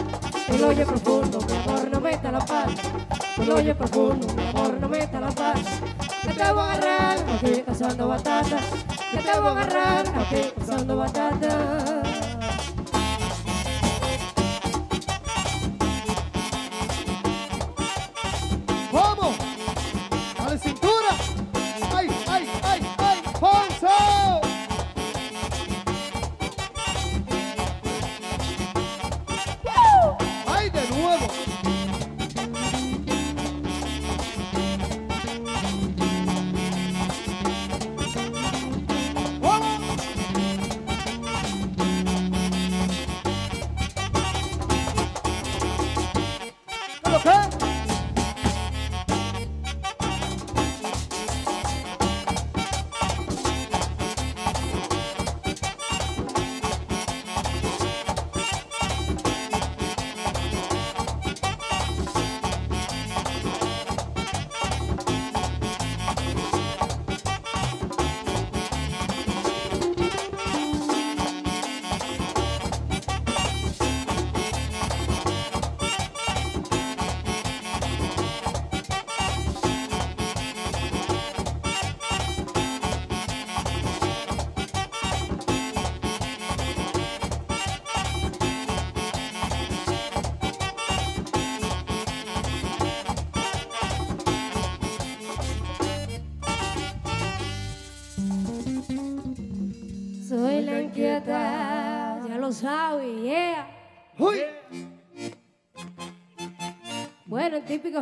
El 0.49 0.65
hoyo 0.65 0.87
profundo, 0.87 1.39
mi 1.41 1.57
amor, 1.57 1.91
no 1.91 2.01
meta 2.01 2.31
la 2.31 2.39
pata. 2.39 2.83
El 3.39 3.51
hoyo 3.51 3.77
profundo, 3.77 4.27
mi 4.35 4.47
amor, 4.47 4.81
no 4.81 4.89
meta 4.89 5.19
la 5.19 5.31
pata. 5.31 5.61
Que 6.23 6.33
te 6.33 6.53
voy 6.53 6.61
a 6.61 6.73
agarrar 6.73 7.19
aquí 7.19 7.65
asando 7.67 8.07
batata. 8.07 8.59
Que 9.11 9.17
te 9.19 9.41
voy 9.41 9.49
a 9.49 9.51
agarrar 9.53 10.07
aquí 10.19 10.53
asando 10.61 10.97
batata. 10.99 11.98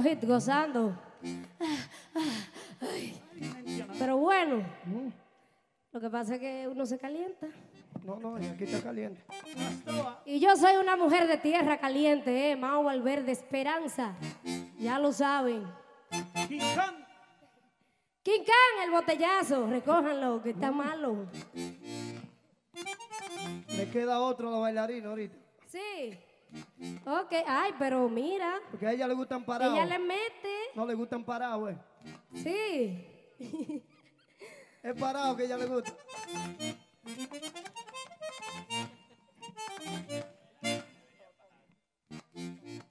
Hit 0.06 0.24
gozando. 0.24 0.96
Ay. 2.80 3.20
Pero 3.98 4.16
bueno, 4.18 4.64
lo 5.92 6.00
que 6.00 6.10
pasa 6.10 6.34
es 6.34 6.40
que 6.40 6.68
uno 6.68 6.86
se 6.86 6.98
calienta. 6.98 7.48
No, 8.04 8.16
no, 8.20 8.40
y 8.40 8.46
aquí 8.46 8.64
está 8.64 8.82
caliente. 8.82 9.24
Y 10.24 10.38
yo 10.38 10.54
soy 10.56 10.76
una 10.76 10.96
mujer 10.96 11.26
de 11.26 11.38
tierra 11.38 11.78
caliente, 11.78 12.52
eh, 12.52 12.56
Mau 12.56 12.84
Valverde 12.84 13.32
Esperanza. 13.32 14.14
Ya 14.78 14.98
lo 14.98 15.12
saben. 15.12 15.66
King 18.22 18.42
Khan, 18.44 18.84
el 18.84 18.90
botellazo, 18.90 19.66
recójanlo, 19.66 20.42
que 20.42 20.50
está 20.50 20.70
malo. 20.70 21.26
Me 23.76 23.90
queda 23.90 24.20
otro 24.20 24.50
los 24.50 24.60
bailarines 24.60 25.06
ahorita. 25.06 25.36
Sí. 25.66 26.18
Ok, 27.06 27.32
ay, 27.46 27.74
pero 27.78 28.08
mira. 28.08 28.60
Porque 28.70 28.86
a 28.86 28.92
ella 28.92 29.06
le 29.06 29.14
gustan 29.14 29.44
parados. 29.44 29.74
Ella 29.76 29.86
le 29.86 29.98
mete. 29.98 30.54
No 30.74 30.86
le 30.86 30.94
gustan 30.94 31.24
parados, 31.24 31.70
eh. 31.72 31.78
Sí. 32.34 33.92
Es 34.82 34.94
parado 34.98 35.36
que 35.36 35.44
ella 35.44 35.56
le 35.56 35.66
gusta. 35.66 35.92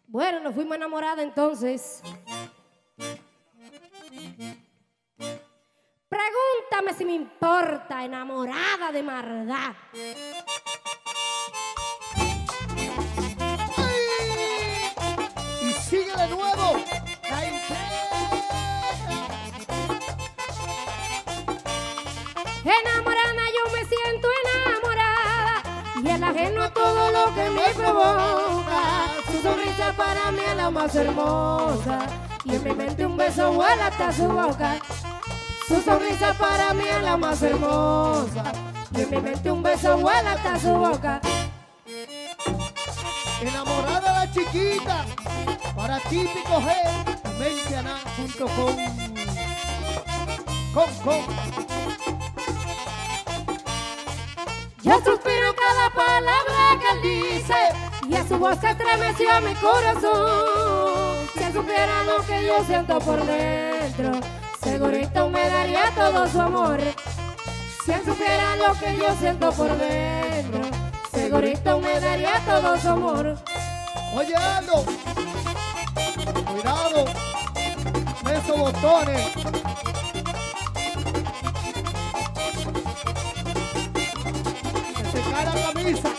Bueno, 0.08 0.40
nos 0.40 0.56
fuimos 0.56 0.76
enamoradas 0.78 1.26
entonces. 1.26 2.02
Pregúntame 6.08 6.94
si 6.98 7.06
me 7.06 7.14
importa, 7.14 8.04
enamorada 8.06 8.92
de 8.92 9.04
maldad. 9.04 9.74
De 15.92 16.28
nuevo. 16.30 16.84
Enamorada, 22.64 23.44
yo 23.56 23.72
me 23.72 23.86
siento 23.86 24.28
enamorada. 24.42 25.64
Y 26.04 26.10
el 26.10 26.24
ajeno 26.24 26.64
a 26.64 26.74
todo 26.74 27.12
lo 27.12 27.36
que 27.36 27.50
me 27.52 27.74
provoca. 27.76 29.12
Su 29.32 29.42
sonrisa 29.44 29.94
para 29.96 30.32
mí 30.32 30.40
es 30.50 30.56
la 30.58 30.72
más 30.72 30.96
hermosa. 30.96 32.00
Y 32.46 32.56
en 32.56 32.64
mi 32.64 32.74
mente 32.74 33.06
un 33.06 33.16
beso 33.16 33.54
vuela 33.54 33.88
hasta 33.88 34.12
su 34.12 34.28
boca. 34.28 34.78
Su 35.68 35.82
sonrisa 35.84 36.34
para 36.34 36.74
mí 36.74 36.84
es 36.88 37.04
la 37.04 37.16
más 37.16 37.44
hermosa. 37.44 38.52
Y 38.92 39.02
en 39.02 39.10
mi 39.12 39.22
mente 39.22 39.52
un 39.52 39.62
beso 39.62 39.98
vuela 40.00 40.32
hasta 40.32 40.60
su 40.60 40.74
boca. 40.74 41.22
Enamorada 43.40 44.26
la 44.26 44.32
chiquita. 44.32 45.06
Para 45.86 46.00
típico 46.00 46.60
G. 46.62 46.74
Menciana.com. 47.38 48.76
Con, 50.74 50.90
con. 51.04 51.20
Yo 54.82 54.96
suspiro 54.96 55.56
cada 55.56 55.90
palabra 55.92 56.80
que 56.80 56.90
él 56.92 57.02
dice 57.04 57.54
y 58.10 58.16
a 58.16 58.28
su 58.28 58.36
voz 58.40 58.58
se 58.62 58.72
estremeció 58.72 59.30
mi 59.42 59.54
corazón. 59.54 61.28
Si 61.36 61.44
él 61.44 61.54
supiera 61.54 62.02
lo 62.02 62.26
que 62.26 62.44
yo 62.48 62.66
siento 62.66 62.98
por 62.98 63.24
dentro, 63.24 64.12
segurito 64.64 65.30
me 65.30 65.48
daría 65.48 65.92
todo 65.94 66.28
su 66.28 66.42
amor. 66.42 66.80
Si 67.86 67.92
él 67.92 68.02
supiera 68.04 68.56
lo 68.56 68.74
que 68.80 68.98
yo 68.98 69.16
siento 69.20 69.52
por 69.52 69.78
dentro, 69.78 70.62
segurito 71.14 71.80
me 71.80 72.00
daría 72.00 72.40
todo 72.44 72.76
su 72.76 72.90
amor. 72.90 73.38
Oye, 74.16 74.36
Aldo. 74.36 74.84
Cuidado. 76.56 77.04
Esos 78.32 78.58
botones. 78.58 79.28
Que 84.96 85.04
se 85.12 85.22
cae 85.32 85.46
la 85.46 85.74
camisa. 85.74 86.10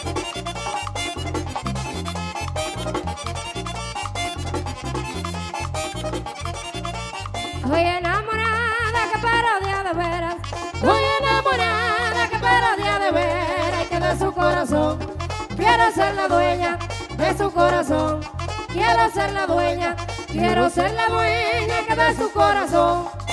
Voy 7.65 7.81
enamorada 7.81 9.01
que 9.11 9.19
parodia 9.19 9.83
de 9.85 9.93
veras. 9.95 10.37
Voy 10.83 11.03
enamorada 11.19 12.29
que 12.29 12.39
parodia 12.39 12.99
de 12.99 13.11
veras. 13.11 13.87
Que 13.89 14.01
de 14.01 14.19
su 14.19 14.33
corazón 14.35 14.99
quiero 15.57 15.91
ser 15.95 16.15
la 16.15 16.29
dueña 16.29 16.79
de 17.17 17.39
su 17.39 17.51
corazón. 17.51 18.21
Quiero 18.77 19.11
ser 19.11 19.33
la 19.33 19.47
dueña, 19.47 19.97
quiero 20.37 20.71
ser 20.71 20.93
la 20.93 21.09
dueña 21.09 21.87
que 21.87 21.95
de 21.97 22.15
su 22.15 22.31
corazón. 22.33 23.26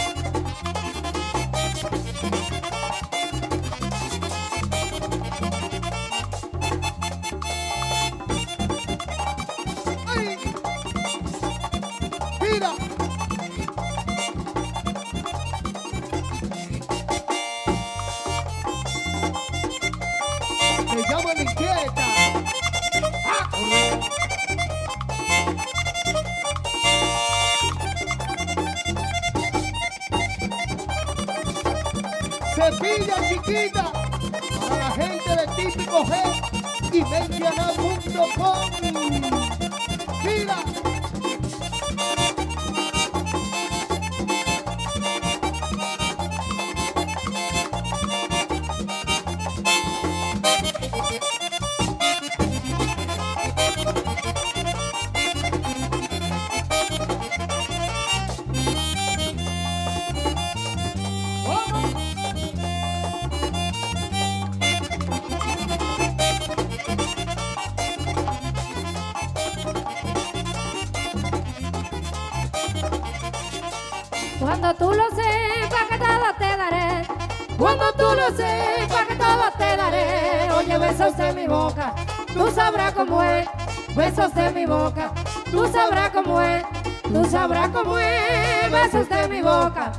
Tú 85.64 85.72
sabrás 85.72 86.10
cómo 86.12 86.42
es. 86.42 86.64
Tú 87.04 87.26
sabrás 87.26 87.70
cómo 87.70 87.98
es. 87.98 88.72
Besos 88.72 89.10
de 89.10 89.28
mi 89.30 89.42
boca. 89.42 89.92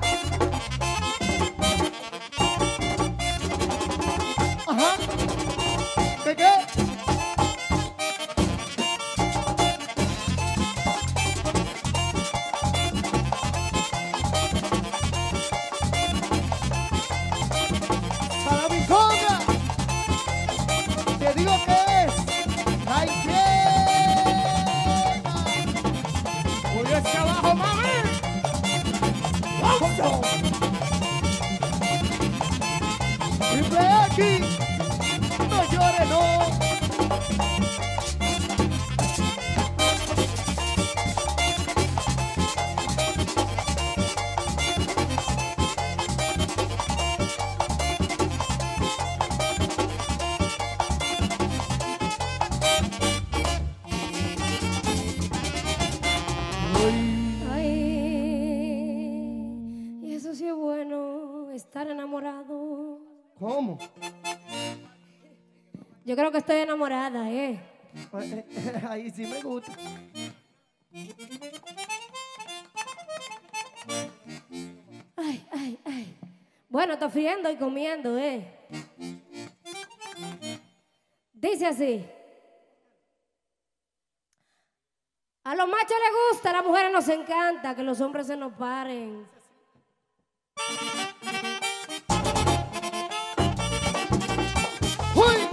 ¿Qué 6.25 6.37
qué? 6.37 6.74
Bueno, 76.85 76.93
está 77.01 77.09
friendo 77.09 77.51
y 77.51 77.57
comiendo, 77.57 78.19
¿eh? 78.19 78.47
Dice 81.33 81.67
así. 81.67 82.05
gusta, 86.31 86.51
a 86.51 86.53
las 86.53 86.65
mujeres 86.67 86.93
nos 86.93 87.09
encanta 87.09 87.75
que 87.75 87.83
los 87.83 88.03
hombres 88.03 88.27
se 88.27 88.37
nos 88.37 88.53
paren. 88.53 89.27
¡Uy! 95.15 95.49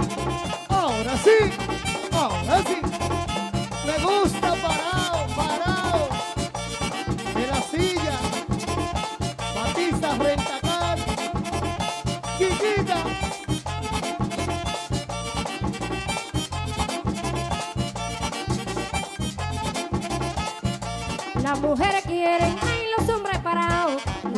Ahora 0.68 1.16
sí, 1.16 1.38
ahora 2.12 2.62
sí. 2.64 2.76
Me 3.86 4.06
gusta 4.06 4.54
parado, 4.62 5.28
parado. 5.34 5.71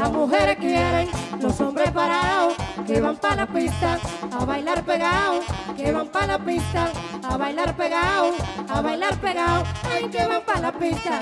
Las 0.03 0.11
mujeres 0.11 0.57
quieren, 0.57 1.07
los 1.39 1.61
hombres 1.61 1.89
parados. 1.91 2.55
Que 2.85 2.99
van 2.99 3.15
para 3.15 3.37
la 3.37 3.47
pista 3.47 3.97
a 4.33 4.43
bailar 4.43 4.83
pegados. 4.83 5.45
Que 5.77 5.93
van 5.93 6.09
para 6.09 6.27
la 6.27 6.39
pista 6.39 6.91
a 7.23 7.37
bailar 7.37 7.73
pegados. 7.77 8.35
A 8.67 8.81
bailar 8.81 9.15
pegados, 9.21 9.65
ay, 9.89 10.09
que 10.09 10.25
van 10.25 10.41
para 10.45 10.59
la 10.59 10.71
pista. 10.73 11.21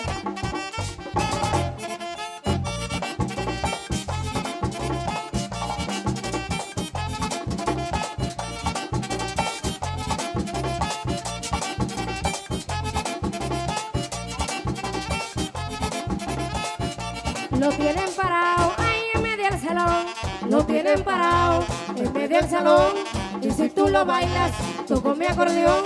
Tienen 20.82 21.04
parado 21.04 21.64
en 21.96 22.12
medio 22.12 22.38
del 22.42 22.50
salón. 22.50 22.94
Y 23.42 23.52
si 23.52 23.70
tú 23.70 23.88
lo 23.88 24.04
bailas, 24.04 24.52
toco 24.88 25.14
mi 25.14 25.26
acordeón. 25.26 25.84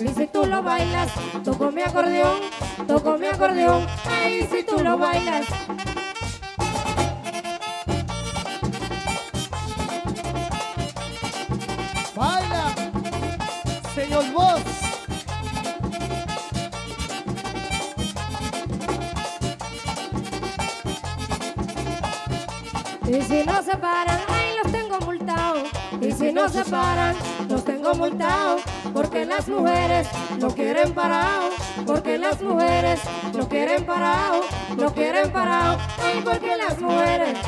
Y 0.00 0.08
si 0.08 0.26
tú 0.26 0.46
lo 0.46 0.62
bailas, 0.62 1.10
toco 1.44 1.70
mi 1.70 1.82
acordeón. 1.82 2.38
Toco 2.86 3.18
mi 3.18 3.26
acordeón. 3.26 3.86
Ay, 4.06 4.48
si 4.50 4.62
tú 4.62 4.82
lo 4.82 4.96
bailas. 4.96 5.46
Baila. 12.14 12.74
Señor 13.94 14.32
Voz. 14.32 14.62
Y 23.08 23.22
si 23.22 23.42
no 23.44 23.62
se 23.62 23.74
paran, 23.78 24.27
Y 26.28 26.32
no 26.32 26.46
se 26.46 26.62
paran, 26.62 27.16
los 27.48 27.64
tengo 27.64 27.94
multados. 27.94 28.60
Porque 28.92 29.24
las 29.24 29.48
mujeres 29.48 30.06
lo 30.38 30.48
quieren 30.50 30.92
parado. 30.92 31.48
Porque 31.86 32.18
las 32.18 32.42
mujeres 32.42 33.00
lo 33.32 33.48
quieren 33.48 33.86
parado. 33.86 34.42
Lo 34.76 34.92
quieren 34.92 35.32
parado. 35.32 35.78
Ay, 36.04 36.20
porque 36.22 36.54
las 36.54 36.78
mujeres. 36.80 37.38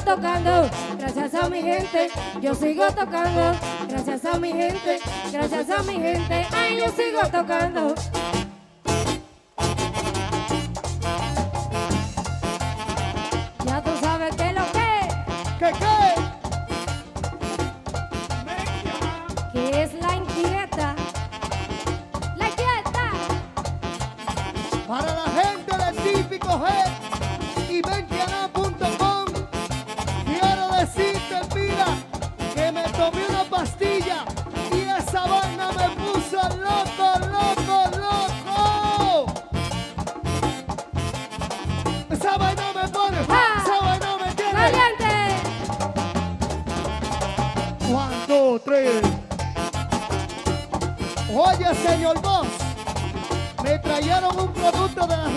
Tocando, 0.00 0.68
gracias 0.98 1.34
a 1.34 1.48
mi 1.48 1.62
gente. 1.62 2.10
Yo 2.40 2.54
sigo 2.54 2.86
tocando, 2.88 3.58
gracias 3.88 4.24
a 4.24 4.38
mi 4.38 4.52
gente. 4.52 5.00
Gracias 5.32 5.70
a 5.70 5.82
mi 5.82 5.94
gente, 5.94 6.46
ay, 6.52 6.78
yo 6.78 6.88
sigo 6.90 7.20
tocando. 7.30 7.94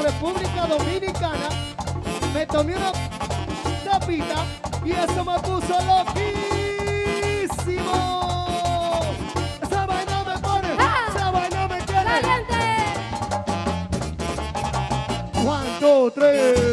República 0.04 0.66
Dominicana, 0.68 1.50
me 2.34 2.46
tomé 2.46 2.76
una 2.76 2.92
tapita 3.84 4.46
y 4.86 4.92
eso 4.92 5.26
me 5.26 5.40
puso 5.40 5.78
loquísimo. 5.86 6.32
Esa 9.62 9.86
vaina 9.86 10.24
me 10.24 10.38
pone, 10.40 10.74
esa 11.10 11.32
vaina 11.32 11.68
me 11.68 11.82
tiene. 11.82 12.22
One, 15.46 15.80
two, 15.80 16.12
three. 16.12 16.67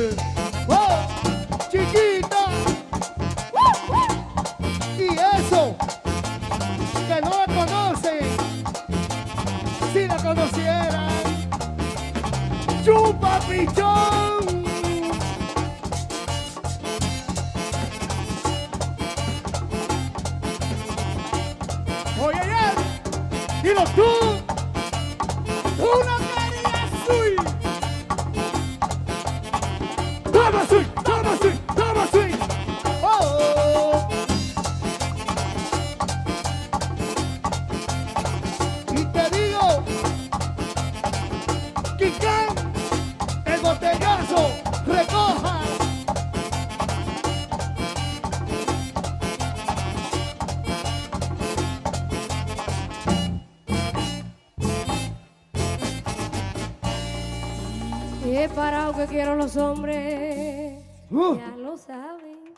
Los 59.36 59.56
hombres. 59.56 60.84
Uh. 61.10 61.36
Ya 61.36 61.56
lo 61.56 61.76
saben. 61.76 62.54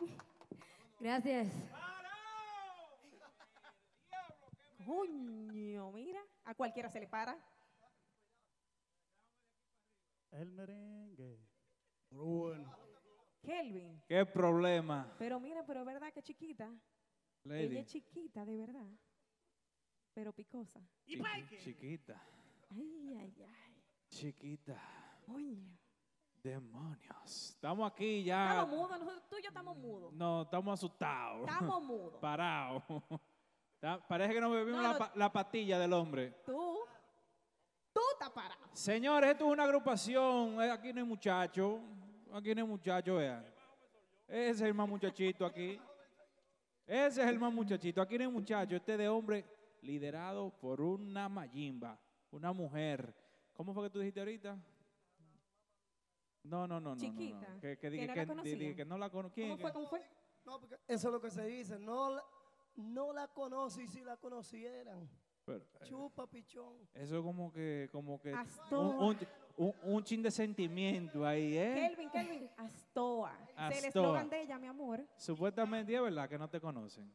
Gracias. 1.00 1.48
Coño, 4.84 5.90
mira, 5.92 6.20
a 6.44 6.54
cualquiera 6.54 6.88
se 6.88 7.00
le 7.00 7.08
para. 7.08 7.36
El 10.30 10.50
merengue. 10.52 11.40
Bueno. 12.10 12.72
Kelvin. 13.42 14.02
¿Qué 14.08 14.24
problema? 14.26 15.14
Pero 15.18 15.40
mira, 15.40 15.64
pero 15.66 15.80
es 15.80 15.86
verdad 15.86 16.12
que 16.12 16.22
chiquita. 16.22 16.70
Lady. 17.44 17.64
Ella 17.66 17.80
es 17.80 17.86
chiquita, 17.86 18.44
de 18.44 18.56
verdad. 18.56 18.86
Pero 20.14 20.32
picosa. 20.32 20.80
Chiqui- 21.06 21.58
chiquita, 21.58 22.20
Ay, 22.70 23.16
ay, 23.20 23.44
ay. 23.44 23.82
chiquita. 24.08 24.80
Coño. 25.26 25.78
Demonios. 26.50 27.50
Estamos 27.50 27.90
aquí 27.90 28.22
ya. 28.22 28.50
Estamos 28.50 28.68
mudos, 28.76 29.00
nosotros, 29.00 29.22
tú 29.28 29.36
y 29.38 29.42
yo 29.42 29.48
estamos 29.48 29.76
mudos. 29.76 30.12
No, 30.12 30.42
estamos 30.42 30.74
asustados. 30.74 31.40
Estamos 31.48 31.82
mudos. 31.82 32.14
Parados. 32.20 32.82
Parece 34.08 34.32
que 34.32 34.40
nos 34.40 34.52
bebimos 34.52 34.80
No, 34.80 34.92
no. 34.96 35.10
la 35.16 35.32
patilla 35.32 35.76
del 35.80 35.92
hombre. 35.92 36.30
Tú, 36.46 36.78
tú 37.92 38.00
estás 38.12 38.30
parado. 38.30 38.60
Señores, 38.72 39.30
esto 39.30 39.44
es 39.46 39.50
una 39.52 39.64
agrupación. 39.64 40.62
eh, 40.62 40.70
Aquí 40.70 40.92
no 40.92 41.00
hay 41.00 41.06
muchacho. 41.06 41.80
Aquí 42.32 42.54
no 42.54 42.62
hay 42.62 42.68
muchacho, 42.68 43.16
vean. 43.16 43.44
Ese 44.28 44.50
es 44.50 44.60
el 44.62 44.74
más 44.74 44.88
muchachito 44.88 45.44
aquí. 45.44 45.80
Ese 46.86 47.22
es 47.22 47.28
el 47.28 47.40
más 47.40 47.52
muchachito. 47.52 48.00
Aquí 48.00 48.16
no 48.18 48.22
hay 48.24 48.30
muchacho. 48.30 48.76
Este 48.76 48.96
de 48.96 49.08
hombre 49.08 49.44
liderado 49.82 50.50
por 50.50 50.80
una 50.80 51.28
mayimba, 51.28 51.98
una 52.30 52.52
mujer. 52.52 53.12
¿Cómo 53.52 53.74
fue 53.74 53.82
que 53.84 53.90
tú 53.90 53.98
dijiste 53.98 54.20
ahorita? 54.20 54.56
No, 56.46 56.66
no, 56.66 56.80
no, 56.80 56.80
no. 56.80 56.80
no, 56.80 56.94
no. 56.94 57.00
Chiquita, 57.00 57.46
Que, 57.60 57.76
que, 57.76 57.90
que 57.90 57.90
no 57.90 58.00
que, 58.00 58.06
la 58.06 58.74
que 58.74 58.84
no 58.84 58.98
la. 58.98 59.10
¿Quién? 59.30 59.48
¿Cómo 59.50 59.58
fue? 59.58 59.72
¿Cómo 59.72 59.86
fue? 59.86 60.02
No, 60.44 60.60
porque 60.60 60.76
eso 60.86 61.08
es 61.08 61.12
lo 61.12 61.20
que 61.20 61.30
se 61.30 61.44
dice. 61.46 61.78
No 61.78 62.10
la, 62.10 62.24
no 62.76 63.12
la 63.12 63.28
conoce 63.28 63.82
y 63.82 63.88
si 63.88 64.00
la 64.02 64.16
conocieran. 64.16 65.08
Pero, 65.44 65.58
eh, 65.58 65.84
Chupa, 65.84 66.26
pichón. 66.26 66.74
Eso 66.94 67.22
como 67.22 67.52
que, 67.52 67.88
como 67.92 68.20
que 68.20 68.32
Astor. 68.32 68.96
un, 68.96 69.04
un, 69.04 69.18
un, 69.56 69.74
un 69.84 70.04
chin 70.04 70.22
de 70.22 70.30
sentimiento 70.30 71.24
ahí, 71.24 71.56
¿eh? 71.56 71.74
Kelvin, 71.88 72.10
Kelvin, 72.10 72.50
Astoa. 72.56 73.32
Es 73.70 73.78
el 73.78 73.86
Astoa. 73.86 74.02
eslogan 74.02 74.28
de 74.28 74.42
ella, 74.42 74.58
mi 74.58 74.66
amor. 74.66 75.04
Supuestamente 75.16 75.94
es 75.94 76.02
verdad 76.02 76.28
que 76.28 76.38
no 76.38 76.48
te 76.48 76.60
conocen. 76.60 77.10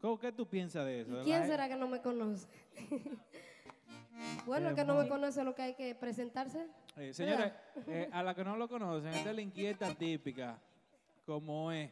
¿Cómo, 0.00 0.18
¿Qué 0.18 0.32
tú 0.32 0.46
piensas 0.46 0.84
de 0.86 1.00
eso? 1.00 1.16
de 1.16 1.24
¿Quién 1.24 1.46
será 1.46 1.68
que 1.68 1.76
no 1.76 1.88
me 1.88 2.00
conoce? 2.00 2.48
bueno, 4.46 4.68
el 4.70 4.74
que 4.74 4.84
no 4.84 4.94
me 4.94 5.08
conoce 5.08 5.42
lo 5.44 5.54
que 5.54 5.62
hay 5.62 5.74
que 5.74 5.94
presentarse. 5.94 6.66
Eh, 6.98 7.12
señores, 7.14 7.52
eh, 7.86 8.08
a 8.12 8.22
la 8.22 8.34
que 8.34 8.42
no 8.42 8.56
lo 8.56 8.68
conocen, 8.68 9.12
esta 9.12 9.30
es 9.30 9.36
la 9.36 9.42
inquieta 9.42 9.94
típica, 9.94 10.60
como 11.24 11.70
es. 11.70 11.90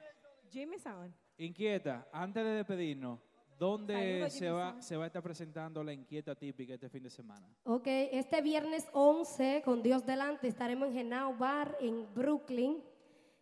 Jimmy 0.51 0.79
Sound. 0.79 1.13
Inquieta, 1.39 2.09
antes 2.13 2.43
de 2.43 2.51
despedirnos, 2.51 3.21
¿dónde 3.59 4.29
se 4.31 4.51
va, 4.51 4.81
se 4.83 4.97
va 4.97 5.05
a 5.05 5.07
estar 5.07 5.23
presentando 5.23 5.85
la 5.85 5.93
inquieta 5.93 6.35
típica 6.35 6.75
este 6.75 6.89
fin 6.89 7.05
de 7.05 7.11
semana? 7.11 7.47
Ok, 7.65 7.87
este 7.87 8.41
viernes 8.41 8.89
11, 8.93 9.63
con 9.65 9.83
Dios 9.83 10.05
delante, 10.05 10.49
estaremos 10.49 10.89
en 10.89 10.95
Genau 10.95 11.37
Bar 11.37 11.77
en 11.81 12.13
Brooklyn. 12.15 12.83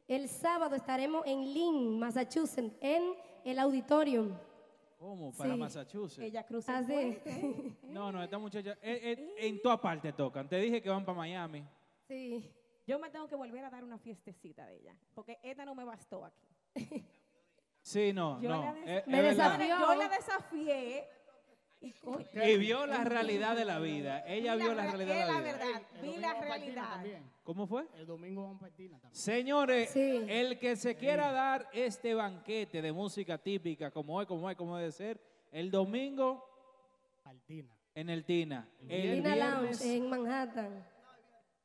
El 0.06 0.28
sábado 0.28 0.76
estaremos 0.76 1.24
en 1.26 1.54
Lynn, 1.54 1.98
Massachusetts, 1.98 2.76
en 2.80 3.14
el 3.44 3.58
auditorium. 3.58 4.36
¿Cómo? 5.04 5.32
Para 5.34 5.52
Sí. 5.52 5.58
Massachusetts. 5.60 6.18
Ella 6.26 6.46
cruza 6.46 6.78
Así. 6.78 6.94
el 6.94 7.16
puente. 7.18 7.76
No, 7.82 8.10
no, 8.10 8.22
esta 8.22 8.38
muchacha, 8.38 8.70
eh, 8.80 9.00
eh, 9.12 9.34
en 9.36 9.60
toda 9.60 9.78
parte 9.78 10.14
tocan. 10.14 10.48
Te 10.48 10.56
dije 10.58 10.80
que 10.80 10.88
van 10.88 11.04
para 11.04 11.18
Miami. 11.18 11.62
Sí. 12.08 12.50
Yo 12.86 12.98
me 12.98 13.10
tengo 13.10 13.28
que 13.28 13.34
volver 13.36 13.62
a 13.66 13.68
dar 13.70 13.84
una 13.84 13.98
fiestecita 13.98 14.64
de 14.66 14.76
ella, 14.78 14.96
porque 15.14 15.38
esta 15.42 15.66
no 15.66 15.74
me 15.74 15.84
bastó 15.84 16.24
aquí. 16.24 17.04
Sí, 17.82 18.14
no, 18.14 18.40
Yo 18.40 18.48
no. 18.48 18.62
la 18.64 18.72
des- 18.72 18.86
eh, 18.88 18.98
es 19.00 19.06
me 19.06 19.20
verdad. 19.20 19.58
desafió. 19.58 19.78
Yo 19.78 19.94
la 19.94 20.08
desafié. 20.08 21.08
Y, 22.44 22.56
vio 22.58 22.86
la 22.86 23.04
realidad 23.04 23.56
de 23.56 23.64
la 23.64 23.78
vida. 23.78 24.24
Ella 24.26 24.54
vi 24.56 24.62
vio 24.62 24.74
la 24.74 24.90
re- 24.90 24.96
realidad 24.96 25.26
de 25.26 25.32
la 25.32 25.38
vida. 25.40 25.52
verdad, 25.52 25.82
vi 26.02 26.16
la 26.18 26.40
realidad. 26.40 27.20
¿Cómo 27.42 27.66
fue? 27.66 27.86
El 27.96 28.06
domingo 28.06 28.42
vamos 28.42 28.62
Haití 28.62 28.88
también. 28.88 29.14
Señores, 29.14 29.90
Sí. 29.90 30.24
el 30.28 30.58
que 30.58 30.76
se 30.76 30.96
quiera 30.96 31.30
dar 31.32 31.68
este 31.72 32.14
banquete 32.14 32.80
de 32.80 32.92
música 32.92 33.36
típica, 33.38 33.90
como 33.90 34.20
es, 34.22 34.26
como 34.26 34.48
es, 34.50 34.56
como 34.56 34.76
debe 34.78 34.92
ser, 34.92 35.20
el 35.52 35.70
domingo 35.70 36.42
Altina. 37.24 37.70
en 37.94 38.10
el 38.10 38.24
Tina, 38.24 38.68
el 38.88 39.22
Tina 39.22 39.36
Lounge 39.36 39.60
viernes, 39.60 39.82
en 39.84 40.08
Manhattan. 40.10 40.86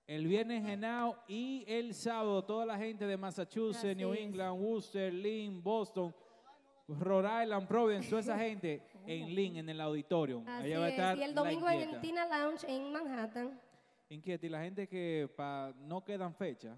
el 0.08 0.28
viernes 0.28 0.66
en 0.68 0.82
Now 0.82 1.16
y 1.28 1.64
el 1.68 1.94
sábado 1.94 2.44
toda 2.44 2.66
la 2.66 2.78
gente 2.78 3.06
de 3.08 3.18
Massachusetts, 3.18 3.86
Así 3.86 3.96
New 3.96 4.14
es. 4.14 4.20
England, 4.20 4.62
Worcester, 4.62 5.14
Lynn, 5.14 5.62
Boston, 5.64 6.14
Rhode 6.88 7.44
Island, 7.44 7.68
Providence, 7.68 8.10
toda 8.10 8.22
esa 8.22 8.38
gente 8.40 8.82
en 9.14 9.36
Lynn, 9.36 9.58
en 9.58 9.70
el 9.70 9.82
auditorium. 9.82 10.48
Así 10.48 10.68
Allá 10.68 10.80
va 10.80 10.86
a 10.86 10.90
es. 10.90 10.94
estar 10.94 11.18
Y 11.18 11.24
el 11.24 11.36
la 11.36 11.42
domingo 11.42 11.68
en 11.68 11.74
el 11.76 11.82
inquieta. 11.84 12.02
Tina 12.02 12.26
Lounge 12.26 12.66
en 12.68 12.92
Manhattan. 12.92 13.60
Inquieta, 14.10 14.46
y 14.46 14.50
la 14.50 14.62
gente 14.62 14.88
que 14.88 15.30
pa- 15.36 15.74
no 15.82 16.04
quedan 16.04 16.34
fecha, 16.34 16.76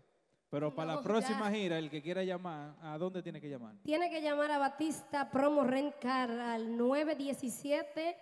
pero 0.49 0.73
para 0.75 0.87
la 0.89 0.95
No, 0.95 1.01
próxima 1.03 1.49
ya. 1.49 1.55
gira, 1.55 1.77
el 1.79 1.89
que 1.89 2.01
quiera 2.01 2.23
llamar, 2.23 2.75
¿a 2.81 2.97
dónde 2.97 3.23
tiene 3.23 3.39
que 3.39 3.49
llamar? 3.49 3.75
Tiene 3.83 4.09
que 4.09 4.21
llamar 4.21 4.51
a 4.51 4.57
Batista 4.57 5.29
Promo 5.31 5.63
Rent 5.63 5.95
Car 5.99 6.29
al 6.31 6.75
917 6.77 8.17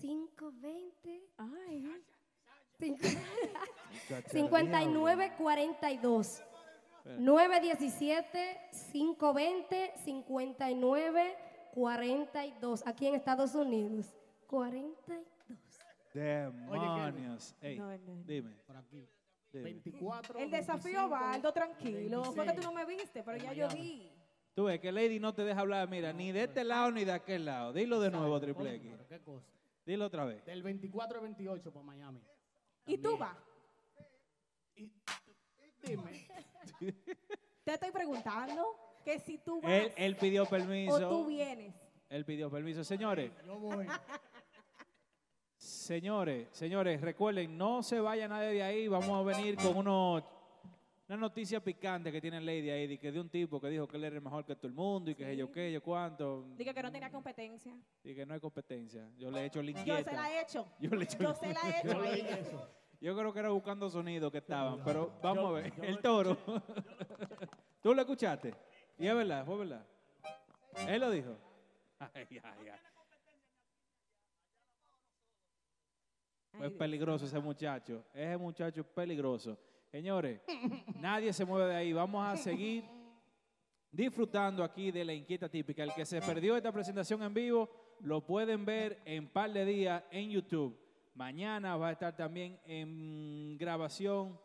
520 0.00 1.20
Ay, 1.38 2.02
cinco- 2.78 3.02
5942. 4.30 6.42
Espera. 7.04 7.16
917 7.18 8.60
520 8.92 9.92
5942 11.74 12.86
aquí 12.86 13.06
en 13.06 13.14
Estados 13.14 13.54
Unidos. 13.54 14.14
42. 14.46 15.24
Demonios. 16.12 17.54
Ey, 17.60 17.78
No, 17.78 17.96
no. 17.98 18.22
dime. 18.24 18.56
Por 18.66 18.76
aquí. 18.76 19.08
dime. 19.52 19.64
24. 19.64 20.38
el 20.38 20.50
desafío 20.50 21.08
25, 21.08 21.10
va, 21.10 21.32
Aldo, 21.32 21.52
tranquilo. 21.52 22.24
Fue 22.24 22.44
que 22.46 22.52
tú 22.52 22.62
26. 22.62 22.64
no 22.66 22.72
me 22.72 22.84
viste, 22.84 23.22
pero 23.22 23.36
ya 23.38 23.52
yo 23.52 23.68
vi. 23.68 24.12
Tú 24.54 24.64
ves 24.64 24.80
que 24.80 24.90
Lady 24.90 25.20
no 25.20 25.32
te 25.32 25.44
deja 25.44 25.60
hablar, 25.60 25.88
mira, 25.88 26.12
ni 26.12 26.32
de 26.32 26.44
este 26.44 26.64
lado 26.64 26.90
ni 26.90 27.04
de 27.04 27.12
aquel 27.12 27.44
lado. 27.44 27.72
Dilo 27.72 28.00
de 28.00 28.10
nuevo, 28.10 28.40
Triple 28.40 28.74
X. 28.76 28.88
pero 28.90 29.06
qué 29.08 29.20
cosa. 29.22 29.46
Dilo 29.86 30.06
otra 30.06 30.24
vez. 30.24 30.44
Del 30.44 30.62
24 30.62 31.18
al 31.18 31.22
28 31.24 31.72
para 31.72 31.84
Miami. 31.86 32.20
¿Y 32.86 32.98
tú 32.98 33.16
vas? 33.16 33.36
Dime. 35.84 36.28
Te 37.64 37.74
estoy 37.74 37.90
preguntando 37.92 38.76
que 39.04 39.18
si 39.18 39.38
tú 39.38 39.60
vas 39.60 39.72
Él, 39.72 39.92
él 39.96 40.16
pidió 40.16 40.42
o 40.42 40.46
tú 40.46 40.50
permiso. 40.50 41.26
vienes. 41.26 41.74
Él 42.08 42.24
pidió 42.24 42.50
permiso. 42.50 42.82
Señores, 42.84 43.30
Yo 43.46 43.58
voy. 43.58 43.86
señores, 45.56 46.48
señores, 46.52 47.00
recuerden, 47.00 47.56
no 47.56 47.82
se 47.82 48.00
vaya 48.00 48.28
nadie 48.28 48.48
de 48.54 48.62
ahí. 48.62 48.88
Vamos 48.88 49.10
a 49.10 49.22
venir 49.22 49.56
con 49.56 49.76
unos, 49.76 50.22
una 51.08 51.16
noticia 51.18 51.60
picante 51.62 52.10
que 52.10 52.20
tiene 52.20 52.40
Lady 52.40 52.70
ahí, 52.70 52.86
de 52.86 52.98
que 52.98 53.12
de 53.12 53.20
un 53.20 53.28
tipo 53.28 53.60
que 53.60 53.68
dijo 53.68 53.86
que 53.86 53.96
él 53.96 54.04
era 54.04 54.16
el 54.16 54.22
mejor 54.22 54.44
que 54.44 54.56
todo 54.56 54.68
el 54.68 54.72
mundo 54.74 55.10
y 55.10 55.14
que 55.14 55.36
yo 55.36 55.50
qué, 55.52 55.70
yo 55.72 55.82
cuánto. 55.82 56.44
Dije 56.56 56.72
que 56.74 56.82
no 56.82 56.90
tenía 56.90 57.10
competencia. 57.10 57.74
Y 58.02 58.14
que 58.14 58.24
no 58.26 58.34
hay 58.34 58.40
competencia. 58.40 59.08
Yo 59.18 59.30
le 59.30 59.40
he 59.42 59.44
hecho 59.46 59.62
la 59.62 59.70
Yo 59.84 59.96
se 60.02 60.12
la 60.12 60.30
he 60.32 60.40
hecho. 60.42 60.66
Yo 60.80 60.90
le 60.90 61.00
he 61.00 61.04
hecho 61.04 61.18
Yo 61.18 61.34
se 61.34 61.52
la 61.52 61.60
he 61.60 61.78
hecho. 61.78 61.88
Yo 61.92 61.98
a 62.00 62.02
leí 62.10 62.20
ella. 62.20 62.38
eso. 62.38 62.68
Yo 63.00 63.16
creo 63.16 63.32
que 63.32 63.38
era 63.38 63.48
buscando 63.48 63.88
sonido 63.88 64.30
que 64.30 64.38
estaban, 64.38 64.82
pero 64.84 65.12
vamos 65.22 65.42
yo- 65.44 65.48
a 65.48 65.52
ver. 65.60 65.72
el 65.82 65.98
toro. 66.00 66.36
¿Tú 67.82 67.94
lo 67.94 68.02
escuchaste? 68.02 68.54
Y 69.00 69.06
es 69.06 69.14
verdad, 69.14 69.46
fue 69.46 69.56
verdad. 69.56 69.82
Él 70.86 71.00
lo 71.00 71.10
dijo. 71.10 71.34
Ay, 71.98 72.26
ay, 72.30 72.68
ay. 72.68 72.80
Es 76.66 76.72
peligroso 76.72 77.24
ese 77.24 77.38
muchacho. 77.38 78.04
Ese 78.12 78.36
muchacho 78.36 78.82
es 78.82 78.86
peligroso. 78.86 79.58
Señores, 79.90 80.42
nadie 81.00 81.32
se 81.32 81.44
mueve 81.46 81.70
de 81.70 81.76
ahí. 81.76 81.92
Vamos 81.94 82.26
a 82.26 82.36
seguir 82.36 82.84
disfrutando 83.90 84.62
aquí 84.62 84.90
de 84.90 85.04
la 85.04 85.14
inquieta 85.14 85.48
típica. 85.48 85.82
El 85.82 85.94
que 85.94 86.04
se 86.04 86.20
perdió 86.20 86.56
esta 86.56 86.72
presentación 86.72 87.22
en 87.22 87.32
vivo, 87.32 87.70
lo 88.00 88.24
pueden 88.24 88.66
ver 88.66 89.00
en 89.06 89.28
par 89.28 89.50
de 89.50 89.64
días 89.64 90.02
en 90.10 90.30
YouTube. 90.30 90.78
Mañana 91.14 91.76
va 91.76 91.88
a 91.88 91.92
estar 91.92 92.14
también 92.14 92.60
en 92.64 93.56
grabación 93.56 94.38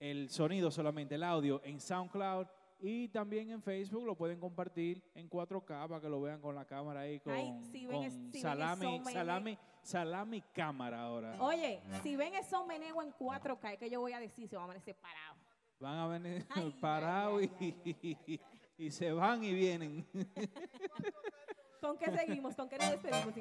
el 0.00 0.28
sonido 0.28 0.70
solamente, 0.72 1.14
el 1.14 1.22
audio 1.22 1.60
en 1.64 1.80
SoundCloud 1.80 2.46
y 2.82 3.08
también 3.08 3.50
en 3.50 3.62
Facebook 3.62 4.04
lo 4.06 4.14
pueden 4.16 4.40
compartir 4.40 5.02
en 5.14 5.28
4K 5.28 5.88
para 5.88 6.00
que 6.00 6.08
lo 6.08 6.20
vean 6.20 6.40
con 6.40 6.54
la 6.54 6.64
cámara 6.64 7.00
ahí 7.00 7.20
con, 7.20 7.32
Ay, 7.32 7.54
si 7.70 7.86
ven 7.86 7.96
con 7.96 8.04
es- 8.06 8.12
si 8.14 8.20
ven 8.32 8.42
salami, 8.42 9.00
salami, 9.04 9.58
salami 9.82 10.40
cámara 10.54 11.02
ahora. 11.02 11.36
Oye, 11.42 11.80
si 12.02 12.16
ven 12.16 12.34
esos 12.34 12.66
meneo 12.66 13.02
en 13.02 13.12
4K, 13.12 13.76
¿qué 13.78 13.90
yo 13.90 14.00
voy 14.00 14.12
a 14.12 14.20
decir? 14.20 14.48
Se 14.48 14.56
van 14.56 14.62
a 14.62 14.64
amanecer 14.66 14.96
parados. 14.96 15.38
Van 15.78 15.96
a 15.98 16.06
venir 16.08 16.46
parados 16.80 17.42
y, 17.60 18.40
y 18.78 18.90
se 18.90 19.12
van 19.12 19.42
y 19.44 19.52
vienen. 19.54 20.06
¿Con 21.80 21.96
qué 21.98 22.10
seguimos? 22.10 22.54
¿Con 22.54 22.68
qué 22.68 22.76
nos 22.78 22.90
despedimos? 22.90 23.34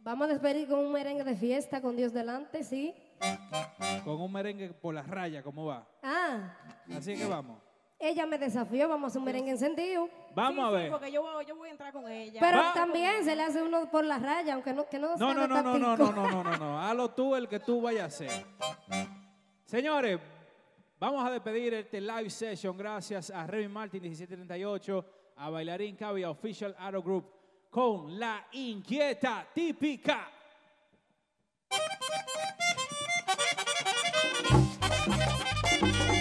Vamos 0.00 0.28
a 0.28 0.32
despedir 0.32 0.68
con 0.68 0.78
un 0.78 0.92
merengue 0.92 1.24
de 1.24 1.36
fiesta 1.36 1.80
con 1.82 1.96
Dios 1.96 2.12
delante, 2.12 2.62
sí. 2.62 2.94
Con 4.04 4.20
un 4.20 4.32
merengue 4.32 4.72
por 4.72 4.94
las 4.94 5.06
rayas, 5.08 5.42
¿cómo 5.42 5.66
va? 5.66 5.86
Ah, 6.02 6.56
Así 6.96 7.16
que 7.16 7.26
vamos. 7.26 7.60
Ella 8.00 8.26
me 8.26 8.38
desafió, 8.38 8.88
vamos 8.88 9.04
a 9.04 9.06
hacer 9.08 9.18
un 9.18 9.24
merengue 9.24 9.50
encendido. 9.50 10.08
Vamos 10.34 10.64
a 10.66 10.70
ver. 10.70 10.90
Porque 10.90 11.10
yo, 11.10 11.22
voy- 11.22 11.44
yo 11.46 11.56
voy 11.56 11.68
a 11.68 11.72
entrar 11.72 11.92
con 11.92 12.08
ella. 12.08 12.40
Pero 12.40 12.58
Va- 12.58 12.72
también 12.72 13.24
se 13.24 13.34
le 13.34 13.42
hace 13.42 13.60
uno 13.62 13.90
por 13.90 14.04
la 14.04 14.18
raya, 14.18 14.54
aunque 14.54 14.72
no, 14.72 14.88
que 14.88 14.98
no 14.98 15.16
sea 15.16 15.26
No, 15.26 15.34
no, 15.34 15.48
no, 15.48 15.62
no, 15.62 15.78
no, 15.78 15.96
no, 15.96 16.12
no, 16.12 16.30
no, 16.30 16.44
no, 16.44 16.56
no. 16.58 16.80
Hazlo 16.80 17.10
tú 17.10 17.34
el 17.34 17.48
que 17.48 17.58
tú 17.60 17.80
vayas 17.82 18.02
a 18.02 18.06
hacer. 18.06 18.46
Señores, 19.64 20.20
vamos 21.00 21.24
a 21.26 21.30
despedir 21.30 21.74
este 21.74 22.00
live 22.00 22.30
session 22.30 22.76
gracias 22.76 23.30
a 23.30 23.46
Remy 23.46 23.68
Martin 23.68 24.02
1738, 24.02 25.04
a 25.36 25.50
Bailarín 25.50 25.96
Cavi, 25.96 26.22
a 26.22 26.30
Official 26.30 26.74
Arrow 26.78 27.02
Group, 27.02 27.24
con 27.70 28.18
la 28.18 28.46
inquieta 28.52 29.46
típica. 29.52 30.28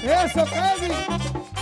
Eso, 0.04 0.46
Kevin. 0.46 1.57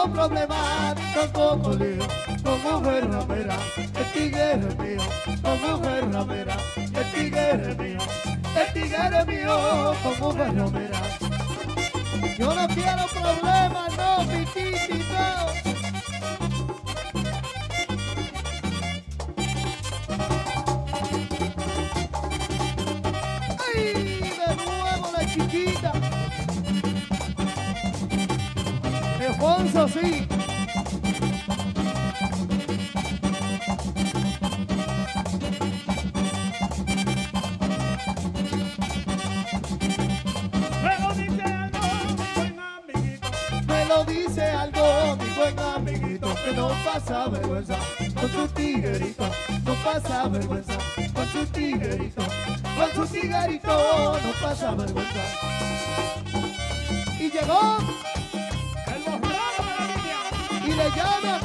Quiero 0.00 0.14
problemas, 0.14 0.96
tampoco 1.14 1.74
lío. 1.74 2.06
Con 2.42 2.62
mujer 2.62 3.10
ramera, 3.10 3.56
el 3.76 4.12
tigre 4.14 4.52
es 4.52 4.78
mío. 4.78 5.02
Con 5.42 5.60
mujer 5.60 6.10
ramera, 6.10 6.56
el 6.76 7.12
tigre 7.12 7.50
es 7.50 7.78
mío. 7.78 7.98
El 8.56 8.72
tigre 8.72 9.18
es 9.18 9.26
mío, 9.26 9.94
con 10.02 10.20
mujer 10.20 10.56
ramera. 10.56 11.02
Yo 12.38 12.54
no 12.54 12.68
quiero 12.68 13.06
problemas, 13.12 13.96
no, 13.98 14.26
piquiti, 14.26 15.04
no. 15.12 15.69
Amiguito 45.80 46.34
que 46.44 46.52
no 46.52 46.68
pasa 46.84 47.28
vergüenza 47.28 47.76
con 48.20 48.30
su 48.30 48.48
tiguerito, 48.48 49.30
no 49.64 49.74
pasa 49.84 50.28
vergüenza 50.28 50.78
con 51.14 51.26
su 51.28 51.46
tiguerito, 51.46 52.22
con 52.76 53.06
su 53.06 53.12
tiguerito 53.12 54.18
no 54.22 54.32
pasa 54.42 54.74
vergüenza. 54.74 55.20
Y 57.18 57.30
llegó 57.30 57.78
llama 60.96 61.40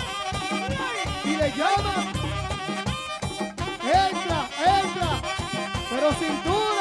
y 1.24 1.36
le 1.36 1.50
llama 1.52 1.96
entra, 3.84 4.50
entra, 4.60 5.22
pero 5.90 6.14
sin 6.14 6.44
duda. 6.44 6.75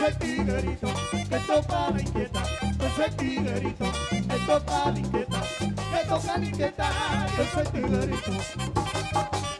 Ese 0.00 0.12
tiguerito 0.18 0.88
que 1.28 1.38
toca 1.40 1.90
la 1.90 2.00
inquieta. 2.00 2.42
Ese 2.86 3.10
tiguerito 3.18 3.84
que 4.10 4.46
toca 4.46 4.90
la 4.92 4.98
inquieta. 4.98 5.42
Que 5.58 6.08
toca 6.08 6.38
la 6.38 6.44
inquieta. 6.46 6.90
Ese 7.38 7.70
tiguerito. 7.70 9.59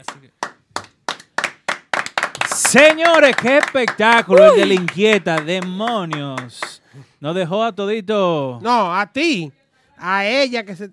Señores, 2.53 3.35
qué 3.35 3.57
espectáculo 3.57 4.53
el 4.53 4.59
de 4.59 4.67
la 4.67 4.75
inquieta, 4.75 5.41
demonios. 5.41 6.83
Nos 7.19 7.35
dejó 7.35 7.63
a 7.63 7.71
todito. 7.71 8.59
No, 8.61 8.95
a 8.95 9.11
ti. 9.11 9.51
A 9.97 10.25
ella 10.25 10.63
que 10.63 10.75
se. 10.75 10.91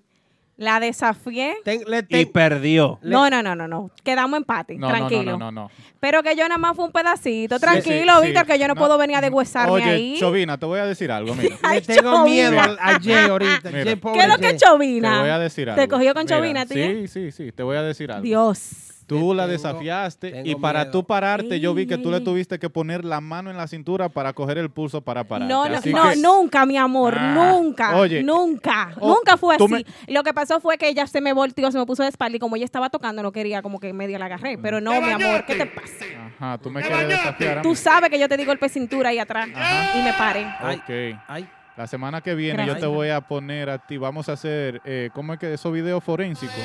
La 0.57 0.79
desafié. 0.79 1.55
Y 2.09 2.25
perdió. 2.27 2.99
No, 3.01 3.31
no, 3.31 3.41
no, 3.41 3.55
no, 3.55 3.67
no. 3.67 3.89
Quedamos 4.03 4.37
empate. 4.37 4.75
No, 4.75 4.89
no, 4.89 4.95
tranquilo. 4.95 5.31
no, 5.31 5.37
no, 5.37 5.51
no, 5.51 5.61
no. 5.63 5.71
Pero 5.99 6.21
que 6.21 6.35
yo 6.35 6.43
nada 6.43 6.59
más 6.59 6.75
fue 6.75 6.85
un 6.85 6.91
pedacito. 6.91 7.59
Tranquilo, 7.59 8.19
sí, 8.19 8.27
Víctor, 8.27 8.45
sí. 8.45 8.51
que 8.51 8.59
yo 8.59 8.67
no, 8.67 8.75
puedo 8.75 8.95
venir 8.97 9.15
a 9.15 9.21
deshuesarme 9.21 9.71
Oye, 9.71 9.83
ahí. 9.85 10.15
Chovina, 10.19 10.59
te 10.59 10.67
voy 10.67 10.79
a 10.79 10.85
decir 10.85 11.11
algo, 11.11 11.33
mira. 11.33 11.55
Ay, 11.63 11.79
Le 11.79 11.95
tengo 11.95 12.11
Chovina. 12.11 12.51
miedo 12.51 12.61
a 12.61 12.99
Jay 13.01 13.29
ahorita. 13.29 13.69
Mira. 13.71 13.83
Jay, 13.85 13.95
pobre 13.95 14.19
¿Qué 14.19 14.25
es 14.25 14.29
lo 14.31 14.37
que 14.37 14.49
es 14.49 14.61
Chovina? 14.61 15.11
Te 15.11 15.19
voy 15.19 15.29
a 15.29 15.39
decir 15.39 15.69
algo. 15.69 15.81
¿Te 15.81 15.87
cogió 15.87 16.13
con 16.13 16.25
Mira, 16.25 16.37
Chovina, 16.37 16.65
tío? 16.67 16.85
Sí, 16.85 17.07
sí, 17.07 17.31
sí, 17.31 17.51
te 17.51 17.63
voy 17.63 17.77
a 17.77 17.81
decir 17.81 18.11
algo. 18.11 18.21
Dios. 18.23 19.00
Tú 19.07 19.33
la 19.33 19.45
desafiaste 19.47 20.43
y 20.45 20.55
para 20.55 20.89
tú 20.91 21.03
pararte, 21.03 21.59
yo 21.59 21.73
vi 21.73 21.85
que 21.87 21.97
tú 21.97 22.11
le 22.11 22.21
tuviste 22.21 22.59
que 22.59 22.69
poner 22.69 23.03
la 23.03 23.19
mano 23.21 23.49
en 23.51 23.57
la 23.57 23.67
cintura 23.67 24.09
para 24.09 24.33
coger 24.33 24.57
el 24.57 24.69
pulso 24.69 25.01
para 25.01 25.23
pararte. 25.25 25.53
No, 25.53 25.67
no, 25.67 25.75
Así 25.77 25.91
no, 25.93 26.09
que- 26.09 26.15
nunca, 26.17 26.65
mi 26.65 26.77
amor, 26.77 27.15
Ah, 27.17 27.33
nunca, 27.35 27.95
oye. 27.97 28.23
nunca, 28.23 28.93
Oh, 28.99 29.09
nunca 29.09 29.35
fue 29.37 29.55
así. 29.55 29.85
Lo 30.07 30.23
que 30.23 30.33
pasó 30.33 30.59
fue 30.61 30.77
que 30.77 30.87
ella 30.87 31.05
se 31.07 31.19
me 31.21 31.33
volteó, 31.33 31.71
se 31.71 31.77
me 31.77 31.85
puso 31.85 32.03
de 32.03 32.09
espalda 32.09 32.37
y 32.37 32.39
como 32.39 32.55
ella 32.55 32.65
estaba 32.65 32.89
tocando 32.89 33.21
no 33.23 33.31
quería 33.31 33.61
como 33.61 33.79
que 33.79 33.91
medio 33.93 34.17
la 34.17 34.25
agarré. 34.25 34.57
Pero 34.57 34.79
no, 34.81 34.91
mi 35.01 35.11
amor, 35.11 35.45
¿qué 35.45 35.55
te 35.55 35.65
pasa? 35.65 36.05
Ajá, 36.37 36.57
tú 36.57 36.69
me 36.69 36.81
quieres 36.81 37.07
desafiar 37.09 37.57
a 37.59 37.61
mí. 37.61 37.69
Tú 37.69 37.75
sabes 37.75 38.09
que 38.09 38.19
yo 38.19 38.29
te 38.29 38.37
di 38.37 38.45
golpe 38.45 38.65
de 38.67 38.69
cintura 38.69 39.09
ahí 39.09 39.19
atrás 39.19 39.47
y 39.47 40.01
me 40.01 40.13
paré. 40.13 40.45
Ok. 40.75 41.19
La 41.77 41.87
semana 41.87 42.21
que 42.21 42.35
viene 42.35 42.65
yo 42.67 42.77
te 42.77 42.85
voy 42.85 43.09
a 43.09 43.21
poner 43.21 43.69
a 43.69 43.77
ti, 43.79 43.97
vamos 43.97 44.29
a 44.29 44.33
hacer, 44.33 44.81
eh, 44.85 45.09
¿cómo 45.13 45.33
es 45.33 45.39
que 45.39 45.53
esos 45.53 45.71
videos 45.73 46.03
forensicos? 46.03 46.55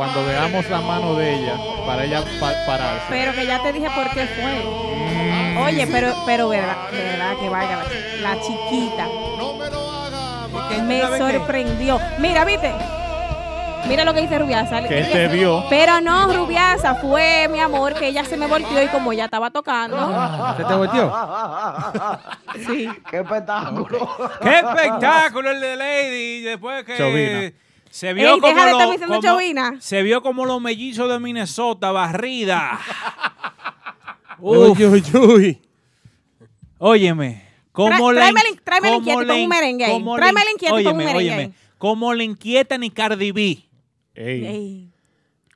Cuando 0.00 0.24
veamos 0.24 0.66
la 0.70 0.80
mano 0.80 1.14
de 1.14 1.34
ella, 1.34 1.52
para 1.84 2.04
ella 2.04 2.22
pa- 2.40 2.54
pararse. 2.66 3.04
Pero 3.10 3.32
que 3.34 3.44
ya 3.46 3.62
te 3.62 3.70
dije 3.70 3.86
por 3.94 4.08
qué 4.14 4.26
fue. 4.26 5.62
Oye, 5.62 5.86
pero, 5.86 6.14
pero 6.24 6.48
verdad, 6.48 6.76
verdad 6.90 7.32
que 7.38 7.48
vaya 7.50 7.76
la, 8.22 8.34
la 8.34 8.40
chiquita. 8.40 9.06
Me 10.84 11.00
¿sabe 11.02 11.18
qué? 11.18 11.32
sorprendió. 11.38 12.00
Mira, 12.18 12.46
¿viste? 12.46 12.72
Mira 13.88 14.04
lo 14.06 14.14
que 14.14 14.22
dice 14.22 14.38
Rubiasa. 14.38 14.82
Que 14.88 15.00
Ella- 15.00 15.12
te 15.12 15.28
vio. 15.28 15.64
Pero 15.68 16.00
no, 16.00 16.32
Rubiasa, 16.32 16.94
fue 16.94 17.48
mi 17.48 17.60
amor 17.60 17.92
que 17.92 18.06
ella 18.08 18.24
se 18.24 18.38
me 18.38 18.46
volteó 18.46 18.82
y 18.82 18.86
como 18.88 19.12
ya 19.12 19.26
estaba 19.26 19.50
tocando. 19.50 19.98
¿Se 20.56 20.64
te 20.64 20.74
volteó? 20.74 21.12
Sí. 22.66 22.88
¡Qué 23.10 23.18
espectáculo! 23.18 24.08
¡Qué 24.40 24.58
espectáculo 24.60 25.50
el 25.50 25.60
de 25.60 25.76
Lady! 25.76 26.40
Después 26.40 26.84
que 26.84 26.96
Chovina. 26.96 27.52
Se 27.90 28.14
vio 28.14 28.34
Ey, 28.34 28.40
como 28.40 28.64
lo- 28.64 28.78
como-. 29.06 29.80
Se 29.80 30.02
vio 30.02 30.22
como 30.22 30.46
los 30.46 30.60
mellizos 30.60 31.10
de 31.10 31.18
Minnesota, 31.20 31.90
barrida. 31.92 32.78
Uy, 34.38 34.84
uy, 34.86 35.04
uy. 35.14 35.60
Óyeme, 36.78 37.46
como 37.72 37.90
Tra- 38.10 38.14
la 38.14 38.20
tráeme 38.20 38.40
el- 38.50 38.60
tráeme 38.62 38.88
el 38.88 38.94
como 38.94 39.10
inquieto 39.10 39.32
pon 39.32 39.42
un 39.42 39.48
merengue 39.48 39.84
ahí. 39.84 39.92
como 39.92 40.16
la 40.16 40.20
Tráeme 40.22 40.40
el 40.42 40.48
inquieto 40.52 40.80
y 40.80 40.84
pon 40.84 40.92
un 40.92 40.98
merengue 40.98 41.18
óyeme, 41.18 41.42
ahí. 41.42 41.54
Como 41.76 42.14
la 42.14 42.22
inquieta 42.24 42.78
ni 42.78 42.90
Cardi 42.90 43.32
B. 43.32 43.40
Ey. 44.14 44.46
Ey. 44.46 44.90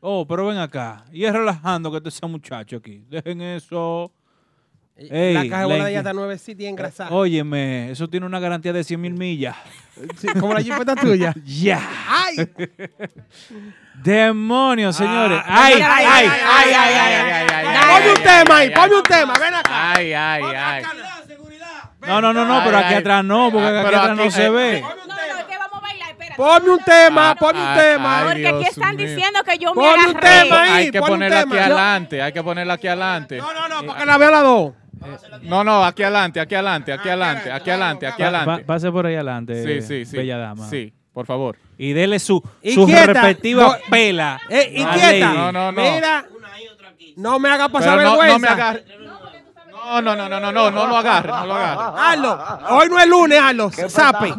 Oh, 0.01 0.27
pero 0.27 0.47
ven 0.47 0.59
acá. 0.59 1.07
Y 1.13 1.25
es 1.25 1.33
relajando 1.33 1.91
que 1.91 2.01
te 2.03 2.11
ese 2.11 2.27
muchacho 2.27 2.77
aquí. 2.77 3.03
Dejen 3.09 3.41
eso. 3.41 4.13
Eh, 4.97 5.09
Ey, 5.11 5.35
la 5.35 5.49
caja 5.49 5.59
de 5.59 5.65
bola 5.65 5.85
de 5.85 5.91
ella 5.91 5.99
está 5.99 6.13
nuevecita 6.13 6.63
y 6.63 6.67
eh, 6.67 6.69
engrasada. 6.69 7.11
Óyeme, 7.11 7.91
eso 7.91 8.09
tiene 8.09 8.27
una 8.27 8.39
garantía 8.39 8.73
de 8.73 8.85
100 8.85 9.01
mil 9.01 9.15
millas. 9.15 9.57
Sí, 10.19 10.29
como 10.39 10.55
la 10.55 10.61
jipeta 10.61 10.95
tuya. 11.01 11.35
¡Ya! 11.45 11.81
¡Ay! 12.09 12.37
¡Demonios, 13.95 14.95
ah, 15.01 15.05
señores! 15.05 15.41
¡Ay, 15.45 15.75
ay, 15.75 15.83
ay, 15.83 16.27
ay, 16.29 16.73
ay, 16.73 16.95
ay, 16.95 17.47
ay! 17.53 17.67
¡Ponme 17.93 18.11
un 18.13 18.23
tema 18.23 18.57
ahí! 18.57 18.71
¡Ponme 18.71 18.97
un 18.97 19.03
tema! 19.03 19.35
¡Ven 19.39 19.55
acá! 19.55 19.93
¡Ay, 19.95 20.13
ay, 20.13 20.43
ay! 20.57 20.83
No, 22.07 22.21
no, 22.21 22.33
no, 22.33 22.45
no, 22.45 22.63
pero 22.65 22.79
aquí 22.79 22.95
atrás 22.95 23.25
no, 23.25 23.51
porque 23.51 23.67
aquí 23.67 23.95
atrás 23.95 24.17
no 24.17 24.31
se 24.31 24.47
eh, 24.47 24.51
ve. 24.51 24.85
Ponme 26.37 26.71
un 26.71 26.81
tema, 26.81 27.35
ponme 27.35 27.61
un 27.61 27.79
tema. 27.79 28.19
Ah, 28.19 28.21
ah, 28.21 28.27
porque 28.29 28.49
aquí 28.49 28.65
están 28.65 28.97
diciendo 28.97 29.43
que 29.45 29.59
yo 29.59 29.75
me 29.75 29.83
Ponme 29.83 30.07
un 30.09 30.21
tema 30.21 30.63
ahí. 30.63 30.73
Hay 30.73 30.91
que 30.91 31.01
ponerla 31.01 31.41
aquí 31.41 31.59
adelante, 31.59 32.23
hay 32.23 32.33
que 32.33 32.43
ponerla 32.43 32.75
aquí 32.75 32.87
adelante. 32.87 33.39
No, 33.39 33.53
no, 33.53 33.69
no, 33.69 33.87
porque 33.87 34.07
la 34.07 34.19
veo 34.19 34.31
la 34.31 34.41
dos. 34.41 34.73
No, 35.43 35.63
no, 35.65 35.85
aquí 35.85 36.03
adelante, 36.03 36.41
aquí 36.41 36.55
adelante, 36.55 36.93
aquí 36.93 37.09
adelante, 37.09 37.53
aquí 37.53 37.71
adelante, 37.71 38.07
aquí 38.07 38.23
adelante. 38.23 38.65
Pase 38.65 38.91
por 38.91 39.07
ahí 39.07 39.15
adelante, 39.15 39.63
Sí, 39.81 39.87
sí, 39.87 40.05
sí. 40.05 40.17
bella 40.17 40.39
dama. 40.39 40.69
Sí, 40.69 40.93
por 41.13 41.27
favor. 41.27 41.57
Y 41.79 41.93
dele 41.93 42.19
su, 42.19 42.43
su 42.63 42.87
respectiva 42.87 43.63
No. 43.65 43.75
pela. 43.91 44.41
Eh, 44.49 44.73
inquieta. 44.77 45.11
Lady. 45.11 45.21
No, 45.37 45.53
no, 45.53 45.73
no. 45.73 45.83
Mira. 45.83 46.25
No 47.17 47.39
me 47.39 47.49
haga 47.49 47.69
pasar 47.69 47.97
vergüenza. 47.99 48.33
no 48.33 48.39
me 48.39 48.49
agarre. 48.49 48.85
No, 49.87 50.01
no, 50.01 50.17
no, 50.17 50.29
no, 50.29 50.41
no, 50.41 50.51
no, 50.51 50.71
no 50.71 50.87
lo 50.87 50.97
agarre, 50.97 51.29
no 51.29 51.47
lo 51.47 51.55
agarre. 51.55 52.01
Hazlo. 52.01 52.39
Hoy 52.71 52.89
no 52.89 52.99
es 52.99 53.07
lunes, 53.07 53.39
hazlo. 53.41 53.71
Sape. 53.71 54.35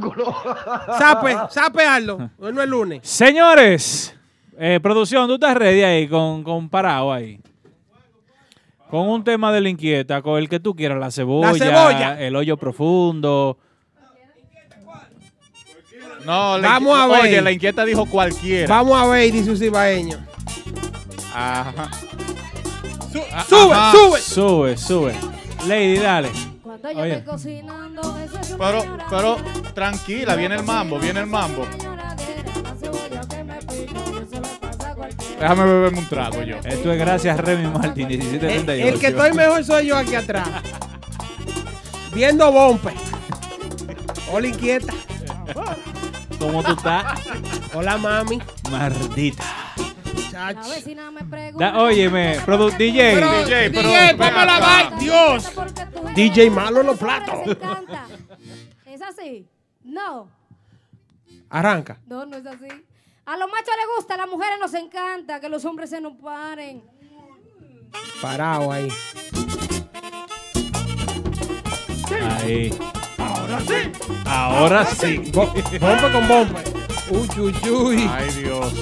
Sape, 0.98 1.38
sape, 1.50 1.86
hazlo. 1.86 2.30
Hoy 2.40 2.52
no 2.52 2.62
es 2.62 2.68
lunes. 2.68 3.00
Señores, 3.04 4.16
eh, 4.58 4.80
producción, 4.82 5.28
tú 5.28 5.36
estás 5.36 5.56
ready 5.56 5.84
ahí 5.84 6.08
con, 6.08 6.44
con 6.44 6.68
parado 6.70 7.14
ahí. 7.14 7.40
Con 8.96 9.10
un 9.10 9.26
tema 9.26 9.52
de 9.52 9.60
la 9.60 9.68
inquieta, 9.68 10.22
con 10.22 10.40
el 10.40 10.48
que 10.48 10.58
tú 10.62 10.74
quieras, 10.74 10.98
la 10.98 11.12
cebolla, 11.12 11.54
cebolla. 11.54 12.22
el 12.22 12.34
hoyo 12.34 12.56
profundo. 12.56 13.58
No, 16.26 16.58
la 16.58 16.70
Vamos 16.70 16.98
a 16.98 17.08
ver. 17.08 17.22
Oye, 17.24 17.42
la 17.42 17.52
inquieta 17.52 17.84
dijo 17.84 18.06
cualquiera. 18.06 18.74
Vamos 18.74 18.98
a 18.98 19.06
ver, 19.08 19.34
dice 19.34 19.52
un 19.52 19.58
cibaeño. 19.58 20.26
Ajá. 21.34 21.92
Sube, 23.12 23.26
Ajá. 23.34 23.92
sube. 23.92 24.22
Sube, 24.22 24.78
sube. 24.78 25.16
Lady, 25.68 25.98
dale. 25.98 26.30
Cuando 26.64 26.92
yo 26.94 27.00
Oye. 27.00 27.16
estoy 27.16 27.34
cocinando, 27.34 28.18
eso 28.20 28.40
es 28.40 28.56
Pero, 28.58 28.98
pero, 29.10 29.38
tranquila, 29.74 30.38
viene 30.38 30.56
el 30.56 30.64
mambo, 30.64 31.00
viene 31.00 31.20
el 31.20 31.28
mambo. 31.28 31.68
Déjame 35.46 35.64
beberme 35.66 36.00
un 36.00 36.10
trago 36.10 36.42
yo. 36.42 36.58
Esto 36.64 36.92
es 36.92 36.98
gracias 36.98 37.38
a 37.38 37.42
Remy 37.44 37.68
Martin, 37.68 38.10
El, 38.10 38.18
1738. 38.18 38.88
el 38.96 39.00
que 39.00 39.08
estoy 39.08 39.34
mejor 39.34 39.64
soy 39.64 39.86
yo 39.86 39.96
aquí 39.96 40.16
atrás. 40.16 40.50
Viendo 42.16 42.52
bompe. 42.52 42.92
Hola, 44.32 44.48
inquieta. 44.48 44.92
¿Cómo 46.40 46.64
tú 46.64 46.72
estás? 46.72 47.22
Hola, 47.76 47.96
mami. 48.00 48.42
Maldita. 48.72 49.44
La 50.34 50.52
vecina 50.68 51.12
me 51.12 51.24
pregunta. 51.24 51.72
Da- 51.74 51.78
óyeme, 51.80 52.40
produ- 52.40 52.76
DJ. 52.76 53.14
Pero, 53.14 53.44
DJ, 53.46 53.70
DJ, 53.70 54.16
ponme 54.16 54.46
la 54.48 54.60
vaina. 54.60 54.98
Dios. 54.98 55.52
DJ 56.16 56.50
malo 56.50 56.82
en 56.82 56.88
los 56.88 56.98
platos. 56.98 57.56
¿Es 58.88 59.00
así? 59.00 59.48
No. 59.84 60.28
Arranca. 61.52 62.00
No, 62.08 62.26
no 62.26 62.36
es 62.38 62.46
así. 62.48 62.68
A 63.26 63.38
los 63.38 63.50
machos 63.50 63.74
les 63.78 63.88
gusta, 63.98 64.14
a 64.14 64.18
las 64.18 64.28
mujeres 64.28 64.58
nos 64.60 64.74
encanta 64.76 65.40
que 65.40 65.50
los 65.50 65.66
hombres 65.66 65.90
se 65.90 66.00
nos 66.00 66.14
paren. 66.18 66.84
Parado 68.22 68.72
ahí. 68.72 68.88
Ahí. 72.40 72.74
Ahora 73.18 73.60
sí. 73.62 73.92
Ahora 74.26 74.86
sí. 74.86 75.18
Bombe 75.34 76.12
con 76.12 76.28
bombe. 76.28 76.64
Uy, 77.10 77.30
uy, 77.40 77.70
uy. 77.70 78.10
Ay, 78.12 78.30
Dios. 78.32 78.74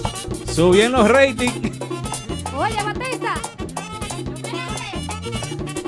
Subien 0.53 0.91
los 0.91 1.07
ratings. 1.10 1.80
Oye, 2.56 2.84
Batista. 2.84 3.34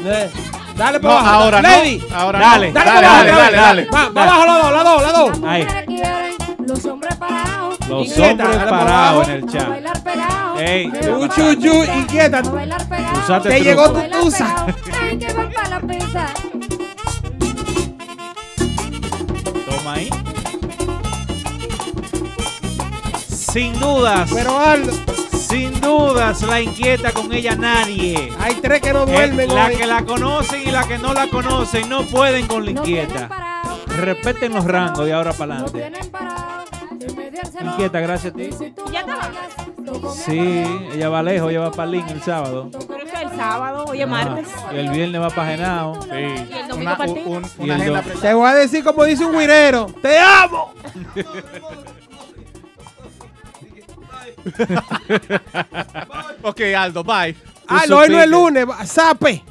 Eh, 0.08 0.30
Dale 0.78 1.00
No, 1.00 1.02
para 1.08 1.20
abajo. 1.20 1.30
ahora 1.44 1.62
no. 1.62 1.68
Lady. 1.70 2.04
Ahora 2.14 2.40
Dale, 2.40 2.68
no. 2.72 2.74
Dale, 2.74 2.90
dale, 2.90 2.92
para 2.92 3.02
dale, 3.02 3.08
abajo, 3.32 3.42
dale, 3.42 3.58
dale. 3.58 3.86
Va, 3.90 4.10
va 4.10 4.24
abajo 4.24 4.46
la 4.46 4.54
dos, 4.58 4.72
la 4.72 4.84
dos, 4.84 5.02
la 5.02 5.12
dos. 5.12 6.45
Los 6.76 6.86
hombres 6.86 7.16
parados. 7.16 7.80
Los 7.88 8.08
Inquieta, 8.08 8.44
hombres 8.44 8.64
parados 8.70 9.28
en 9.30 9.34
el 9.36 9.44
A 9.44 9.52
chat. 9.52 9.70
bailar 9.70 10.04
pegados. 10.04 10.60
Ey. 10.62 10.88
Uy, 10.88 11.30
uy, 11.38 11.70
uy, 11.70 11.88
inquieta. 12.00 12.40
A 12.40 12.42
bailar. 12.42 12.82
Usaste 13.24 13.50
Te 13.50 13.56
truco. 13.56 13.64
llegó 13.64 13.92
tu 13.92 14.22
tusa. 14.22 14.66
Ay, 15.02 15.18
que 15.18 15.34
van 15.34 15.52
para 15.54 15.70
la 15.70 15.80
pizza. 15.80 16.26
Toma 19.66 19.94
ahí. 19.94 20.10
Sin 23.30 23.80
dudas. 23.80 24.30
Pero 24.34 24.60
Aldo, 24.60 24.92
Sin 25.32 25.80
dudas, 25.80 26.42
la 26.42 26.60
inquieta 26.60 27.12
con 27.14 27.32
ella 27.32 27.56
nadie. 27.56 28.32
hay 28.40 28.56
tres 28.56 28.82
que 28.82 28.92
no 28.92 29.06
duermen 29.06 29.54
la 29.54 29.68
hoy. 29.68 29.76
que 29.78 29.86
la 29.86 30.04
conocen 30.04 30.62
y 30.68 30.72
la 30.72 30.84
que 30.88 30.98
no 30.98 31.14
la 31.14 31.28
conocen 31.30 31.88
no 31.88 32.02
pueden 32.04 32.48
con 32.48 32.66
la 32.66 32.72
No 32.74 32.82
inquieta. 32.82 33.28
parados. 33.30 33.86
Respeten 33.96 34.54
los 34.54 34.66
rangos 34.66 35.06
de 35.06 35.14
ahora 35.14 35.32
para 35.34 35.56
No 35.60 35.66
adelante. 35.66 35.78
vienen 35.78 36.12
Inquieta, 37.62 38.00
gracias 38.00 38.34
a 38.34 38.38
ti. 38.38 38.50
Ya 38.92 39.06
te 39.06 39.12
Sí, 40.26 40.64
ella 40.94 41.10
va 41.10 41.22
lejos, 41.24 41.52
ella 41.52 41.60
va 41.62 41.72
para 41.72 41.90
Lin 41.92 42.08
el 42.10 42.22
sábado. 42.22 42.70
Pero 42.72 42.98
eso 43.06 43.16
es 43.16 43.22
el 43.22 43.38
sábado, 43.38 43.86
hoy 43.88 44.00
es 44.02 44.06
Ah, 44.06 44.08
martes. 44.08 44.48
y 44.74 44.78
el 44.78 44.90
viernes 44.90 45.22
va 45.22 45.30
para 45.30 45.52
Genao. 45.52 46.02
Sí. 46.02 46.10
Y 46.10 46.14
el 46.54 46.68
domingo 46.68 46.76
Una, 46.82 46.98
partido. 46.98 47.30
un- 47.30 47.46
una 47.60 47.76
agenda 47.76 48.02
Te 48.22 48.34
voy 48.34 48.50
a 48.50 48.54
decir 48.56 48.84
como 48.84 49.04
dice 49.04 49.26
un 49.26 49.38
guirero. 49.38 49.86
¡Te 50.02 50.18
amo! 50.20 50.74
ok, 56.44 56.62
Aldo, 56.78 57.04
bye. 57.04 57.36
Ah, 57.68 57.84
Tú 57.88 57.96
hoy 57.96 58.10
no 58.10 58.20
es 58.22 58.30
lunes. 58.30 58.66
Sape. 58.86 59.44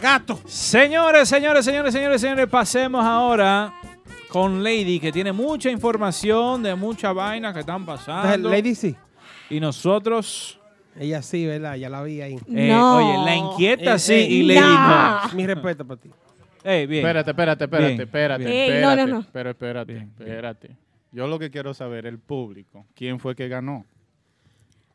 Gato. 0.00 0.38
Señores, 0.46 1.28
señores, 1.28 1.64
señores, 1.64 1.92
señores, 1.92 2.20
señores, 2.20 2.48
pasemos 2.48 3.04
ahora 3.04 3.72
con 4.34 4.64
Lady, 4.64 4.98
que 4.98 5.12
tiene 5.12 5.32
mucha 5.32 5.70
información 5.70 6.60
de 6.64 6.74
muchas 6.74 7.14
vainas 7.14 7.54
que 7.54 7.60
están 7.60 7.86
pasando. 7.86 8.50
Lady 8.50 8.74
sí. 8.74 8.96
Y 9.48 9.60
nosotros, 9.60 10.58
Ella 10.98 11.22
sí, 11.22 11.46
¿verdad? 11.46 11.76
Ya 11.76 11.88
la 11.88 12.02
vi 12.02 12.20
ahí. 12.20 12.34
eh, 12.52 12.68
No. 12.68 12.96
oye, 12.96 13.24
la 13.24 13.36
inquieta 13.36 13.94
Eh, 13.94 13.98
sí 14.00 14.12
eh, 14.12 14.26
y 14.28 14.42
Lady 14.42 14.60
no. 14.60 15.22
no. 15.28 15.34
Mi 15.34 15.46
respeto 15.46 15.86
para 15.86 16.00
ti. 16.00 16.10
Ey, 16.64 16.86
bien. 16.86 17.04
Espérate, 17.04 17.30
espérate, 17.30 17.64
espérate, 17.64 17.88
Bien, 17.90 18.00
espérate, 18.00 18.44
bien. 18.44 18.56
Ey, 18.56 18.68
no, 18.82 18.90
espérate. 18.90 19.10
no, 19.12 19.18
no. 19.20 19.26
Pero 19.32 19.50
espérate, 19.50 19.92
Bien, 19.92 20.12
bien. 20.18 20.28
espérate. 20.30 20.70
Yo 21.12 21.26
lo 21.28 21.38
que 21.38 21.50
quiero 21.50 21.72
saber, 21.74 22.04
el 22.06 22.18
público, 22.18 22.86
¿quién 22.94 23.20
fue 23.20 23.36
que 23.36 23.46
ganó? 23.48 23.84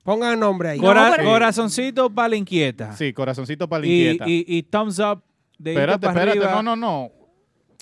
Pongan 0.04 0.38
nombre 0.40 0.70
ahí. 0.72 0.80
Cora- 0.80 1.12
No, 1.12 1.16
pero- 1.16 1.30
Corazoncito 1.30 2.10
para 2.10 2.30
la 2.30 2.36
inquieta. 2.36 2.92
Sí, 2.94 3.14
corazoncito 3.14 3.70
para 3.70 3.82
la 3.82 3.88
inquieta. 3.88 4.26
y, 4.28 4.44
y 4.48 4.64
thumbs 4.64 5.00
up 5.00 5.22
de 5.58 5.72
espérate, 5.72 6.08
espérate, 6.08 6.32
arriba. 6.40 6.62
no, 6.62 6.64
no, 6.64 6.76
no. 6.76 7.12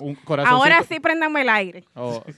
Un. 0.01 0.17
Ahora 0.45 0.83
sí 0.83 0.99
préndame 0.99 1.41
el 1.41 1.49
aire. 1.49 1.83
Oh. 1.95 2.23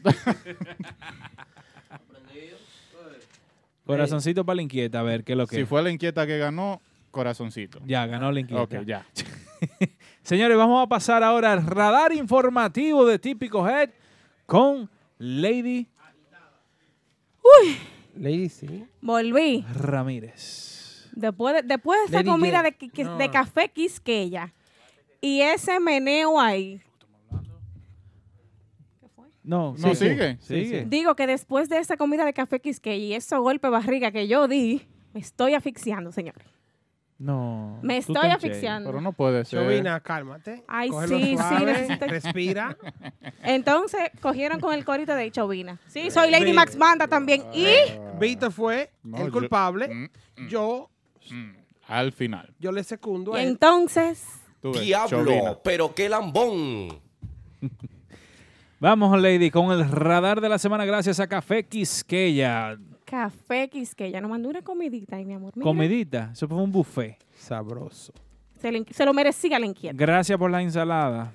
Corazoncito 3.85 4.45
para 4.45 4.57
la 4.57 4.61
inquieta, 4.61 4.99
a 4.99 5.03
ver 5.03 5.23
qué 5.23 5.31
es 5.33 5.37
lo 5.37 5.47
que 5.47 5.55
si 5.55 5.65
fue 5.65 5.81
la 5.81 5.89
inquieta 5.89 6.27
que 6.27 6.37
ganó, 6.37 6.79
corazoncito. 7.09 7.79
Ya, 7.85 8.05
ganó 8.05 8.31
la 8.31 8.39
inquieta. 8.39 8.61
Ok, 8.61 8.85
ya. 8.85 9.03
Señores, 10.21 10.55
vamos 10.57 10.85
a 10.85 10.87
pasar 10.87 11.23
ahora 11.23 11.53
al 11.53 11.65
radar 11.65 12.13
informativo 12.13 13.05
de 13.07 13.17
Típico 13.17 13.67
Head 13.67 13.89
con 14.45 14.87
Lady 15.17 15.87
Lady 18.15 18.49
sí. 18.49 18.85
Volví. 19.01 19.65
Ramírez. 19.73 21.09
Después 21.13 21.55
de, 21.55 21.63
después 21.63 21.99
de 22.01 22.05
esa 22.07 22.17
Lady 22.17 22.29
comida 22.29 22.63
No. 23.03 23.17
de 23.17 23.31
café 23.31 23.69
quisqueya 23.69 24.53
y 25.21 25.41
ese 25.41 25.79
meneo 25.79 26.39
ahí, 26.39 26.81
No, 29.49 29.73
No, 29.79 29.95
sí, 29.95 30.09
sigue. 30.09 30.37
sí, 30.41 30.65
sigue. 30.65 30.85
digo 30.87 31.15
que 31.15 31.25
después 31.25 31.69
de 31.69 31.79
esa 31.79 31.97
comida 31.97 32.23
de 32.23 32.33
café 32.33 32.59
quisqueya 32.59 32.95
y 33.03 33.13
esos 33.15 33.39
golpes 33.41 33.63
de 33.63 33.69
barriga 33.71 34.11
que 34.11 34.27
yo 34.27 34.47
di, 34.47 34.83
me 35.13 35.19
estoy 35.21 35.55
asfixiando, 35.55 36.11
señor. 36.11 36.35
No. 37.17 37.79
Me 37.81 37.97
estoy 37.97 38.27
asfixiando. 38.29 38.89
Pero 38.91 39.01
no 39.01 39.11
puede 39.11 39.43
ser. 39.45 39.59
Chovina, 39.63 39.99
cálmate. 40.01 40.63
Ay, 40.67 40.89
sí, 41.07 41.35
sí, 41.35 41.65
necesito- 41.65 42.07
Respira. 42.07 42.77
Entonces 43.43 44.11
cogieron 44.21 44.59
con 44.59 44.71
el 44.73 44.85
corito 44.85 45.15
de 45.15 45.31
Chovina. 45.31 45.79
Sí, 45.87 46.11
soy 46.11 46.29
Lady 46.29 46.53
Max 46.53 46.77
Manda 46.77 47.07
también. 47.07 47.43
Y 47.51 47.65
Víctor 48.19 48.51
fue 48.51 48.91
No, 49.03 49.17
el 49.17 49.31
culpable. 49.31 49.87
Mm, 49.87 50.09
mm, 50.43 50.47
Yo, 50.47 50.89
mm. 51.31 51.51
Al 51.87 52.11
final. 52.13 52.53
yo 52.59 52.71
le 52.71 52.83
secundo 52.83 53.33
y 53.33 53.39
a 53.39 53.43
él. 53.43 53.49
entonces, 53.49 54.23
Diablo, 54.61 55.25
Chovina. 55.25 55.57
pero 55.63 55.93
qué 55.95 56.07
lambón. 56.07 56.99
Vamos, 58.79 59.19
Lady, 59.21 59.51
con 59.51 59.71
el 59.71 59.89
radar 59.89 60.39
de 60.39 60.47
la 60.49 60.57
semana 60.57 60.85
gracias 60.85 61.19
a 61.19 61.27
Café 61.27 61.63
Quisqueya. 61.65 62.77
café 63.03 63.67
quisqueya. 63.69 64.21
Nos 64.21 64.29
mandó 64.29 64.49
una 64.49 64.61
comidita 64.61 65.17
ahí, 65.17 65.25
mi 65.25 65.33
amor. 65.33 65.51
Mira, 65.55 65.63
Comidita. 65.65 66.29
Eso 66.31 66.47
fue 66.47 66.57
un 66.57 66.71
buffet. 66.71 67.17
Sabroso. 67.37 68.13
Se, 68.61 68.71
le- 68.71 68.85
se 68.91 69.03
lo 69.05 69.13
merecía 69.13 69.59
la 69.59 69.65
inquieta. 69.65 69.95
Gracias 69.97 70.37
por 70.37 70.49
la 70.51 70.61
ensalada. 70.61 71.31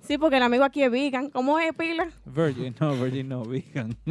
Sí, 0.00 0.18
porque 0.18 0.36
el 0.36 0.42
amigo 0.42 0.64
aquí 0.64 0.82
es 0.82 0.90
vegan. 0.90 1.30
¿Cómo 1.30 1.58
es, 1.58 1.72
Pila? 1.74 2.08
Virgin, 2.26 2.74
no, 2.80 2.92
Virgin 2.96 3.28
no, 3.28 3.44
vegan. 3.44 3.96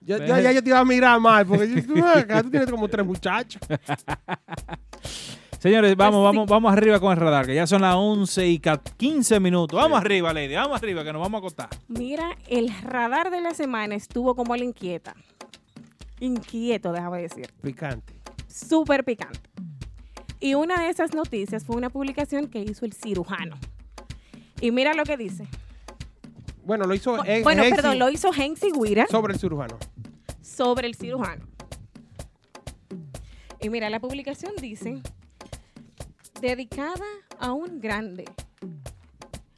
Yo, 0.00 0.16
yo- 0.18 0.40
ya 0.40 0.52
yo 0.52 0.62
te 0.62 0.70
iba 0.70 0.78
a 0.78 0.84
mirar 0.86 1.20
mal, 1.20 1.44
porque 1.46 1.66
tú 1.82 2.50
tienes 2.50 2.70
como 2.70 2.88
tres 2.88 3.04
muchachos. 3.04 3.60
Señores, 5.58 5.96
vamos, 5.96 6.22
vamos, 6.22 6.46
vamos 6.48 6.72
arriba 6.72 7.00
con 7.00 7.10
el 7.12 7.18
radar, 7.18 7.44
que 7.46 7.54
ya 7.54 7.66
son 7.66 7.82
las 7.82 7.96
11 7.96 8.46
y 8.46 8.58
ca- 8.60 8.80
15 8.96 9.40
minutos. 9.40 9.76
Vamos 9.76 9.98
arriba, 10.00 10.32
Lady, 10.32 10.54
vamos 10.54 10.76
arriba, 10.80 11.02
que 11.02 11.12
nos 11.12 11.20
vamos 11.20 11.38
a 11.38 11.38
acostar. 11.38 11.68
Mira, 11.88 12.30
el 12.46 12.72
radar 12.82 13.30
de 13.32 13.40
la 13.40 13.54
semana 13.54 13.96
estuvo 13.96 14.36
como 14.36 14.54
la 14.54 14.64
inquieta. 14.64 15.16
Inquieto, 16.20 16.92
déjame 16.92 17.22
decir. 17.22 17.52
Picante. 17.60 18.14
Súper 18.46 19.04
picante. 19.04 19.40
Y 20.38 20.54
una 20.54 20.80
de 20.80 20.90
esas 20.90 21.12
noticias 21.14 21.64
fue 21.64 21.74
una 21.76 21.90
publicación 21.90 22.46
que 22.46 22.60
hizo 22.62 22.84
el 22.84 22.92
cirujano. 22.92 23.56
Y 24.60 24.70
mira 24.70 24.94
lo 24.94 25.02
que 25.02 25.16
dice. 25.16 25.48
Bueno, 26.64 26.84
lo 26.84 26.94
hizo. 26.94 27.16
bueno, 27.42 27.62
perdón, 27.68 27.98
lo 27.98 28.10
hizo 28.10 28.30
Hensi 28.32 28.70
Guira 28.70 29.06
Sobre 29.08 29.32
el 29.34 29.40
cirujano. 29.40 29.76
sobre 30.40 30.86
el 30.86 30.94
cirujano. 30.94 31.44
Y 33.60 33.70
mira, 33.70 33.90
la 33.90 33.98
publicación 33.98 34.52
dice, 34.60 35.00
dedicada 36.40 37.04
a 37.38 37.52
un 37.52 37.80
grande. 37.80 38.24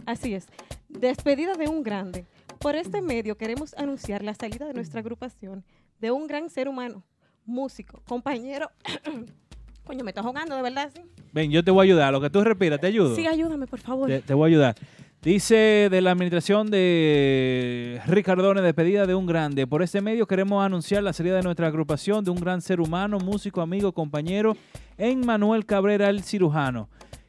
Así 0.06 0.34
es, 0.34 0.46
despedida 0.88 1.54
de 1.54 1.68
un 1.68 1.82
grande. 1.82 2.26
Por 2.58 2.76
este 2.76 3.00
medio 3.00 3.36
queremos 3.36 3.74
anunciar 3.74 4.22
la 4.22 4.34
salida 4.34 4.66
de 4.66 4.74
nuestra 4.74 5.00
agrupación 5.00 5.64
de 6.00 6.10
un 6.10 6.26
gran 6.26 6.50
ser 6.50 6.68
humano, 6.68 7.04
músico, 7.44 8.02
compañero. 8.06 8.70
Coño, 9.84 10.04
me 10.04 10.10
estás 10.10 10.24
jugando, 10.24 10.54
de 10.54 10.62
verdad, 10.62 10.90
sí. 10.94 11.02
Ven, 11.32 11.50
yo 11.50 11.64
te 11.64 11.70
voy 11.70 11.86
a 11.86 11.90
ayudar. 11.90 12.12
Lo 12.12 12.20
que 12.20 12.30
tú 12.30 12.42
respiras, 12.44 12.80
te 12.80 12.86
ayudo. 12.86 13.14
Sí, 13.16 13.26
ayúdame, 13.26 13.66
por 13.66 13.80
favor. 13.80 14.08
Te, 14.08 14.20
te 14.20 14.34
voy 14.34 14.44
a 14.44 14.48
ayudar. 14.48 14.76
Dice 15.22 15.88
de 15.90 16.00
la 16.00 16.12
administración 16.12 16.70
de 16.70 18.00
Ricardone, 18.06 18.62
despedida 18.62 19.06
de 19.06 19.14
un 19.14 19.26
grande. 19.26 19.66
Por 19.66 19.82
este 19.82 20.00
medio 20.00 20.26
queremos 20.26 20.64
anunciar 20.64 21.02
la 21.02 21.12
salida 21.12 21.36
de 21.36 21.42
nuestra 21.42 21.66
agrupación 21.66 22.24
de 22.24 22.30
un 22.30 22.40
gran 22.40 22.62
ser 22.62 22.80
humano, 22.80 23.18
músico, 23.18 23.60
amigo, 23.60 23.92
compañero, 23.92 24.56
en 24.96 25.20
Manuel 25.26 25.66
Cabrera, 25.66 26.08
el 26.08 26.22
cirujano, 26.22 26.88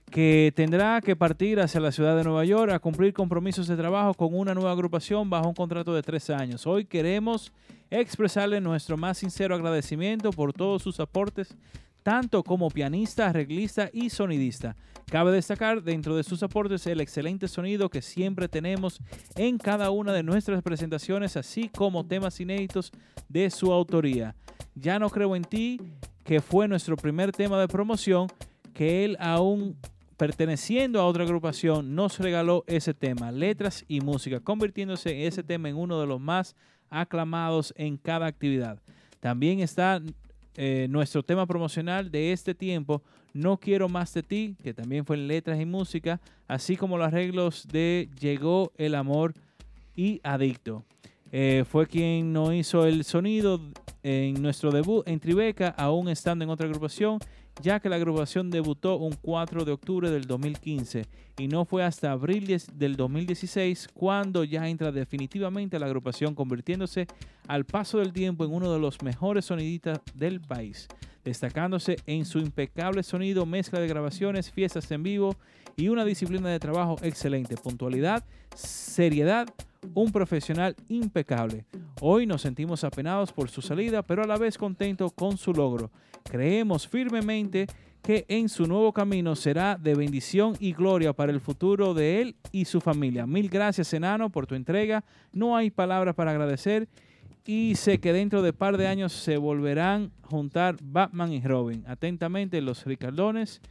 que 0.09 0.53
tendrá 0.55 1.01
que 1.01 1.18
partir 1.18 1.59
hacia 1.59 1.81
la 1.81 1.91
ciudad 1.91 2.15
de 2.15 2.23
Nueva 2.23 2.45
York 2.45 2.72
a 2.72 2.80
cumplir 2.80 3.11
compromisos 3.11 3.68
de 3.68 3.76
trabajo 3.76 4.13
con 4.13 4.34
una 4.34 4.53
nueva 4.53 4.72
agrupación 4.72 5.30
bajo 5.30 5.49
un 5.49 5.53
contrato 5.53 5.93
de 5.93 6.01
tres 6.01 6.30
años. 6.30 6.65
Hoy 6.65 6.85
queremos 6.85 7.51
expresarle 7.89 8.61
nuestro 8.61 8.95
más 8.95 9.18
sincero 9.18 9.53
agradecimiento 9.53 10.31
por 10.31 10.53
todos 10.53 10.81
sus 10.81 11.01
aportes 11.01 11.57
tanto 12.03 12.44
como 12.44 12.69
pianista, 12.69 13.28
arreglista 13.28 13.90
y 13.94 14.10
sonidista. 14.10 14.76
Cabe 15.10 15.32
destacar 15.32 15.84
dentro 15.84 16.15
de 16.15 16.23
sus 16.23 16.41
aportes 16.41 16.88
el 16.88 17.02
excelente 17.02 17.48
sonido 17.48 17.90
que 17.90 18.02
siempre 18.02 18.48
tenemos 18.48 18.99
en 19.36 19.57
cada 19.57 19.91
una 19.91 20.14
de 20.14 20.23
nuestras 20.23 20.61
presentaciones, 20.64 21.38
así 21.38 21.69
como 21.69 22.06
temas 22.06 22.40
inéditos 22.40 22.91
de 23.28 23.49
su 23.49 23.72
autoría. 23.72 24.36
Ya 24.76 24.99
no 24.99 25.10
creo 25.10 25.36
en 25.36 25.44
ti, 25.44 25.80
que 26.23 26.41
fue 26.41 26.68
nuestro 26.68 26.95
primer 26.95 27.32
tema 27.32 27.60
de 27.60 27.68
promoción, 27.68 28.28
que 28.73 29.03
él 29.03 29.18
aún 29.19 29.76
perteneciendo 30.18 31.02
a 31.02 31.06
otra 31.06 31.23
agrupación 31.23 31.95
nos 31.95 32.19
regaló 32.19 32.64
ese 32.68 32.94
tema, 32.94 33.32
letras 33.32 33.84
y 33.88 34.02
música, 34.02 34.40
convirtiéndose 34.40 35.26
ese 35.26 35.44
tema 35.44 35.68
en 35.68 35.76
uno 35.76 35.99
de 35.99 36.06
los 36.06 36.22
más 36.22 36.56
aclamados 36.90 37.73
en 37.76 37.98
cada 37.98 38.28
actividad. 38.28 38.80
También 39.19 39.61
está 39.61 40.02
eh, 40.56 40.88
nuestro 40.90 41.23
tema 41.23 41.45
promocional 41.45 42.11
de 42.11 42.34
este 42.34 42.53
tiempo, 42.53 43.02
No 43.34 43.57
quiero 43.57 43.88
más 43.88 44.14
de 44.14 44.23
ti, 44.23 44.57
que 44.61 44.73
también 44.73 45.06
fue 45.06 45.15
en 45.15 45.28
letras 45.28 45.60
y 45.60 45.65
música, 45.65 46.19
así 46.48 46.76
como 46.76 46.98
los 46.98 47.07
arreglos 47.07 47.68
de 47.68 48.10
Llegó 48.19 48.73
el 48.78 48.95
amor 48.95 49.34
y 49.95 50.19
Adicto. 50.23 50.84
Eh, 51.32 51.64
fue 51.69 51.88
quien 51.88 52.34
nos 52.34 52.53
hizo 52.53 52.86
el 52.86 53.06
sonido 53.06 53.61
en 54.03 54.41
nuestro 54.41 54.72
debut 54.72 55.07
en 55.07 55.19
Tribeca, 55.19 55.69
aún 55.69 56.10
estando 56.10 56.44
en 56.44 56.49
otra 56.49 56.68
agrupación, 56.68 57.19
ya 57.61 57.80
que 57.80 57.90
la 57.90 57.98
agrupación 57.98 58.49
debutó 58.49 58.98
un 58.98 59.14
4 59.22 59.65
de 59.65 59.72
octubre 59.72 60.10
del 60.10 60.26
2015 60.26 61.06
y 61.38 61.48
no 61.48 61.65
fue 61.65 61.84
hasta 61.84 62.11
abril 62.11 62.48
10 62.48 62.78
del 62.78 62.95
2016 62.95 63.90
cuando 63.94 64.44
ya 64.44 64.68
entra 64.68 64.91
definitivamente 64.91 65.80
la 65.80 65.88
agrupación, 65.88 66.36
convirtiéndose 66.36 67.07
al 67.48 67.65
paso 67.65 67.99
del 67.99 68.14
tiempo 68.14 68.45
en 68.45 68.53
uno 68.53 68.72
de 68.72 68.80
los 68.80 69.02
mejores 69.02 69.45
sonidistas 69.45 69.99
del 70.14 70.40
país, 70.41 70.88
destacándose 71.23 71.98
en 72.06 72.26
su 72.26 72.40
impecable 72.40 73.03
sonido, 73.03 73.45
mezcla 73.45 73.80
de 73.80 73.88
grabaciones, 73.88 74.52
fiestas 74.52 74.90
en 74.91 75.03
vivo 75.03 75.36
y 75.76 75.90
una 75.90 76.06
disciplina 76.06 76.49
de 76.49 76.60
trabajo 76.60 76.98
excelente, 77.02 77.56
puntualidad, 77.57 78.23
seriedad, 78.56 79.48
un 79.93 80.11
profesional 80.11 80.75
impecable. 80.87 81.65
Hoy 81.99 82.25
nos 82.25 82.41
sentimos 82.41 82.83
apenados 82.83 83.31
por 83.31 83.49
su 83.49 83.61
salida, 83.61 84.01
pero 84.01 84.23
a 84.23 84.27
la 84.27 84.37
vez 84.37 84.57
contentos 84.57 85.13
con 85.13 85.37
su 85.37 85.53
logro. 85.53 85.91
Creemos 86.23 86.87
firmemente 86.87 87.67
que 88.01 88.25
en 88.27 88.49
su 88.49 88.65
nuevo 88.65 88.93
camino 88.93 89.35
será 89.35 89.77
de 89.77 89.93
bendición 89.95 90.55
y 90.59 90.73
gloria 90.73 91.13
para 91.13 91.31
el 91.31 91.39
futuro 91.39 91.93
de 91.93 92.21
él 92.21 92.35
y 92.51 92.65
su 92.65 92.81
familia. 92.81 93.27
Mil 93.27 93.49
gracias, 93.49 93.93
Enano, 93.93 94.29
por 94.29 94.47
tu 94.47 94.55
entrega. 94.55 95.03
No 95.31 95.55
hay 95.55 95.69
palabras 95.69 96.15
para 96.15 96.31
agradecer 96.31 96.87
y 97.45 97.73
sé 97.75 97.99
que 97.99 98.13
dentro 98.13 98.41
de 98.41 98.53
par 98.53 98.77
de 98.77 98.87
años 98.87 99.13
se 99.13 99.37
volverán 99.37 100.11
a 100.23 100.27
juntar 100.27 100.77
Batman 100.81 101.31
y 101.31 101.41
Robin. 101.41 101.83
Atentamente, 101.87 102.61
los 102.61 102.85
Ricardones, 102.85 103.61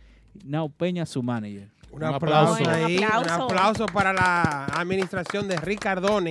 Nau 0.44 0.70
Peña, 0.70 1.06
su 1.06 1.22
manager. 1.22 1.79
Un, 1.92 2.04
aplauso, 2.04 2.68
ahí, 2.70 2.98
un 2.98 3.28
aplauso 3.30 3.86
para 3.86 4.12
la 4.12 4.64
administración 4.66 5.48
de 5.48 5.56
Ricardone, 5.56 6.30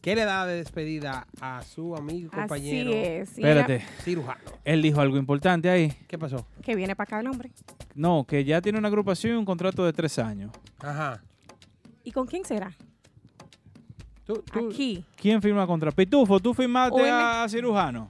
que 0.00 0.14
le 0.14 0.24
da 0.24 0.46
de 0.46 0.56
despedida 0.56 1.26
a 1.40 1.62
su 1.62 1.96
amigo 1.96 2.28
y 2.32 2.36
compañero 2.36 2.90
es. 2.92 3.36
Y 3.38 3.42
Espérate. 3.42 3.84
cirujano. 4.02 4.40
Él 4.64 4.80
dijo 4.82 5.00
algo 5.00 5.16
importante 5.16 5.68
ahí. 5.70 5.92
¿Qué 6.08 6.18
pasó? 6.18 6.46
Que 6.62 6.74
viene 6.76 6.94
para 6.96 7.04
acá 7.08 7.20
el 7.20 7.26
hombre. 7.26 7.50
No, 7.94 8.24
que 8.26 8.44
ya 8.44 8.60
tiene 8.60 8.78
una 8.78 8.88
agrupación 8.88 9.34
y 9.34 9.36
un 9.36 9.44
contrato 9.44 9.84
de 9.84 9.92
tres 9.92 10.18
años. 10.18 10.50
Ajá. 10.80 11.22
¿Y 12.04 12.10
con 12.12 12.26
quién 12.26 12.44
será? 12.44 12.72
Aquí. 14.54 15.04
¿Quién 15.16 15.42
firma 15.42 15.66
contrato? 15.66 15.94
Pitufo, 15.96 16.40
tú 16.40 16.54
firmaste 16.54 17.02
Oye, 17.02 17.10
a 17.10 17.44
cirujano. 17.48 18.08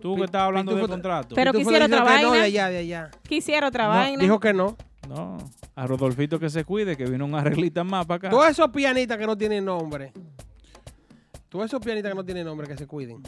Tú 0.00 0.14
que 0.16 0.24
estabas 0.24 0.48
hablando 0.48 0.74
del 0.74 0.86
contrato. 0.86 1.34
Pero 1.34 1.52
Pitufo 1.52 1.70
quisiera 1.70 1.86
otra 1.86 1.98
que 1.98 2.04
no, 2.22 2.30
vaina. 2.30 2.32
de 2.32 2.40
allá, 2.42 2.68
de 2.68 2.78
allá. 2.78 3.10
Quisiera 3.26 3.68
otra 3.68 3.84
No, 3.84 3.90
vaina. 3.90 4.22
dijo 4.22 4.38
que 4.40 4.52
no. 4.52 4.76
No, 5.08 5.38
a 5.78 5.86
Rodolfito 5.86 6.38
que 6.40 6.50
se 6.50 6.64
cuide, 6.64 6.96
que 6.96 7.04
vino 7.04 7.24
un 7.24 7.34
arreglista 7.34 7.84
más 7.84 8.04
para 8.06 8.16
acá. 8.16 8.30
Todos 8.30 8.48
esos 8.50 8.68
pianistas 8.70 9.16
que 9.18 9.26
no 9.26 9.36
tienen 9.38 9.64
nombre. 9.64 10.12
Todos 11.48 11.66
esos 11.66 11.80
pianistas 11.80 12.10
que 12.12 12.16
no 12.16 12.24
tienen 12.24 12.44
nombre, 12.44 12.66
que 12.66 12.76
se 12.76 12.86
cuiden. 12.86 13.22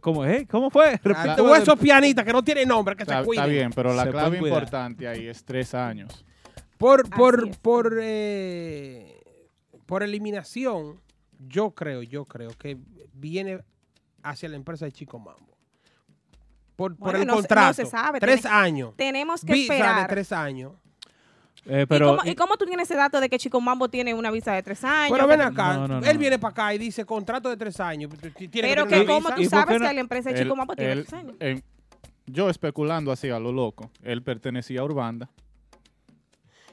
¿Cómo, 0.00 0.24
eh? 0.24 0.46
¿Cómo 0.48 0.70
fue? 0.70 1.00
Ah, 1.14 1.34
Todos 1.36 1.58
esos 1.58 1.78
pianistas 1.78 2.24
que 2.24 2.32
no 2.32 2.44
tienen 2.44 2.68
nombre, 2.68 2.94
que 2.94 3.02
Está, 3.02 3.20
se 3.20 3.24
cuiden. 3.24 3.42
está 3.44 3.50
bien, 3.52 3.70
pero 3.74 3.92
la 3.94 4.04
Se 4.04 4.10
clave 4.10 4.36
importante 4.38 5.08
ahí 5.08 5.26
es 5.26 5.44
tres 5.44 5.74
años. 5.74 6.24
Por, 6.78 7.08
por, 7.10 7.56
por, 7.58 7.98
eh, 8.00 9.20
por 9.86 10.02
eliminación, 10.02 11.00
yo 11.48 11.70
creo, 11.72 12.02
yo 12.02 12.24
creo 12.26 12.50
que 12.50 12.76
viene 13.14 13.60
hacia 14.22 14.48
la 14.48 14.56
empresa 14.56 14.84
de 14.84 14.92
Chico 14.92 15.18
Mambo. 15.18 15.56
Por, 16.76 16.94
por 16.96 17.12
Bueno, 17.12 17.20
el 17.20 17.26
no 17.26 17.32
se- 17.32 17.36
no 17.36 17.42
contrato. 17.42 17.72
se 17.74 17.86
sabe, 17.86 18.20
Tres 18.20 18.44
años. 18.44 18.92
tenemos 18.96 19.42
que 19.44 19.52
Visa 19.54 19.72
de 19.72 19.78
esperar. 19.80 20.08
tres 20.08 20.30
años. 20.32 20.72
Eh, 21.68 21.84
¿Y, 21.88 21.98
cómo, 21.98 22.18
y 22.24 22.34
cómo 22.36 22.56
tú 22.56 22.64
tienes 22.64 22.88
ese 22.88 22.96
dato 22.96 23.20
de 23.20 23.28
que 23.28 23.38
Chico 23.38 23.60
Mambo 23.60 23.88
tiene 23.88 24.14
una 24.14 24.30
visa 24.30 24.52
de 24.52 24.62
tres 24.62 24.84
años? 24.84 25.10
Pero 25.16 25.26
ven 25.26 25.40
acá, 25.40 25.74
No, 25.76 25.88
no, 25.88 25.98
él 25.98 26.14
no. 26.14 26.18
viene 26.20 26.38
para 26.38 26.52
acá 26.52 26.74
y 26.74 26.78
dice 26.78 27.04
contrato 27.04 27.48
de 27.50 27.56
tres 27.56 27.80
años. 27.80 28.10
Tiene 28.36 28.50
Pero 28.68 28.84
tener 28.86 29.00
que 29.00 29.06
cómo 29.06 29.28
tú 29.30 29.40
¿Y 29.40 29.48
por 29.48 29.50
sabes 29.50 29.78
que 29.82 29.94
la 29.94 30.00
empresa 30.00 30.30
de 30.30 30.42
Chico 30.42 30.54
Mambo 30.54 30.76
tiene 30.76 30.94
tres 31.02 31.12
años. 31.12 31.34
yo 32.26 32.48
especulando 32.50 33.10
así 33.10 33.30
a 33.30 33.38
lo 33.40 33.50
loco, 33.52 33.90
él 34.02 34.22
pertenecía 34.22 34.80
a 34.80 34.84
Urbanda. 34.84 35.28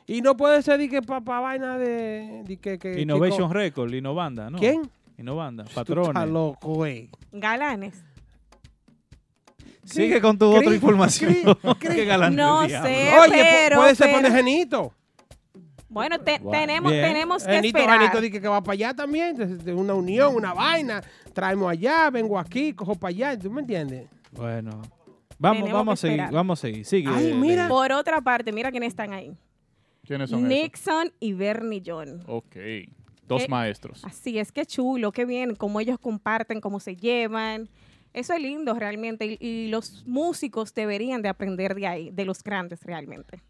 Y 0.05 0.21
no 0.21 0.35
puede 0.35 0.61
ser 0.61 0.77
de 0.79 0.89
que 0.89 1.01
para 1.01 1.21
vaina 1.21 1.77
de, 1.77 2.43
de 2.45 2.57
que, 2.57 2.77
que 2.77 2.99
Innovation 3.01 3.47
que- 3.49 3.53
Record, 3.57 3.93
Innovanda, 3.93 4.49
¿no? 4.49 4.57
¿Quién? 4.59 4.81
Innovanda, 5.17 5.63
patrones. 5.73 6.09
estás 6.09 6.27
loco, 6.29 6.73
güey. 6.73 7.09
Galanes. 7.31 8.03
Sigue 9.85 10.21
con 10.21 10.37
tu 10.37 10.45
otra 10.55 10.73
información. 10.73 11.33
cri- 11.33 11.77
Qué 11.95 12.05
galán 12.05 12.35
No 12.35 12.67
sé, 12.67 12.77
Oye, 13.19 13.31
pero, 13.33 13.77
puede 13.77 13.95
ser 13.95 14.07
pero- 14.11 14.21
por 14.21 14.31
Genito. 14.31 14.93
Bueno, 15.89 16.19
te- 16.19 16.39
Wow. 16.39 16.51
tenemos, 16.51 16.91
Bien. 16.91 17.03
tenemos 17.05 17.43
que 17.43 17.53
Genito, 17.53 17.77
esperar. 17.77 17.99
Genito 17.99 18.21
dice 18.21 18.41
que 18.41 18.47
va 18.47 18.61
para 18.63 18.73
allá 18.73 18.93
también. 18.95 19.35
de- 19.63 19.73
una 19.73 19.93
unión, 19.93 20.35
una 20.35 20.53
vaina. 20.53 21.03
Traemos 21.33 21.69
allá, 21.71 22.09
vengo 22.09 22.39
aquí, 22.39 22.73
cojo 22.73 22.95
para 22.95 23.09
allá. 23.09 23.37
¿Tú 23.37 23.51
me 23.51 23.61
entiendes? 23.61 24.07
Bueno. 24.31 24.81
Vamos, 25.37 25.57
Tenemos 25.63 25.73
vamos 25.79 25.93
a 25.93 26.01
seguir, 26.01 26.19
esperar. 26.19 26.33
vamos 26.33 26.59
a 26.59 26.61
seguir. 26.61 26.85
Sigue. 26.85 27.09
Ay, 27.13 27.33
mira. 27.33 27.67
Por 27.67 27.91
otra 27.91 28.21
parte, 28.21 28.51
mira 28.51 28.71
quiénes 28.71 28.89
están 28.89 29.13
ahí. 29.13 29.35
¿Quiénes 30.05 30.29
son 30.29 30.39
esos? 30.39 30.49
Nixon 30.49 31.13
y 31.19 31.33
Bernie 31.33 31.83
John. 31.85 32.23
Ok. 32.27 32.55
Dos 33.27 33.43
Eh, 33.43 33.47
maestros. 33.49 34.03
Así 34.03 34.37
es, 34.39 34.51
que 34.51 34.65
chulo, 34.65 35.11
qué 35.11 35.25
bien, 35.25 35.55
cómo 35.55 35.79
ellos 35.79 35.97
comparten, 35.99 36.59
cómo 36.59 36.79
se 36.79 36.95
llevan. 36.95 37.69
Eso 38.13 38.33
es 38.33 38.41
lindo 38.41 38.73
realmente. 38.75 39.37
Y, 39.39 39.45
y 39.45 39.67
los 39.69 40.03
músicos 40.05 40.73
deberían 40.73 41.21
de 41.21 41.29
aprender 41.29 41.75
de 41.75 41.87
ahí, 41.87 42.11
de 42.11 42.25
los 42.25 42.43
grandes 42.43 42.83
realmente. 42.83 43.41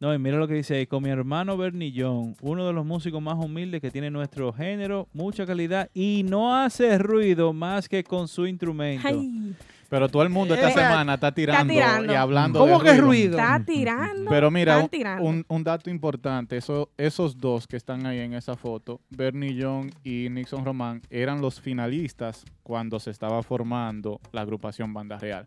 No, 0.00 0.14
y 0.14 0.18
mira 0.18 0.38
lo 0.38 0.48
que 0.48 0.54
dice 0.54 0.76
ahí. 0.76 0.86
Con 0.86 1.02
mi 1.02 1.10
hermano 1.10 1.58
Bernie 1.58 1.92
John, 1.94 2.34
uno 2.40 2.66
de 2.66 2.72
los 2.72 2.86
músicos 2.86 3.20
más 3.20 3.36
humildes 3.36 3.82
que 3.82 3.90
tiene 3.90 4.10
nuestro 4.10 4.50
género, 4.50 5.08
mucha 5.12 5.44
calidad 5.44 5.90
y 5.92 6.22
no 6.26 6.56
hace 6.56 6.96
ruido 6.96 7.52
más 7.52 7.86
que 7.86 8.02
con 8.02 8.26
su 8.26 8.46
instrumento. 8.46 9.06
Ay, 9.06 9.54
Pero 9.90 10.08
todo 10.08 10.22
el 10.22 10.30
mundo 10.30 10.54
esta 10.54 10.70
Eh, 10.70 10.72
semana 10.72 11.14
está 11.14 11.32
tirando, 11.32 11.72
tirando. 11.74 12.12
y 12.12 12.16
hablando 12.16 12.60
¿Cómo 12.60 12.78
de 12.78 12.90
que 12.92 12.96
ruido? 12.98 13.36
está 13.36 13.60
tirando. 13.66 14.30
Pero 14.30 14.50
mira, 14.50 14.78
un, 14.78 14.88
tirando. 14.88 15.24
un- 15.24 15.44
un 15.48 15.64
dato 15.64 15.90
importante, 15.90 16.56
eso, 16.56 16.88
esos 16.96 17.36
dos 17.36 17.66
que 17.66 17.76
están 17.76 18.06
ahí 18.06 18.20
en 18.20 18.34
esa 18.34 18.56
foto, 18.56 19.00
Bernie 19.10 19.54
Young 19.54 19.90
y 20.04 20.28
Nixon 20.30 20.64
Román, 20.64 21.02
eran 21.10 21.40
los 21.42 21.60
finalistas 21.60 22.44
cuando 22.62 23.00
se 23.00 23.10
estaba 23.10 23.42
formando 23.42 24.20
la 24.32 24.42
agrupación 24.42 24.94
Banda 24.94 25.18
Real. 25.18 25.46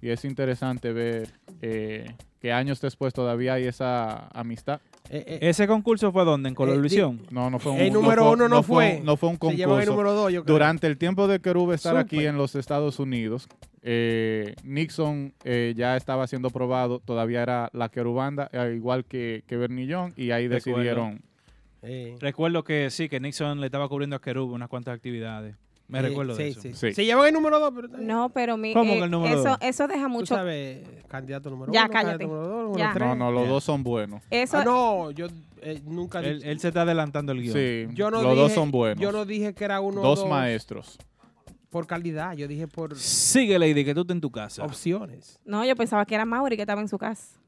Y 0.00 0.08
es 0.08 0.24
interesante 0.24 0.92
ver 0.92 1.28
eh, 1.60 2.16
que 2.40 2.50
años 2.52 2.80
después 2.80 3.12
todavía 3.12 3.52
hay 3.54 3.66
esa 3.66 4.26
amistad. 4.28 4.80
Eh, 5.10 5.24
eh, 5.26 5.38
¿Ese 5.42 5.66
concurso 5.66 6.10
fue 6.12 6.24
dónde? 6.24 6.48
¿En 6.48 6.54
Colorvisión? 6.54 7.20
No, 7.30 7.50
no 7.50 7.58
fue 7.58 7.72
un 7.72 7.78
El 7.80 7.92
número 7.92 8.30
uno 8.32 8.48
no 8.48 8.62
fue. 8.62 9.00
No 9.04 9.16
fue 9.16 9.28
un 9.28 9.36
Se 9.36 9.56
llevó 9.56 9.78
el 9.78 9.86
concurso. 9.86 9.90
número 9.92 10.12
dos, 10.14 10.32
yo 10.32 10.42
creo. 10.44 10.54
Durante 10.54 10.86
el 10.86 10.96
tiempo 10.96 11.28
de 11.28 11.40
Querube 11.40 11.74
estar 11.74 11.96
aquí 11.96 12.24
en 12.24 12.36
los 12.38 12.54
Estados 12.54 12.98
Unidos, 12.98 13.46
eh, 13.82 14.54
Nixon 14.64 15.34
eh, 15.44 15.74
ya 15.76 15.96
estaba 15.96 16.26
siendo 16.26 16.50
probado, 16.50 17.00
todavía 17.00 17.42
era 17.42 17.68
la 17.74 17.88
querubanda, 17.90 18.48
al 18.52 18.74
igual 18.74 19.04
que, 19.04 19.42
que 19.46 19.56
Bernie 19.56 19.86
Young, 19.86 20.12
y 20.16 20.30
ahí 20.30 20.48
Recuerdo. 20.48 20.78
decidieron. 20.78 21.22
eh, 21.82 22.16
Recuerdo 22.20 22.64
que 22.64 22.88
sí, 22.90 23.08
que 23.08 23.20
Nixon 23.20 23.60
le 23.60 23.66
estaba 23.66 23.88
cubriendo 23.88 24.16
a 24.16 24.20
Kerub 24.20 24.52
unas 24.52 24.68
cuantas 24.68 24.94
actividades. 24.94 25.56
Me 25.88 25.98
eh, 25.98 26.02
recuerdo 26.02 26.34
de 26.34 26.44
sí, 26.44 26.50
eso. 26.52 26.62
sí. 26.62 26.72
Sí. 26.74 26.94
Se 26.94 27.04
llevan 27.04 27.26
el 27.26 27.34
número 27.34 27.58
dos, 27.60 27.72
pero 27.74 27.88
No, 27.98 28.30
pero 28.30 28.56
mi, 28.56 28.72
¿Cómo 28.72 28.92
eh, 28.92 28.98
que 28.98 29.04
el 29.04 29.10
número 29.10 29.34
eso, 29.40 29.48
dos? 29.50 29.58
eso 29.60 29.86
deja 29.88 30.04
tú 30.04 30.08
mucho. 30.08 30.34
sabes, 30.34 30.86
candidato 31.08 31.50
número 31.50 31.72
Ya, 31.72 31.82
uno, 31.84 31.90
cállate. 31.92 32.18
candidato 32.18 32.34
número 32.34 32.48
dos, 32.48 32.64
número 32.64 32.78
Ya. 32.78 32.92
tres. 32.94 33.08
No, 33.08 33.14
no, 33.16 33.30
los 33.32 33.44
Ya. 33.44 33.50
dos 33.50 33.64
son 33.64 33.82
buenos. 33.82 34.22
Eso, 34.30 34.58
Ah, 34.58 34.64
no, 34.64 35.10
yo 35.10 35.26
eh, 35.60 35.80
nunca 35.84 36.20
Él, 36.20 36.38
dije- 36.38 36.50
él 36.50 36.60
se 36.60 36.68
está 36.68 36.82
adelantando 36.82 37.32
el 37.32 37.42
guion. 37.42 37.54
Sí, 37.54 37.94
yo 37.94 38.10
no 38.10 38.22
los 38.22 38.30
dije, 38.32 38.42
dos 38.42 38.52
son 38.52 38.70
buenos. 38.70 39.00
Yo 39.02 39.12
no 39.12 39.24
dije 39.26 39.52
que 39.54 39.64
era 39.64 39.80
uno 39.80 40.00
dos 40.00 40.20
dos 40.20 40.28
maestros. 40.30 40.98
por 41.68 41.86
calidad, 41.86 42.34
yo 42.36 42.46
dije 42.48 42.66
por 42.68 42.96
Sigue, 42.98 43.58
Lady, 43.58 43.84
que 43.84 43.94
tú 43.94 44.00
estás 44.02 44.14
en 44.14 44.20
tu 44.20 44.30
casa. 44.30 44.64
opciones. 44.64 45.38
No, 45.44 45.64
yo 45.64 45.74
pensaba 45.76 46.04
que 46.06 46.14
era 46.14 46.24
Mauri 46.24 46.56
que 46.56 46.62
estaba 46.62 46.80
en 46.80 46.88
su 46.88 46.96
casa. 46.98 47.38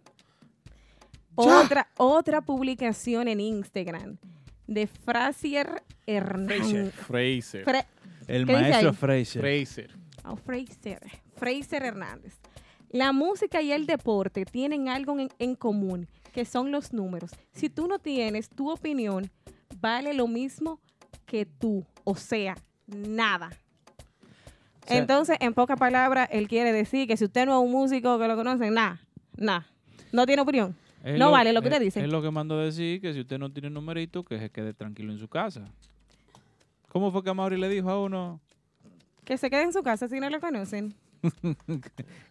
Ya. 1.36 1.60
Otra, 1.62 1.88
otra 1.96 2.40
publicación 2.42 3.26
en 3.28 3.40
Instagram 3.40 4.16
de 4.66 4.86
Frazier 4.86 5.82
Hernández. 6.06 6.92
Fraser. 6.94 7.64
Fra- 7.64 7.86
El 8.26 8.46
¿Qué 8.46 8.52
dice 8.56 8.70
maestro? 8.70 8.92
Fraser. 8.94 9.40
Fraser. 9.42 9.90
oh, 10.24 10.36
Fraser. 10.36 11.00
Fraser 11.36 11.82
Hernández. 11.84 12.38
La 12.90 13.12
música 13.12 13.60
y 13.60 13.72
el 13.72 13.86
deporte 13.86 14.44
tienen 14.44 14.88
algo 14.88 15.18
en, 15.18 15.28
en 15.38 15.56
común, 15.56 16.06
que 16.32 16.44
son 16.44 16.70
los 16.70 16.92
números. 16.92 17.32
Si 17.52 17.68
tú 17.68 17.88
no 17.88 17.98
tienes 17.98 18.48
tu 18.48 18.70
opinión, 18.70 19.30
vale 19.80 20.14
lo 20.14 20.28
mismo 20.28 20.80
que 21.26 21.44
tú. 21.44 21.84
O 22.04 22.14
sea, 22.14 22.56
nada. 22.86 23.50
sea- 24.86 24.98
Entonces, 24.98 25.36
en 25.40 25.54
pocas 25.54 25.78
palabras, 25.78 26.28
él 26.30 26.46
quiere 26.48 26.72
decir 26.72 27.08
que 27.08 27.16
si 27.16 27.24
usted 27.24 27.46
no 27.46 27.58
es 27.60 27.64
un 27.66 27.72
músico 27.72 28.18
que 28.18 28.28
lo 28.28 28.36
conoce, 28.36 28.70
nada, 28.70 29.00
nada. 29.36 29.66
No 30.12 30.26
tiene 30.26 30.42
opinión. 30.42 30.76
No 31.18 31.30
vale 31.32 31.52
lo 31.52 31.60
que 31.62 31.68
es- 31.68 31.74
usted 31.74 31.84
dice. 31.84 32.00
Es 32.04 32.08
lo 32.10 32.22
que 32.22 32.30
mando 32.30 32.58
a 32.58 32.64
decir, 32.64 33.00
que 33.00 33.12
si 33.12 33.20
usted 33.20 33.38
no 33.38 33.50
tiene 33.52 33.70
numerito, 33.70 34.24
que 34.24 34.38
se 34.38 34.50
quede 34.50 34.72
tranquilo 34.72 35.12
en 35.12 35.18
su 35.18 35.28
casa. 35.28 35.64
¿Cómo 36.94 37.10
fue 37.10 37.24
que 37.24 37.34
Mauri 37.34 37.56
le 37.58 37.68
dijo 37.68 37.90
a 37.90 38.00
uno 38.00 38.40
Que 39.24 39.36
se 39.36 39.50
quede 39.50 39.62
en 39.62 39.72
su 39.72 39.82
casa 39.82 40.06
si 40.06 40.20
no 40.20 40.30
lo 40.30 40.38
conocen. 40.38 40.94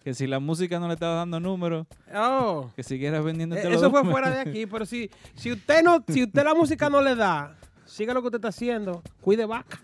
que 0.05 0.13
si 0.13 0.25
la 0.25 0.39
música 0.39 0.79
no 0.79 0.87
le 0.87 0.93
estaba 0.93 1.15
dando 1.15 1.37
números, 1.41 1.85
Oh. 2.15 2.71
que 2.73 2.81
siguiera 2.81 3.19
vendiendo 3.19 3.57
Eh, 3.57 3.73
Eso 3.73 3.91
fue 3.91 4.05
fuera 4.05 4.29
de 4.29 4.39
aquí, 4.39 4.65
pero 4.65 4.85
si, 4.85 5.11
si 5.35 5.51
usted 5.51 5.83
no, 5.83 6.01
si 6.07 6.23
usted 6.23 6.45
la 6.45 6.53
música 6.53 6.89
no 6.89 7.01
le 7.01 7.13
da, 7.13 7.57
siga 7.85 8.13
lo 8.13 8.21
que 8.21 8.27
usted 8.27 8.37
está 8.37 8.47
haciendo, 8.47 9.03
cuide 9.19 9.45
vaca 9.45 9.81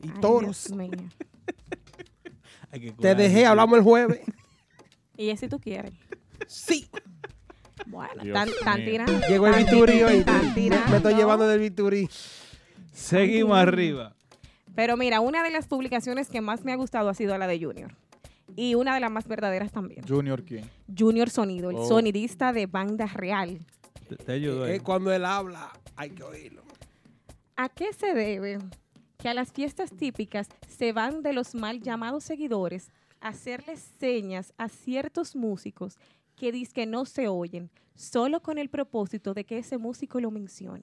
y 0.00 0.10
toros. 0.20 0.72
Te 3.00 3.14
dejé, 3.16 3.46
hablamos 3.46 3.78
el 3.78 3.84
jueves. 3.84 4.20
Y 5.16 5.28
es 5.28 5.40
si 5.40 5.48
tú 5.48 5.60
quieres. 5.60 5.92
Sí. 6.46 6.88
Bueno, 7.86 8.24
mío. 8.24 8.34
tirando. 8.76 9.12
Llegó 9.28 9.46
el 9.48 9.66
tirando, 9.66 10.06
hoy. 10.06 10.24
Me, 10.90 10.96
estoy 10.96 11.14
llevando 11.14 11.46
del 11.46 11.60
Viturí. 11.60 12.08
Seguimos 12.92 13.56
arriba. 13.56 14.14
Pero 14.74 14.96
mira, 14.96 15.20
una 15.20 15.42
de 15.42 15.50
las 15.50 15.66
publicaciones 15.66 16.28
que 16.28 16.40
más 16.40 16.64
me 16.64 16.72
ha 16.72 16.76
gustado 16.76 17.08
ha 17.08 17.14
sido 17.14 17.36
la 17.38 17.46
de 17.46 17.62
Junior. 17.62 17.94
Y 18.56 18.74
una 18.74 18.94
de 18.94 19.00
las 19.00 19.10
más 19.10 19.26
verdaderas 19.26 19.72
también. 19.72 20.06
Junior 20.06 20.44
quién? 20.44 20.68
Junior 20.96 21.30
Sonido, 21.30 21.70
el 21.70 21.76
Oh. 21.76 21.88
sonidista 21.88 22.52
de 22.52 22.66
banda 22.66 23.06
real. 23.06 23.58
Te, 24.08 24.16
te 24.16 24.32
ayudo 24.32 24.64
ahí. 24.64 24.74
Eh, 24.74 24.80
cuando 24.80 25.12
él 25.12 25.24
habla, 25.24 25.70
hay 25.96 26.10
que 26.10 26.22
oírlo. 26.22 26.62
¿A 27.56 27.68
qué 27.70 27.92
se 27.92 28.12
debe 28.14 28.58
que 29.18 29.28
a 29.28 29.34
las 29.34 29.52
fiestas 29.52 29.90
típicas 29.96 30.48
se 30.68 30.92
van 30.92 31.22
de 31.22 31.32
los 31.32 31.54
mal 31.54 31.80
llamados 31.80 32.24
seguidores 32.24 32.90
a 33.20 33.28
hacerles 33.28 33.90
señas 34.00 34.52
a 34.58 34.68
ciertos 34.68 35.36
músicos 35.36 35.96
que 36.36 36.50
dicen 36.52 36.74
que 36.74 36.86
no 36.86 37.04
se 37.04 37.28
oyen, 37.28 37.70
solo 37.94 38.40
con 38.42 38.58
el 38.58 38.68
propósito 38.68 39.32
de 39.32 39.44
que 39.44 39.58
ese 39.58 39.78
músico 39.78 40.20
lo 40.20 40.30
mencione? 40.30 40.82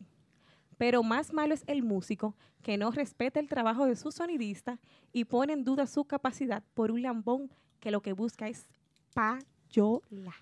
Pero 0.80 1.03
más 1.03 1.33
malo 1.33 1.53
es 1.53 1.64
el 1.67 1.83
músico 1.83 2.35
que 2.64 2.77
no 2.77 2.90
respeta 2.91 3.40
el 3.41 3.49
trabajo 3.49 3.85
de 3.85 3.98
su 3.98 4.11
sonidista 4.14 4.80
y 5.11 5.25
pone 5.25 5.51
en 5.53 5.66
duda 5.66 5.85
su 5.85 6.06
capacidad 6.06 6.64
por 6.74 6.90
un 6.90 7.01
lambón 7.01 7.51
que 7.82 7.91
lo 7.91 8.01
que 8.01 8.14
busca 8.14 8.48
es 8.48 8.66
payola. 9.14 10.33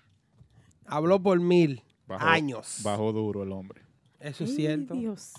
Habló 0.86 1.20
por 1.20 1.40
mil 1.40 1.82
años. 2.08 2.80
Bajó 2.84 3.12
duro 3.12 3.42
el 3.42 3.50
hombre. 3.52 3.82
Eso 4.20 4.44
es 4.44 4.50
Ay, 4.50 4.56
cierto. 4.56 4.94
Dios. 4.94 5.32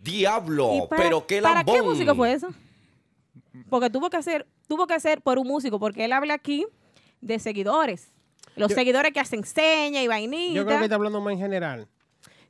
Diablo, 0.00 0.72
¿Y 0.74 0.88
para- 0.88 1.02
pero 1.02 1.26
qué 1.26 1.40
¿Para 1.40 1.62
qué 1.64 1.72
lambón. 1.72 1.90
músico 1.92 2.14
fue 2.16 2.32
eso? 2.32 2.48
Porque 3.70 3.88
tuvo 3.88 4.10
que 4.10 4.16
hacer, 4.16 4.46
tuvo 4.66 4.86
que 4.88 4.94
hacer 4.94 5.22
por 5.22 5.38
un 5.38 5.46
músico, 5.46 5.78
porque 5.78 6.04
él 6.04 6.12
habla 6.12 6.34
aquí 6.34 6.66
de 7.20 7.38
seguidores. 7.38 8.10
Los 8.56 8.70
Yo- 8.70 8.74
seguidores 8.74 9.12
que 9.12 9.20
hacen 9.20 9.44
señas 9.44 10.02
y 10.02 10.08
vainitas. 10.08 10.54
Yo 10.56 10.66
creo 10.66 10.78
que 10.78 10.84
está 10.84 10.96
hablando 10.96 11.20
más 11.20 11.32
en 11.34 11.38
general. 11.38 11.88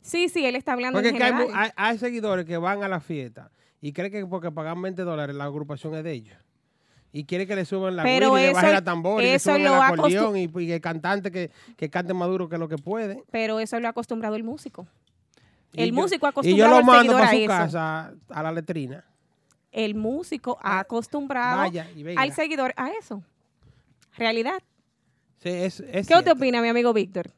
Sí, 0.03 0.29
sí, 0.29 0.45
él 0.45 0.57
está 0.57 0.73
hablando 0.73 0.97
Porque 0.99 1.11
en 1.11 1.17
general. 1.17 1.49
hay- 1.55 1.71
hay 1.77 1.99
seguidores 1.99 2.45
que 2.45 2.57
van 2.57 2.83
a 2.83 2.89
la 2.89 3.01
fiesta 3.01 3.51
y 3.81 3.93
creen 3.93 4.11
que 4.13 4.27
porque 4.27 4.51
pagan 4.51 4.81
20 4.83 5.03
dólares 5.03 5.35
la 5.37 5.45
agrupación 5.45 5.95
es 5.95 6.05
de 6.05 6.13
ellos. 6.13 6.37
Y 7.15 7.25
quiere 7.25 7.47
que 7.47 7.55
le 7.55 7.65
suban 7.67 7.95
la 7.95 8.03
Pero 8.05 8.31
guira 8.35 8.43
y 8.43 8.47
le 8.49 8.53
bajen 8.55 8.73
la 8.73 8.83
tambor 8.85 9.23
y 9.23 9.27
le 9.27 9.39
suban 9.39 9.61
el 9.61 9.67
acordeón 9.69 10.37
y, 10.37 10.51
y 10.61 10.73
el 10.73 10.81
cantante 10.81 11.31
que, 11.31 11.51
que 11.77 11.91
cante 11.91 12.15
más 12.15 12.27
duro 12.29 12.49
que 12.49 12.57
lo 12.59 12.69
que 12.69 12.79
puede. 12.79 13.23
Pero 13.31 13.61
eso 13.61 13.79
lo 13.81 13.87
ha 13.87 13.91
acostumbrado 13.91 14.35
el 14.35 14.45
músico. 14.45 14.87
Y 15.75 15.83
El 15.83 15.91
yo- 15.91 15.95
músico 15.95 16.27
ha 16.27 16.31
Y 16.31 16.33
yo 16.57 16.67
acostumbrado 16.67 16.81
lo 16.81 16.85
mando 16.87 17.13
para 17.13 17.29
a 17.29 17.33
su 17.33 17.47
casa, 17.47 18.15
a 18.31 18.43
la 18.43 18.53
letrina. 18.53 19.05
El 19.71 19.95
músico 19.95 20.59
ha 20.63 20.81
acostumbrado 20.81 21.59
Vaya 21.59 21.87
al 22.17 22.33
seguidor 22.33 22.73
a 22.77 22.91
eso. 22.91 23.23
Realidad. 24.17 24.63
Sí, 25.39 25.49
es, 25.51 25.81
es 25.81 25.87
¿Qué 25.91 25.99
usted 26.01 26.07
cierto. 26.25 26.33
opina, 26.33 26.61
mi 26.63 26.69
amigo 26.69 26.93
Víctor? 26.93 27.31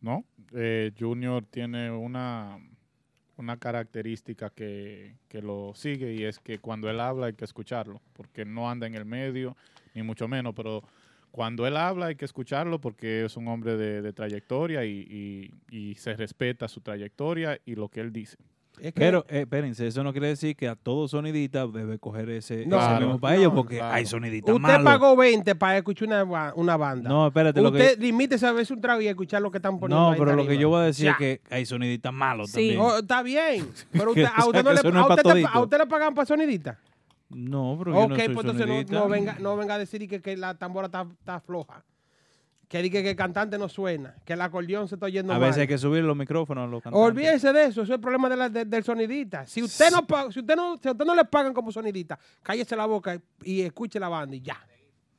¿no? 0.00 0.24
Eh, 0.54 0.92
Junior 0.98 1.44
tiene 1.44 1.90
una, 1.90 2.58
una 3.36 3.56
característica 3.58 4.50
que, 4.50 5.16
que 5.28 5.42
lo 5.42 5.72
sigue 5.74 6.14
y 6.14 6.24
es 6.24 6.38
que 6.38 6.58
cuando 6.58 6.88
él 6.88 7.00
habla 7.00 7.26
hay 7.26 7.32
que 7.34 7.44
escucharlo, 7.44 8.00
porque 8.12 8.44
no 8.44 8.70
anda 8.70 8.86
en 8.86 8.94
el 8.94 9.04
medio, 9.04 9.56
ni 9.94 10.02
mucho 10.02 10.28
menos, 10.28 10.54
pero 10.54 10.82
cuando 11.32 11.66
él 11.66 11.76
habla 11.76 12.06
hay 12.06 12.14
que 12.16 12.24
escucharlo 12.24 12.80
porque 12.80 13.24
es 13.24 13.36
un 13.36 13.48
hombre 13.48 13.76
de, 13.76 14.12
trayectoria 14.12 14.84
y- 14.84 15.50
y 15.70 15.94
se 15.96 16.14
respeta 16.14 16.68
su 16.68 16.80
trayectoria 16.80 17.58
y 17.64 17.74
lo 17.74 17.88
que 17.88 18.00
él 18.00 18.12
dice. 18.12 18.36
Pero, 18.94 19.24
eh, 19.28 19.40
espérense, 19.42 19.86
eso 19.86 20.02
no 20.02 20.12
quiere 20.12 20.28
decir 20.28 20.56
que 20.56 20.68
a 20.68 20.74
todo 20.74 21.06
sonidita 21.08 21.66
debe 21.66 21.98
coger 21.98 22.28
ese, 22.30 22.66
No, 22.66 22.76
ese 22.76 22.86
claro, 22.86 23.06
mismo 23.06 23.20
para 23.20 23.34
no, 23.36 23.40
ellos, 23.40 23.52
porque 23.54 23.76
claro. 23.78 23.94
hay 23.94 24.04
soniditas 24.06 24.50
Usted 24.54 24.60
malos. 24.62 24.84
pagó 24.84 25.16
20 25.16 25.54
para 25.54 25.76
escuchar 25.78 26.24
una, 26.24 26.52
una 26.54 26.76
banda. 26.76 27.08
No, 27.08 27.28
espérate, 27.28 27.62
lo 27.62 27.70
que- 27.72 27.78
Usted 27.78 28.00
limítese 28.00 28.46
a 28.46 28.52
veces 28.52 28.72
un 28.72 28.80
trago 28.80 29.00
y 29.00 29.06
escuchar 29.08 29.40
lo 29.42 29.50
que 29.50 29.58
están 29.58 29.78
poniendo. 29.78 30.04
No, 30.06 30.10
ahí 30.12 30.18
pero 30.18 30.32
lo 30.32 30.42
que 30.42 30.48
arriba. 30.48 30.60
yo 30.62 30.68
voy 30.70 30.80
a 30.80 30.84
decir 30.84 31.04
Ya. 31.06 31.12
es 31.12 31.16
que 31.18 31.40
hay 31.50 31.64
soniditas 31.66 32.12
malos 32.12 32.50
Sí. 32.50 32.54
también. 32.54 32.80
Oh, 32.80 32.98
está 32.98 33.22
bien. 33.22 33.68
Pero 33.92 34.10
usted, 34.10 34.24
a, 34.24 34.44
usted 34.46 34.64
no 34.64 34.72
le, 34.72 34.80
a 34.98 35.02
usted 35.02 35.16
te- 35.16 35.22
todito. 35.22 35.48
a 35.52 35.60
usted 35.60 35.78
le 35.78 35.86
pagan 35.86 36.14
para 36.14 36.26
sonidita. 36.26 36.78
No, 37.30 37.76
pero 37.78 37.92
yo 37.92 38.08
no 38.08 38.14
soy 38.16 38.28
pues 38.28 38.46
entonces 38.46 38.90
no, 38.90 39.08
venga, 39.08 39.36
no 39.40 39.56
venga 39.56 39.74
a 39.74 39.78
decir 39.78 40.06
que, 40.08 40.20
que 40.20 40.36
la 40.36 40.54
tambora 40.54 40.86
está, 40.86 41.06
está 41.18 41.40
floja. 41.40 41.82
Que 42.68 42.80
diga 42.82 43.02
que 43.02 43.10
el 43.10 43.16
cantante 43.16 43.58
no 43.58 43.68
suena, 43.68 44.16
que 44.24 44.32
el 44.32 44.40
acordeón 44.40 44.88
se 44.88 44.94
está 44.96 45.06
oyendo 45.06 45.32
A 45.32 45.38
mal. 45.38 45.48
veces 45.48 45.60
hay 45.62 45.68
que 45.68 45.78
subir 45.78 46.02
los 46.02 46.16
micrófonos 46.16 46.64
a 46.64 46.66
los 46.66 46.82
cantantes. 46.82 47.06
Olvídese 47.08 47.52
de 47.52 47.64
eso, 47.66 47.82
eso 47.82 47.92
es 47.92 47.96
el 47.96 48.00
problema 48.00 48.28
de 48.28 48.36
la- 48.36 48.48
de- 48.48 48.64
del 48.64 48.82
sonidista. 48.82 49.46
Si 49.46 49.62
usted 49.62 49.90
no 49.90 50.06
pa- 50.06 50.32
si 50.32 50.40
usted 50.40 50.56
no, 50.56 50.76
si 50.78 50.88
a 50.88 50.92
usted 50.92 51.04
no 51.04 51.14
le 51.14 51.24
pagan 51.26 51.52
como 51.52 51.70
sonidista, 51.70 52.18
cállese 52.42 52.74
la 52.74 52.86
boca 52.86 53.14
y, 53.44 53.52
y 53.52 53.60
escuche 53.62 54.00
la 54.00 54.08
banda 54.08 54.34
y 54.34 54.40
ya. 54.40 54.56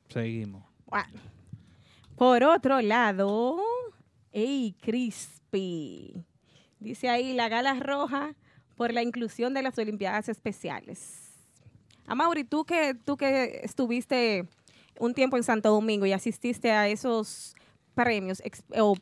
Seguimos. 0.08 0.64
Bueno. 0.86 1.20
Por 2.16 2.42
otro 2.44 2.80
lado, 2.80 3.58
ey, 4.32 4.74
Crispy. 4.80 6.24
Dice 6.80 7.08
ahí 7.08 7.32
la 7.32 7.48
gala 7.48 7.74
roja 7.74 8.34
por 8.74 8.92
la 8.92 9.02
inclusión 9.02 9.54
de 9.54 9.62
las 9.62 9.78
Olimpiadas 9.78 10.28
Especiales. 10.28 11.32
Amaury, 12.06 12.44
tú 12.44 12.64
que, 12.64 12.94
tú 12.94 13.16
que 13.16 13.60
estuviste 13.64 14.46
un 15.00 15.14
tiempo 15.14 15.36
en 15.36 15.42
Santo 15.42 15.70
Domingo 15.70 16.06
y 16.06 16.12
asististe 16.12 16.70
a 16.72 16.88
esos 16.88 17.54
premios, 17.94 18.40
ex- 18.44 18.64
o 18.78 18.96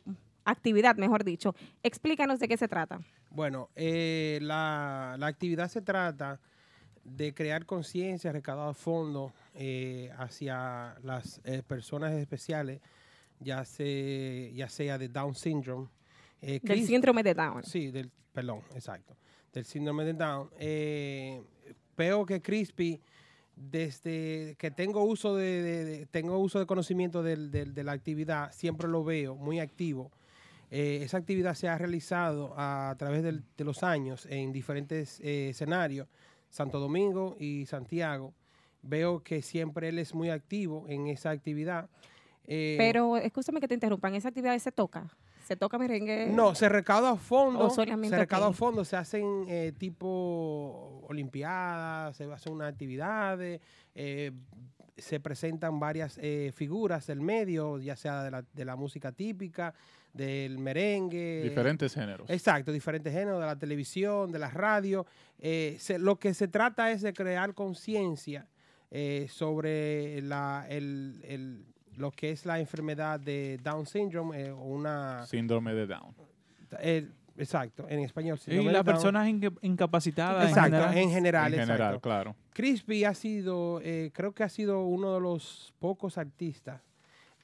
actividad, 0.45 0.95
mejor 0.95 1.23
dicho, 1.23 1.55
explícanos 1.83 2.39
de 2.39 2.47
qué 2.47 2.57
se 2.57 2.67
trata. 2.67 2.99
Bueno, 3.31 3.69
eh, 3.75 4.39
la, 4.41 5.15
la 5.19 5.27
actividad 5.27 5.67
se 5.69 5.81
trata 5.81 6.39
de 7.03 7.33
crear 7.33 7.65
conciencia, 7.65 8.31
recaudar 8.31 8.73
fondos 8.73 9.31
eh, 9.53 10.09
hacia 10.17 10.95
las 11.03 11.41
eh, 11.43 11.61
personas 11.67 12.13
especiales, 12.13 12.81
ya, 13.39 13.65
se, 13.65 14.51
ya 14.55 14.69
sea 14.69 14.97
de 14.97 15.09
Down 15.09 15.35
syndrome. 15.35 15.87
Del 16.41 16.61
Chris- 16.61 16.87
síndrome 16.87 17.23
de 17.23 17.33
Down. 17.33 17.63
Sí, 17.63 17.91
del, 17.91 18.09
perdón, 18.31 18.61
exacto. 18.73 19.15
Del 19.51 19.65
síndrome 19.65 20.05
de 20.05 20.13
Down. 20.13 20.49
Veo 21.97 22.25
que 22.25 22.41
Crispy, 22.41 23.01
desde 23.55 24.55
que 24.57 24.71
tengo 24.71 25.03
uso 25.03 25.35
de, 25.35 26.07
tengo 26.11 26.37
uso 26.39 26.59
de 26.59 26.65
conocimiento 26.65 27.23
del- 27.23 27.51
del- 27.51 27.73
de 27.73 27.83
la 27.83 27.93
actividad, 27.93 28.51
siempre 28.51 28.87
lo 28.87 29.03
veo 29.03 29.35
muy 29.35 29.59
activo. 29.59 30.11
Eh, 30.71 31.01
esa 31.03 31.17
actividad 31.17 31.53
se 31.53 31.67
ha 31.69 31.77
realizado 31.77 32.53
a, 32.57 32.95
través 32.97 33.23
de 33.23 33.63
los 33.63 33.83
años 33.83 34.25
en 34.29 34.51
diferentes 34.51 35.19
eh, 35.21 35.49
escenarios, 35.49 36.07
Santo 36.49 36.79
Domingo 36.79 37.35
y 37.39 37.65
Santiago. 37.65 38.33
Veo 38.81 39.23
que 39.23 39.41
siempre 39.41 39.89
él 39.89 39.99
es 39.99 40.13
muy 40.13 40.29
activo 40.29 40.85
en 40.87 41.07
esa 41.07 41.29
actividad. 41.29 41.89
Eh, 42.47 42.75
Pero 42.77 43.17
escúchame 43.17 43.59
que 43.59 43.67
te 43.67 43.73
interrumpan, 43.73 44.15
¿esa 44.15 44.29
actividad 44.29 44.57
se 44.59 44.71
toca? 44.71 45.09
¿Se 45.45 45.55
toca 45.55 45.77
merengue? 45.77 46.27
no, 46.31 46.55
se 46.55 46.67
recauda 46.69 47.11
a 47.11 47.15
fondo. 47.17 47.69
Se 47.69 47.85
recauda 48.17 48.47
a 48.47 48.53
fondo, 48.53 48.83
se 48.83 48.95
hacen 48.97 49.45
eh, 49.47 49.73
tipo 49.77 51.01
olimpiadas, 51.07 52.15
se 52.17 52.23
hacen 52.31 52.53
unas 52.53 52.71
actividades, 52.71 53.61
eh, 53.93 54.31
se 54.97 55.19
presentan 55.19 55.79
varias 55.79 56.17
eh, 56.21 56.51
figuras 56.55 57.05
del 57.07 57.19
medio, 57.21 57.77
ya 57.79 57.95
sea 57.95 58.23
de 58.23 58.31
la, 58.31 58.41
de 58.53 58.65
la 58.65 58.75
música 58.75 59.11
típica, 59.11 59.73
del 60.13 60.57
merengue. 60.57 61.41
Diferentes 61.43 61.93
géneros. 61.93 62.29
Exacto, 62.29 62.71
diferentes 62.71 63.11
géneros, 63.13 63.39
de 63.41 63.45
la 63.45 63.57
televisión, 63.59 64.31
de 64.31 64.39
la 64.39 64.49
radio. 64.49 65.05
Eh, 65.37 65.75
se- 65.79 65.99
lo 65.99 66.17
que 66.17 66.33
se 66.33 66.47
trata 66.47 66.89
es 66.91 67.01
de 67.01 67.13
crear 67.13 67.53
conciencia 67.53 68.47
eh, 68.91 69.27
sobre 69.29 70.21
la, 70.21 70.65
el, 70.69 71.19
el- 71.25 71.65
lo 71.97 72.11
que 72.11 72.31
es 72.31 72.45
la 72.45 72.59
enfermedad 72.59 73.19
de 73.19 73.59
Down 73.63 73.85
syndrome 73.85 74.41
eh, 74.47 74.51
o 74.51 74.57
una... 74.63 75.25
Síndrome 75.25 75.73
de 75.73 75.87
Down. 75.87 76.13
el- 76.79 77.11
exacto, 77.37 77.85
en 77.89 77.99
español. 77.99 78.39
Y 78.47 78.55
las 78.63 78.83
personas 78.83 79.27
inca- 79.27 79.51
incapacitadas 79.61 80.47
Exacto, 80.49 80.75
en 80.75 80.81
general. 80.81 80.97
en 80.97 81.09
general, 81.09 81.53
En 81.53 81.59
general, 81.59 81.77
exacto. 81.95 82.01
claro. 82.01 82.35
Crispy 82.53 83.03
ha 83.03 83.13
sido, 83.13 83.81
eh, 83.83 84.11
creo 84.13 84.33
que 84.33 84.43
ha 84.43 84.49
sido 84.49 84.83
uno 84.85 85.13
de 85.15 85.19
los 85.21 85.73
pocos 85.79 86.17
artistas 86.17 86.81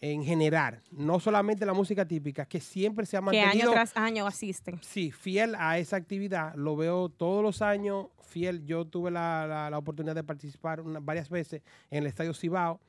en 0.03 0.23
general, 0.23 0.79
no 0.91 1.19
solamente 1.19 1.63
la 1.65 1.73
música 1.73 2.05
típica, 2.05 2.45
que 2.45 2.59
siempre 2.59 3.05
se 3.05 3.17
ha 3.17 3.19
Que 3.19 3.25
mantenido 3.25 3.69
año 3.69 3.71
tras 3.73 3.95
año 3.95 4.25
asisten. 4.25 4.79
sí, 4.81 5.11
fiel 5.11 5.53
a 5.59 5.77
esa 5.77 5.95
actividad. 5.97 6.55
Lo 6.55 6.75
veo 6.75 7.09
todos 7.09 7.43
los 7.43 7.61
años 7.61 8.07
fiel. 8.23 8.65
Yo 8.65 8.85
tuve 8.85 9.11
la, 9.11 9.45
la- 9.47 9.69
la 9.69 9.77
oportunidad 9.77 10.15
de 10.15 10.23
participar 10.23 10.81
una- 10.81 10.99
varias 10.99 11.29
veces 11.29 11.61
en 11.91 11.99
el 11.99 12.07
Estadio 12.07 12.33
Cibao 12.33 12.79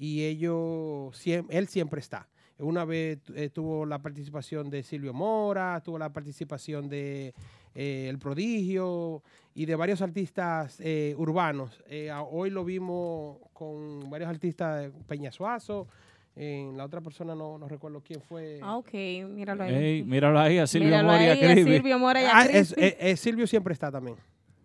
y 0.00 0.24
ellos, 0.24 1.14
él 1.26 1.68
siempre 1.68 2.00
está. 2.00 2.26
Una 2.58 2.84
vez 2.86 3.18
eh, 3.34 3.50
tuvo 3.50 3.84
la 3.86 3.98
participación 4.00 4.70
de 4.70 4.82
Silvio 4.82 5.12
Mora, 5.14 5.80
tuvo 5.84 5.98
la 5.98 6.10
participación 6.12 6.88
de 6.88 7.34
eh, 7.74 8.06
El 8.08 8.18
Prodigio 8.18 9.22
y 9.54 9.66
de 9.66 9.76
varios 9.76 10.00
artistas 10.02 10.78
eh, 10.80 11.14
urbanos. 11.18 11.82
Eh, 11.86 12.10
hoy 12.30 12.48
lo 12.50 12.64
vimos 12.64 13.38
con 13.52 14.08
varios 14.10 14.28
artistas, 14.30 14.80
de 14.82 14.90
Peña 15.06 15.30
Suazo, 15.32 15.86
en 16.34 16.76
la 16.78 16.84
otra 16.86 17.00
persona 17.02 17.34
no, 17.34 17.58
no 17.58 17.68
recuerdo 17.68 18.02
quién 18.02 18.22
fue. 18.22 18.58
Ah, 18.62 18.76
ok, 18.78 18.92
míralo 19.28 19.64
ahí. 19.64 19.74
Ey, 19.74 20.02
míralo 20.02 20.38
ahí, 20.40 20.58
a 20.58 20.66
Silvio 20.66 20.88
Míralo 20.88 21.08
Moria. 21.12 21.32
ahí, 21.32 21.42
a 21.44 21.54
Silvio 21.54 21.98
Mora 21.98 22.22
y 22.22 22.24
a 22.24 22.30
Ah, 22.38 22.44
es- 22.46 22.72
eh, 22.78 22.96
eh, 23.00 23.16
Silvio 23.16 23.46
siempre 23.46 23.72
está 23.74 23.90
también. 23.90 24.16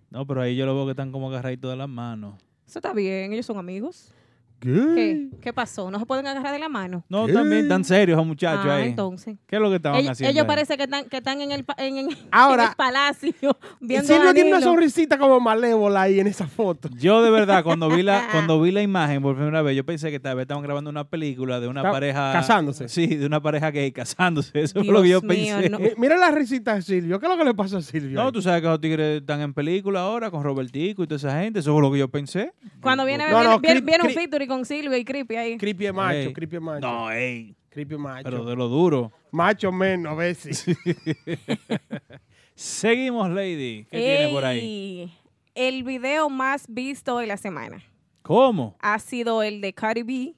No, 0.10 0.26
pero 0.26 0.42
ahí 0.42 0.56
yo 0.56 0.66
lo 0.66 0.76
veo 0.76 0.86
que 0.86 0.92
están 0.92 1.12
como 1.12 1.30
agarraditos 1.30 1.72
de 1.72 1.76
las 1.78 1.90
manos. 1.90 2.36
Eso 2.68 2.80
está 2.80 2.94
bien, 2.94 3.34
ellos 3.34 3.46
son 3.46 3.58
amigos. 3.58 4.12
¿Qué? 4.66 4.96
¿Qué? 4.96 5.30
¿Qué 5.42 5.54
pasó? 5.54 5.92
¿No 5.92 6.00
se 6.00 6.06
pueden 6.06 6.26
agarrar 6.28 6.54
de 6.54 6.60
la 6.60 6.70
mano? 6.70 7.04
No, 7.10 7.28
también 7.28 7.68
tan 7.68 7.84
serios 7.84 8.18
esos 8.18 8.26
muchachos 8.28 8.66
Ah, 8.68 8.76
ahí. 8.78 8.90
entonces. 8.90 9.38
¿Qué 9.46 9.56
es 9.58 9.62
lo 9.62 9.70
que 9.70 9.76
estaban 9.78 10.00
Ellos, 10.00 10.12
haciendo? 10.12 10.32
ellos 10.32 10.42
ahí? 10.44 10.48
parece 10.48 10.78
que 10.78 10.84
están, 10.84 11.06
que 11.06 11.18
están 11.18 11.42
en, 11.42 11.52
el, 11.52 11.64
pa- 11.64 11.76
en, 11.78 11.98
en- 11.98 12.12
en 12.12 12.18
Ahora, 12.32 12.70
el 12.70 12.76
palacio 12.76 13.34
viendo 13.80 14.34
tiene 14.34 14.50
una 14.50 14.62
sonrisita 14.62 15.18
como 15.18 15.40
malévola 15.40 16.02
ahí 16.04 16.20
en 16.20 16.28
esa 16.28 16.48
foto. 16.48 16.90
Yo 16.98 17.22
de 17.24 17.30
verdad, 17.32 17.64
cuando 17.64 17.90
vi 17.90 18.02
la 18.04 18.28
cuando 18.32 18.60
vi 18.62 18.72
la 18.72 18.82
imagen 18.82 19.22
por 19.22 19.36
primera 19.36 19.62
vez, 19.62 19.76
yo 19.76 19.86
pensé 19.86 20.10
que 20.12 20.20
tal 20.20 20.36
vez 20.36 20.44
estaban 20.44 20.64
grabando 20.64 20.90
una 20.90 21.04
película 21.08 21.60
de 21.60 21.68
una 21.68 21.82
Está- 21.82 21.92
pareja... 21.92 22.32
casándose. 22.34 22.90
Sí, 22.90 23.08
de 23.08 23.26
una 23.26 23.42
pareja 23.42 23.72
gay 23.72 23.92
casándose. 23.92 24.52
Eso 24.62 24.84
fue 24.84 24.94
lo 24.94 25.02
que 25.04 25.10
yo 25.10 25.22
Dios 25.22 25.24
mío, 25.24 25.56
pensé. 25.56 25.70
no. 25.70 25.80
Mi- 25.80 25.90
Mira 25.98 26.18
la 26.18 26.32
risita 26.32 26.76
de 26.76 26.82
Silvio. 26.82 27.20
¿Qué 27.20 27.26
es 27.26 27.32
lo 27.32 27.38
que 27.38 27.44
le 27.46 27.54
pasó 27.54 27.78
a 27.78 27.82
Silvio? 27.82 28.16
No, 28.20 28.28
ahí? 28.28 28.32
tú 28.32 28.42
sabes 28.42 28.62
que 28.62 28.68
los 28.68 28.82
tigres 28.82 29.22
están 29.22 29.42
en 29.42 29.54
película 29.54 30.02
ahora 30.02 30.32
con 30.32 30.44
Robertico 30.44 31.04
y 31.04 31.08
toda 31.08 31.18
esa 31.18 31.40
gente. 31.40 31.60
Eso 31.60 31.74
fue 31.74 31.82
lo 31.82 31.92
que 31.92 32.00
yo 32.00 32.08
pensé. 32.10 32.54
Cuando 32.82 33.06
viene, 33.06 33.30
No, 33.30 33.38
viene, 33.40 33.50
no, 33.54 33.60
viene- 33.60 33.82
viene 33.82 34.04
un 34.04 34.10
featuring 34.12 34.48
con 34.50 34.55
Silvio 34.64 34.96
y 34.96 35.04
Creepy 35.04 35.36
ahí. 35.36 35.58
Creepy 35.58 35.88
es 35.88 35.94
macho, 35.94 36.16
Ey. 36.18 36.34
creepy 36.34 36.56
es 36.56 36.62
macho. 36.62 36.88
No, 36.88 37.12
ey. 37.12 37.56
Creepy 37.70 37.96
es 37.96 38.00
macho. 38.00 38.24
Pero 38.24 38.46
de 38.46 38.56
lo 38.56 38.70
duro. 38.70 39.12
Macho 39.32 39.72
menos, 39.74 40.14
a 40.14 40.16
veces. 40.16 40.64
Seguimos, 42.56 43.30
Lady. 43.30 43.86
¿Qué 43.92 43.98
tiene 44.00 44.30
por 44.32 44.46
ahí? 44.46 44.60
Ey, 44.60 45.14
El 45.56 45.84
video 45.84 46.30
más 46.30 46.66
visto 46.70 47.18
de 47.18 47.28
la 47.28 47.38
semana 47.38 47.84
¿Cómo? 48.22 48.76
ha 48.80 48.98
sido 49.00 49.44
el 49.44 49.60
de 49.62 49.74
Cardi 49.74 50.04
B 50.04 50.36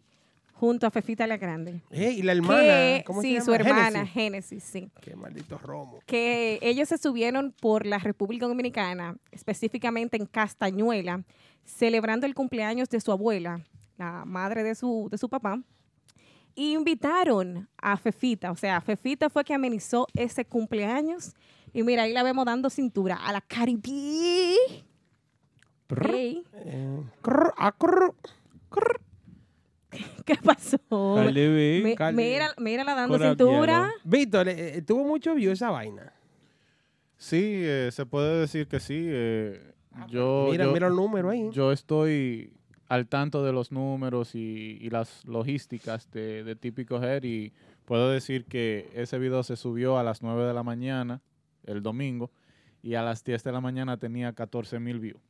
junto 0.54 0.88
a 0.88 0.92
Fefita 0.92 1.28
la 1.28 1.38
Grande. 1.38 1.82
Ey, 1.92 2.20
y 2.20 2.22
la 2.24 2.32
hermana. 2.32 2.62
Que- 2.64 3.04
¿Cómo 3.06 3.22
se 3.22 3.28
sí, 3.28 3.34
llama? 3.36 3.46
su 3.46 3.54
hermana, 3.54 4.06
Genesis. 4.08 4.14
Génesis, 4.14 4.64
sí. 4.64 4.90
Qué 5.02 5.16
maldito 5.16 5.58
romo. 5.60 6.00
que 6.08 6.58
ellos 6.64 6.90
se 6.90 6.98
subieron 6.98 7.54
por 7.62 7.86
la 7.86 8.00
República 8.00 8.48
Dominicana, 8.48 9.16
específicamente 9.32 10.18
en 10.18 10.26
Castañuela, 10.26 11.22
celebrando 11.66 12.26
el 12.26 12.34
cumpleaños 12.34 12.90
de 12.90 13.00
su 13.00 13.12
abuela, 13.12 13.62
la 13.98 14.26
madre 14.26 14.64
de 14.64 14.76
su, 14.76 15.08
de 15.12 15.18
su 15.18 15.28
papá, 15.30 15.62
y 16.56 16.74
invitaron 16.74 17.68
a 17.78 17.98
Fefita, 17.98 18.52
o 18.52 18.56
sea, 18.56 18.82
Fefita 18.82 19.30
fue 19.30 19.44
que 19.44 19.54
amenizó 19.54 20.08
ese 20.16 20.46
cumpleaños, 20.46 21.34
y 21.74 21.84
mira, 21.84 22.04
ahí 22.04 22.14
la 22.14 22.24
vemos 22.24 22.46
dando 22.46 22.70
cintura 22.70 23.16
a 23.16 23.32
la 23.32 23.42
Caribe. 23.42 24.56
Ey, 26.12 26.44
Eh, 26.54 27.02
crr, 27.22 27.54
ah, 27.58 27.74
crr. 27.78 28.14
¿Qué 30.26 30.36
pasó? 30.44 30.80
Cardi- 31.96 32.14
mira, 32.16 32.54
mírala 32.58 32.94
dando 32.94 33.18
Cora 33.18 33.30
cintura. 33.30 33.90
Víctor, 34.04 34.50
eh, 34.50 34.78
eh, 34.78 34.82
tuvo 34.82 35.04
mucho 35.06 35.34
view 35.34 35.52
esa 35.52 35.70
vaina. 35.72 36.12
Sí, 37.18 37.40
eh, 37.64 37.90
se 37.92 38.06
puede 38.06 38.42
decir 38.42 38.68
que 38.68 38.80
sí. 38.80 38.96
eh, 39.08 39.74
yo, 40.10 40.50
Mira, 40.52 40.66
yo- 40.66 40.74
mira 40.74 40.88
el 40.88 40.96
número 40.96 41.30
ahí. 41.30 41.50
Yo 41.52 41.72
estoy 41.72 42.54
al 42.90 43.08
tanto 43.08 43.44
de 43.44 43.52
los 43.52 43.72
números 43.72 44.34
y, 44.36 44.78
y 44.82 44.90
las 44.90 45.26
logísticas 45.26 46.10
de, 46.12 46.44
de 46.44 46.56
Típico 46.56 47.02
Head 47.04 47.24
y 47.24 47.52
puedo 47.86 48.10
decir 48.10 48.46
que 48.46 48.90
ese 48.94 49.18
video 49.20 49.44
se 49.44 49.56
subió 49.56 49.98
a 49.98 50.04
las 50.04 50.22
9 50.22 50.46
de 50.46 50.54
la 50.54 50.64
mañana, 50.64 51.22
el 51.66 51.82
domingo, 51.84 52.32
y 52.82 52.94
a 52.96 53.02
las 53.04 53.24
10 53.24 53.44
de 53.44 53.52
la 53.52 53.60
mañana 53.62 53.98
tenía 53.98 54.32
14 54.34 54.80
mil 54.80 55.00
views. 55.00 55.22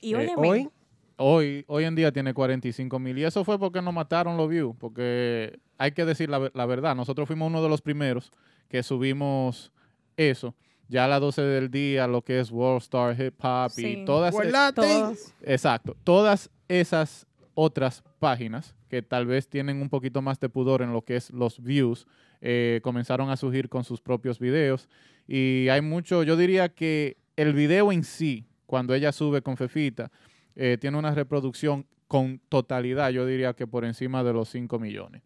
Y 0.00 0.14
Eh, 0.14 0.32
Hoy, 0.36 0.68
Hoy, 1.16 1.64
hoy 1.68 1.84
en 1.84 1.94
día 1.94 2.10
tiene 2.12 2.34
45 2.34 2.98
mil. 2.98 3.16
Y 3.18 3.24
eso 3.24 3.44
fue 3.44 3.56
porque 3.58 3.80
nos 3.80 3.94
mataron 3.94 4.36
los 4.36 4.48
views. 4.50 4.74
Porque 4.78 5.60
hay 5.78 5.92
que 5.92 6.04
decir 6.04 6.28
la, 6.28 6.38
ver- 6.38 6.52
la 6.54 6.66
verdad. 6.66 6.96
Nosotros 6.96 7.28
fuimos 7.28 7.46
uno 7.48 7.62
de 7.62 7.68
los 7.68 7.80
primeros 7.80 8.32
que 8.68 8.82
subimos 8.82 9.70
eso. 10.16 10.56
Ya 10.88 11.04
a 11.04 11.08
las 11.08 11.20
12 11.20 11.40
del 11.42 11.70
día, 11.70 12.08
lo 12.08 12.22
que 12.22 12.40
es 12.40 12.50
World 12.50 12.82
Star 12.82 13.18
Hip 13.18 13.36
Hop 13.44 13.70
Sí. 13.70 13.86
y 14.00 14.04
todas. 14.04 14.34
Todos. 14.74 15.32
Exacto. 15.42 15.96
Todas 16.02 16.50
esas 16.68 17.26
otras 17.54 18.02
páginas 18.18 18.74
que 18.88 19.02
tal 19.02 19.26
vez 19.26 19.48
tienen 19.48 19.80
un 19.80 19.88
poquito 19.88 20.22
más 20.22 20.38
de 20.40 20.48
pudor 20.48 20.82
en 20.82 20.92
lo 20.92 21.02
que 21.02 21.16
es 21.16 21.30
los 21.30 21.62
views, 21.62 22.06
eh, 22.40 22.80
comenzaron 22.82 23.30
a 23.30 23.36
surgir 23.36 23.68
con 23.68 23.84
sus 23.84 24.00
propios 24.00 24.38
videos. 24.38 24.88
Y 25.26 25.68
hay 25.68 25.80
mucho, 25.80 26.22
yo 26.22 26.36
diría 26.36 26.68
que 26.68 27.16
el 27.36 27.52
video 27.54 27.90
en 27.92 28.04
sí, 28.04 28.44
cuando 28.66 28.94
ella 28.94 29.12
sube 29.12 29.42
con 29.42 29.56
Fefita, 29.56 30.10
eh, 30.56 30.78
tiene 30.80 30.98
una 30.98 31.14
reproducción 31.14 31.86
con 32.06 32.40
totalidad, 32.48 33.10
yo 33.10 33.26
diría 33.26 33.54
que 33.54 33.66
por 33.66 33.84
encima 33.84 34.22
de 34.22 34.32
los 34.32 34.48
5 34.50 34.78
millones. 34.78 35.22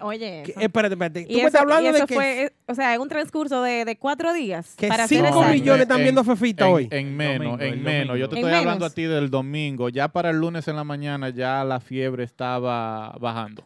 Oye, 0.00 0.42
que- 0.44 0.52
eso. 0.52 0.60
eh, 0.60 0.64
espérate, 0.64 0.94
espérate. 0.94 1.24
Tú 1.26 1.32
me 1.34 1.42
estás 1.44 1.60
hablando 1.62 1.90
de 1.92 1.96
eso 1.98 2.06
que, 2.06 2.14
fue, 2.14 2.42
eh, 2.44 2.52
o 2.66 2.74
sea, 2.74 2.94
en 2.94 3.00
un 3.00 3.08
transcurso 3.08 3.62
de, 3.62 3.84
de 3.84 3.96
cuatro 3.96 4.32
días. 4.32 4.74
que 4.76 4.88
para 4.88 5.06
ser 5.06 5.18
5 5.18 5.28
exacto. 5.28 5.52
millones 5.52 5.82
están 5.82 5.98
en- 5.98 6.02
viendo 6.04 6.20
a 6.22 6.24
Fefita 6.24 6.66
en, 6.66 6.72
hoy. 6.72 6.88
En 6.90 7.16
menos, 7.16 7.58
Domingo, 7.58 7.62
en 7.76 7.82
menos. 7.82 8.18
Yo 8.18 8.28
te 8.28 8.36
estoy 8.36 8.52
hablando 8.52 8.86
a 8.86 8.90
ti 8.90 9.02
del 9.02 9.30
domingo. 9.30 9.88
Ya 9.90 10.08
para 10.08 10.30
el 10.30 10.36
lunes 10.38 10.66
en 10.68 10.76
la 10.76 10.84
mañana 10.84 11.28
ya 11.30 11.64
la 11.64 11.80
fiebre 11.80 12.24
estaba 12.24 13.10
bajando. 13.20 13.64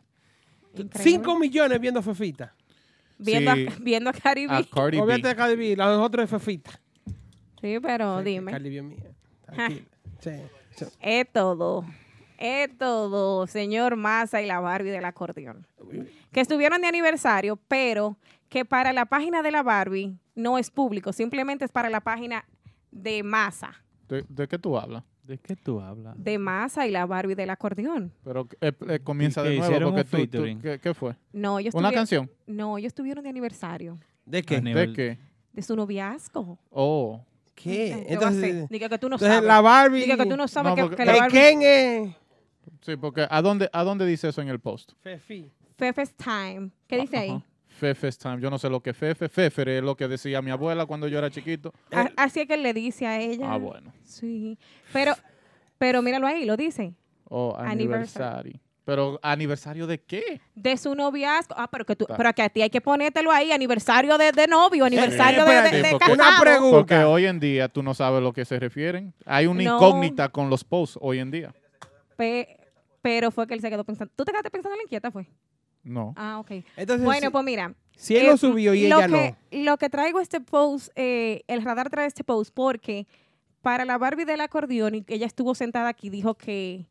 Increíble. 0.75 1.11
5 1.13 1.39
millones 1.39 1.81
viendo 1.81 2.01
a 2.01 2.03
Fefita. 2.03 2.55
Viendo, 3.19 3.55
Sí. 3.55 3.67
a, 3.67 3.73
viendo 3.81 4.11
a 4.11 4.13
Cardi 4.13 4.47
B. 4.47 4.55
A 4.55 4.63
Cardi 4.65 4.99
Olvídate 4.99 5.23
B. 5.23 5.29
de 5.29 5.37
Cardi 5.37 5.57
B, 5.57 5.77
la 5.77 5.91
de 5.91 5.97
nosotros 5.97 6.25
es 6.25 6.31
Fefita. 6.31 6.71
Sí, 7.63 7.79
pero 7.81 8.19
Sí, 8.19 8.25
dime. 8.25 8.53
Cardi 8.53 8.69
B 8.71 8.77
es 8.77 8.83
mía. 8.85 9.05
Tranquila. 9.47 9.87
Sí, 10.21 10.31
sí. 10.77 10.85
Es 11.01 11.27
todo. 11.33 11.85
Es 12.39 12.77
todo, 12.77 13.47
señor 13.47 13.97
Massa 13.97 14.43
y 14.43 14.47
la 14.47 14.61
Barbie 14.61 14.91
del 14.91 15.05
acordeón. 15.05 15.67
Que 16.33 16.41
estuvieron 16.41 16.81
de 16.81 16.89
aniversario, 16.89 17.57
pero 17.69 18.17
que 18.49 18.65
para 18.65 18.93
la 18.93 19.07
página 19.07 19.43
de 19.43 19.51
la 19.51 19.63
Barbie 19.63 20.17
no 20.35 20.59
es 20.59 20.71
público, 20.71 21.13
simplemente 21.13 21.65
es 21.65 21.73
para 21.73 21.89
la 21.91 22.01
página 22.01 22.45
de 22.91 23.23
Massa. 23.23 23.75
¿De, 24.09 24.25
de 24.29 24.47
qué 24.47 24.59
tú 24.59 24.77
hablas? 24.79 25.03
¿De 25.25 25.39
qué 25.39 25.57
tú 25.57 25.81
hablas? 25.81 26.15
De 26.23 26.39
Massa 26.39 26.87
y 26.87 26.91
la 26.93 27.05
Barbie 27.07 27.35
del 27.35 27.51
acordeón. 27.51 28.13
Pero 28.23 28.47
eh, 28.61 28.73
eh, 28.89 29.01
comienza 29.03 29.43
que 29.43 29.49
de 29.51 29.59
nuevo. 29.59 29.91
Porque 29.91 30.05
tú- 30.05 30.27
tú-. 30.29 30.61
¿qué, 30.63 30.79
qué 30.81 30.95
fue? 30.95 31.17
No, 31.33 31.59
ellos 31.59 31.75
¿Una 31.75 31.91
canción? 31.91 32.31
No, 32.47 32.79
ellos 32.79 32.91
estuvieron 32.91 33.25
de 33.25 33.31
aniversario. 33.31 33.99
¿De 34.25 34.43
qué? 34.43 34.61
¿De 34.61 34.93
qué? 34.93 35.19
De 35.53 35.63
su 35.63 35.75
noviazgo. 35.75 36.59
Oh. 36.71 37.25
¿Qué? 37.57 37.73
¿Qué 37.73 37.91
va 37.95 37.99
a 37.99 38.13
Entonces, 38.13 38.69
que 38.69 38.99
tú 38.99 39.09
no 39.09 39.17
entonces 39.17 39.29
sabes. 39.29 39.49
la 39.49 39.61
Barbie. 39.63 40.01
Diga 40.03 40.17
que 40.19 40.27
tú 40.27 40.37
no 40.37 40.47
sabes 40.47 40.71
No, 40.71 40.77
que, 40.77 40.83
porque- 40.83 40.97
que 40.97 41.05
la 41.07 41.13
¿De 41.15 41.19
Barbie... 41.21 41.33
quién 41.41 41.63
es? 41.63 42.17
Sí, 42.83 42.97
porque 42.97 43.27
¿a 43.29 43.43
dónde, 43.43 43.69
¿a 43.73 43.83
dónde 43.85 44.07
dice 44.07 44.29
eso 44.29 44.41
en 44.43 44.49
el 44.49 44.61
post? 44.61 44.93
Fefi. 45.03 45.51
Fefe's 45.77 46.15
Time. 46.15 46.71
¿Qué 46.87 46.99
dice 46.99 47.17
ahí? 47.19 47.43
Fefe's 47.69 48.17
Time. 48.19 48.41
Yo 48.41 48.49
no 48.49 48.59
sé 48.59 48.71
lo 48.71 48.81
que 48.81 48.91
es 48.91 48.97
Fefe. 48.97 49.29
Fefe 49.29 49.79
es 49.79 49.83
lo 49.83 49.97
que 49.97 50.09
decía 50.09 50.41
mi 50.41 50.51
abuela 50.51 50.87
cuando 50.87 51.09
yo 51.09 51.19
era 51.19 51.31
chiquito. 51.31 51.73
A- 51.93 52.11
Así 52.17 52.41
es 52.41 52.47
que 52.47 52.55
él 52.55 52.63
le 52.63 52.73
dice 52.73 53.07
a 53.07 53.21
ella. 53.21 53.53
Ah, 53.53 53.59
bueno. 53.59 53.93
Sí. 54.05 54.59
Pero, 54.93 55.15
pero 55.79 56.01
míralo 56.01 56.27
ahí, 56.27 56.45
lo 56.47 56.57
dice. 56.57 56.95
Oh, 57.29 57.55
Anniversary. 57.59 57.73
aniversario. 57.73 58.61
Pero, 58.87 59.19
¿aniversario 59.21 59.87
de 59.89 60.01
qué? 60.01 60.41
De 60.55 60.77
su 60.77 60.95
noviazgo. 60.95 61.57
Ah, 61.59 61.69
pero 61.69 61.85
que 61.85 61.97
tú, 61.97 62.07
Ah. 62.09 62.15
pero 62.17 62.33
que 62.33 62.43
a 62.43 62.49
ti 62.49 62.63
hay 62.63 62.71
que 62.71 62.81
ponértelo 62.81 63.33
ahí, 63.33 63.51
aniversario 63.51 64.17
de, 64.17 64.31
de 64.31 64.47
novio, 64.47 64.85
aniversario 64.85 65.45
de, 65.45 65.51
de, 65.51 65.57
espérate, 65.59 65.83
de 65.83 65.91
porque- 65.91 66.13
Una 66.13 66.25
casado. 66.25 66.43
pregunta. 66.43 66.77
Porque 66.79 66.97
hoy 66.99 67.27
en 67.27 67.41
día 67.41 67.69
tú 67.69 67.83
no 67.83 67.95
sabes 67.95 68.23
lo 68.23 68.33
que 68.33 68.45
se 68.45 68.59
refieren. 68.61 69.13
Hay 69.27 69.47
una 69.49 69.65
No. 69.65 69.75
incógnita 69.77 70.29
con 70.29 70.49
los 70.49 70.63
posts 70.63 70.97
hoy 71.03 71.19
en 71.19 71.33
día. 71.33 71.53
Pe- 72.17 72.57
pero 73.07 73.31
fue 73.31 73.47
que 73.47 73.55
él 73.55 73.61
se 73.61 73.71
quedó 73.71 73.85
pensando. 73.85 74.13
¿Tú 74.17 74.25
te 74.25 74.33
quedaste 74.33 74.51
pensando 74.51 74.75
en 74.75 74.79
la 74.79 74.83
inquieta, 74.83 75.13
fue? 75.13 75.29
No. 75.85 76.13
Ah, 76.17 76.41
ok. 76.41 76.65
Entonces, 76.77 77.05
Bueno, 77.05 77.29
si, 77.29 77.31
pues 77.31 77.45
mira. 77.45 77.73
si 77.95 78.17
él 78.17 78.27
eh, 78.27 78.31
lo 78.31 78.37
subió 78.37 78.75
y 78.75 78.89
lo 78.89 78.99
ella 78.99 79.07
que, 79.07 79.37
no. 79.53 79.65
Lo 79.65 79.77
que 79.77 79.89
traigo 79.89 80.19
este 80.19 80.41
post, 80.41 80.89
eh, 80.97 81.45
el 81.47 81.63
radar 81.63 81.89
trae 81.89 82.09
este 82.09 82.25
post 82.25 82.53
porque 82.53 83.07
para 83.63 83.85
la 83.85 83.97
Barbie 83.97 84.25
del 84.25 84.41
acordeón, 84.41 84.97
y 84.97 85.05
ella 85.07 85.25
estuvo 85.25 85.55
sentada 85.55 85.89
aquí, 85.89 86.11
dijo 86.11 86.35
que 86.35 86.89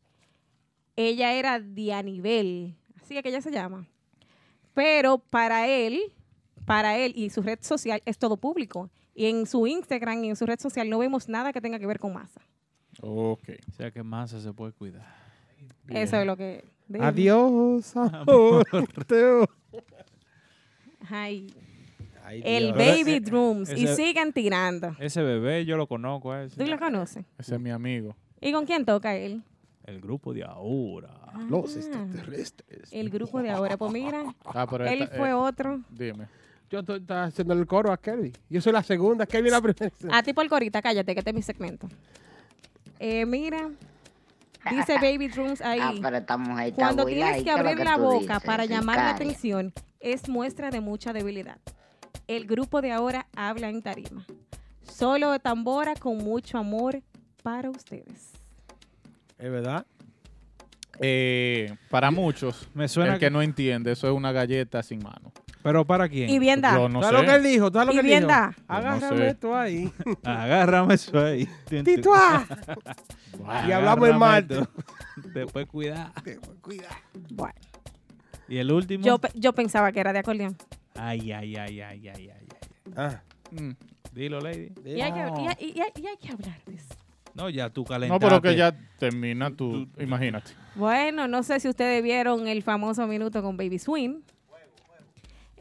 ella 0.96 1.34
era 1.34 1.60
de 1.60 1.92
a 1.92 2.02
nivel, 2.02 2.74
así 2.98 3.18
es 3.18 3.22
que 3.22 3.28
ella 3.28 3.42
se 3.42 3.50
llama. 3.50 3.86
Pero 4.72 5.18
para 5.18 5.68
él, 5.68 6.00
para 6.64 6.96
él 6.96 7.12
y 7.14 7.28
su 7.28 7.42
red 7.42 7.58
social 7.60 8.02
es 8.06 8.16
todo 8.16 8.38
público. 8.38 8.88
Y 9.14 9.26
en 9.26 9.44
su 9.44 9.66
Instagram 9.66 10.24
y 10.24 10.30
en 10.30 10.36
su 10.36 10.46
red 10.46 10.60
social 10.60 10.88
no 10.88 10.96
vemos 10.96 11.28
nada 11.28 11.52
que 11.52 11.60
tenga 11.60 11.78
que 11.78 11.86
ver 11.86 11.98
con 11.98 12.14
masa. 12.14 12.40
Ok. 13.02 13.50
O 13.68 13.72
sea 13.72 13.90
que 13.90 14.02
Massa 14.02 14.40
se 14.40 14.54
puede 14.54 14.72
cuidar. 14.72 15.25
Eso 15.88 16.16
es 16.16 16.26
lo 16.26 16.36
que... 16.36 16.64
Dime. 16.88 17.04
Adiós, 17.04 17.96
amor. 17.96 18.64
Ay. 21.08 21.46
Ay, 22.24 22.42
El. 22.44 22.72
Baby 22.72 23.20
Drums. 23.20 23.70
Y 23.76 23.84
ese- 23.84 23.96
siguen 23.96 24.32
tirando. 24.32 24.96
Ese 24.98 25.22
bebé 25.22 25.64
yo 25.64 25.76
lo 25.76 25.86
conozco 25.86 26.34
ese. 26.34 26.56
¿Tú 26.56 26.68
lo 26.68 26.78
conoces? 26.78 27.24
Ese 27.38 27.54
es 27.54 27.60
mi 27.60 27.70
amigo. 27.70 28.16
¿Y 28.40 28.52
con 28.52 28.66
quién 28.66 28.84
toca 28.84 29.14
él? 29.16 29.42
El 29.84 30.00
grupo 30.00 30.34
de 30.34 30.42
ahora. 30.42 31.10
Los 31.48 31.76
Ah, 31.76 31.78
extraterrestres. 31.78 32.92
El 32.92 33.10
grupo 33.10 33.40
de 33.42 33.50
ahora. 33.50 33.76
Pues 33.76 33.92
mira, 33.92 34.24
Ah, 34.44 34.66
pero 34.68 34.84
él 34.86 35.02
esta- 35.02 35.16
fue 35.16 35.28
eh, 35.30 35.34
otro. 35.34 35.80
Dime. 35.90 36.26
Yo 36.68 36.80
estoy 36.80 36.98
estaba 36.98 37.24
haciendo 37.24 37.54
el 37.54 37.64
coro 37.66 37.92
a 37.92 37.96
Kelly. 37.96 38.32
Yo 38.50 38.60
soy 38.60 38.72
la 38.72 38.82
segunda, 38.82 39.24
Kelly 39.26 39.50
la 39.50 39.60
primera. 39.60 39.92
A 40.10 40.22
ti 40.24 40.32
por 40.32 40.48
corita, 40.48 40.82
cállate, 40.82 41.14
que 41.14 41.20
este 41.20 41.30
es 41.30 41.36
mi 41.36 41.42
segmento. 41.42 41.88
Eh, 42.98 43.24
mira, 43.24 43.70
dice 44.70 44.94
Baby 45.02 45.28
Drums 45.28 45.60
ahí. 45.60 45.80
Ah, 45.82 45.94
pero 46.00 46.16
esta 46.16 46.36
mujer 46.36 46.68
está 46.68 46.82
Cuando 46.82 47.04
tienes 47.06 47.40
¿y 47.40 47.44
que 47.44 47.50
abrir 47.50 47.76
que 47.76 47.84
la 47.84 47.96
boca 47.96 48.18
dices, 48.18 48.38
para 48.44 48.64
llamar 48.64 48.96
la 48.96 49.10
atención, 49.10 49.72
es 50.00 50.28
muestra 50.28 50.70
de 50.70 50.80
mucha 50.80 51.12
debilidad. 51.12 51.58
El 52.26 52.46
grupo 52.46 52.80
de 52.82 52.92
ahora 52.92 53.26
habla 53.36 53.68
en 53.68 53.82
tarima. 53.82 54.24
Solo 54.82 55.32
de 55.32 55.38
tambora 55.38 55.94
con 55.94 56.18
mucho 56.18 56.58
amor 56.58 57.02
para 57.42 57.70
ustedes. 57.70 58.32
¿Es 59.38 59.50
verdad? 59.50 59.86
Eh, 61.00 61.76
para 61.90 62.10
muchos, 62.10 62.68
Me 62.74 62.88
suena 62.88 63.14
el 63.14 63.18
que 63.20 63.26
que- 63.26 63.30
no 63.30 63.42
entiende, 63.42 63.92
eso 63.92 64.08
es 64.08 64.14
una 64.14 64.32
galleta 64.32 64.82
sin 64.82 65.02
mano. 65.02 65.32
¿Pero 65.66 65.84
para 65.84 66.08
quién? 66.08 66.30
Y 66.30 66.38
bien 66.38 66.60
da. 66.60 66.74
Yo 66.76 66.88
no 66.88 67.02
¿Sabes 67.02 67.18
sé. 67.20 67.22
lo 67.26 67.28
que 67.28 67.36
él 67.36 67.42
dijo? 67.42 67.70
¿Sabes 67.72 67.86
lo 67.88 67.92
que 67.92 67.98
él 67.98 68.06
bien 68.06 68.18
dijo? 68.20 68.28
da. 68.28 68.54
Agárrame 68.68 69.16
sé. 69.18 69.28
esto 69.28 69.56
ahí. 69.56 69.92
Agárrame 70.24 70.94
eso 70.94 71.18
ahí. 71.24 71.48
¡Tituá! 71.84 72.46
y 73.66 73.72
hablamos 73.72 74.08
en 74.08 74.18
Marte. 74.18 74.54
esto. 74.60 74.70
Después 75.34 75.66
cuidado. 75.66 76.12
Cuidado. 76.60 76.94
Bueno, 77.30 77.54
¿Y 78.48 78.58
el 78.58 78.70
último? 78.70 79.04
yo, 79.04 79.18
yo 79.34 79.52
pensaba 79.54 79.90
que 79.90 79.98
era 80.00 80.12
de 80.12 80.20
acordeón. 80.20 80.56
Ay, 80.94 81.32
ay, 81.32 81.56
ay, 81.56 81.80
ay, 81.80 82.08
ay, 82.08 82.08
ay. 82.14 82.30
ay. 82.30 82.92
Ah. 82.96 83.20
Mm. 83.50 83.70
Dilo, 84.12 84.40
lady. 84.40 84.72
Y 84.84 85.00
hay, 85.00 85.12
que, 85.12 85.18
y 85.18 85.46
hay- 85.48 85.56
y 85.74 85.80
hay- 85.80 85.92
y 86.02 86.06
hay 86.06 86.16
que 86.16 86.30
hablar 86.32 86.60
de 86.64 86.74
eso. 86.76 86.94
No, 87.34 87.50
ya 87.50 87.68
tú 87.70 87.82
No, 87.82 87.86
calentaste. 87.88 88.26
pero 88.26 88.40
que 88.40 88.56
ya 88.56 88.74
termina 88.98 89.50
tu, 89.50 89.88
imagínate. 89.98 90.52
Bueno, 90.74 91.28
no 91.28 91.42
sé 91.42 91.60
si 91.60 91.68
ustedes 91.68 92.02
vieron 92.02 92.46
el 92.48 92.62
famoso 92.62 93.06
minuto 93.06 93.42
con 93.42 93.56
Baby 93.58 93.78
Swing. 93.78 94.20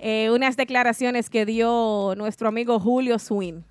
Eh, 0.08 0.30
unas 0.30 0.56
declaraciones 0.56 1.32
que 1.32 1.48
dio 1.48 2.14
nuestro 2.16 2.48
amigo 2.48 2.80
Julio 2.80 3.18
Swing, 3.18 3.64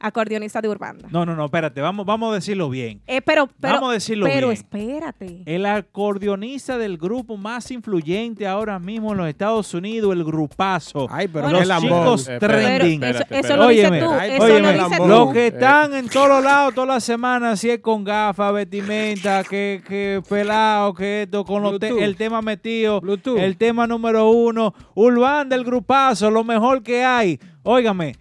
acordeonista 0.00 0.60
de 0.60 0.68
Urbanda. 0.68 1.08
No, 1.10 1.24
no, 1.26 1.36
no, 1.36 1.44
espérate. 1.44 1.80
Vamos, 1.80 2.06
vamos 2.06 2.32
a 2.32 2.34
decirlo 2.36 2.68
bien. 2.70 3.00
Eh, 3.06 3.20
pero, 3.20 3.48
pero, 3.60 3.74
Vamos 3.74 3.90
a 3.90 3.92
decirlo 3.92 4.26
pero 4.26 4.48
bien. 4.48 4.58
espérate. 4.60 5.42
El 5.46 5.66
acordeonista 5.66 6.78
del 6.78 6.96
grupo 6.98 7.36
más 7.36 7.70
influyente 7.70 8.46
ahora 8.46 8.78
mismo 8.78 9.12
en 9.12 9.18
los 9.18 9.28
Estados 9.28 9.72
Unidos, 9.74 10.12
el 10.14 10.24
grupazo. 10.24 11.06
Ay, 11.10 11.28
pero 11.28 11.50
los 11.50 11.68
chicos 11.80 12.28
Eh, 12.28 12.36
Pero 12.40 12.52
trending. 12.54 13.02
eso, 13.04 13.18
espérate, 13.20 13.46
eso 13.46 13.56
lo 13.56 13.68
dices 13.68 13.88
tú, 14.00 14.10
Ay, 14.10 14.30
eso 14.32 14.42
óyeme, 14.44 14.76
lo 14.76 14.84
dices. 14.88 15.06
Los 15.06 15.32
que 15.32 15.46
están 15.48 15.94
en 15.94 16.08
todos 16.08 16.42
lados, 16.42 16.74
toda 16.74 16.86
la 16.86 17.00
semana, 17.00 17.56
si 17.56 17.70
es 17.70 17.80
con 17.80 18.02
gafas, 18.04 18.52
vestimenta, 18.54 19.44
que, 19.44 19.82
que 19.86 20.22
pelado, 20.28 20.94
que 20.94 21.22
esto, 21.22 21.44
con 21.44 21.62
los 21.62 21.78
te- 21.78 22.04
el 22.04 22.16
tema 22.16 22.40
metido, 22.42 23.00
Bluetooth. 23.00 23.38
el 23.38 23.56
tema 23.56 23.86
número 23.86 24.30
uno, 24.30 24.74
Urbán 24.94 25.48
del 25.48 25.64
grupazo, 25.64 26.30
lo 26.30 26.44
mejor 26.44 26.82
que 26.82 27.04
hay. 27.04 27.38
Óigame, 27.62 28.14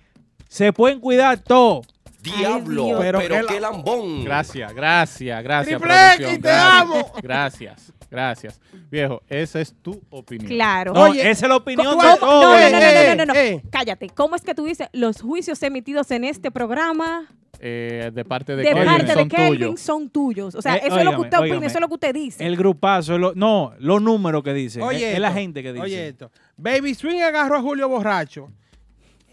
se 0.49 0.73
pueden 0.73 0.99
cuidar 0.99 1.37
todo. 1.39 1.83
Diablo, 2.21 2.97
pero, 2.99 3.19
Pero 3.19 3.47
qué, 3.47 3.61
lambón. 3.61 4.25
Gracias, 4.25 4.73
gracias, 4.73 5.41
gracias. 5.41 5.79
Triple 5.81 5.95
te 6.17 6.37
gracias. 6.39 6.81
amo. 6.81 7.11
Gracias, 7.23 7.93
gracias. 8.11 8.59
Viejo, 8.91 9.21
esa 9.29 9.61
es 9.61 9.73
tu 9.81 10.01
opinión. 10.09 10.49
Claro. 10.49 10.91
No, 10.93 11.03
Oye, 11.03 11.21
esa 11.29 11.45
es 11.45 11.49
la 11.49 11.55
opinión 11.55 11.93
¿cómo- 11.95 12.03
de 12.03 12.17
todos. 12.17 12.43
No, 12.43 12.51
no, 12.51 12.51
no, 12.51 12.57
Eh, 12.57 12.71
no, 12.71 12.79
no, 12.79 13.15
no, 13.15 13.25
no, 13.25 13.33
no. 13.33 13.39
eh. 13.39 13.63
Cállate. 13.71 14.09
¿Cómo 14.09 14.35
es 14.35 14.41
que 14.41 14.53
tú 14.53 14.65
dices 14.65 14.89
los 14.91 15.21
juicios 15.21 15.63
emitidos 15.63 16.11
en 16.11 16.25
este 16.25 16.51
programa 16.51 17.25
Eh, 17.61 18.11
de 18.13 18.25
parte 18.25 18.55
de, 18.57 18.63
de 18.63 18.69
Kelvin 18.69 18.85
parte 18.85 19.05
de 19.05 19.13
son 19.13 19.29
Kelvin 19.29 19.59
tuyos. 19.59 19.79
son 19.81 20.09
tuyos? 20.09 20.55
O 20.55 20.61
sea, 20.61 20.75
Eh, 20.75 20.81
eso 20.87 20.97
es 20.99 21.05
lo 21.05 21.11
que 21.11 21.17
óigame, 21.17 21.23
usted 21.23 21.37
opina, 21.39 21.67
eso 21.67 21.77
es 21.77 21.81
lo 21.81 21.87
que 21.87 21.93
usted 21.93 22.13
dice. 22.13 22.45
El 22.45 22.57
grupazo, 22.57 23.17
lo- 23.17 23.33
no, 23.33 23.73
los 23.79 24.01
números 24.01 24.43
que 24.43 24.53
dice. 24.53 24.81
Oye, 24.81 25.13
es 25.13 25.19
la 25.19 25.29
esto, 25.29 25.39
gente 25.39 25.63
que 25.63 25.71
dice. 25.71 25.83
Oye, 25.85 26.07
esto. 26.09 26.31
Baby 26.57 26.95
Swing 26.95 27.21
agarró 27.21 27.55
a 27.57 27.61
Julio 27.61 27.87
borracho. 27.87 28.49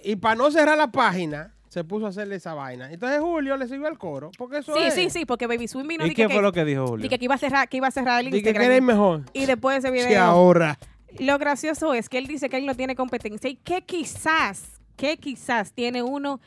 Y 0.04 0.16
para 0.16 0.34
no 0.34 0.50
cerrar 0.50 0.76
la 0.78 0.90
página, 0.90 1.52
se 1.68 1.84
puso 1.84 2.06
a 2.06 2.08
hacerle 2.10 2.36
esa 2.36 2.54
vaina. 2.54 2.90
Entonces 2.92 3.20
Julio 3.20 3.56
le 3.56 3.66
siguió 3.68 3.88
el 3.88 3.98
coro. 3.98 4.30
Porque 4.38 4.58
eso 4.58 4.74
Sí, 4.74 4.82
es. 4.84 4.94
sí, 4.94 5.10
sí, 5.10 5.24
porque 5.26 5.46
Baby 5.46 5.68
Swing 5.68 5.86
vino 5.86 6.06
¿Y 6.06 6.10
y 6.10 6.14
qué 6.14 6.28
fue 6.28 6.40
lo 6.42 6.52
que 6.52 6.64
dijo 6.64 6.86
Julio? 6.86 7.08
que 7.08 7.18
iba 7.20 7.34
a 7.34 7.38
cerrar, 7.38 7.68
que 7.68 7.76
iba 7.78 7.88
a 7.88 7.90
cerrar 7.90 8.20
el 8.20 8.26
Di 8.26 8.42
que 8.42 8.50
Instagram. 8.50 8.64
eres 8.70 8.82
mejor. 8.82 9.22
Y 9.32 9.46
después 9.46 9.82
de 9.82 9.88
ese 9.88 9.98
Sí, 10.00 10.06
video. 10.08 10.22
ahora. 10.22 10.78
Lo 11.18 11.38
gracioso 11.38 11.94
es 11.94 12.08
que 12.08 12.18
él 12.18 12.26
dice 12.26 12.48
que 12.48 12.56
él 12.58 12.66
no 12.66 12.74
tiene 12.74 12.94
competencia 12.94 13.48
y 13.50 13.56
que 13.56 13.82
quizás, 13.82 14.80
que 14.96 15.16
quizás 15.16 15.72
tiene 15.72 16.02
uno 16.02 16.40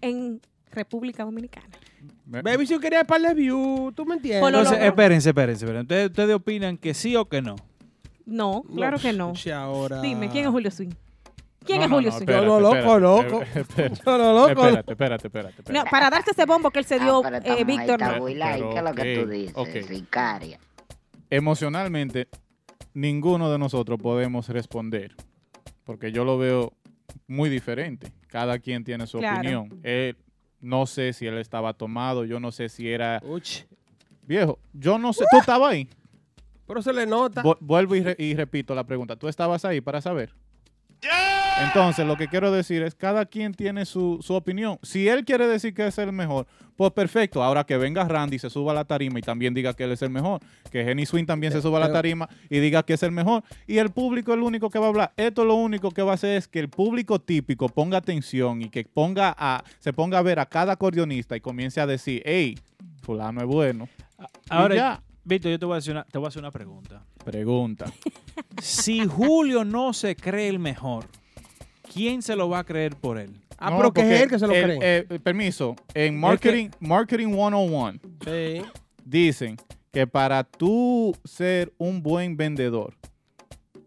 en 0.00 0.40
República 0.72 1.24
Dominicana. 1.24 1.66
Baby 2.26 2.66
Swing 2.66 2.78
quería 2.80 3.04
par 3.04 3.20
de 3.20 3.34
views. 3.34 3.92
¿Tú 3.94 4.04
me 4.06 4.14
entiendes? 4.16 4.46
Entonces, 4.46 4.78
espérense, 4.82 5.28
espérense, 5.30 5.64
espérense. 5.64 5.82
¿Ustedes, 5.82 6.06
ustedes 6.10 6.34
opinan 6.36 6.76
que 6.76 6.94
sí 6.94 7.16
o 7.16 7.28
que 7.28 7.42
no? 7.42 7.56
No, 8.24 8.62
claro 8.74 8.98
que 8.98 9.12
no. 9.12 9.32
Ahora. 9.54 10.00
Dime, 10.00 10.28
¿quién 10.28 10.44
es 10.44 10.50
Julio 10.50 10.70
Swing? 10.70 10.90
¿Quién 11.64 11.78
No, 11.78 11.84
es 11.84 11.90
no, 11.90 11.96
Julio 11.96 12.10
no, 12.10 12.16
Swing? 12.16 12.22
espérate, 12.22 12.46
Yo 12.46 12.52
lo 12.52 12.60
loco, 12.60 12.76
espérate, 12.76 13.00
loco. 13.00 13.42
espérate, 13.54 14.02
Yo 14.06 14.18
lo 14.18 14.32
loco. 14.32 14.48
Espérate, 14.66 14.92
espérate, 14.92 15.26
espérate. 15.28 15.72
No, 15.72 15.84
para 15.90 16.10
darte 16.10 16.30
ese 16.30 16.46
bombo 16.46 16.70
que 16.70 16.78
él 16.78 16.84
se 16.84 16.98
dio, 16.98 17.22
Ah, 17.24 17.36
esta 17.36 17.58
eh, 17.58 17.64
Víctor, 17.64 18.00
no. 18.00 18.18
buena, 18.20 18.56
¿y 18.56 18.60
Pero, 18.60 18.70
qué 18.70 18.78
es 18.78 18.84
lo 18.84 18.94
que 18.94 19.14
tú 19.52 19.60
ok, 19.60 19.66
dices, 19.68 19.86
sicaria? 19.86 20.58
Emocionalmente, 21.28 22.28
ninguno 22.94 23.50
de 23.50 23.58
nosotros 23.58 23.98
podemos 24.00 24.48
responder. 24.48 25.14
Porque 25.84 26.12
yo 26.12 26.24
lo 26.24 26.38
veo 26.38 26.72
muy 27.26 27.48
diferente. 27.50 28.12
Cada 28.28 28.58
quien 28.58 28.84
tiene 28.84 29.06
su 29.06 29.18
Claro. 29.18 29.38
opinión. 29.38 29.80
Él, 29.82 30.16
no 30.60 30.86
sé 30.86 31.12
si 31.12 31.26
él 31.26 31.38
estaba 31.38 31.72
tomado, 31.74 32.24
yo 32.24 32.40
no 32.40 32.52
sé 32.52 32.68
si 32.68 32.90
era 32.90 33.20
Uch. 33.24 33.64
viejo. 34.22 34.58
Yo 34.72 34.98
no 34.98 35.12
sé. 35.12 35.24
¿Tú 35.30 35.38
estabas 35.38 35.72
ahí? 35.72 35.88
Pero 36.66 36.82
se 36.82 36.92
le 36.92 37.06
nota. 37.06 37.42
Vu- 37.42 37.56
vuelvo 37.60 37.96
y, 37.96 38.02
re- 38.02 38.16
y 38.18 38.34
repito 38.34 38.74
la 38.74 38.84
pregunta. 38.84 39.16
¿Tú 39.16 39.26
estabas 39.28 39.64
ahí 39.64 39.80
para 39.80 40.00
saber? 40.00 40.32
Entonces, 41.62 42.06
lo 42.06 42.16
que 42.16 42.28
quiero 42.28 42.50
decir 42.50 42.82
es, 42.82 42.94
cada 42.94 43.26
quien 43.26 43.52
tiene 43.54 43.84
su, 43.84 44.18
su 44.22 44.34
opinión. 44.34 44.78
Si 44.82 45.08
él 45.08 45.24
quiere 45.24 45.46
decir 45.46 45.74
que 45.74 45.86
es 45.86 45.98
el 45.98 46.10
mejor, 46.12 46.46
pues 46.76 46.90
perfecto. 46.92 47.42
Ahora 47.42 47.64
que 47.64 47.76
venga 47.76 48.04
Randy, 48.04 48.38
se 48.38 48.48
suba 48.48 48.72
a 48.72 48.74
la 48.74 48.84
tarima 48.84 49.18
y 49.18 49.22
también 49.22 49.52
diga 49.52 49.74
que 49.74 49.84
él 49.84 49.92
es 49.92 50.02
el 50.02 50.10
mejor. 50.10 50.40
Que 50.70 50.84
Jenny 50.84 51.04
Swing 51.06 51.26
también 51.26 51.52
se 51.52 51.60
suba 51.60 51.76
a 51.78 51.80
la 51.80 51.86
pero- 51.86 51.98
tarima 51.98 52.28
y 52.48 52.58
diga 52.60 52.82
que 52.82 52.94
es 52.94 53.02
el 53.02 53.12
mejor. 53.12 53.42
Y 53.66 53.78
el 53.78 53.90
público 53.90 54.32
es 54.32 54.38
el 54.38 54.42
único 54.42 54.70
que 54.70 54.78
va 54.78 54.86
a 54.86 54.88
hablar. 54.88 55.12
Esto 55.16 55.44
lo 55.44 55.54
único 55.54 55.90
que 55.90 56.02
va 56.02 56.12
a 56.12 56.14
hacer 56.14 56.36
es 56.38 56.48
que 56.48 56.60
el 56.60 56.68
público 56.70 57.20
típico 57.20 57.68
ponga 57.68 57.98
atención 57.98 58.62
y 58.62 58.70
que 58.70 58.84
ponga 58.84 59.34
a, 59.38 59.62
se 59.78 59.92
ponga 59.92 60.18
a 60.18 60.22
ver 60.22 60.38
a 60.40 60.46
cada 60.46 60.72
acordeonista 60.72 61.36
y 61.36 61.40
comience 61.40 61.80
a 61.80 61.86
decir, 61.86 62.22
hey, 62.24 62.58
fulano 63.02 63.40
es 63.42 63.46
bueno. 63.46 63.88
Y 64.18 64.24
Ahora, 64.48 64.74
ya. 64.74 65.02
Víctor, 65.22 65.52
yo 65.52 65.58
te 65.58 65.66
voy, 65.66 65.74
a 65.74 65.78
hacer 65.78 65.92
una, 65.92 66.04
te 66.04 66.16
voy 66.18 66.24
a 66.24 66.28
hacer 66.28 66.40
una 66.40 66.50
pregunta. 66.50 67.02
Pregunta. 67.24 67.86
Si 68.62 69.06
Julio 69.06 69.64
no 69.64 69.92
se 69.92 70.16
cree 70.16 70.48
el 70.48 70.58
mejor, 70.58 71.06
¿quién 71.92 72.22
se 72.22 72.36
lo 72.36 72.48
va 72.48 72.60
a 72.60 72.64
creer 72.64 72.96
por 72.96 73.18
él? 73.18 73.30
Ah, 73.58 73.70
No, 73.70 73.76
pero 73.78 73.92
que 73.92 74.00
es 74.14 74.22
él 74.22 74.28
que 74.30 74.38
se 74.38 74.46
lo 74.46 74.54
el- 74.54 74.64
cree. 74.64 74.78
eh, 74.82 75.18
permiso, 75.22 75.76
en 75.94 76.18
Marketing, 76.18 76.68
Marketing 76.80 77.28
101 77.34 77.98
Sí. 78.24 78.62
dicen 79.04 79.56
que 79.92 80.06
para 80.06 80.44
tú 80.44 81.14
ser 81.24 81.72
un 81.78 82.02
buen 82.02 82.36
vendedor, 82.36 82.94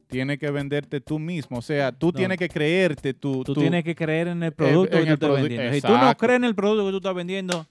tienes 0.08 0.38
que 0.38 0.52
venderte 0.52 1.02
tú 1.02 1.18
mismo. 1.18 1.58
O 1.58 1.62
sea, 1.64 1.92
tú 1.92 2.08
No. 2.08 2.14
tienes 2.14 2.38
que 2.38 2.48
creerte 2.48 3.14
tú. 3.16 3.44
Tú 3.44 3.54
tú- 3.56 3.62
tienes 3.62 3.84
que 3.84 3.96
creer 3.96 4.28
en 4.28 4.44
el 4.44 4.52
producto 4.52 4.98
en 4.98 5.06
que 5.06 5.08
tú 5.10 5.14
estás 5.26 5.30
produ- 5.30 5.42
vendiendo. 5.42 5.74
Si 5.74 5.82
tú 5.82 5.98
no 5.98 6.18
crees 6.18 6.36
en 6.38 6.44
el 6.44 6.54
producto 6.56 6.86
que 6.86 6.92
tú 6.92 6.98
estás 6.98 7.16
vendiendo, 7.16 7.66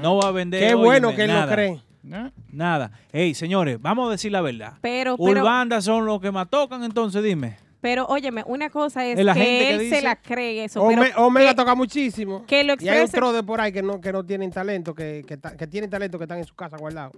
no 0.00 0.16
va 0.16 0.28
a 0.28 0.32
vender. 0.32 0.66
Qué 0.66 0.74
bueno 0.74 1.14
que 1.14 1.22
él 1.24 1.28
nada, 1.28 1.46
lo 1.46 1.52
cree. 1.52 1.80
¿Eh? 2.10 2.30
Nada. 2.50 2.90
Hey, 3.12 3.34
señores, 3.34 3.78
vamos 3.80 4.08
a 4.08 4.12
decir 4.12 4.32
la 4.32 4.40
verdad. 4.40 4.72
Pero, 4.80 5.16
pero, 5.18 5.40
Urbanda 5.42 5.80
son 5.82 6.04
los 6.06 6.20
que 6.20 6.32
más 6.32 6.48
tocan, 6.48 6.82
entonces 6.82 7.22
dime. 7.22 7.56
Pero, 7.82 8.06
óyeme, 8.06 8.44
una 8.46 8.70
cosa 8.70 9.04
es 9.04 9.18
la 9.22 9.34
que 9.34 9.40
gente 9.40 9.58
que 9.66 9.70
él 9.74 9.78
dice- 9.80 9.96
se 9.96 10.02
la 10.02 10.16
cree 10.16 10.64
eso, 10.64 10.86
pero 10.88 11.02
Ome- 11.02 11.12
Omega 11.16 11.50
que- 11.50 11.56
toca 11.56 11.74
muchísimo. 11.74 12.46
que 12.46 12.62
lo 12.64 12.74
Y 12.78 12.88
hay 12.88 13.06
tro 13.08 13.32
de 13.32 13.42
por 13.42 13.60
ahí 13.60 13.72
que 13.72 13.82
no, 13.82 14.00
que 14.00 14.12
no 14.12 14.24
tienen 14.24 14.50
talento, 14.52 14.94
que, 14.94 15.24
que, 15.26 15.66
tienen 15.66 15.90
talento 15.90 16.16
que 16.16 16.24
están 16.24 16.38
en 16.38 16.44
su 16.44 16.54
casa 16.54 16.76
guardados. 16.78 17.12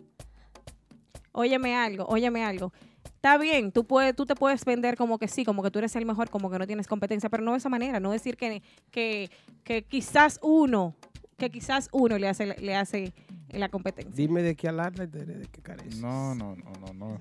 Óyeme 1.32 1.76
algo, 1.76 2.06
óyeme 2.06 2.44
algo. 2.44 2.72
Está 3.04 3.36
bien, 3.38 3.72
tú, 3.72 3.84
puedes, 3.84 4.16
tú 4.16 4.24
te 4.24 4.34
puedes 4.34 4.64
vender 4.64 4.96
como 4.96 5.18
que 5.18 5.28
sí, 5.28 5.44
como 5.44 5.62
que 5.62 5.70
tú 5.70 5.78
eres 5.80 5.94
el 5.96 6.06
mejor, 6.06 6.30
como 6.30 6.50
que 6.50 6.58
no 6.58 6.66
tienes 6.66 6.86
competencia, 6.86 7.28
pero 7.28 7.42
no 7.42 7.52
de 7.52 7.58
esa 7.58 7.68
manera, 7.68 8.00
no 8.00 8.10
decir 8.10 8.36
que, 8.36 8.62
que, 8.90 9.30
que 9.64 9.82
quizás 9.82 10.38
uno, 10.42 10.94
que 11.36 11.50
quizás 11.50 11.88
uno 11.92 12.16
le 12.18 12.28
hace, 12.28 12.46
le 12.46 12.74
hace 12.74 13.12
la 13.50 13.68
competencia. 13.68 14.14
Dime 14.14 14.42
de 14.42 14.54
qué 14.56 14.68
te 15.06 15.18
diré 15.18 15.38
de 15.40 15.46
qué 15.48 15.60
careces. 15.60 16.00
No, 16.00 16.34
no, 16.34 16.56
no, 16.56 16.70
no, 16.80 16.94
no. 16.94 17.20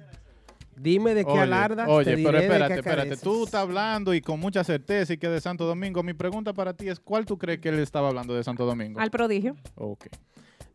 Dime 0.76 1.14
de 1.14 1.24
qué 1.26 1.40
alardas 1.40 1.88
Oye, 1.88 2.06
te 2.06 2.16
diré 2.16 2.30
pero 2.30 2.38
de 2.40 2.43
espérate, 2.45 2.74
qué 2.74 2.80
espérate. 2.80 3.18
Tú 3.18 3.43
estás 3.45 3.61
hablando 3.61 4.14
y 4.14 4.22
con 4.22 4.40
mucha 4.40 4.64
certeza 4.64 5.14
y 5.14 5.18
que 5.18 5.30
de 5.30 5.40
Santo 5.42 5.66
Domingo. 5.66 6.03
Mi 6.03 6.14
pregunta 6.14 6.53
para 6.53 6.74
ti 6.74 6.90
es, 6.90 7.00
¿cuál 7.00 7.26
tú 7.26 7.38
crees 7.38 7.60
que 7.60 7.69
él 7.69 7.80
estaba 7.80 8.10
hablando 8.10 8.34
de 8.34 8.43
Santo 8.43 8.66
Domingo? 8.66 9.00
Al 9.00 9.11
prodigio. 9.11 9.56
Ok. 9.76 10.08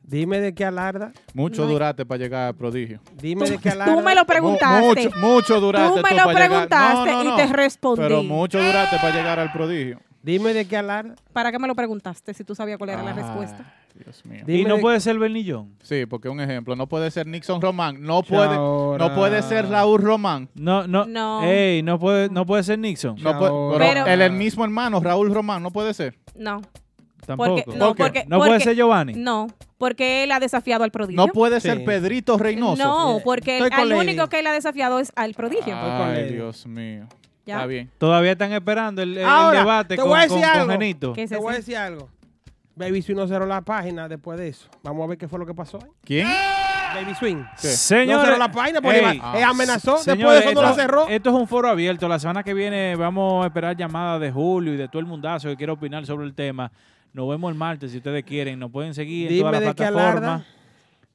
Dime 0.02 0.40
de 0.40 0.54
qué 0.54 0.64
alarda. 0.64 1.12
Mucho 1.34 1.64
No 1.66 1.72
duraste 1.72 2.06
para 2.06 2.18
llegar 2.18 2.46
al 2.48 2.54
prodigio. 2.54 3.00
Dime 3.20 3.44
Tú- 3.44 3.52
de 3.52 3.58
qué 3.58 3.68
alarda. 3.70 3.94
tú 3.94 4.00
me 4.00 4.14
lo 4.14 4.24
preguntaste. 4.24 5.04
Mucho, 5.04 5.16
mucho 5.18 5.60
duraste 5.60 6.00
Tú 6.00 6.02
me 6.02 6.08
tú 6.10 6.16
lo 6.16 6.24
para 6.24 6.32
llegar- 6.32 6.48
preguntaste 6.48 7.10
No, 7.10 7.16
no, 7.16 7.22
y 7.24 7.28
no. 7.28 7.36
te 7.36 7.46
respondí. 7.48 8.00
Pero 8.02 8.22
mucho 8.22 8.58
duraste 8.62 8.96
para 8.96 9.14
llegar 9.14 9.38
al 9.38 9.52
prodigio. 9.52 10.00
Dime 10.32 10.52
de 10.54 10.66
qué 10.66 10.76
alarda. 10.76 11.14
¿Para 11.32 11.50
qué 11.50 11.58
me 11.58 11.66
lo 11.66 11.74
preguntaste 11.74 12.34
si 12.34 12.44
tú 12.44 12.54
sabías 12.54 12.76
cuál 12.78 12.90
era 12.90 13.02
la 13.02 13.10
Ay, 13.10 13.16
respuesta? 13.16 13.74
Dios 13.94 14.24
mío. 14.26 14.42
Y 14.46 14.52
Dime 14.52 14.68
no 14.68 14.76
de- 14.76 14.80
puede 14.82 15.00
ser 15.00 15.18
Bernillón. 15.18 15.74
Sí, 15.82 16.06
porque 16.06 16.28
un 16.28 16.40
ejemplo, 16.40 16.76
no 16.76 16.86
puede 16.86 17.10
ser 17.10 17.26
Nixon 17.26 17.60
Román, 17.60 18.02
no 18.02 18.22
puede, 18.22 18.54
Ahora. 18.54 19.08
no 19.08 19.14
puede 19.14 19.42
ser 19.42 19.68
Raúl 19.68 20.00
Román. 20.02 20.48
No, 20.54 20.86
no. 20.86 21.06
No. 21.06 21.42
Ey, 21.44 21.82
no 21.82 21.98
puede, 21.98 22.28
no 22.28 22.44
puede 22.46 22.62
ser 22.62 22.78
Nixon. 22.78 23.16
No 23.22 23.38
puede, 23.38 23.50
Ahora. 23.50 23.78
pero 23.86 24.04
Pero- 24.04 24.14
el, 24.14 24.22
el 24.22 24.32
mismo 24.32 24.64
hermano, 24.64 25.00
Raúl 25.00 25.32
Román, 25.34 25.62
no 25.62 25.70
puede 25.70 25.94
ser. 25.94 26.18
No. 26.36 26.60
Tampoco. 27.26 27.56
Porque, 27.64 27.78
no, 27.78 27.86
¿Por 27.88 27.96
qué? 27.96 28.02
porque, 28.04 28.24
No 28.28 28.38
puede 28.38 28.50
porque- 28.52 28.64
ser 28.64 28.76
Giovanni. 28.76 29.12
No, 29.14 29.48
porque 29.76 30.24
él 30.24 30.32
ha 30.32 30.40
desafiado 30.40 30.84
al 30.84 30.90
prodigio. 30.90 31.16
No 31.26 31.28
puede 31.32 31.60
ser 31.60 31.78
Sí. 31.78 31.84
Pedrito 31.84 32.38
Reynoso. 32.38 32.82
No, 32.82 33.20
porque 33.24 33.56
Estoy 33.58 33.70
con 33.70 33.80
el 33.80 33.88
Lady. 33.90 34.00
único 34.00 34.28
que 34.28 34.38
él 34.40 34.46
ha 34.46 34.52
desafiado 34.52 34.98
es 35.00 35.12
al 35.16 35.34
prodigio. 35.34 35.74
Ay. 35.76 36.30
Dios 36.32 36.66
mío. 36.66 37.06
Ya. 37.48 37.54
Está 37.54 37.66
bien. 37.66 37.90
Todavía 37.98 38.32
están 38.32 38.52
esperando 38.52 39.00
el, 39.02 39.16
el 39.18 39.24
Ahora, 39.24 39.58
debate 39.60 39.96
te 39.96 40.00
con, 40.02 40.10
voy 40.10 40.18
a 40.18 40.22
decir 40.22 40.36
con- 40.36 40.50
con 40.50 40.60
algo. 40.60 40.72
Genito. 40.72 41.12
¿Qué 41.14 41.22
es 41.22 41.30
Te 41.30 41.36
voy 41.38 41.54
a 41.54 41.56
decir 41.56 41.76
algo. 41.76 42.08
Baby 42.76 43.02
Swing 43.02 43.16
no 43.16 43.26
cerró 43.26 43.46
la 43.46 43.62
página 43.62 44.06
después 44.08 44.38
de 44.38 44.48
eso. 44.48 44.68
Vamos 44.82 45.02
a 45.04 45.08
ver 45.08 45.18
qué 45.18 45.26
fue 45.26 45.38
lo 45.38 45.46
que 45.46 45.54
pasó. 45.54 45.78
ahí. 45.82 45.88
¿Quién? 46.04 46.28
Baby 46.94 47.14
Swing. 47.14 47.42
Señores, 47.56 48.16
no 48.18 48.24
cerró 48.24 48.38
la 48.38 48.52
página 48.52 48.80
porque 48.80 48.98
ey, 48.98 49.18
va- 49.18 49.38
eh, 49.38 49.42
amenazó. 49.42 49.96
después 50.04 50.18
de 50.18 50.38
eso 50.40 50.52
no 50.54 50.62
la 50.62 50.68
esto- 50.70 50.80
cerró. 50.80 51.08
Esto 51.08 51.30
es 51.30 51.34
un 51.36 51.48
foro 51.48 51.68
abierto. 51.68 52.06
La 52.06 52.18
semana 52.18 52.42
que 52.44 52.54
viene 52.54 52.94
vamos 52.96 53.42
a 53.44 53.48
esperar 53.48 53.76
llamadas 53.76 54.20
de 54.20 54.30
Julio 54.30 54.74
y 54.74 54.76
de 54.76 54.86
todo 54.88 55.00
el 55.00 55.06
mundazo 55.06 55.48
que 55.48 55.56
quiera 55.56 55.72
opinar 55.72 56.06
sobre 56.06 56.26
el 56.26 56.34
tema. 56.34 56.70
Nos 57.12 57.28
vemos 57.28 57.50
el 57.50 57.56
martes 57.58 57.90
si 57.90 57.96
ustedes 57.96 58.22
quieren. 58.24 58.58
Nos 58.58 58.70
pueden 58.70 58.92
seguir 58.94 59.28
en 59.28 59.34
Dime 59.34 59.40
todas 59.40 59.52
las 59.54 59.60
de 59.62 59.66
qué 59.68 59.74
plataformas. 59.90 60.22
alarda. 60.22 60.44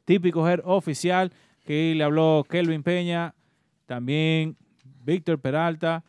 Típico 0.05 0.49
Her 0.49 0.61
Oficial, 0.65 1.31
que 1.65 1.73
ahí 1.73 1.93
le 1.93 2.03
habló 2.03 2.43
Kelvin 2.49 2.83
Peña, 2.83 3.33
también 3.85 4.57
Víctor 5.05 5.39
Peralta, 5.39 6.03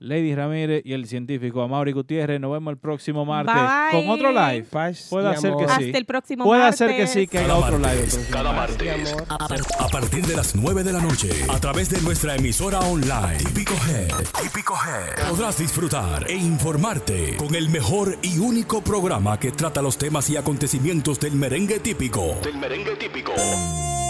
Lady 0.00 0.34
Ramírez 0.34 0.82
y 0.84 0.92
el 0.92 1.06
científico 1.06 1.62
Amaury 1.62 1.92
Gutiérrez. 1.92 2.40
Nos 2.40 2.52
vemos 2.52 2.70
el 2.72 2.78
próximo 2.78 3.24
martes 3.24 3.54
Bye. 3.54 3.90
con 4.02 4.10
otro 4.10 4.30
live. 4.32 4.62
Paz 4.70 5.06
Puede 5.10 5.36
ser 5.36 5.52
que 5.56 5.64
sí. 5.66 5.70
Hasta 5.70 5.98
el 5.98 6.04
próximo 6.04 6.44
Puede 6.44 6.62
martes. 6.62 6.78
ser 6.78 6.96
que 6.96 7.06
sí, 7.06 7.26
que 7.26 7.38
haya 7.38 7.54
otro 7.54 7.78
live. 7.78 7.88
martes, 7.88 8.28
cada 8.30 8.52
martes. 8.52 9.66
a 9.78 9.88
partir 9.88 10.24
de 10.26 10.36
las 10.36 10.54
9 10.54 10.84
de 10.84 10.92
la 10.92 11.00
noche, 11.00 11.30
a 11.48 11.58
través 11.58 11.90
de 11.90 12.00
nuestra 12.02 12.36
emisora 12.36 12.80
online, 12.80 13.38
Típico 13.38 13.74
Head, 13.74 14.12
Típico 14.42 14.74
Head, 14.74 15.28
podrás 15.30 15.58
disfrutar 15.58 16.30
e 16.30 16.34
informarte 16.36 17.36
con 17.36 17.54
el 17.54 17.68
mejor 17.68 18.18
y 18.22 18.38
único 18.38 18.82
programa 18.82 19.38
que 19.38 19.50
trata 19.52 19.82
los 19.82 19.98
temas 19.98 20.30
y 20.30 20.36
acontecimientos 20.36 21.18
del 21.18 21.32
merengue 21.32 21.80
típico. 21.80 22.36
Del 22.44 22.56
merengue 22.58 22.94
típico. 22.96 23.32